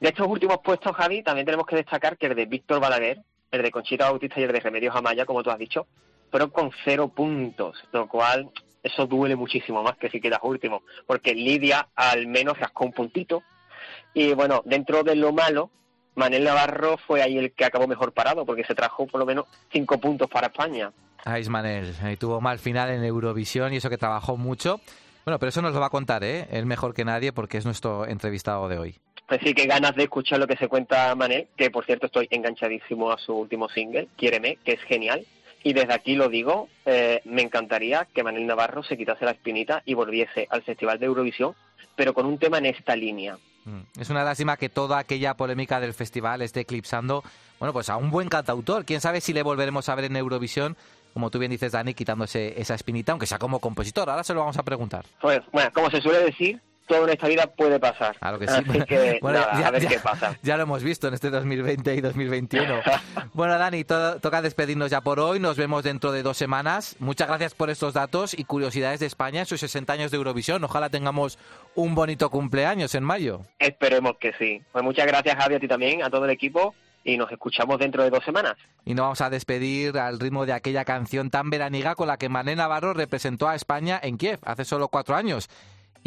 de 0.00 0.08
estos 0.08 0.26
últimos 0.26 0.58
puestos, 0.58 0.94
Javi, 0.96 1.22
también 1.22 1.44
tenemos 1.44 1.66
que 1.66 1.76
destacar 1.76 2.16
que 2.16 2.26
el 2.26 2.34
de 2.34 2.46
Víctor 2.46 2.80
Balaguer, 2.80 3.20
el 3.50 3.62
de 3.62 3.70
Conchita 3.70 4.10
Bautista 4.10 4.40
y 4.40 4.44
el 4.44 4.52
de 4.52 4.60
Remedios 4.60 4.94
Amaya, 4.94 5.24
como 5.24 5.42
tú 5.42 5.50
has 5.50 5.58
dicho, 5.58 5.86
fueron 6.30 6.50
con 6.50 6.70
cero 6.84 7.08
puntos, 7.08 7.76
lo 7.92 8.08
cual 8.08 8.50
eso 8.82 9.06
duele 9.06 9.36
muchísimo 9.36 9.82
más 9.82 9.96
que 9.96 10.10
si 10.10 10.20
quedas 10.20 10.40
último, 10.42 10.82
porque 11.06 11.34
Lidia 11.34 11.88
al 11.94 12.26
menos 12.26 12.58
rascó 12.58 12.84
un 12.84 12.92
puntito. 12.92 13.42
Y 14.14 14.34
bueno, 14.34 14.62
dentro 14.64 15.02
de 15.02 15.14
lo 15.14 15.32
malo, 15.32 15.70
Manel 16.14 16.44
Navarro 16.44 16.96
fue 17.06 17.22
ahí 17.22 17.38
el 17.38 17.52
que 17.52 17.64
acabó 17.64 17.86
mejor 17.86 18.12
parado, 18.12 18.44
porque 18.44 18.64
se 18.64 18.74
trajo 18.74 19.06
por 19.06 19.20
lo 19.20 19.26
menos 19.26 19.46
cinco 19.72 19.98
puntos 19.98 20.28
para 20.28 20.48
España. 20.48 20.92
Ismanel, 21.38 21.94
eh, 22.04 22.16
tuvo 22.16 22.40
mal 22.40 22.58
final 22.58 22.90
en 22.90 23.04
Eurovisión 23.04 23.72
y 23.74 23.76
eso 23.76 23.90
que 23.90 23.98
trabajó 23.98 24.36
mucho. 24.36 24.80
Bueno, 25.24 25.38
pero 25.38 25.50
eso 25.50 25.60
nos 25.60 25.74
lo 25.74 25.80
va 25.80 25.86
a 25.86 25.90
contar, 25.90 26.24
¿eh? 26.24 26.48
Él 26.50 26.64
mejor 26.64 26.94
que 26.94 27.04
nadie 27.04 27.32
porque 27.32 27.58
es 27.58 27.66
nuestro 27.66 28.06
entrevistado 28.06 28.68
de 28.68 28.78
hoy. 28.78 28.96
Así 29.28 29.52
que 29.52 29.66
ganas 29.66 29.94
de 29.94 30.04
escuchar 30.04 30.38
lo 30.38 30.46
que 30.46 30.56
se 30.56 30.68
cuenta 30.68 31.14
Manel, 31.14 31.48
que 31.56 31.70
por 31.70 31.84
cierto 31.84 32.06
estoy 32.06 32.28
enganchadísimo 32.30 33.10
a 33.10 33.18
su 33.18 33.34
último 33.34 33.68
single, 33.68 34.08
Quiéreme, 34.16 34.58
que 34.64 34.72
es 34.72 34.80
genial. 34.82 35.26
Y 35.62 35.74
desde 35.74 35.92
aquí 35.92 36.14
lo 36.14 36.28
digo, 36.28 36.68
eh, 36.86 37.20
me 37.24 37.42
encantaría 37.42 38.06
que 38.14 38.22
Manel 38.22 38.46
Navarro 38.46 38.82
se 38.82 38.96
quitase 38.96 39.24
la 39.24 39.32
espinita 39.32 39.82
y 39.84 39.94
volviese 39.94 40.46
al 40.50 40.62
Festival 40.62 40.98
de 40.98 41.06
Eurovisión, 41.06 41.54
pero 41.94 42.14
con 42.14 42.26
un 42.26 42.38
tema 42.38 42.58
en 42.58 42.66
esta 42.66 42.96
línea. 42.96 43.36
Mm. 43.64 44.00
Es 44.00 44.08
una 44.08 44.24
lástima 44.24 44.56
que 44.56 44.70
toda 44.70 44.98
aquella 44.98 45.34
polémica 45.34 45.78
del 45.78 45.92
festival 45.92 46.40
esté 46.40 46.60
eclipsando, 46.60 47.22
bueno, 47.58 47.72
pues 47.72 47.90
a 47.90 47.96
un 47.96 48.10
buen 48.10 48.28
cantautor. 48.28 48.86
Quién 48.86 49.00
sabe 49.02 49.20
si 49.20 49.34
le 49.34 49.42
volveremos 49.42 49.88
a 49.88 49.94
ver 49.94 50.06
en 50.06 50.16
Eurovisión, 50.16 50.76
como 51.12 51.30
tú 51.30 51.38
bien 51.38 51.50
dices, 51.50 51.72
Dani, 51.72 51.92
quitándose 51.92 52.58
esa 52.60 52.74
espinita, 52.74 53.12
aunque 53.12 53.26
sea 53.26 53.38
como 53.38 53.58
compositor. 53.58 54.08
Ahora 54.08 54.24
se 54.24 54.32
lo 54.32 54.40
vamos 54.40 54.56
a 54.56 54.62
preguntar. 54.62 55.04
Pues, 55.20 55.40
bueno, 55.52 55.70
como 55.74 55.90
se 55.90 56.00
suele 56.00 56.20
decir, 56.20 56.60
todo 56.88 57.04
en 57.04 57.10
esta 57.10 57.28
vida 57.28 57.46
puede 57.46 57.78
pasar. 57.78 58.16
Claro 58.18 58.38
que 58.38 58.48
sí. 58.48 58.54
Así 58.68 58.80
que, 58.84 59.18
Bueno, 59.22 59.38
nada, 59.40 59.60
ya- 59.60 59.66
a 59.68 59.70
ver 59.70 59.82
ya- 59.82 59.88
qué 59.88 59.98
pasa. 60.00 60.36
Ya 60.42 60.56
lo 60.56 60.64
hemos 60.64 60.82
visto 60.82 61.06
en 61.08 61.14
este 61.14 61.30
2020 61.30 61.94
y 61.94 62.00
2021. 62.00 62.80
bueno, 63.34 63.58
Dani, 63.58 63.84
to- 63.84 64.18
toca 64.20 64.42
despedirnos 64.42 64.90
ya 64.90 65.00
por 65.02 65.20
hoy. 65.20 65.38
Nos 65.38 65.56
vemos 65.56 65.84
dentro 65.84 66.10
de 66.12 66.22
dos 66.22 66.36
semanas. 66.36 66.96
Muchas 66.98 67.28
gracias 67.28 67.54
por 67.54 67.70
estos 67.70 67.94
datos 67.94 68.36
y 68.36 68.44
curiosidades 68.44 69.00
de 69.00 69.06
España 69.06 69.40
en 69.40 69.46
sus 69.46 69.60
60 69.60 69.92
años 69.92 70.10
de 70.10 70.16
Eurovisión. 70.16 70.64
Ojalá 70.64 70.88
tengamos 70.90 71.38
un 71.74 71.94
bonito 71.94 72.30
cumpleaños 72.30 72.94
en 72.94 73.04
mayo. 73.04 73.42
Esperemos 73.58 74.16
que 74.18 74.32
sí. 74.38 74.62
Pues 74.72 74.82
muchas 74.82 75.06
gracias, 75.06 75.36
Javi, 75.36 75.54
a 75.56 75.60
ti 75.60 75.68
también, 75.68 76.02
a 76.02 76.10
todo 76.10 76.24
el 76.24 76.30
equipo, 76.30 76.74
y 77.04 77.16
nos 77.16 77.30
escuchamos 77.30 77.78
dentro 77.78 78.02
de 78.02 78.10
dos 78.10 78.24
semanas. 78.24 78.54
Y 78.84 78.94
nos 78.94 79.04
vamos 79.04 79.20
a 79.20 79.30
despedir 79.30 79.98
al 79.98 80.18
ritmo 80.18 80.46
de 80.46 80.52
aquella 80.52 80.84
canción 80.84 81.30
tan 81.30 81.50
veraniega 81.50 81.94
con 81.94 82.08
la 82.08 82.16
que 82.16 82.28
Mané 82.28 82.56
Navarro 82.56 82.94
representó 82.94 83.48
a 83.48 83.54
España 83.54 84.00
en 84.02 84.16
Kiev 84.18 84.40
hace 84.44 84.64
solo 84.64 84.88
cuatro 84.88 85.14
años. 85.14 85.48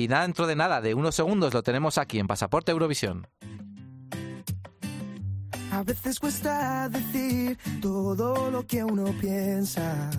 Y 0.01 0.07
nada 0.07 0.23
dentro 0.23 0.47
de 0.47 0.55
nada, 0.55 0.81
de 0.81 0.95
unos 0.95 1.13
segundos 1.13 1.53
lo 1.53 1.61
tenemos 1.61 1.99
aquí 1.99 2.17
en 2.17 2.25
Pasaporte 2.25 2.71
Eurovisión. 2.71 3.27
A 5.71 5.83
veces 5.83 6.19
cuesta 6.19 6.89
decir 6.89 7.55
todo 7.83 8.49
lo 8.49 8.65
que 8.65 8.83
uno 8.83 9.13
piensa. 9.21 10.09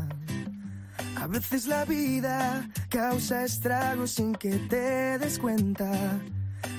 A 1.17 1.27
veces 1.27 1.67
la 1.67 1.85
vida 1.85 2.71
causa 2.89 3.45
estragos 3.45 4.13
sin 4.13 4.37
que 4.37 4.53
te 4.71 5.19
des 5.19 5.37
cuenta. 5.41 5.91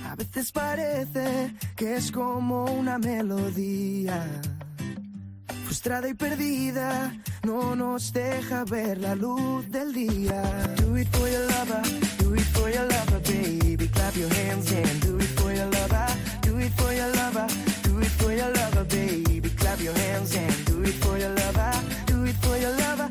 A 0.10 0.16
veces 0.16 0.54
parece 0.54 1.54
que 1.76 1.98
es 1.98 2.10
como 2.10 2.64
una 2.72 2.98
melodía. 3.00 4.26
Frustrada 5.66 6.08
y 6.08 6.14
perdida, 6.14 7.14
no 7.44 7.76
nos 7.76 8.14
deja 8.14 8.64
ver 8.64 9.00
la 9.00 9.14
luz 9.14 9.70
del 9.70 9.92
día. 9.92 10.42
Do 10.78 10.98
it 10.98 11.10
for 11.10 11.28
your 11.28 11.42
lover, 11.52 12.13
do 12.34 12.40
it 12.40 12.46
for 12.46 12.70
your 12.70 12.86
lover, 12.86 13.20
baby. 13.20 13.88
Clap 13.88 14.16
your 14.16 14.30
hands 14.30 14.72
and 14.72 15.02
do 15.02 15.18
it 15.18 15.32
for 15.40 15.54
your 15.54 15.70
lover, 15.70 16.06
do 16.42 16.60
it 16.60 16.72
for 16.74 16.94
your 16.94 17.10
lover, 17.16 17.48
do 17.84 18.00
it 18.00 18.12
for 18.20 18.34
your 18.34 18.50
lover, 18.50 18.86
baby. 18.86 19.50
Clap 19.50 19.80
your 19.80 19.94
hands 19.94 20.36
and 20.36 20.66
do 20.66 20.84
it 20.84 20.96
for 21.04 21.18
your 21.18 21.30
lover, 21.30 21.72
do 22.08 22.26
it 22.26 22.36
for 22.42 22.58
your 22.58 22.72
lover. 22.72 23.10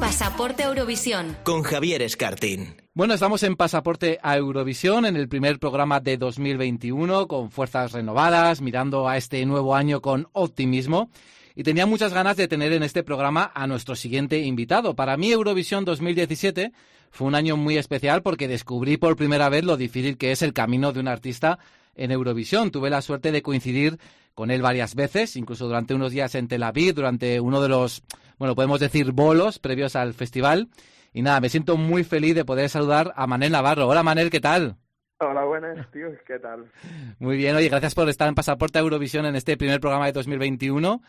Pasaporte 0.00 0.64
Eurovisión. 0.64 1.36
Con 1.44 1.62
Javier 1.62 2.02
Escartín. 2.02 2.76
Bueno, 2.94 3.14
estamos 3.14 3.42
en 3.42 3.56
Pasaporte 3.56 4.18
a 4.22 4.36
Eurovisión, 4.36 5.06
en 5.06 5.16
el 5.16 5.28
primer 5.28 5.58
programa 5.58 6.00
de 6.00 6.16
2021, 6.16 7.28
con 7.28 7.50
fuerzas 7.50 7.92
renovadas, 7.92 8.60
mirando 8.60 9.08
a 9.08 9.16
este 9.16 9.44
nuevo 9.46 9.74
año 9.74 10.00
con 10.00 10.28
optimismo. 10.32 11.10
Y 11.54 11.64
tenía 11.64 11.84
muchas 11.84 12.14
ganas 12.14 12.38
de 12.38 12.48
tener 12.48 12.72
en 12.72 12.82
este 12.82 13.02
programa 13.02 13.52
a 13.54 13.66
nuestro 13.66 13.94
siguiente 13.94 14.38
invitado. 14.40 14.96
Para 14.96 15.18
mí, 15.18 15.30
Eurovisión 15.30 15.84
2017 15.84 16.72
fue 17.12 17.26
un 17.26 17.34
año 17.34 17.58
muy 17.58 17.76
especial 17.76 18.22
porque 18.22 18.48
descubrí 18.48 18.96
por 18.96 19.16
primera 19.16 19.50
vez 19.50 19.64
lo 19.64 19.76
difícil 19.76 20.16
que 20.16 20.32
es 20.32 20.40
el 20.40 20.54
camino 20.54 20.92
de 20.92 21.00
un 21.00 21.08
artista 21.08 21.58
en 21.94 22.10
Eurovisión. 22.10 22.70
Tuve 22.70 22.88
la 22.88 23.02
suerte 23.02 23.30
de 23.32 23.42
coincidir 23.42 23.98
con 24.34 24.50
él 24.50 24.62
varias 24.62 24.94
veces, 24.94 25.36
incluso 25.36 25.66
durante 25.66 25.92
unos 25.92 26.10
días 26.10 26.34
en 26.34 26.48
Tel 26.48 26.62
Aviv, 26.62 26.94
durante 26.94 27.38
uno 27.38 27.60
de 27.60 27.68
los, 27.68 28.02
bueno, 28.38 28.54
podemos 28.54 28.80
decir 28.80 29.12
bolos 29.12 29.58
previos 29.58 29.94
al 29.94 30.14
festival. 30.14 30.70
Y 31.12 31.20
nada, 31.20 31.40
me 31.40 31.50
siento 31.50 31.76
muy 31.76 32.02
feliz 32.02 32.34
de 32.34 32.46
poder 32.46 32.70
saludar 32.70 33.12
a 33.14 33.26
Manel 33.26 33.52
Navarro. 33.52 33.86
Hola 33.86 34.02
Manel, 34.02 34.30
¿qué 34.30 34.40
tal? 34.40 34.76
Hola, 35.18 35.44
buenas, 35.44 35.90
tío, 35.90 36.08
¿qué 36.26 36.38
tal? 36.38 36.64
Muy 37.18 37.36
bien, 37.36 37.54
oye, 37.54 37.68
gracias 37.68 37.94
por 37.94 38.08
estar 38.08 38.26
en 38.26 38.34
Pasaporte 38.34 38.78
a 38.78 38.82
Eurovisión 38.82 39.26
en 39.26 39.36
este 39.36 39.58
primer 39.58 39.80
programa 39.80 40.06
de 40.06 40.12
2021. 40.12 41.02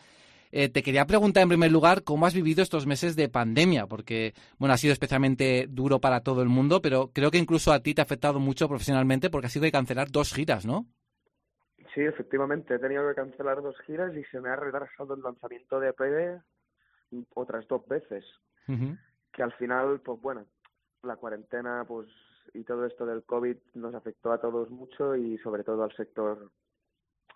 Eh, 0.56 0.68
te 0.68 0.84
quería 0.84 1.04
preguntar 1.04 1.42
en 1.42 1.48
primer 1.48 1.72
lugar 1.72 2.04
cómo 2.04 2.26
has 2.26 2.34
vivido 2.34 2.62
estos 2.62 2.86
meses 2.86 3.16
de 3.16 3.28
pandemia, 3.28 3.88
porque 3.88 4.34
bueno, 4.56 4.72
ha 4.72 4.76
sido 4.76 4.92
especialmente 4.92 5.66
duro 5.68 5.98
para 5.98 6.20
todo 6.20 6.42
el 6.42 6.48
mundo, 6.48 6.80
pero 6.80 7.10
creo 7.12 7.32
que 7.32 7.38
incluso 7.38 7.72
a 7.72 7.80
ti 7.80 7.92
te 7.92 8.00
ha 8.00 8.04
afectado 8.04 8.38
mucho 8.38 8.68
profesionalmente 8.68 9.30
porque 9.30 9.48
has 9.48 9.52
sido 9.52 9.64
de 9.64 9.72
cancelar 9.72 10.12
dos 10.12 10.32
giras, 10.32 10.64
¿no? 10.64 10.86
Sí, 11.92 12.02
efectivamente, 12.02 12.72
he 12.72 12.78
tenido 12.78 13.08
que 13.08 13.16
cancelar 13.16 13.62
dos 13.62 13.74
giras 13.84 14.14
y 14.14 14.22
se 14.26 14.40
me 14.40 14.48
ha 14.48 14.54
retrasado 14.54 15.14
el 15.14 15.22
lanzamiento 15.22 15.80
de 15.80 15.88
EP 15.88 16.40
otras 17.34 17.66
dos 17.66 17.84
veces. 17.88 18.24
Que 19.32 19.42
al 19.42 19.54
final, 19.54 20.02
pues 20.04 20.20
bueno, 20.20 20.46
la 21.02 21.16
cuarentena 21.16 21.84
pues 21.84 22.06
y 22.52 22.62
todo 22.62 22.86
esto 22.86 23.04
del 23.06 23.24
COVID 23.24 23.56
nos 23.74 23.92
afectó 23.96 24.30
a 24.30 24.40
todos 24.40 24.70
mucho 24.70 25.16
y 25.16 25.36
sobre 25.38 25.64
todo 25.64 25.82
al 25.82 25.96
sector 25.96 26.52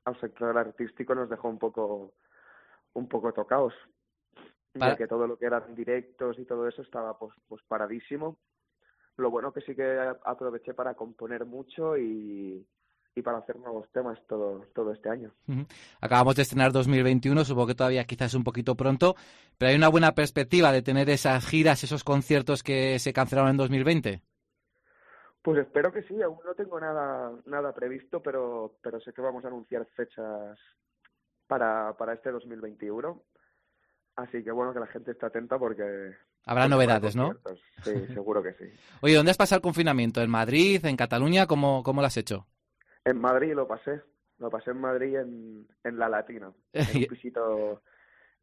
al 0.05 0.21
sector 0.21 0.57
artístico 0.57 1.17
nos 1.17 1.29
dejó 1.29 1.49
un 1.49 1.59
poco 1.59 2.15
un 2.99 3.09
poco 3.09 3.33
tocados 3.33 3.75
Para- 4.73 4.93
ya 4.93 4.97
que 4.97 5.07
todo 5.07 5.27
lo 5.27 5.39
que 5.39 5.47
eran 5.47 5.75
directos 5.75 6.39
y 6.39 6.45
todo 6.45 6.69
eso 6.69 6.83
estaba 6.83 7.19
pues 7.19 7.33
pues 7.49 7.63
paradísimo 7.67 8.39
lo 9.17 9.31
bueno 9.31 9.53
que 9.53 9.61
sí 9.63 9.75
que 9.75 9.99
aproveché 10.25 10.75
para 10.75 10.95
componer 10.95 11.45
mucho 11.45 11.97
y, 11.97 12.65
y 13.15 13.23
para 13.23 13.39
hacer 13.39 13.57
nuevos 13.57 13.91
temas 13.93 14.19
todo 14.29 14.65
todo 14.75 14.93
este 14.93 15.11
año. 15.11 15.33
Acabamos 16.01 16.37
de 16.37 16.43
estrenar 16.43 16.71
2021, 16.73 17.45
supongo 17.45 17.67
que 17.67 17.75
todavía 17.75 18.05
quizás 18.05 18.35
un 18.35 18.45
poquito 18.45 18.77
pronto, 18.77 19.17
pero 19.59 19.71
hay 19.71 19.77
una 19.77 19.89
buena 19.89 20.13
perspectiva 20.13 20.71
de 20.71 20.83
tener 20.83 21.11
esas 21.11 21.45
giras, 21.45 21.83
esos 21.83 22.05
conciertos 22.05 22.63
que 22.63 22.99
se 23.01 23.13
cancelaron 23.13 23.51
en 23.51 23.57
2020. 23.57 24.23
Pues 25.43 25.59
espero 25.59 25.93
que 25.93 26.03
sí, 26.03 26.21
aún 26.23 26.39
no 26.45 26.55
tengo 26.55 26.79
nada 26.79 27.33
nada 27.47 27.73
previsto, 27.75 28.23
pero 28.23 28.77
pero 28.83 29.01
sé 29.01 29.13
que 29.13 29.23
vamos 29.23 29.45
a 29.45 29.49
anunciar 29.49 29.85
fechas 29.97 30.59
para 31.49 31.97
para 31.97 32.13
este 32.15 32.31
2021. 32.31 33.21
Así 34.17 34.43
que 34.43 34.51
bueno, 34.51 34.73
que 34.73 34.81
la 34.81 34.87
gente 34.89 35.13
esté 35.13 35.27
atenta 35.27 35.59
porque 35.59 35.83
Habrá 36.45 36.65
porque 36.65 36.71
novedades, 36.71 37.17
¿no? 37.17 37.35
Sí, 37.85 37.93
seguro 38.15 38.43
que 38.43 38.53
sí. 38.55 38.65
Oye, 39.01 39.15
¿dónde 39.15 39.31
has 39.31 39.37
pasado 39.37 39.59
el 39.59 39.63
confinamiento? 39.63 40.21
¿En 40.23 40.31
Madrid? 40.31 40.85
¿En 40.85 40.97
Cataluña? 40.97 41.47
¿Cómo, 41.47 41.83
cómo 41.83 42.01
lo 42.01 42.07
has 42.07 42.17
hecho? 42.17 42.47
En 43.05 43.21
Madrid 43.21 43.55
lo 43.55 43.67
pasé, 43.69 44.03
lo 44.39 44.51
pasé 44.51 44.71
en 44.73 44.81
Madrid 44.81 45.17
en, 45.17 45.67
en 45.85 45.99
la 45.99 46.09
Latina, 46.09 46.53
en 46.73 46.97
un 46.97 47.07
pisito 47.07 47.83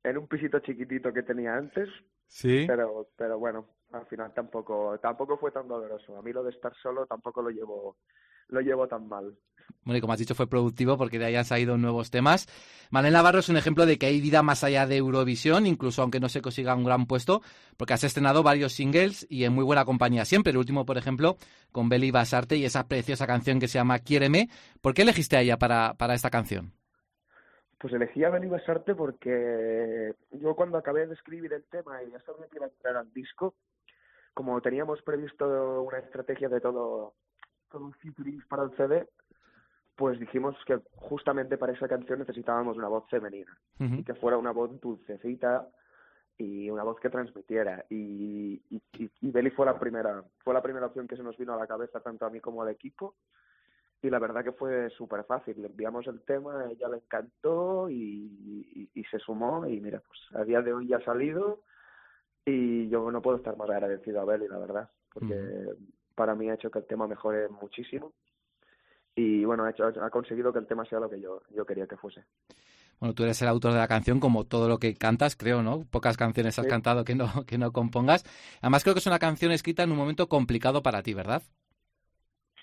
en 0.04 0.18
un 0.18 0.28
pisito 0.28 0.60
chiquitito 0.60 1.12
que 1.12 1.24
tenía 1.24 1.56
antes, 1.56 1.90
Sí. 2.28 2.66
pero 2.68 3.10
pero 3.18 3.38
bueno, 3.38 3.68
al 3.92 4.06
final 4.08 4.34
tampoco 4.34 4.98
tampoco 5.00 5.38
fue 5.38 5.52
tan 5.52 5.68
doloroso. 5.68 6.18
A 6.18 6.22
mí 6.22 6.32
lo 6.32 6.44
de 6.44 6.52
estar 6.52 6.74
solo 6.82 7.06
tampoco 7.06 7.42
lo 7.42 7.50
llevo 7.50 7.98
lo 8.50 8.62
llevo 8.62 8.88
tan 8.88 9.08
mal. 9.08 9.36
Bueno, 9.84 9.98
y 9.98 10.02
como 10.02 10.14
has 10.14 10.20
dicho, 10.20 10.36
fue 10.36 10.48
productivo 10.48 10.98
porque 10.98 11.20
de 11.20 11.26
ahí 11.26 11.36
han 11.36 11.46
salido 11.46 11.78
nuevos 11.78 12.10
temas. 12.10 12.48
Manel 12.90 13.14
Navarro 13.14 13.40
es 13.40 13.50
un 13.50 13.58
ejemplo 13.58 13.86
de 13.86 13.98
que 13.98 14.08
hay 14.08 14.20
vida 14.20 14.42
más 14.42 14.64
allá 14.64 14.88
de 14.88 14.98
Eurovisión, 14.98 15.68
incluso 15.68 16.02
aunque 16.02 16.20
no 16.20 16.28
se 16.28 16.42
consiga 16.42 16.76
un 16.76 16.84
gran 16.84 17.06
puesto, 17.06 17.42
porque 17.78 17.94
has 17.94 18.04
estrenado 18.04 18.42
varios 18.42 18.74
singles 18.74 19.28
y 19.30 19.44
en 19.44 19.54
muy 19.54 19.64
buena 19.64 19.86
compañía 19.86 20.26
siempre. 20.26 20.52
El 20.52 20.58
último, 20.58 20.86
por 20.86 20.98
ejemplo, 20.98 21.38
con 21.72 21.90
Beli 21.90 22.10
Basarte 22.12 22.58
y 22.58 22.66
esa 22.66 22.88
preciosa 22.88 23.28
canción 23.28 23.60
que 23.60 23.68
se 23.68 23.78
llama 23.78 24.00
Quiéreme. 24.00 24.50
¿Por 24.82 24.94
qué 24.94 25.04
elegiste 25.04 25.38
a 25.38 25.42
ella 25.42 25.58
para, 25.58 25.94
para 25.94 26.16
esta 26.16 26.32
canción? 26.32 26.74
Pues 27.78 27.94
elegí 27.94 28.24
a 28.24 28.30
Beni 28.30 28.48
Basarte 28.48 28.96
porque 28.96 30.16
yo 30.32 30.56
cuando 30.56 30.78
acabé 30.78 31.06
de 31.06 31.14
escribir 31.14 31.54
el 31.54 31.64
tema 31.66 32.02
y 32.02 32.12
ya 32.12 32.20
sabía 32.22 32.48
que 32.48 32.58
iba 32.58 32.66
a 32.66 32.70
entrar 32.70 32.98
al 32.98 33.14
disco, 33.14 33.54
como 34.34 34.60
teníamos 34.62 35.02
previsto 35.04 35.84
una 35.84 36.00
estrategia 36.00 36.50
de 36.50 36.62
todo, 36.62 37.14
todo 37.76 37.92
featurings 38.02 38.46
para 38.46 38.64
el 38.64 38.72
CD, 38.78 39.08
pues 39.96 40.18
dijimos 40.20 40.56
que 40.66 40.80
justamente 40.96 41.58
para 41.58 41.74
esa 41.74 41.88
canción 41.90 42.20
necesitábamos 42.20 42.78
una 42.78 42.88
voz 42.88 43.08
femenina. 43.10 43.58
Y 43.80 44.04
que 44.04 44.16
fuera 44.16 44.38
una 44.38 44.52
voz 44.52 44.80
dulcecita 44.80 45.68
y 46.38 46.70
una 46.70 46.84
voz 46.84 47.00
que 47.02 47.10
transmitiera. 47.10 47.86
Y, 47.90 48.62
y, 48.70 48.82
y, 48.98 49.12
y 49.22 49.32
Beli 49.32 49.50
fue 49.52 49.66
la 49.66 49.78
primera 49.78 50.24
fue 50.40 50.54
la 50.54 50.62
primera 50.62 50.86
opción 50.86 51.08
que 51.08 51.18
se 51.18 51.24
nos 51.24 51.38
vino 51.38 51.54
a 51.54 51.58
la 51.58 51.68
cabeza 51.68 52.00
tanto 52.00 52.26
a 52.26 52.30
mí 52.30 52.40
como 52.40 52.62
al 52.62 52.70
equipo. 52.70 53.16
Y 54.02 54.10
la 54.10 54.20
verdad 54.20 54.44
que 54.44 54.52
fue 54.54 54.90
súper 54.92 55.26
fácil. 55.26 55.62
Le 55.62 55.68
enviamos 55.68 56.08
el 56.08 56.22
tema 56.22 56.66
ella 56.70 56.88
le 56.90 56.98
encantó 56.98 57.90
y, 57.90 57.98
y, 58.74 58.90
y 58.94 59.04
se 59.06 59.20
sumó. 59.20 59.68
Y 59.68 59.82
mira 59.82 60.02
pues 60.06 60.20
a 60.42 60.46
día 60.46 60.62
de 60.62 60.74
hoy 60.74 60.88
ya 60.88 60.98
ha 60.98 61.04
salido. 61.04 61.62
Y 62.46 62.88
yo 62.90 63.12
no 63.12 63.22
puedo 63.22 63.38
estar 63.38 63.58
más 63.58 63.70
agradecido 63.70 64.22
a 64.22 64.26
Beli 64.26 64.48
la 64.48 64.60
verdad. 64.60 64.90
Porque 65.14 65.34
para 66.16 66.36
mí 66.36 66.50
ha 66.50 66.56
hecho 66.56 66.72
que 66.72 66.80
el 66.80 66.88
tema 66.88 67.08
mejore 67.08 67.50
muchísimo 67.50 68.14
y 69.16 69.46
bueno 69.46 69.66
ha 69.66 69.72
hecho 69.72 69.86
ha 69.88 70.10
conseguido 70.10 70.54
que 70.54 70.60
el 70.60 70.68
tema 70.68 70.86
sea 70.86 71.00
lo 71.00 71.10
que 71.10 71.20
yo 71.22 71.42
yo 71.52 71.66
quería 71.66 71.88
que 71.88 71.98
fuese 71.98 72.26
Bueno, 73.00 73.14
tú 73.16 73.24
eres 73.24 73.42
el 73.42 73.48
autor 73.50 73.74
de 73.74 73.80
la 73.80 73.88
canción, 73.88 74.20
como 74.20 74.46
todo 74.46 74.68
lo 74.70 74.80
que 74.80 74.96
cantas, 74.96 75.36
creo, 75.36 75.62
¿no? 75.64 75.86
Pocas 75.92 76.18
canciones 76.18 76.58
has 76.60 76.66
Sí. 76.66 76.68
cantado 76.68 77.04
que 77.06 77.16
no, 77.16 77.28
que 77.48 77.58
no 77.58 77.72
compongas. 77.72 78.24
Además, 78.62 78.84
creo 78.84 78.96
que 78.96 79.00
es 79.00 79.08
una 79.08 79.20
canción 79.20 79.52
escrita 79.52 79.84
en 79.84 79.92
un 79.92 79.98
momento 79.98 80.28
complicado 80.30 80.82
para 80.84 81.04
ti, 81.04 81.14
¿verdad? 81.14 81.42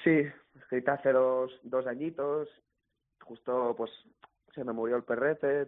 Sí, 0.05 0.23
escrita 0.55 0.95
hace 0.95 1.13
dos, 1.13 1.53
dos 1.63 1.87
añitos, 1.87 2.49
justo 3.25 3.75
pues 3.77 3.91
se 4.55 4.65
me 4.65 4.73
murió 4.73 4.97
el 4.97 5.05
perrete, 5.05 5.67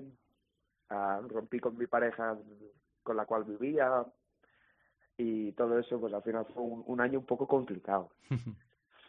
ah, 0.91 1.21
rompí 1.29 1.61
con 1.61 1.77
mi 1.79 1.87
pareja 1.87 2.37
con 3.03 3.17
la 3.17 3.27
cual 3.27 3.45
vivía 3.45 4.05
y 5.17 5.53
todo 5.53 5.79
eso 5.79 6.01
pues 6.01 6.13
al 6.13 6.23
final 6.23 6.47
fue 6.53 6.63
un, 6.63 6.83
un 6.87 7.01
año 7.01 7.19
un 7.19 7.27
poco 7.27 7.47
complicado. 7.47 8.11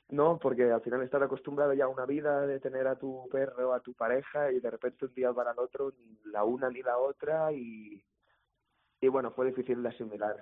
No, 0.09 0.37
porque 0.37 0.71
al 0.71 0.81
final 0.81 1.01
estar 1.01 1.23
acostumbrado 1.23 1.73
ya 1.73 1.85
a 1.85 1.87
una 1.87 2.05
vida 2.05 2.45
de 2.45 2.59
tener 2.59 2.85
a 2.87 2.95
tu 2.95 3.27
perro, 3.31 3.73
a 3.73 3.79
tu 3.79 3.93
pareja 3.93 4.51
y 4.51 4.59
de 4.59 4.69
repente 4.69 5.05
un 5.05 5.13
día 5.15 5.33
para 5.33 5.51
el 5.51 5.59
otro 5.59 5.93
ni 5.97 6.31
la 6.31 6.43
una 6.43 6.69
ni 6.69 6.83
la 6.83 6.97
otra 6.99 7.51
y, 7.51 8.03
y 9.01 9.07
bueno, 9.07 9.31
fue 9.31 9.47
difícil 9.47 9.81
de 9.81 9.89
asimilar, 9.89 10.35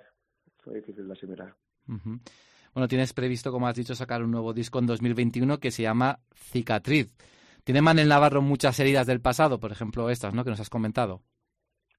fue 0.58 0.74
difícil 0.74 1.06
de 1.06 1.12
asimilar. 1.14 1.54
Bueno, 1.86 2.88
tienes 2.88 3.14
previsto, 3.14 3.52
como 3.52 3.66
has 3.66 3.76
dicho, 3.76 3.94
sacar 3.94 4.22
un 4.22 4.32
nuevo 4.32 4.52
disco 4.52 4.80
en 4.80 4.86
2021 4.86 5.58
que 5.58 5.70
se 5.70 5.82
llama 5.82 6.18
Cicatriz. 6.34 7.16
¿Tiene 7.62 7.80
Manel 7.80 8.08
Navarro 8.08 8.42
muchas 8.42 8.78
heridas 8.80 9.06
del 9.06 9.22
pasado? 9.22 9.58
Por 9.60 9.72
ejemplo, 9.72 10.10
estas, 10.10 10.34
¿no? 10.34 10.44
Que 10.44 10.50
nos 10.50 10.60
has 10.60 10.68
comentado. 10.68 11.22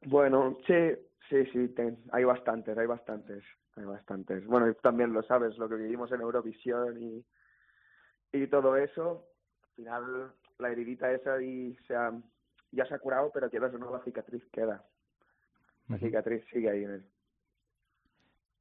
Bueno, 0.05 0.57
sí, 0.67 0.73
sí, 1.29 1.45
sí, 1.47 1.67
ten- 1.69 2.03
hay 2.11 2.23
bastantes, 2.23 2.77
hay 2.77 2.87
bastantes, 2.87 3.43
hay 3.75 3.85
bastantes. 3.85 4.45
Bueno, 4.45 4.69
y 4.69 4.73
también 4.75 5.13
lo 5.13 5.23
sabes, 5.23 5.57
lo 5.57 5.67
que 5.69 5.75
vivimos 5.75 6.11
en 6.11 6.21
Eurovisión 6.21 6.97
y, 7.01 7.25
y 8.33 8.47
todo 8.47 8.75
eso, 8.77 9.27
al 9.63 9.69
final 9.75 10.33
la 10.59 10.69
heridita 10.71 11.11
esa 11.11 11.41
y 11.41 11.75
se 11.87 11.95
ha- 11.95 12.13
ya 12.71 12.85
se 12.85 12.93
ha 12.95 12.99
curado, 12.99 13.31
pero 13.33 13.49
quieras 13.49 13.73
o 13.73 13.77
no, 13.77 13.91
la 13.91 14.03
cicatriz 14.03 14.43
queda. 14.51 14.83
La 15.89 15.97
cicatriz 16.07 16.43
sigue 16.51 16.69
ahí 16.69 16.83
en 16.83 16.91
él. 16.91 17.05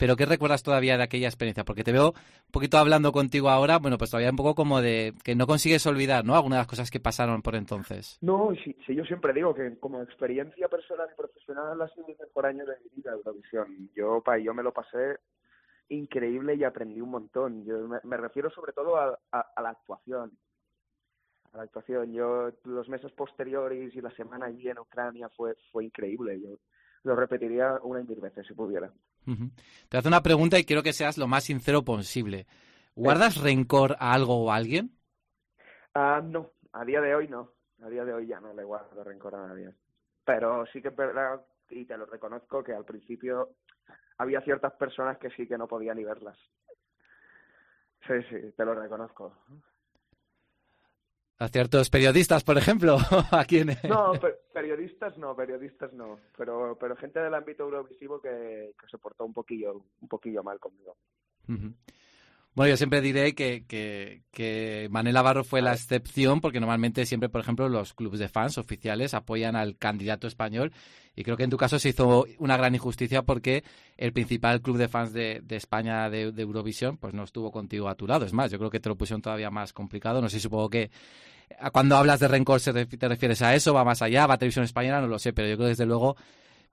Pero 0.05 0.17
¿qué 0.17 0.27
recuerdas 0.27 0.63
todavía 0.63 0.99
de 0.99 1.03
aquella 1.03 1.29
experiencia? 1.29 1.65
Porque 1.65 1.83
te 1.83 1.91
veo 1.91 2.09
un 2.11 2.53
poquito 2.53 2.77
hablando 2.77 3.11
contigo 3.11 3.49
ahora, 3.49 3.79
bueno, 3.79 3.97
pues 3.97 4.11
todavía 4.11 4.29
un 4.29 4.37
poco 4.37 4.55
como 4.55 4.83
de 4.83 5.15
que 5.25 5.35
no 5.35 5.47
consigues 5.47 5.87
olvidar, 5.87 6.27
¿no? 6.27 6.35
Algunas 6.35 6.59
de 6.59 6.61
las 6.61 6.67
cosas 6.67 6.91
que 6.91 7.01
pasaron 7.01 7.41
por 7.41 7.55
entonces. 7.55 8.19
No, 8.21 8.51
sí, 8.63 8.77
yo 8.87 9.03
siempre 9.07 9.33
digo 9.33 9.55
que 9.55 9.79
como 9.79 10.03
experiencia 10.03 10.69
personal 10.69 11.09
y 11.11 11.17
profesional 11.17 11.81
ha 11.81 11.89
sido 11.89 12.09
el 12.09 12.19
mejor 12.19 12.45
año 12.45 12.67
de 12.67 12.75
mi 12.85 12.97
vida 12.97 13.13
Eurovisión. 13.13 13.89
Yo, 13.97 14.21
pa, 14.21 14.37
yo 14.37 14.53
me 14.53 14.63
lo 14.63 14.75
pasé 14.75 15.21
increíble 15.89 16.55
y 16.55 16.65
aprendí 16.65 17.01
un 17.01 17.09
montón. 17.09 17.65
Yo 17.65 17.89
me, 17.89 18.17
refiero 18.19 18.51
sobre 18.51 18.75
todo 18.75 18.99
a 18.99 19.19
la 19.33 19.71
actuación. 19.71 20.33
A 21.55 21.57
la 21.57 21.63
actuación. 21.63 22.13
Yo, 22.13 22.51
los 22.65 22.91
meses 22.91 23.11
posteriores 23.13 23.97
y 23.97 24.03
la 24.03 24.11
semana 24.11 24.45
allí 24.45 24.69
en 24.69 24.81
Ucrania 24.81 25.31
fue, 25.31 25.57
fue 25.73 25.87
increíble. 25.87 26.39
Yo 26.43 26.59
lo 27.05 27.17
repetiría 27.17 27.79
una 27.83 28.01
y 28.01 28.05
mil 28.05 28.21
veces 28.21 28.47
si 28.47 28.53
pudiera. 28.53 28.93
Te 29.89 29.97
hace 29.97 30.09
una 30.09 30.23
pregunta 30.23 30.59
y 30.59 30.65
quiero 30.65 30.83
que 30.83 30.93
seas 30.93 31.19
lo 31.19 31.27
más 31.27 31.45
sincero 31.45 31.85
posible. 31.85 32.47
¿Guardas 32.95 33.41
rencor 33.43 33.97
a 33.99 34.13
algo 34.13 34.45
o 34.45 34.51
a 34.51 34.57
alguien? 34.57 34.93
Ah, 35.95 36.21
no, 36.23 36.51
a 36.73 36.85
día 36.85 37.01
de 37.01 37.15
hoy 37.15 37.29
no. 37.29 37.53
A 37.83 37.89
día 37.89 38.05
de 38.05 38.13
hoy 38.13 38.27
ya 38.27 38.41
no 38.41 38.55
le 38.55 38.65
guardo 38.65 39.03
rencor 39.03 39.35
a 39.35 39.47
nadie. 39.49 39.71
Pero 40.25 40.65
sí 40.67 40.81
que 40.81 40.89
es 40.89 40.97
verdad, 40.97 41.45
y 41.71 41.85
te 41.85 41.97
lo 41.97 42.07
reconozco, 42.07 42.63
que 42.63 42.73
al 42.73 42.85
principio 42.85 43.57
había 44.19 44.41
ciertas 44.43 44.73
personas 44.75 45.19
que 45.19 45.31
sí 45.31 45.47
que 45.47 45.59
no 45.59 45.67
podía 45.67 45.95
ni 45.95 46.05
verlas. 46.05 46.39
Sí, 48.07 48.15
sí, 48.31 48.53
te 48.57 48.65
lo 48.65 48.75
reconozco. 48.75 49.37
A 51.45 51.49
ciertos 51.49 51.91
periodistas, 51.91 52.43
por 52.43 52.57
ejemplo, 52.57 52.97
a 53.31 53.45
quién 53.45 53.77
No, 53.85 54.13
pe- 54.13 54.35
periodistas 54.55 55.19
no, 55.19 55.37
periodistas 55.37 55.93
no. 55.93 56.19
Pero, 56.39 56.77
pero 56.81 56.97
gente 56.97 57.21
del 57.21 57.35
ámbito 57.35 57.65
eurovisivo 57.65 58.19
que, 58.19 58.73
que 58.81 58.89
se 58.91 58.97
portó 58.97 59.27
un 59.27 59.35
poquillo, 59.35 59.85
un 60.01 60.09
poquillo 60.09 60.43
mal 60.43 60.59
conmigo. 60.59 60.97
Bueno, 62.55 62.71
yo 62.71 62.77
siempre 62.77 63.01
diré 63.03 63.35
que, 63.35 63.65
que, 63.67 64.23
que 64.31 64.87
Manel 64.91 65.15
Navarro 65.15 65.45
fue 65.45 65.61
la 65.61 65.73
excepción 65.75 66.41
porque 66.41 66.61
normalmente 66.61 67.05
siempre, 67.05 67.29
por 67.29 67.41
ejemplo, 67.41 67.69
los 67.69 67.93
clubes 67.93 68.21
de 68.21 68.29
fans 68.29 68.57
oficiales 68.57 69.13
apoyan 69.13 69.55
al 69.57 69.77
candidato 69.77 70.27
español 70.29 70.73
y 71.17 71.25
creo 71.25 71.37
que 71.37 71.43
en 71.43 71.51
tu 71.51 71.57
caso 71.57 71.79
se 71.81 71.89
hizo 71.91 72.27
una 72.39 72.57
gran 72.57 72.75
injusticia 72.75 73.23
porque 73.23 73.65
el 73.97 74.13
principal 74.13 74.63
club 74.63 74.79
de 74.79 74.89
fans 74.89 75.13
de, 75.13 75.41
de 75.43 75.57
España 75.57 76.09
de, 76.09 76.31
de 76.33 76.43
Eurovisión 76.43 76.97
pues 76.97 77.13
no 77.13 77.25
estuvo 77.25 77.51
contigo 77.51 77.89
a 77.89 77.97
tu 77.97 78.07
lado. 78.07 78.25
Es 78.25 78.33
más, 78.33 78.51
yo 78.53 78.59
creo 78.59 78.71
que 78.71 78.81
te 78.81 78.89
lo 78.89 78.97
pusieron 78.97 79.21
todavía 79.21 79.51
más 79.51 79.73
complicado. 79.73 80.23
No 80.23 80.29
sé, 80.29 80.39
supongo 80.39 80.71
que 80.71 80.91
cuando 81.73 81.97
hablas 81.97 82.21
de 82.21 82.29
rencor 82.29 82.61
te 82.61 83.09
refieres 83.09 83.43
a 83.43 83.55
eso, 83.55 83.75
va 83.75 83.85
más 83.85 84.03
allá, 84.03 84.27
va 84.27 84.35
a 84.35 84.39
televisión 84.39 84.65
española, 84.65 85.01
no 85.01 85.09
lo 85.09 85.19
sé, 85.19 85.33
pero 85.33 85.49
yo 85.49 85.57
creo 85.57 85.69
desde 85.69 85.87
luego 85.87 86.17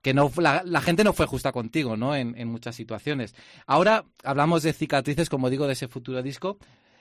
que 0.02 0.12
no 0.12 0.30
la, 0.36 0.80
gente 0.80 1.04
no 1.04 1.12
fue 1.12 1.26
justa 1.26 1.52
contigo, 1.52 1.96
¿no? 1.96 2.14
En, 2.16 2.48
muchas 2.48 2.74
situaciones. 2.74 3.34
Ahora 3.66 4.04
hablamos 4.24 4.64
de 4.64 4.72
cicatrices, 4.72 5.30
como 5.30 5.48
digo, 5.48 5.66
de 5.66 5.74
ese 5.74 5.88
futuro 5.88 6.22
disco. 6.22 6.58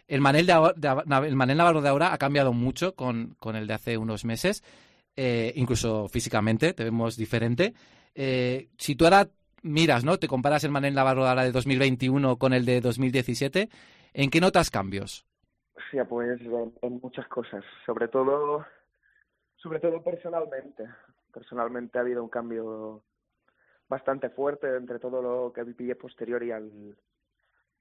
El 0.07 0.21
Manel, 0.21 0.47
el 0.49 1.35
Manel 1.35 1.57
Navarro 1.57 1.81
de 1.81 1.89
ahora 1.89 2.13
ha 2.13 2.17
cambiado 2.17 2.53
mucho 2.53 2.95
con, 2.95 3.35
con 3.39 3.55
el 3.55 3.65
de 3.65 3.73
hace 3.73 3.97
unos 3.97 4.23
meses, 4.23 4.63
eh, 5.15 5.51
incluso 5.55 6.07
físicamente, 6.09 6.73
te 6.73 6.83
vemos 6.83 7.17
diferente. 7.17 7.73
Eh, 8.13 8.69
si 8.77 8.95
tú 8.95 9.05
ahora 9.05 9.29
miras, 9.63 10.03
¿no? 10.03 10.19
Te 10.19 10.27
comparas 10.27 10.63
el 10.63 10.71
Manel 10.71 10.93
Navarro 10.93 11.23
de 11.23 11.29
ahora 11.29 11.43
de 11.43 11.51
2021 11.51 12.37
con 12.37 12.53
el 12.53 12.65
de 12.65 12.81
2017, 12.81 13.69
¿en 14.13 14.29
qué 14.29 14.41
notas 14.41 14.69
cambios? 14.69 15.25
Sí, 15.89 15.97
pues 16.07 16.39
en, 16.41 16.99
muchas 17.01 17.27
cosas, 17.27 17.63
sobre 17.85 18.07
todo, 18.07 18.65
sobre 19.55 19.79
todo 19.79 20.03
personalmente. 20.03 20.87
Personalmente 21.33 21.97
ha 21.97 22.01
habido 22.01 22.23
un 22.23 22.29
cambio 22.29 23.03
bastante 23.87 24.29
fuerte 24.29 24.75
entre 24.75 24.99
todo 24.99 25.21
lo 25.21 25.53
que 25.53 25.63
viví 25.63 25.93
posterior 25.95 26.43
y 26.43 26.51
al, 26.51 26.97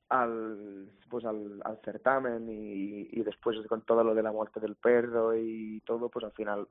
al, 0.09 0.91
pues 1.09 1.25
al, 1.25 1.61
al 1.65 1.81
certamen 1.85 2.49
y, 2.49 3.09
y 3.13 3.23
después 3.23 3.57
con 3.69 3.83
todo 3.83 4.03
lo 4.03 4.15
de 4.15 4.23
la 4.23 4.33
muerte 4.33 4.61
del 4.61 4.77
perro 4.77 5.37
y 5.37 5.81
todo, 5.83 6.09
pues 6.09 6.25
al 6.25 6.33
final 6.33 6.67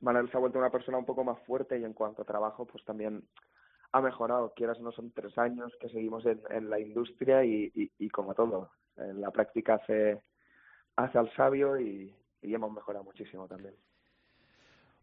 Manuel 0.00 0.30
se 0.30 0.36
ha 0.36 0.40
vuelto 0.40 0.58
una 0.58 0.70
persona 0.70 0.98
un 0.98 1.06
poco 1.06 1.24
más 1.24 1.38
fuerte 1.46 1.78
y 1.78 1.84
en 1.84 1.94
cuanto 1.94 2.22
a 2.22 2.26
trabajo, 2.26 2.66
pues 2.66 2.84
también 2.84 3.26
ha 3.92 4.00
mejorado. 4.00 4.52
Quieras 4.54 4.78
o 4.78 4.82
no, 4.82 4.92
son 4.92 5.10
tres 5.12 5.36
años 5.38 5.72
que 5.80 5.88
seguimos 5.88 6.24
en, 6.26 6.40
en 6.50 6.70
la 6.70 6.78
industria 6.78 7.44
y, 7.44 7.70
y, 7.74 8.08
como 8.10 8.34
todo, 8.34 8.70
la 8.96 9.30
práctica 9.30 9.74
hace, 9.74 10.20
hace 10.96 11.18
al 11.18 11.34
sabio 11.34 11.78
y, 11.78 12.14
y 12.42 12.54
hemos 12.54 12.72
mejorado 12.72 13.04
muchísimo 13.04 13.46
también. 13.46 13.74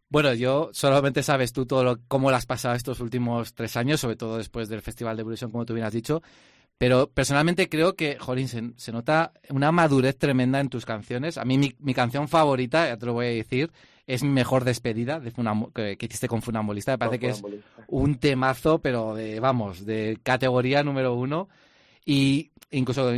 Bueno, 0.08 0.32
yo 0.34 0.70
solamente 0.72 1.22
sabes 1.22 1.52
tú 1.52 1.66
todo 1.66 1.82
lo, 1.82 1.98
cómo 2.06 2.30
lo 2.30 2.36
has 2.36 2.46
pasado 2.46 2.74
estos 2.74 3.00
últimos 3.00 3.54
tres 3.54 3.76
años, 3.76 4.00
sobre 4.00 4.16
todo 4.16 4.36
después 4.36 4.68
del 4.68 4.82
Festival 4.82 5.16
de 5.16 5.22
Eurovisión, 5.22 5.50
como 5.50 5.64
tú 5.64 5.74
bien 5.74 5.86
has 5.86 5.92
dicho. 5.92 6.22
Pero 6.76 7.08
personalmente 7.08 7.68
creo 7.68 7.94
que, 7.94 8.18
Jolín, 8.18 8.48
se, 8.48 8.72
se 8.76 8.92
nota 8.92 9.32
una 9.48 9.72
madurez 9.72 10.18
tremenda 10.18 10.60
en 10.60 10.68
tus 10.68 10.84
canciones. 10.84 11.38
A 11.38 11.44
mí 11.44 11.56
mi, 11.56 11.74
mi 11.78 11.94
canción 11.94 12.28
favorita, 12.28 12.86
ya 12.88 12.96
te 12.96 13.06
lo 13.06 13.12
voy 13.12 13.26
a 13.26 13.30
decir, 13.30 13.70
es 14.06 14.22
mi 14.22 14.30
mejor 14.30 14.64
despedida 14.64 15.20
de 15.20 15.32
que, 15.72 15.96
que 15.96 16.06
hiciste 16.06 16.28
con 16.28 16.42
Funambulista. 16.42 16.92
Me 16.92 16.98
parece 16.98 17.18
que 17.18 17.28
es 17.28 17.42
un 17.86 18.16
temazo, 18.16 18.80
pero 18.80 19.14
de, 19.14 19.40
vamos, 19.40 19.86
de 19.86 20.18
categoría 20.22 20.82
número 20.82 21.14
uno. 21.14 21.48
Y 22.04 22.52
incluso, 22.70 23.10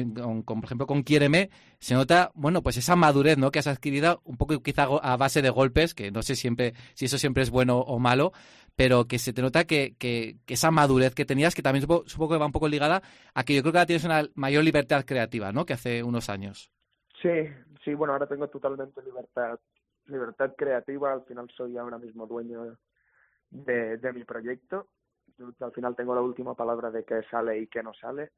con, 0.44 0.44
por 0.44 0.64
ejemplo, 0.64 0.86
con 0.86 1.02
Quiéreme, 1.02 1.50
se 1.78 1.94
nota, 1.94 2.30
bueno, 2.34 2.62
pues 2.62 2.76
esa 2.76 2.96
madurez, 2.96 3.38
¿no? 3.38 3.50
Que 3.50 3.58
has 3.58 3.66
adquirido 3.66 4.20
un 4.24 4.36
poco 4.36 4.62
quizá 4.62 4.84
a 4.84 5.16
base 5.16 5.42
de 5.42 5.50
golpes, 5.50 5.94
que 5.94 6.10
no 6.10 6.22
sé 6.22 6.36
siempre 6.36 6.74
si 6.94 7.06
eso 7.06 7.18
siempre 7.18 7.42
es 7.42 7.50
bueno 7.50 7.78
o 7.78 7.98
malo, 7.98 8.32
pero 8.76 9.06
que 9.06 9.18
se 9.18 9.32
te 9.32 9.42
nota 9.42 9.64
que, 9.64 9.96
que, 9.98 10.36
esa 10.46 10.70
madurez 10.70 11.14
que 11.14 11.24
tenías, 11.24 11.54
que 11.54 11.62
también 11.62 11.82
supongo, 11.82 12.06
supongo 12.06 12.34
que 12.34 12.38
va 12.38 12.46
un 12.46 12.52
poco 12.52 12.68
ligada 12.68 13.02
a 13.34 13.44
que 13.44 13.54
yo 13.54 13.62
creo 13.62 13.72
que 13.72 13.78
ahora 13.78 13.86
tienes 13.86 14.04
una 14.04 14.22
mayor 14.34 14.62
libertad 14.62 15.04
creativa, 15.04 15.50
¿no? 15.52 15.64
Que 15.64 15.72
hace 15.72 16.02
unos 16.02 16.28
años. 16.28 16.70
Sí, 17.20 17.48
sí, 17.82 17.94
bueno, 17.94 18.12
ahora 18.12 18.26
tengo 18.26 18.46
totalmente 18.48 19.02
libertad, 19.02 19.58
libertad 20.06 20.54
creativa. 20.56 21.12
Al 21.12 21.24
final 21.24 21.50
soy 21.56 21.76
ahora 21.76 21.98
mismo 21.98 22.26
dueño 22.26 22.76
de, 23.50 23.96
de 23.96 24.12
mi 24.12 24.24
proyecto. 24.24 24.88
Al 25.60 25.72
final 25.72 25.96
tengo 25.96 26.14
la 26.14 26.20
última 26.20 26.54
palabra 26.54 26.90
de 26.90 27.04
qué 27.04 27.22
sale 27.30 27.58
y 27.58 27.66
qué 27.66 27.82
no 27.82 27.92
sale. 27.94 28.30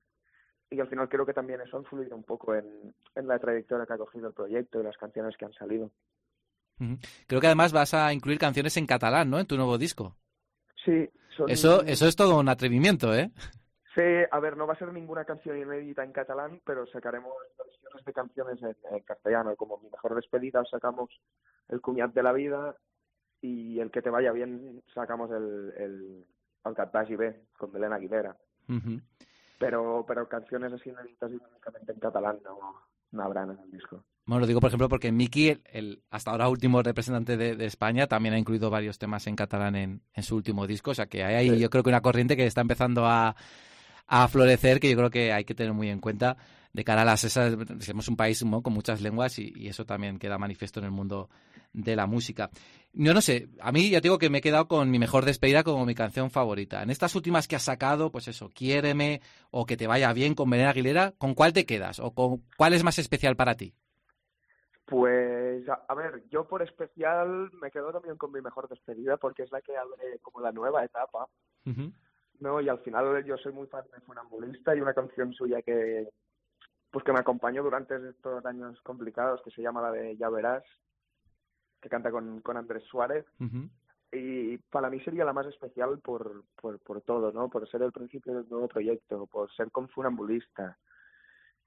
Y 0.71 0.81
al 0.81 0.89
final 0.89 1.09
creo 1.09 1.25
que 1.25 1.33
también 1.33 1.61
eso 1.63 1.77
ha 1.77 1.81
influido 1.81 2.15
un 2.15 2.25
poco 2.25 2.55
en, 2.55 2.95
en 3.15 3.27
la 3.27 3.39
trayectoria 3.39 3.87
que 3.87 3.93
ha 3.95 3.99
cogido 3.99 4.29
el 4.29 4.35
proyecto 4.35 4.81
y 4.81 4.85
las 4.85 4.97
canciones 4.99 5.37
que 5.37 5.47
han 5.47 5.53
salido. 5.55 5.91
Creo 7.27 7.41
que 7.41 7.47
además 7.47 7.73
vas 7.73 7.95
a 7.95 8.13
incluir 8.13 8.39
canciones 8.39 8.77
en 8.77 8.87
catalán, 8.87 9.31
¿no? 9.31 9.41
En 9.41 9.47
tu 9.47 9.57
nuevo 9.57 9.79
disco. 9.79 10.17
Sí, 10.85 11.09
son... 11.37 11.51
Eso, 11.51 11.83
eso 11.83 12.07
es 12.07 12.15
todo 12.15 12.39
un 12.39 12.49
atrevimiento, 12.49 13.15
¿eh? 13.15 13.31
Sí, 13.95 14.03
a 14.31 14.39
ver, 14.39 14.57
no 14.57 14.67
va 14.67 14.75
a 14.75 14.79
ser 14.79 14.93
ninguna 14.93 15.25
canción 15.25 15.59
inédita 15.59 16.05
en 16.05 16.13
catalán, 16.13 16.61
pero 16.65 16.87
sacaremos 16.87 17.33
versiones 17.59 18.05
de 18.05 18.13
canciones 18.13 18.63
en, 18.63 18.77
en 18.97 19.03
castellano. 19.03 19.57
Como 19.57 19.79
mi 19.79 19.91
mejor 19.91 20.15
despedida 20.15 20.63
sacamos 20.71 21.11
el 21.69 21.81
cuñat 21.81 22.13
de 22.13 22.23
la 22.23 22.33
vida 22.33 22.77
y 23.41 23.81
el 23.81 23.91
que 23.91 24.03
te 24.03 24.11
vaya 24.11 24.31
bien 24.31 24.83
sacamos 24.95 25.31
el, 25.33 25.73
el, 25.77 26.27
el 26.65 26.75
vagi 26.93 27.17
bé, 27.17 27.43
con 27.57 27.73
Belén 27.73 27.93
Aguilera. 27.93 28.37
Ujú. 28.69 29.01
Pero, 29.59 30.05
pero 30.07 30.29
canciones 30.29 30.73
así 30.73 30.91
inéditas 30.91 31.31
y 31.33 31.35
únicamente 31.35 31.93
en 31.93 31.99
catalán 31.99 32.39
no, 32.45 32.59
no 33.13 33.23
habrán 33.23 33.51
en 33.51 33.59
el 33.59 33.71
disco. 33.71 34.05
Bueno, 34.25 34.41
lo 34.41 34.47
digo, 34.47 34.61
por 34.61 34.69
ejemplo, 34.69 34.89
porque 34.89 35.11
Miki, 35.11 35.49
el, 35.49 35.63
el 35.73 36.03
hasta 36.11 36.31
ahora 36.31 36.49
último 36.49 36.83
representante 36.83 37.37
de, 37.37 37.57
de 37.57 37.65
España, 37.67 38.07
también 38.07 38.35
ha 38.35 38.39
incluido 38.39 38.71
varios 38.71 38.99
temas 38.99 39.27
en 39.27 39.37
catalán 39.37 39.75
en, 39.75 40.03
en 40.15 40.23
su 40.23 40.37
último 40.37 40.67
disco. 40.67 40.91
O 40.91 40.95
sea 40.95 41.07
que 41.07 41.25
hay 41.25 41.35
ahí, 41.35 41.51
Sí. 41.51 41.59
yo 41.59 41.71
creo 41.71 41.83
que 41.83 41.89
una 41.91 42.03
corriente 42.03 42.37
que 42.37 42.47
está 42.47 42.61
empezando 42.61 43.07
a, 43.07 43.35
a 44.07 44.29
florecer, 44.29 44.81
que 44.81 44.91
yo 44.91 44.97
creo 44.97 45.11
que 45.11 45.33
hay 45.33 45.45
que 45.45 45.55
tener 45.55 45.73
muy 45.73 45.89
en 45.89 46.01
cuenta 46.01 46.37
de 46.79 46.85
cara 46.85 47.03
a 47.03 47.05
las 47.05 47.25
esas. 47.25 47.57
Somos 47.81 48.09
un 48.09 48.17
país 48.17 48.45
¿no? 48.45 48.63
con 48.63 48.73
muchas 48.73 49.01
lenguas 49.01 49.37
y, 49.41 49.53
y 49.57 49.67
eso 49.67 49.85
también 49.85 50.19
queda 50.19 50.39
manifiesto 50.39 50.79
en 50.79 50.87
el 50.87 50.93
mundo 50.93 51.29
de 51.73 51.97
la 51.97 52.07
música. 52.07 52.51
Yo 52.93 53.13
no 53.13 53.21
sé, 53.21 53.49
a 53.61 53.73
mí 53.73 53.91
ya 53.91 54.01
digo 54.01 54.17
que 54.17 54.31
me 54.31 54.39
he 54.39 54.41
quedado 54.41 54.69
con 54.69 54.91
mi 54.91 54.99
mejor 55.01 55.25
despedida 55.25 55.65
como 55.65 55.85
mi 55.85 55.97
canción 55.97 56.31
favorita. 56.31 56.83
En 56.83 56.91
estas 56.91 57.17
últimas 57.17 57.49
que 57.49 57.57
has 57.57 57.65
sacado, 57.65 58.13
pues 58.13 58.29
eso, 58.29 58.49
Quiéreme 58.49 59.21
o 59.51 59.67
Que 59.67 59.77
te 59.77 59.89
vaya 59.89 60.13
bien 60.13 60.35
con 60.35 60.49
Belén 60.49 60.69
Aguilera, 60.69 61.13
¿con 61.19 61.35
cuál 61.35 61.53
te 61.53 61.67
quedas? 61.67 61.99
¿O 61.99 62.13
con 62.13 62.43
cuál 62.57 62.75
es 62.75 62.85
más 62.85 62.99
especial 62.99 63.35
para 63.35 63.57
ti? 63.57 63.75
Pues, 64.87 65.69
a, 65.69 65.85
a 65.89 65.95
ver, 65.95 66.23
yo 66.31 66.47
por 66.47 66.63
especial 66.63 67.51
me 67.61 67.73
quedo 67.73 67.93
también 67.93 68.17
con 68.17 68.31
mi 68.31 68.41
mejor 68.41 68.69
despedida 68.69 69.17
porque 69.17 69.43
es 69.43 69.51
la 69.51 69.61
que 69.61 69.77
abre 69.77 70.19
como 70.23 70.41
la 70.41 70.53
nueva 70.53 70.85
etapa. 70.85 71.29
No, 72.41 72.61
y 72.61 72.69
al 72.69 72.79
final 72.79 73.25
yo 73.25 73.37
soy 73.37 73.53
muy 73.53 73.67
fan 73.67 73.85
de 73.93 74.01
Funambulista 74.01 74.75
y 74.75 74.81
una 74.81 74.95
canción 74.95 75.33
suya 75.33 75.61
que, 75.61 76.09
pues 76.91 77.05
que 77.05 77.13
me 77.13 77.21
acompañó 77.21 77.63
durante 77.63 77.97
estos 78.09 78.45
años 78.47 78.81
complicados, 78.83 79.43
que 79.43 79.51
se 79.51 79.63
llama 79.63 79.83
la 79.83 79.93
de 79.93 80.17
Ya 80.17 80.29
Verás, 80.31 80.65
que 81.81 81.89
canta 81.89 82.11
con, 82.11 82.41
con 82.41 82.57
Andrés 82.57 82.85
Suárez. 82.85 83.27
Y 84.11 84.57
para 84.71 84.89
mí 84.89 85.01
sería 85.01 85.25
la 85.25 85.35
más 85.35 85.47
especial 85.47 85.99
por, 85.99 86.45
por, 86.61 86.79
por 86.79 87.03
todo, 87.03 87.31
¿no? 87.31 87.51
Por 87.51 87.69
ser 87.69 87.83
el 87.83 87.93
principio 87.93 88.35
del 88.35 88.49
nuevo 88.49 88.67
proyecto, 88.67 89.27
por 89.27 89.53
ser 89.53 89.71
confunambulista. 89.71 90.79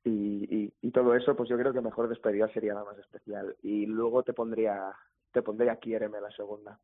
Y, 0.03 0.47
y, 0.49 0.73
y 0.81 0.91
todo 0.91 1.13
eso, 1.13 1.35
pues 1.35 1.49
yo 1.49 1.57
creo 1.57 1.71
que 1.71 1.81
mejor 1.81 2.09
despedida 2.09 2.51
sería 2.51 2.73
la 2.73 2.83
más 2.83 2.97
especial. 2.97 3.55
Y 3.61 3.85
luego 3.85 4.23
te 4.23 4.33
pondría, 4.33 4.91
te 5.31 5.43
pondría 5.43 5.75
Quiéreme 5.75 6.19
la 6.19 6.31
segunda. 6.31 6.79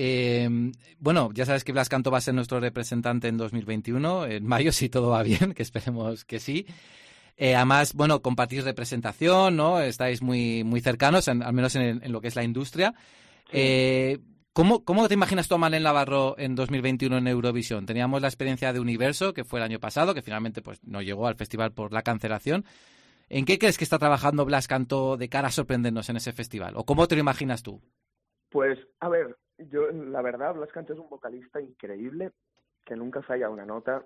Eh, 0.00 0.48
bueno, 1.00 1.30
ya 1.34 1.44
sabes 1.44 1.64
que 1.64 1.72
Blas 1.72 1.88
Canto 1.88 2.12
va 2.12 2.18
a 2.18 2.20
ser 2.20 2.32
nuestro 2.32 2.60
representante 2.60 3.26
en 3.26 3.36
2021, 3.36 4.26
en 4.26 4.46
mayo, 4.46 4.70
si 4.70 4.88
todo 4.88 5.08
va 5.10 5.24
bien, 5.24 5.52
que 5.54 5.62
esperemos 5.64 6.24
que 6.24 6.38
sí. 6.38 6.66
Eh, 7.36 7.56
además, 7.56 7.94
bueno, 7.94 8.22
compartís 8.22 8.62
representación, 8.62 9.56
¿no? 9.56 9.80
Estáis 9.80 10.22
muy, 10.22 10.62
muy 10.62 10.80
cercanos, 10.80 11.26
en- 11.26 11.42
al 11.42 11.52
menos 11.52 11.74
en, 11.74 12.00
en 12.02 12.12
lo 12.12 12.20
que 12.20 12.28
es 12.28 12.36
la 12.36 12.44
industria. 12.44 12.94
Eh, 13.52 14.18
¿cómo, 14.52 14.84
¿Cómo 14.84 15.08
te 15.08 15.14
imaginas 15.14 15.48
tú 15.48 15.56
a 15.56 15.58
Manel 15.58 15.82
Navarro 15.82 16.36
en 16.38 16.54
2021 16.54 17.18
en 17.18 17.26
Eurovisión? 17.26 17.84
Teníamos 17.84 18.22
la 18.22 18.28
experiencia 18.28 18.72
de 18.72 18.78
Universo, 18.78 19.34
que 19.34 19.42
fue 19.44 19.58
el 19.58 19.64
año 19.64 19.80
pasado, 19.80 20.14
que 20.14 20.22
finalmente 20.22 20.62
pues, 20.62 20.78
no 20.84 21.02
llegó 21.02 21.26
al 21.26 21.34
festival 21.34 21.72
por 21.72 21.92
la 21.92 22.02
cancelación. 22.02 22.64
¿En 23.28 23.44
qué 23.44 23.58
crees 23.58 23.78
que 23.78 23.84
está 23.84 23.98
trabajando 23.98 24.44
Blas 24.44 24.68
Canto 24.68 25.16
de 25.16 25.28
cara 25.28 25.48
a 25.48 25.52
sorprendernos 25.52 26.08
en 26.08 26.18
ese 26.18 26.32
festival? 26.32 26.74
¿O 26.76 26.84
cómo 26.84 27.08
te 27.08 27.16
lo 27.16 27.20
imaginas 27.20 27.64
tú? 27.64 27.80
Pues, 28.48 28.78
a 29.00 29.08
ver, 29.08 29.36
yo, 29.58 29.90
la 29.90 30.22
verdad, 30.22 30.54
Blas 30.54 30.70
es 30.74 30.98
un 30.98 31.08
vocalista 31.08 31.60
increíble, 31.60 32.32
que 32.84 32.96
nunca 32.96 33.22
falla 33.22 33.50
una 33.50 33.64
nota. 33.64 34.04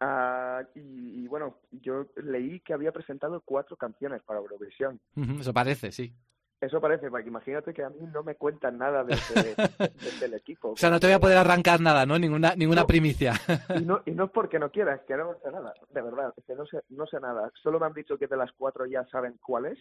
Ah, 0.00 0.62
y, 0.74 1.24
y 1.24 1.28
bueno, 1.28 1.58
yo 1.70 2.06
leí 2.16 2.60
que 2.60 2.72
había 2.72 2.92
presentado 2.92 3.40
cuatro 3.44 3.76
canciones 3.76 4.22
para 4.22 4.40
Eurovisión. 4.40 5.00
Eso 5.38 5.52
parece, 5.52 5.92
sí. 5.92 6.14
Eso 6.62 6.80
parece, 6.80 7.10
porque 7.10 7.26
imagínate 7.26 7.74
que 7.74 7.82
a 7.82 7.90
mí 7.90 8.06
no 8.12 8.22
me 8.22 8.36
cuentan 8.36 8.78
nada 8.78 9.02
desde, 9.02 9.56
desde 10.00 10.26
el 10.26 10.34
equipo. 10.34 10.70
O 10.72 10.76
sea, 10.76 10.90
no 10.90 11.00
te 11.00 11.08
voy 11.08 11.14
a 11.14 11.18
poder 11.18 11.38
arrancar 11.38 11.80
nada, 11.80 12.06
¿no? 12.06 12.16
Ninguna, 12.20 12.54
ninguna 12.54 12.86
primicia. 12.86 13.32
Y 13.76 13.84
no, 13.84 14.00
y 14.06 14.12
no 14.12 14.26
es 14.26 14.30
porque 14.30 14.60
no 14.60 14.70
quiera, 14.70 14.94
es 14.94 15.02
que 15.02 15.16
no 15.16 15.34
sé 15.42 15.50
nada, 15.50 15.74
de 15.90 16.02
verdad, 16.02 16.32
es 16.36 16.44
que 16.44 16.54
no 16.54 16.64
sé, 16.66 16.80
no 16.90 17.04
sé 17.08 17.18
nada. 17.18 17.50
Solo 17.60 17.80
me 17.80 17.86
han 17.86 17.94
dicho 17.94 18.16
que 18.16 18.28
de 18.28 18.36
las 18.36 18.52
cuatro 18.52 18.86
ya 18.86 19.04
saben 19.06 19.38
cuál 19.44 19.66
es. 19.66 19.78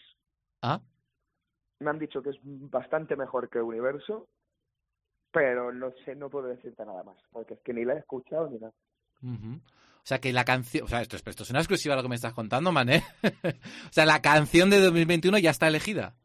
Ah. 0.64 0.82
Me 1.80 1.91
han 1.91 1.99
dicho 1.99 2.24
que 2.24 2.32
es 2.32 2.38
bastante 2.44 3.16
mejor 3.16 3.48
que 3.49 3.62
Universo, 3.62 4.28
pero 5.32 5.72
no 5.72 5.91
sé, 6.06 6.16
no 6.16 6.30
puedo 6.30 6.48
decirte 6.48 6.86
nada 6.86 7.03
más, 7.03 7.18
porque 7.32 7.53
es 7.56 7.60
que 7.62 7.74
ni 7.74 7.86
la 7.86 7.94
he 7.94 7.99
escuchado 7.99 8.49
ni 8.49 8.60
nada. 8.60 8.74
O 9.24 10.03
sea, 10.06 10.20
que 10.20 10.34
la 10.34 10.44
canción... 10.45 10.84
O 10.86 10.88
sea, 10.88 11.02
esto, 11.02 11.16
es- 11.16 11.24
esto 11.28 11.44
es 11.44 11.49
una 11.52 11.60
exclusiva 11.60 11.95
lo 11.95 12.02
que 12.02 12.10
me 12.10 12.16
estás 12.16 12.34
contando, 12.34 12.72
man, 12.72 12.90
¿eh? 12.90 13.03
o 13.44 13.91
sea, 13.94 14.06
la 14.06 14.22
canción 14.22 14.70
de 14.70 14.80
2021 14.80 15.38
ya 15.38 15.52
está 15.52 15.68
elegida. 15.68 16.16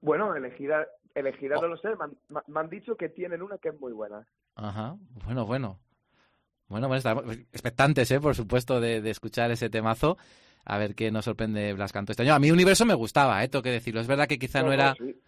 Bueno, 0.00 0.34
elegida, 0.36 0.86
elegida 1.14 1.56
no 1.56 1.66
lo 1.68 1.76
sé, 1.78 1.88
me 1.96 2.04
han, 2.04 2.16
me- 2.28 2.40
me 2.46 2.60
han 2.60 2.68
dicho 2.70 2.96
que 2.96 3.08
tienen 3.08 3.42
una 3.42 3.58
que 3.58 3.70
es 3.70 3.80
muy 3.80 3.92
buena. 3.92 4.24
Ajá. 4.54 4.96
Bueno, 5.24 5.46
bueno. 5.46 5.78
Bueno, 6.68 6.86
bueno, 6.88 6.98
estamos 6.98 7.24
expectantes, 7.52 8.10
¿eh? 8.10 8.20
Por 8.20 8.34
supuesto, 8.34 8.80
de, 8.80 9.00
de 9.00 9.10
escuchar 9.10 9.50
ese 9.50 9.70
temazo. 9.70 10.18
A 10.66 10.76
ver 10.76 10.94
qué 10.94 11.10
nos 11.10 11.24
sorprende 11.24 11.72
Blas 11.72 11.92
Canto 11.92 12.12
este 12.12 12.24
año. 12.24 12.34
A 12.34 12.38
mí 12.38 12.50
Universo 12.50 12.84
me 12.84 12.92
gustaba, 12.92 13.42
¿eh? 13.42 13.48
Tengo 13.48 13.62
que 13.62 13.70
decirlo. 13.70 14.02
Es 14.02 14.06
verdad 14.06 14.28
que 14.28 14.38
quizá 14.38 14.58
no, 14.60 14.64
No, 14.66 14.68
no, 14.68 14.74
era 14.74 14.94
sí. 14.98 15.18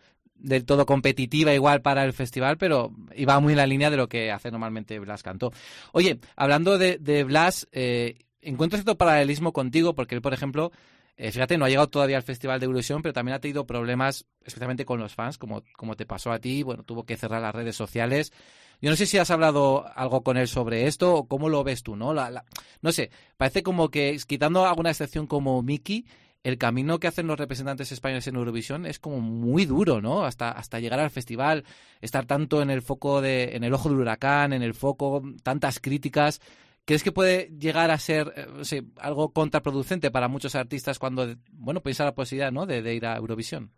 Del 0.40 0.64
todo 0.64 0.86
competitiva 0.86 1.54
igual 1.54 1.82
para 1.82 2.04
el 2.04 2.12
festival, 2.12 2.56
pero 2.58 2.92
iba 3.14 3.38
muy 3.40 3.52
en 3.52 3.58
la 3.58 3.66
línea 3.66 3.90
de 3.90 3.96
lo 3.96 4.08
que 4.08 4.30
hace 4.32 4.50
normalmente 4.50 4.98
Blas 4.98 5.22
Cantó. 5.22 5.52
Oye, 5.92 6.18
hablando 6.36 6.78
de, 6.78 7.24
Blas, 7.24 7.68
eh, 7.72 8.16
encuentro 8.40 8.76
cierto 8.78 8.96
paralelismo 8.98 9.52
contigo, 9.52 9.94
porque 9.94 10.14
él, 10.14 10.22
por 10.22 10.32
ejemplo, 10.34 10.72
eh, 11.16 11.30
fíjate, 11.32 11.58
no 11.58 11.66
ha 11.66 11.68
llegado 11.68 11.88
todavía 11.88 12.16
al 12.16 12.22
Festival 12.22 12.58
de 12.60 12.66
Eurovisión, 12.66 13.02
pero 13.02 13.12
también 13.12 13.34
ha 13.36 13.40
tenido 13.40 13.66
problemas, 13.66 14.24
especialmente 14.44 14.84
con 14.86 14.98
los 15.00 15.14
fans, 15.14 15.36
como, 15.36 15.62
como 15.76 15.94
te 15.96 16.06
pasó 16.06 16.32
a 16.32 16.38
ti, 16.38 16.62
bueno, 16.62 16.82
tuvo 16.82 17.04
que 17.04 17.16
cerrar 17.18 17.42
las 17.42 17.54
redes 17.54 17.76
sociales. 17.76 18.32
Yo 18.80 18.88
no 18.88 18.96
sé 18.96 19.04
si 19.04 19.18
has 19.18 19.30
hablado 19.30 19.84
algo 19.94 20.22
con 20.22 20.38
él 20.38 20.48
sobre 20.48 20.86
esto 20.86 21.14
o 21.14 21.28
cómo 21.28 21.50
lo 21.50 21.62
ves 21.62 21.82
tú, 21.82 21.96
¿no? 21.96 22.14
La- 22.14 22.30
la- 22.30 22.46
no 22.80 22.92
sé, 22.92 23.10
parece 23.36 23.62
como 23.62 23.90
que, 23.90 24.18
quitando 24.26 24.64
alguna 24.64 24.88
excepción 24.90 25.26
como 25.26 25.62
Miki, 25.62 26.06
el 26.42 26.58
camino 26.58 26.98
que 26.98 27.06
hacen 27.06 27.26
los 27.26 27.38
representantes 27.38 27.92
españoles 27.92 28.26
en 28.26 28.36
Eurovisión 28.36 28.86
es 28.86 28.98
como 28.98 29.20
muy 29.20 29.66
duro, 29.66 30.00
¿no? 30.00 30.24
Hasta, 30.24 30.50
hasta 30.50 30.80
llegar 30.80 31.00
al 31.00 31.10
festival, 31.10 31.64
estar 32.00 32.26
tanto 32.26 32.62
en 32.62 32.70
el 32.70 32.82
foco 32.82 33.20
de, 33.20 33.56
en 33.56 33.64
el 33.64 33.74
ojo 33.74 33.88
del 33.88 33.98
huracán, 33.98 34.52
en 34.52 34.62
el 34.62 34.74
foco, 34.74 35.22
tantas 35.42 35.80
críticas. 35.80 36.40
¿Crees 36.86 37.04
que 37.04 37.12
puede 37.12 37.50
llegar 37.58 37.90
a 37.90 37.98
ser 37.98 38.32
eh, 38.36 38.82
algo 38.96 39.32
contraproducente 39.32 40.10
para 40.10 40.28
muchos 40.28 40.54
artistas 40.54 40.98
cuando, 40.98 41.26
bueno, 41.52 41.82
piensa 41.82 42.04
la 42.04 42.14
posibilidad, 42.14 42.50
¿no? 42.50 42.66
De, 42.66 42.94
ir 42.94 43.06
a 43.06 43.16
Eurovisión. 43.16 43.70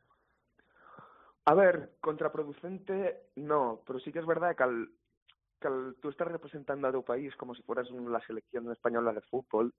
A 1.45 1.55
ver, 1.55 1.97
contraproducente 2.01 3.25
no, 3.35 3.83
pero 3.85 3.99
sí 3.99 4.13
que 4.13 4.21
es 4.21 4.27
verdad 4.27 4.55
que 4.55 4.63
al, 4.63 4.89
que 5.61 5.69
tú 6.01 6.11
estás 6.11 6.29
representando 6.29 6.87
a 6.87 6.93
tu 6.93 7.05
país 7.05 7.35
como 7.37 7.57
si 7.57 7.63
fueras 7.63 7.91
la 7.91 8.25
selección 8.25 8.71
española 8.71 9.13
de 9.13 9.21
fútbol, 9.23 9.75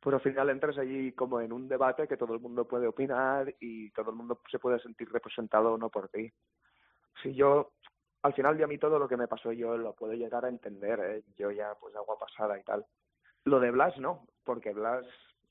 pues 0.00 0.14
al 0.14 0.20
final 0.20 0.50
entras 0.50 0.78
allí 0.78 1.12
como 1.12 1.40
en 1.40 1.52
un 1.52 1.68
debate 1.68 2.06
que 2.06 2.16
todo 2.16 2.34
el 2.34 2.40
mundo 2.40 2.66
puede 2.66 2.86
opinar 2.86 3.52
y 3.60 3.90
todo 3.90 4.10
el 4.10 4.16
mundo 4.16 4.40
se 4.50 4.58
puede 4.58 4.78
sentir 4.80 5.10
representado 5.10 5.74
o 5.74 5.78
no 5.78 5.90
por 5.90 6.08
ti. 6.08 6.30
Si 7.22 7.34
yo, 7.34 7.72
al 8.22 8.34
final 8.34 8.56
de 8.56 8.64
a 8.64 8.66
mí 8.66 8.78
todo 8.78 8.98
lo 8.98 9.08
que 9.08 9.16
me 9.16 9.28
pasó 9.28 9.52
yo 9.52 9.76
lo 9.76 9.94
puedo 9.94 10.12
llegar 10.12 10.44
a 10.44 10.48
entender, 10.48 11.00
¿eh? 11.00 11.22
yo 11.36 11.50
ya 11.50 11.74
pues 11.80 11.94
agua 11.96 12.18
pasada 12.18 12.58
y 12.58 12.62
tal. 12.62 12.84
Lo 13.44 13.58
de 13.60 13.70
Blas 13.70 13.96
no, 13.98 14.26
porque 14.44 14.72
Blas, 14.72 15.06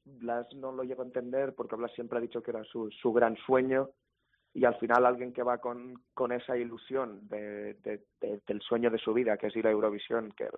Blas 0.06 0.48
no 0.54 0.72
lo 0.72 0.84
llego 0.84 1.02
a 1.02 1.06
entender 1.06 1.54
porque 1.56 1.76
Blas 1.76 1.92
siempre 1.94 2.18
ha 2.18 2.22
dicho 2.22 2.42
que 2.44 2.52
era 2.52 2.64
su, 2.64 2.90
su 2.92 3.12
gran 3.14 3.36
sueño 3.38 3.90
y 4.54 4.64
al 4.64 4.76
final 4.76 5.06
alguien 5.06 5.34
que 5.34 5.44
va 5.44 5.58
con, 5.58 6.02
con 6.14 6.32
esa 6.32 6.56
ilusión 6.58 7.28
de, 7.28 7.74
de- 7.76 8.06
de- 8.22 8.42
del 8.48 8.62
sueño 8.62 8.90
de 8.90 8.98
su 9.00 9.14
vida, 9.14 9.36
que 9.38 9.48
es 9.48 9.56
ir 9.56 9.68
a 9.68 9.72
Eurovisión, 9.72 10.32
que 10.32 10.50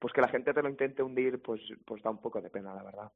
pues 0.00 0.12
que 0.12 0.22
la 0.22 0.28
gente 0.28 0.52
te 0.52 0.62
lo 0.62 0.68
intente 0.68 1.02
hundir, 1.02 1.40
pues, 1.40 1.60
pues 1.84 2.02
da 2.02 2.10
un 2.10 2.20
poco 2.20 2.40
de 2.40 2.50
pena, 2.50 2.74
la 2.74 2.82
verdad. 2.82 3.12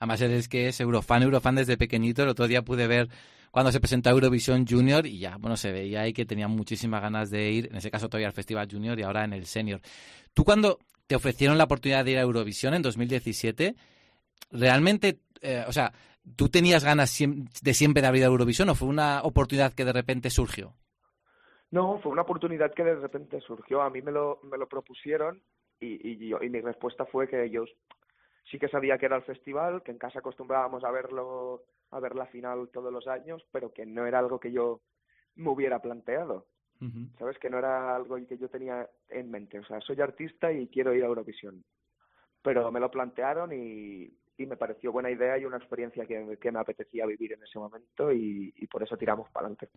Además, 0.00 0.20
eres 0.22 0.48
que 0.48 0.68
es 0.68 0.80
Eurofan, 0.80 1.22
Eurofan 1.22 1.56
desde 1.56 1.76
pequeñito. 1.76 2.22
El 2.22 2.30
otro 2.30 2.48
día 2.48 2.62
pude 2.62 2.86
ver 2.86 3.08
cuando 3.50 3.70
se 3.70 3.80
presentó 3.80 4.08
Eurovisión 4.08 4.66
Junior 4.66 5.06
y 5.06 5.18
ya, 5.18 5.36
bueno, 5.36 5.56
se 5.56 5.72
veía 5.72 6.00
ahí 6.00 6.14
que 6.14 6.24
tenía 6.24 6.48
muchísimas 6.48 7.02
ganas 7.02 7.30
de 7.30 7.50
ir, 7.50 7.68
en 7.70 7.76
ese 7.76 7.90
caso 7.90 8.08
todavía 8.08 8.28
al 8.28 8.32
Festival 8.32 8.68
Junior 8.70 8.98
y 8.98 9.02
ahora 9.02 9.24
en 9.24 9.34
el 9.34 9.44
Senior. 9.44 9.80
Tú 10.32 10.44
cuando 10.44 10.78
te 11.06 11.14
ofrecieron 11.14 11.58
la 11.58 11.64
oportunidad 11.64 12.04
de 12.04 12.12
ir 12.12 12.18
a 12.18 12.22
Eurovisión 12.22 12.72
en 12.72 12.82
2017, 12.82 13.76
realmente, 14.50 15.20
eh, 15.42 15.64
o 15.68 15.72
sea, 15.72 15.92
¿tú 16.34 16.48
tenías 16.48 16.84
ganas 16.84 17.18
de 17.62 17.74
siempre 17.74 18.00
de 18.00 18.08
abrir 18.08 18.24
a 18.24 18.28
Eurovisión 18.28 18.70
o 18.70 18.74
fue 18.74 18.88
una 18.88 19.22
oportunidad 19.22 19.74
que 19.74 19.84
de 19.84 19.92
repente 19.92 20.30
surgió? 20.30 20.74
No, 21.70 21.98
fue 21.98 22.12
una 22.12 22.22
oportunidad 22.22 22.72
que 22.72 22.84
de 22.84 22.94
repente 22.94 23.40
surgió. 23.40 23.82
A 23.82 23.90
mí 23.90 24.00
me 24.00 24.12
lo, 24.12 24.40
me 24.44 24.56
lo 24.56 24.68
propusieron 24.68 25.42
y, 25.80 26.08
y, 26.12 26.28
yo- 26.28 26.42
y 26.42 26.48
mi 26.50 26.60
respuesta 26.60 27.04
fue 27.06 27.28
que 27.28 27.50
yo 27.50 27.64
sí 28.44 28.58
que 28.58 28.68
sabía 28.68 28.98
que 28.98 29.06
era 29.06 29.16
el 29.16 29.22
festival, 29.22 29.82
que 29.82 29.90
en 29.90 29.98
casa 29.98 30.20
acostumbrábamos 30.20 30.84
a 30.84 30.90
verlo, 30.90 31.64
a 31.90 32.00
ver 32.00 32.14
la 32.14 32.26
final 32.26 32.68
todos 32.72 32.92
los 32.92 33.06
años, 33.08 33.44
pero 33.52 33.72
que 33.72 33.84
no 33.86 34.06
era 34.06 34.18
algo 34.18 34.38
que 34.38 34.52
yo 34.52 34.80
me 35.34 35.50
hubiera 35.50 35.80
planteado. 35.80 36.46
¿Sabes? 37.18 37.38
Que 37.38 37.48
no 37.50 37.58
era 37.58 37.96
algo 37.96 38.16
que 38.26 38.36
yo 38.38 38.48
tenía 38.48 38.88
en 39.08 39.30
mente. 39.30 39.58
O 39.58 39.64
sea, 39.64 39.80
soy 39.80 40.00
artista 40.00 40.52
y 40.52 40.68
quiero 40.68 40.94
ir 40.94 41.02
a 41.02 41.06
Eurovisión. 41.06 41.64
Pero 42.42 42.70
me 42.70 42.80
lo 42.80 42.90
plantearon 42.90 43.52
y, 43.52 44.12
y 44.38 44.46
me 44.46 44.56
pareció 44.56 44.92
buena 44.92 45.10
idea 45.10 45.38
y 45.38 45.44
una 45.44 45.56
experiencia 45.56 46.04
que, 46.06 46.38
que 46.40 46.52
me 46.52 46.58
apetecía 46.60 47.06
vivir 47.06 47.32
en 47.32 47.42
ese 47.42 47.58
momento 47.58 48.12
y, 48.12 48.52
y 48.56 48.66
por 48.66 48.82
eso 48.82 48.96
tiramos 48.96 49.30
para 49.30 49.46
adelante. 49.46 49.68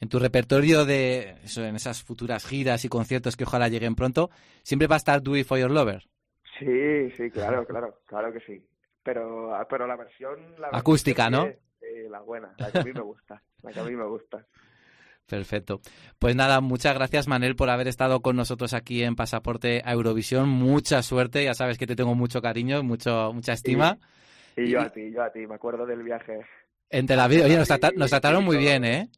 En 0.00 0.08
tu 0.08 0.18
repertorio 0.18 0.84
de 0.84 1.36
eso, 1.44 1.64
en 1.64 1.76
esas 1.76 2.02
futuras 2.02 2.44
giras 2.46 2.84
y 2.84 2.88
conciertos 2.88 3.36
que 3.36 3.44
ojalá 3.44 3.68
lleguen 3.68 3.94
pronto, 3.94 4.30
siempre 4.62 4.88
va 4.88 4.96
a 4.96 4.98
estar 4.98 5.22
Do 5.22 5.36
It 5.36 5.46
For 5.46 5.58
Your 5.58 5.70
Lover. 5.70 6.02
Sí, 6.58 7.10
sí, 7.16 7.30
claro, 7.30 7.64
claro, 7.66 8.00
claro 8.06 8.32
que 8.32 8.40
sí. 8.40 8.64
Pero, 9.02 9.52
pero 9.68 9.86
la 9.86 9.96
versión... 9.96 10.38
La 10.58 10.68
versión 10.68 10.74
Acústica, 10.80 11.30
¿no? 11.30 11.46
que- 11.46 11.58
Sí, 11.80 12.08
la 12.08 12.20
buena, 12.20 12.54
la 12.58 12.70
que 12.70 12.78
a 12.78 12.84
mí 12.84 12.92
me 12.92 13.00
gusta, 13.00 13.42
la 13.62 13.72
que 13.72 13.80
a 13.80 13.84
mí 13.84 13.96
me 13.96 14.06
gusta. 14.06 14.46
Perfecto. 15.32 15.80
Pues 16.18 16.36
nada, 16.36 16.60
muchas 16.60 16.94
gracias 16.94 17.26
Manel 17.26 17.56
por 17.56 17.70
haber 17.70 17.88
estado 17.88 18.20
con 18.20 18.36
nosotros 18.36 18.74
aquí 18.74 19.02
en 19.02 19.16
Pasaporte 19.16 19.80
a 19.82 19.92
Eurovisión. 19.94 20.46
Mucha 20.50 21.02
suerte, 21.02 21.42
ya 21.42 21.54
sabes 21.54 21.78
que 21.78 21.86
te 21.86 21.96
tengo 21.96 22.14
mucho 22.14 22.42
cariño, 22.42 22.82
mucho, 22.82 23.32
mucha 23.32 23.54
estima. 23.54 23.96
Y 24.58 24.68
yo 24.68 24.82
a 24.82 24.90
ti, 24.90 25.10
yo 25.10 25.22
a 25.22 25.32
ti, 25.32 25.46
me 25.46 25.54
acuerdo 25.54 25.86
del 25.86 26.02
viaje. 26.02 26.40
En 26.90 27.06
Tel 27.06 27.18
Aviv, 27.18 27.44
oye, 27.46 27.56
nos, 27.56 27.66
trata- 27.66 27.92
nos 27.96 28.10
trataron 28.10 28.44
muy 28.44 28.58
bien, 28.58 28.84
¿eh? 28.84 29.08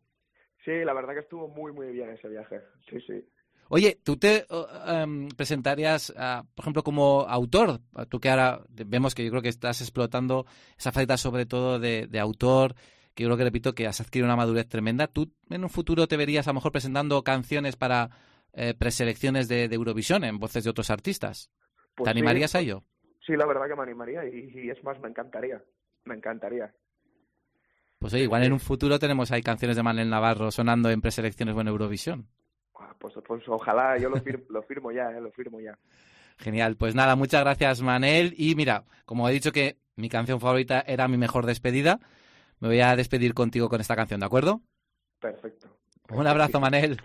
Sí, 0.65 0.70
la 0.85 0.93
verdad 0.93 1.15
que 1.15 1.20
estuvo 1.23 1.49
muy, 1.49 1.73
muy 1.73 1.89
bien 1.89 2.11
ese 2.11 2.28
viaje. 2.28 2.61
Sí, 2.89 3.01
sí. 3.05 3.28
Oye, 3.69 3.99
¿tú 4.05 4.16
te 4.16 4.47
em, 4.86 5.28
presentarías, 5.31 6.12
por 6.55 6.62
ejemplo, 6.62 6.85
como 6.85 7.23
autor? 7.23 7.81
Tú 8.09 8.20
que 8.20 8.31
ahora 8.31 8.61
vemos 8.69 9.16
que 9.16 9.24
yo 9.24 9.31
creo 9.31 9.43
que 9.43 9.49
estás 9.49 9.81
explotando 9.81 10.47
esa 10.78 10.93
faceta 10.93 11.16
sobre 11.16 11.45
todo 11.45 11.81
de, 11.81 12.07
de 12.07 12.20
autor, 12.20 12.77
que 13.15 13.23
yo 13.23 13.28
creo 13.28 13.36
que 13.39 13.45
repito 13.45 13.74
que 13.74 13.86
has 13.86 14.01
adquirido 14.01 14.27
una 14.27 14.36
madurez 14.36 14.69
tremenda. 14.69 15.07
¿Tú 15.07 15.32
en 15.51 15.62
un 15.65 15.70
futuro 15.70 16.07
te 16.09 16.16
verías 16.16 16.47
a 16.47 16.51
lo 16.51 16.55
mejor 16.55 16.73
presentando 16.73 17.23
canciones 17.23 17.77
para 17.77 18.11
eh, 18.53 18.74
preselecciones 18.74 19.49
de, 19.49 19.69
de 19.69 19.74
Eurovisión 19.77 20.24
en 20.24 20.39
voces 20.39 20.65
de 20.65 20.70
otros 20.70 20.91
artistas? 20.91 21.51
Pues 21.95 22.05
¿Te 22.07 22.11
sí, 22.11 22.19
animarías 22.19 22.55
a 22.55 22.59
pues- 22.59 22.65
ello? 22.65 22.85
sí, 23.27 23.36
la 23.36 23.47
verdad 23.47 23.66
que 23.69 23.77
me 23.77 23.82
animaría 23.82 24.24
y, 24.27 24.51
y 24.55 24.70
es 24.70 24.82
más, 24.85 25.01
me 25.01 25.09
encantaría. 25.09 25.62
Me 26.05 26.15
encantaría. 26.15 26.74
Pues 27.99 28.12
oye, 28.12 28.24
igual 28.24 28.43
en 28.45 28.53
un 28.53 28.61
futuro 28.61 28.99
tenemos 28.99 29.31
ahí 29.31 29.43
canciones 29.43 29.77
de 29.77 29.82
Manel 29.82 30.11
Navarro 30.11 30.51
sonando 30.51 30.91
en 30.91 31.01
preselecciones 31.01 31.55
o 31.55 31.61
en 31.61 31.69
Eurovisión. 31.69 32.28
Ah, 32.78 32.95
Pues, 32.99 33.15
pues 33.27 33.43
ojalá, 33.49 33.97
yo 33.99 34.11
lo, 34.11 34.16
fir- 34.19 34.45
lo 34.51 34.62
firmo 34.65 34.93
ya, 34.93 35.11
eh, 35.11 35.20
lo 35.20 35.31
firmo 35.32 35.61
ya. 35.61 35.78
Genial, 36.36 36.77
pues 36.77 36.95
nada, 36.95 37.16
muchas 37.16 37.41
gracias 37.43 37.81
Manel. 37.81 38.35
Y 38.36 38.57
mira, 38.57 38.85
como 39.07 39.28
he 39.28 39.32
dicho 39.32 39.53
que 39.53 39.78
mi 39.97 40.09
canción 40.09 40.41
favorita 40.41 40.81
era 40.86 41.09
mi 41.09 41.16
mejor 41.16 41.47
despedida, 41.47 42.01
me 42.65 42.70
voy 42.70 42.81
a 42.81 42.97
despedir 42.97 43.35
contigo 43.35 43.69
con 43.69 43.82
esta 43.82 43.95
canción, 43.95 44.20
¿de 44.20 44.24
acuerdo? 44.24 44.62
Perfecto. 45.20 45.69
Un 46.09 46.27
abrazo, 46.27 46.61
Manel. 46.61 46.99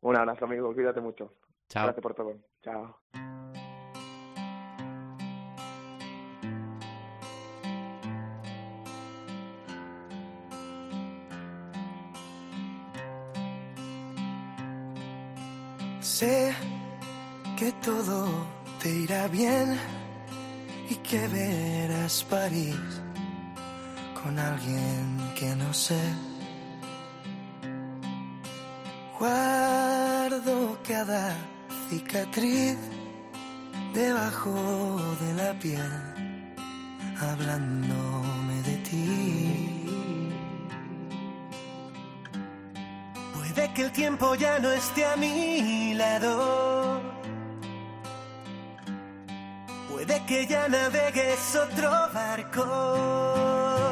Un 0.00 0.16
abrazo, 0.16 0.46
amigo. 0.46 0.72
Cuídate 0.72 1.02
mucho. 1.02 1.34
Chao. 1.68 1.84
Gracias 1.84 2.02
por 2.02 2.14
todo. 2.14 2.34
Chao. 2.62 2.96
Sé 16.00 16.54
que 17.58 17.72
todo 17.84 18.30
te 18.82 18.88
irá 18.88 19.28
bien 19.28 19.78
y 20.88 20.94
que 20.96 21.28
verás 21.28 22.24
París 22.24 23.03
con 24.24 24.38
alguien 24.38 25.32
que 25.38 25.54
no 25.54 25.72
sé. 25.74 26.00
Guardo 29.18 30.78
cada 30.88 31.36
cicatriz 31.88 32.78
debajo 33.92 34.54
de 35.20 35.34
la 35.34 35.52
piel, 35.60 35.92
hablándome 37.20 38.62
de 38.62 38.76
ti. 38.88 39.84
Puede 43.34 43.72
que 43.74 43.82
el 43.82 43.92
tiempo 43.92 44.34
ya 44.36 44.58
no 44.58 44.70
esté 44.72 45.04
a 45.04 45.16
mi 45.16 45.92
lado. 45.94 47.02
Puede 49.90 50.24
que 50.26 50.46
ya 50.46 50.66
navegues 50.68 51.56
otro 51.56 51.90
barco. 52.12 53.83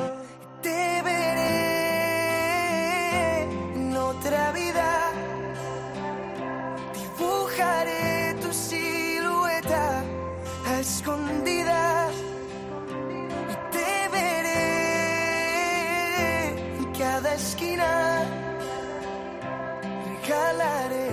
Esquina 17.63 18.25
regalaré 20.23 21.11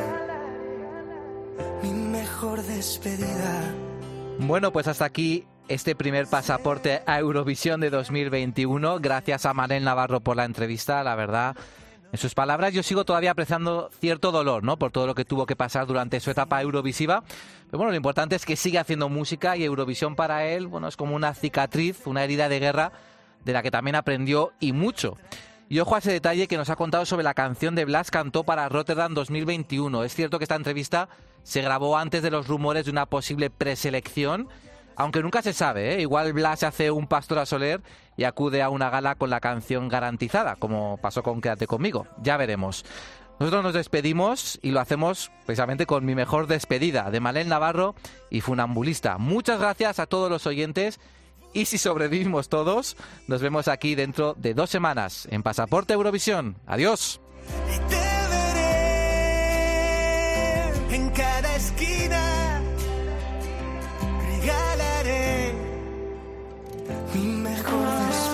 mi 1.83 1.91
mejor 1.91 2.61
despedida. 2.63 3.73
Bueno, 4.39 4.71
pues 4.71 4.87
hasta 4.87 5.05
aquí 5.05 5.45
este 5.67 5.95
primer 5.95 6.27
pasaporte 6.27 7.01
a 7.05 7.19
Eurovisión 7.19 7.79
de 7.81 7.89
2021. 7.89 8.99
Gracias 8.99 9.45
a 9.45 9.53
Manel 9.53 9.83
Navarro 9.83 10.21
por 10.21 10.35
la 10.35 10.45
entrevista, 10.45 11.03
la 11.03 11.15
verdad. 11.15 11.55
En 12.11 12.17
sus 12.17 12.33
palabras, 12.33 12.73
yo 12.73 12.81
sigo 12.81 13.05
todavía 13.05 13.31
apreciando 13.31 13.91
cierto 13.99 14.31
dolor, 14.31 14.63
¿no? 14.63 14.79
Por 14.79 14.91
todo 14.91 15.05
lo 15.05 15.13
que 15.13 15.25
tuvo 15.25 15.45
que 15.45 15.55
pasar 15.55 15.85
durante 15.85 16.19
su 16.19 16.31
etapa 16.31 16.59
eurovisiva. 16.59 17.23
Pero 17.67 17.77
bueno, 17.77 17.91
lo 17.91 17.97
importante 17.97 18.35
es 18.35 18.45
que 18.45 18.55
sigue 18.55 18.79
haciendo 18.79 19.09
música 19.09 19.55
y 19.55 19.63
Eurovisión 19.63 20.15
para 20.15 20.47
él, 20.47 20.65
bueno, 20.65 20.87
es 20.87 20.97
como 20.97 21.15
una 21.15 21.35
cicatriz, 21.35 22.07
una 22.07 22.23
herida 22.23 22.49
de 22.49 22.59
guerra 22.59 22.91
de 23.45 23.53
la 23.53 23.61
que 23.61 23.69
también 23.69 23.95
aprendió 23.95 24.53
y 24.59 24.73
mucho. 24.73 25.17
Y 25.71 25.79
ojo 25.81 25.93
a 25.93 25.99
ese 25.99 26.11
detalle 26.11 26.47
que 26.47 26.57
nos 26.57 26.71
ha 26.71 26.75
contado 26.75 27.05
sobre 27.05 27.23
la 27.23 27.35
canción 27.35 27.75
de 27.75 27.85
Blas 27.85 28.09
cantó 28.09 28.43
para 28.43 28.67
Rotterdam 28.69 29.13
2021. 29.13 30.03
Es 30.03 30.15
cierto 30.15 30.39
que 30.39 30.45
esta 30.45 30.55
entrevista 30.55 31.09
se 31.43 31.61
grabó 31.61 31.95
antes 31.95 32.23
de 32.23 32.31
los 32.31 32.47
rumores 32.47 32.85
de 32.85 32.91
una 32.91 33.05
posible 33.05 33.51
preselección, 33.51 34.49
aunque 34.95 35.21
nunca 35.21 35.43
se 35.43 35.53
sabe, 35.53 35.93
¿eh? 35.93 36.01
Igual 36.01 36.33
Blas 36.33 36.63
hace 36.63 36.89
un 36.89 37.05
pastor 37.05 37.37
a 37.37 37.45
Soler 37.45 37.81
y 38.17 38.23
acude 38.23 38.63
a 38.63 38.69
una 38.69 38.89
gala 38.89 39.13
con 39.13 39.29
la 39.29 39.41
canción 39.41 39.89
garantizada, 39.89 40.55
como 40.55 40.97
pasó 40.97 41.21
con 41.21 41.39
Quédate 41.39 41.67
conmigo. 41.67 42.07
Ya 42.23 42.35
veremos. 42.35 42.83
Nosotros 43.39 43.63
nos 43.63 43.75
despedimos 43.75 44.57
y 44.63 44.71
lo 44.71 44.79
hacemos 44.79 45.31
precisamente 45.45 45.85
con 45.85 46.03
mi 46.03 46.15
mejor 46.15 46.47
despedida 46.47 47.11
de 47.11 47.19
Malén 47.19 47.47
Navarro 47.47 47.93
y 48.31 48.41
Funambulista. 48.41 49.19
Muchas 49.19 49.59
gracias 49.59 49.99
a 49.99 50.07
todos 50.07 50.31
los 50.31 50.47
oyentes 50.47 50.99
y 51.53 51.65
si 51.65 51.77
sobrevivimos 51.77 52.49
todos, 52.49 52.97
nos 53.27 53.41
vemos 53.41 53.67
aquí 53.67 53.95
dentro 53.95 54.35
de 54.37 54.53
dos 54.53 54.69
semanas 54.69 55.27
en 55.31 55.43
Pasaporte 55.43 55.93
Eurovisión. 55.93 56.57
Adiós. 56.65 57.19
En 60.91 61.09
cada 61.11 61.55
esquina 61.55 62.61
regalaré 64.27 65.53
mi 67.13 67.25
mejor 67.25 68.28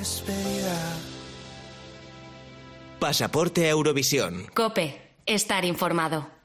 despedida. 0.00 0.78
Pasaporte 2.98 3.66
a 3.66 3.70
Eurovisión. 3.70 4.46
Cope, 4.54 5.00
estar 5.26 5.64
informado. 5.64 6.39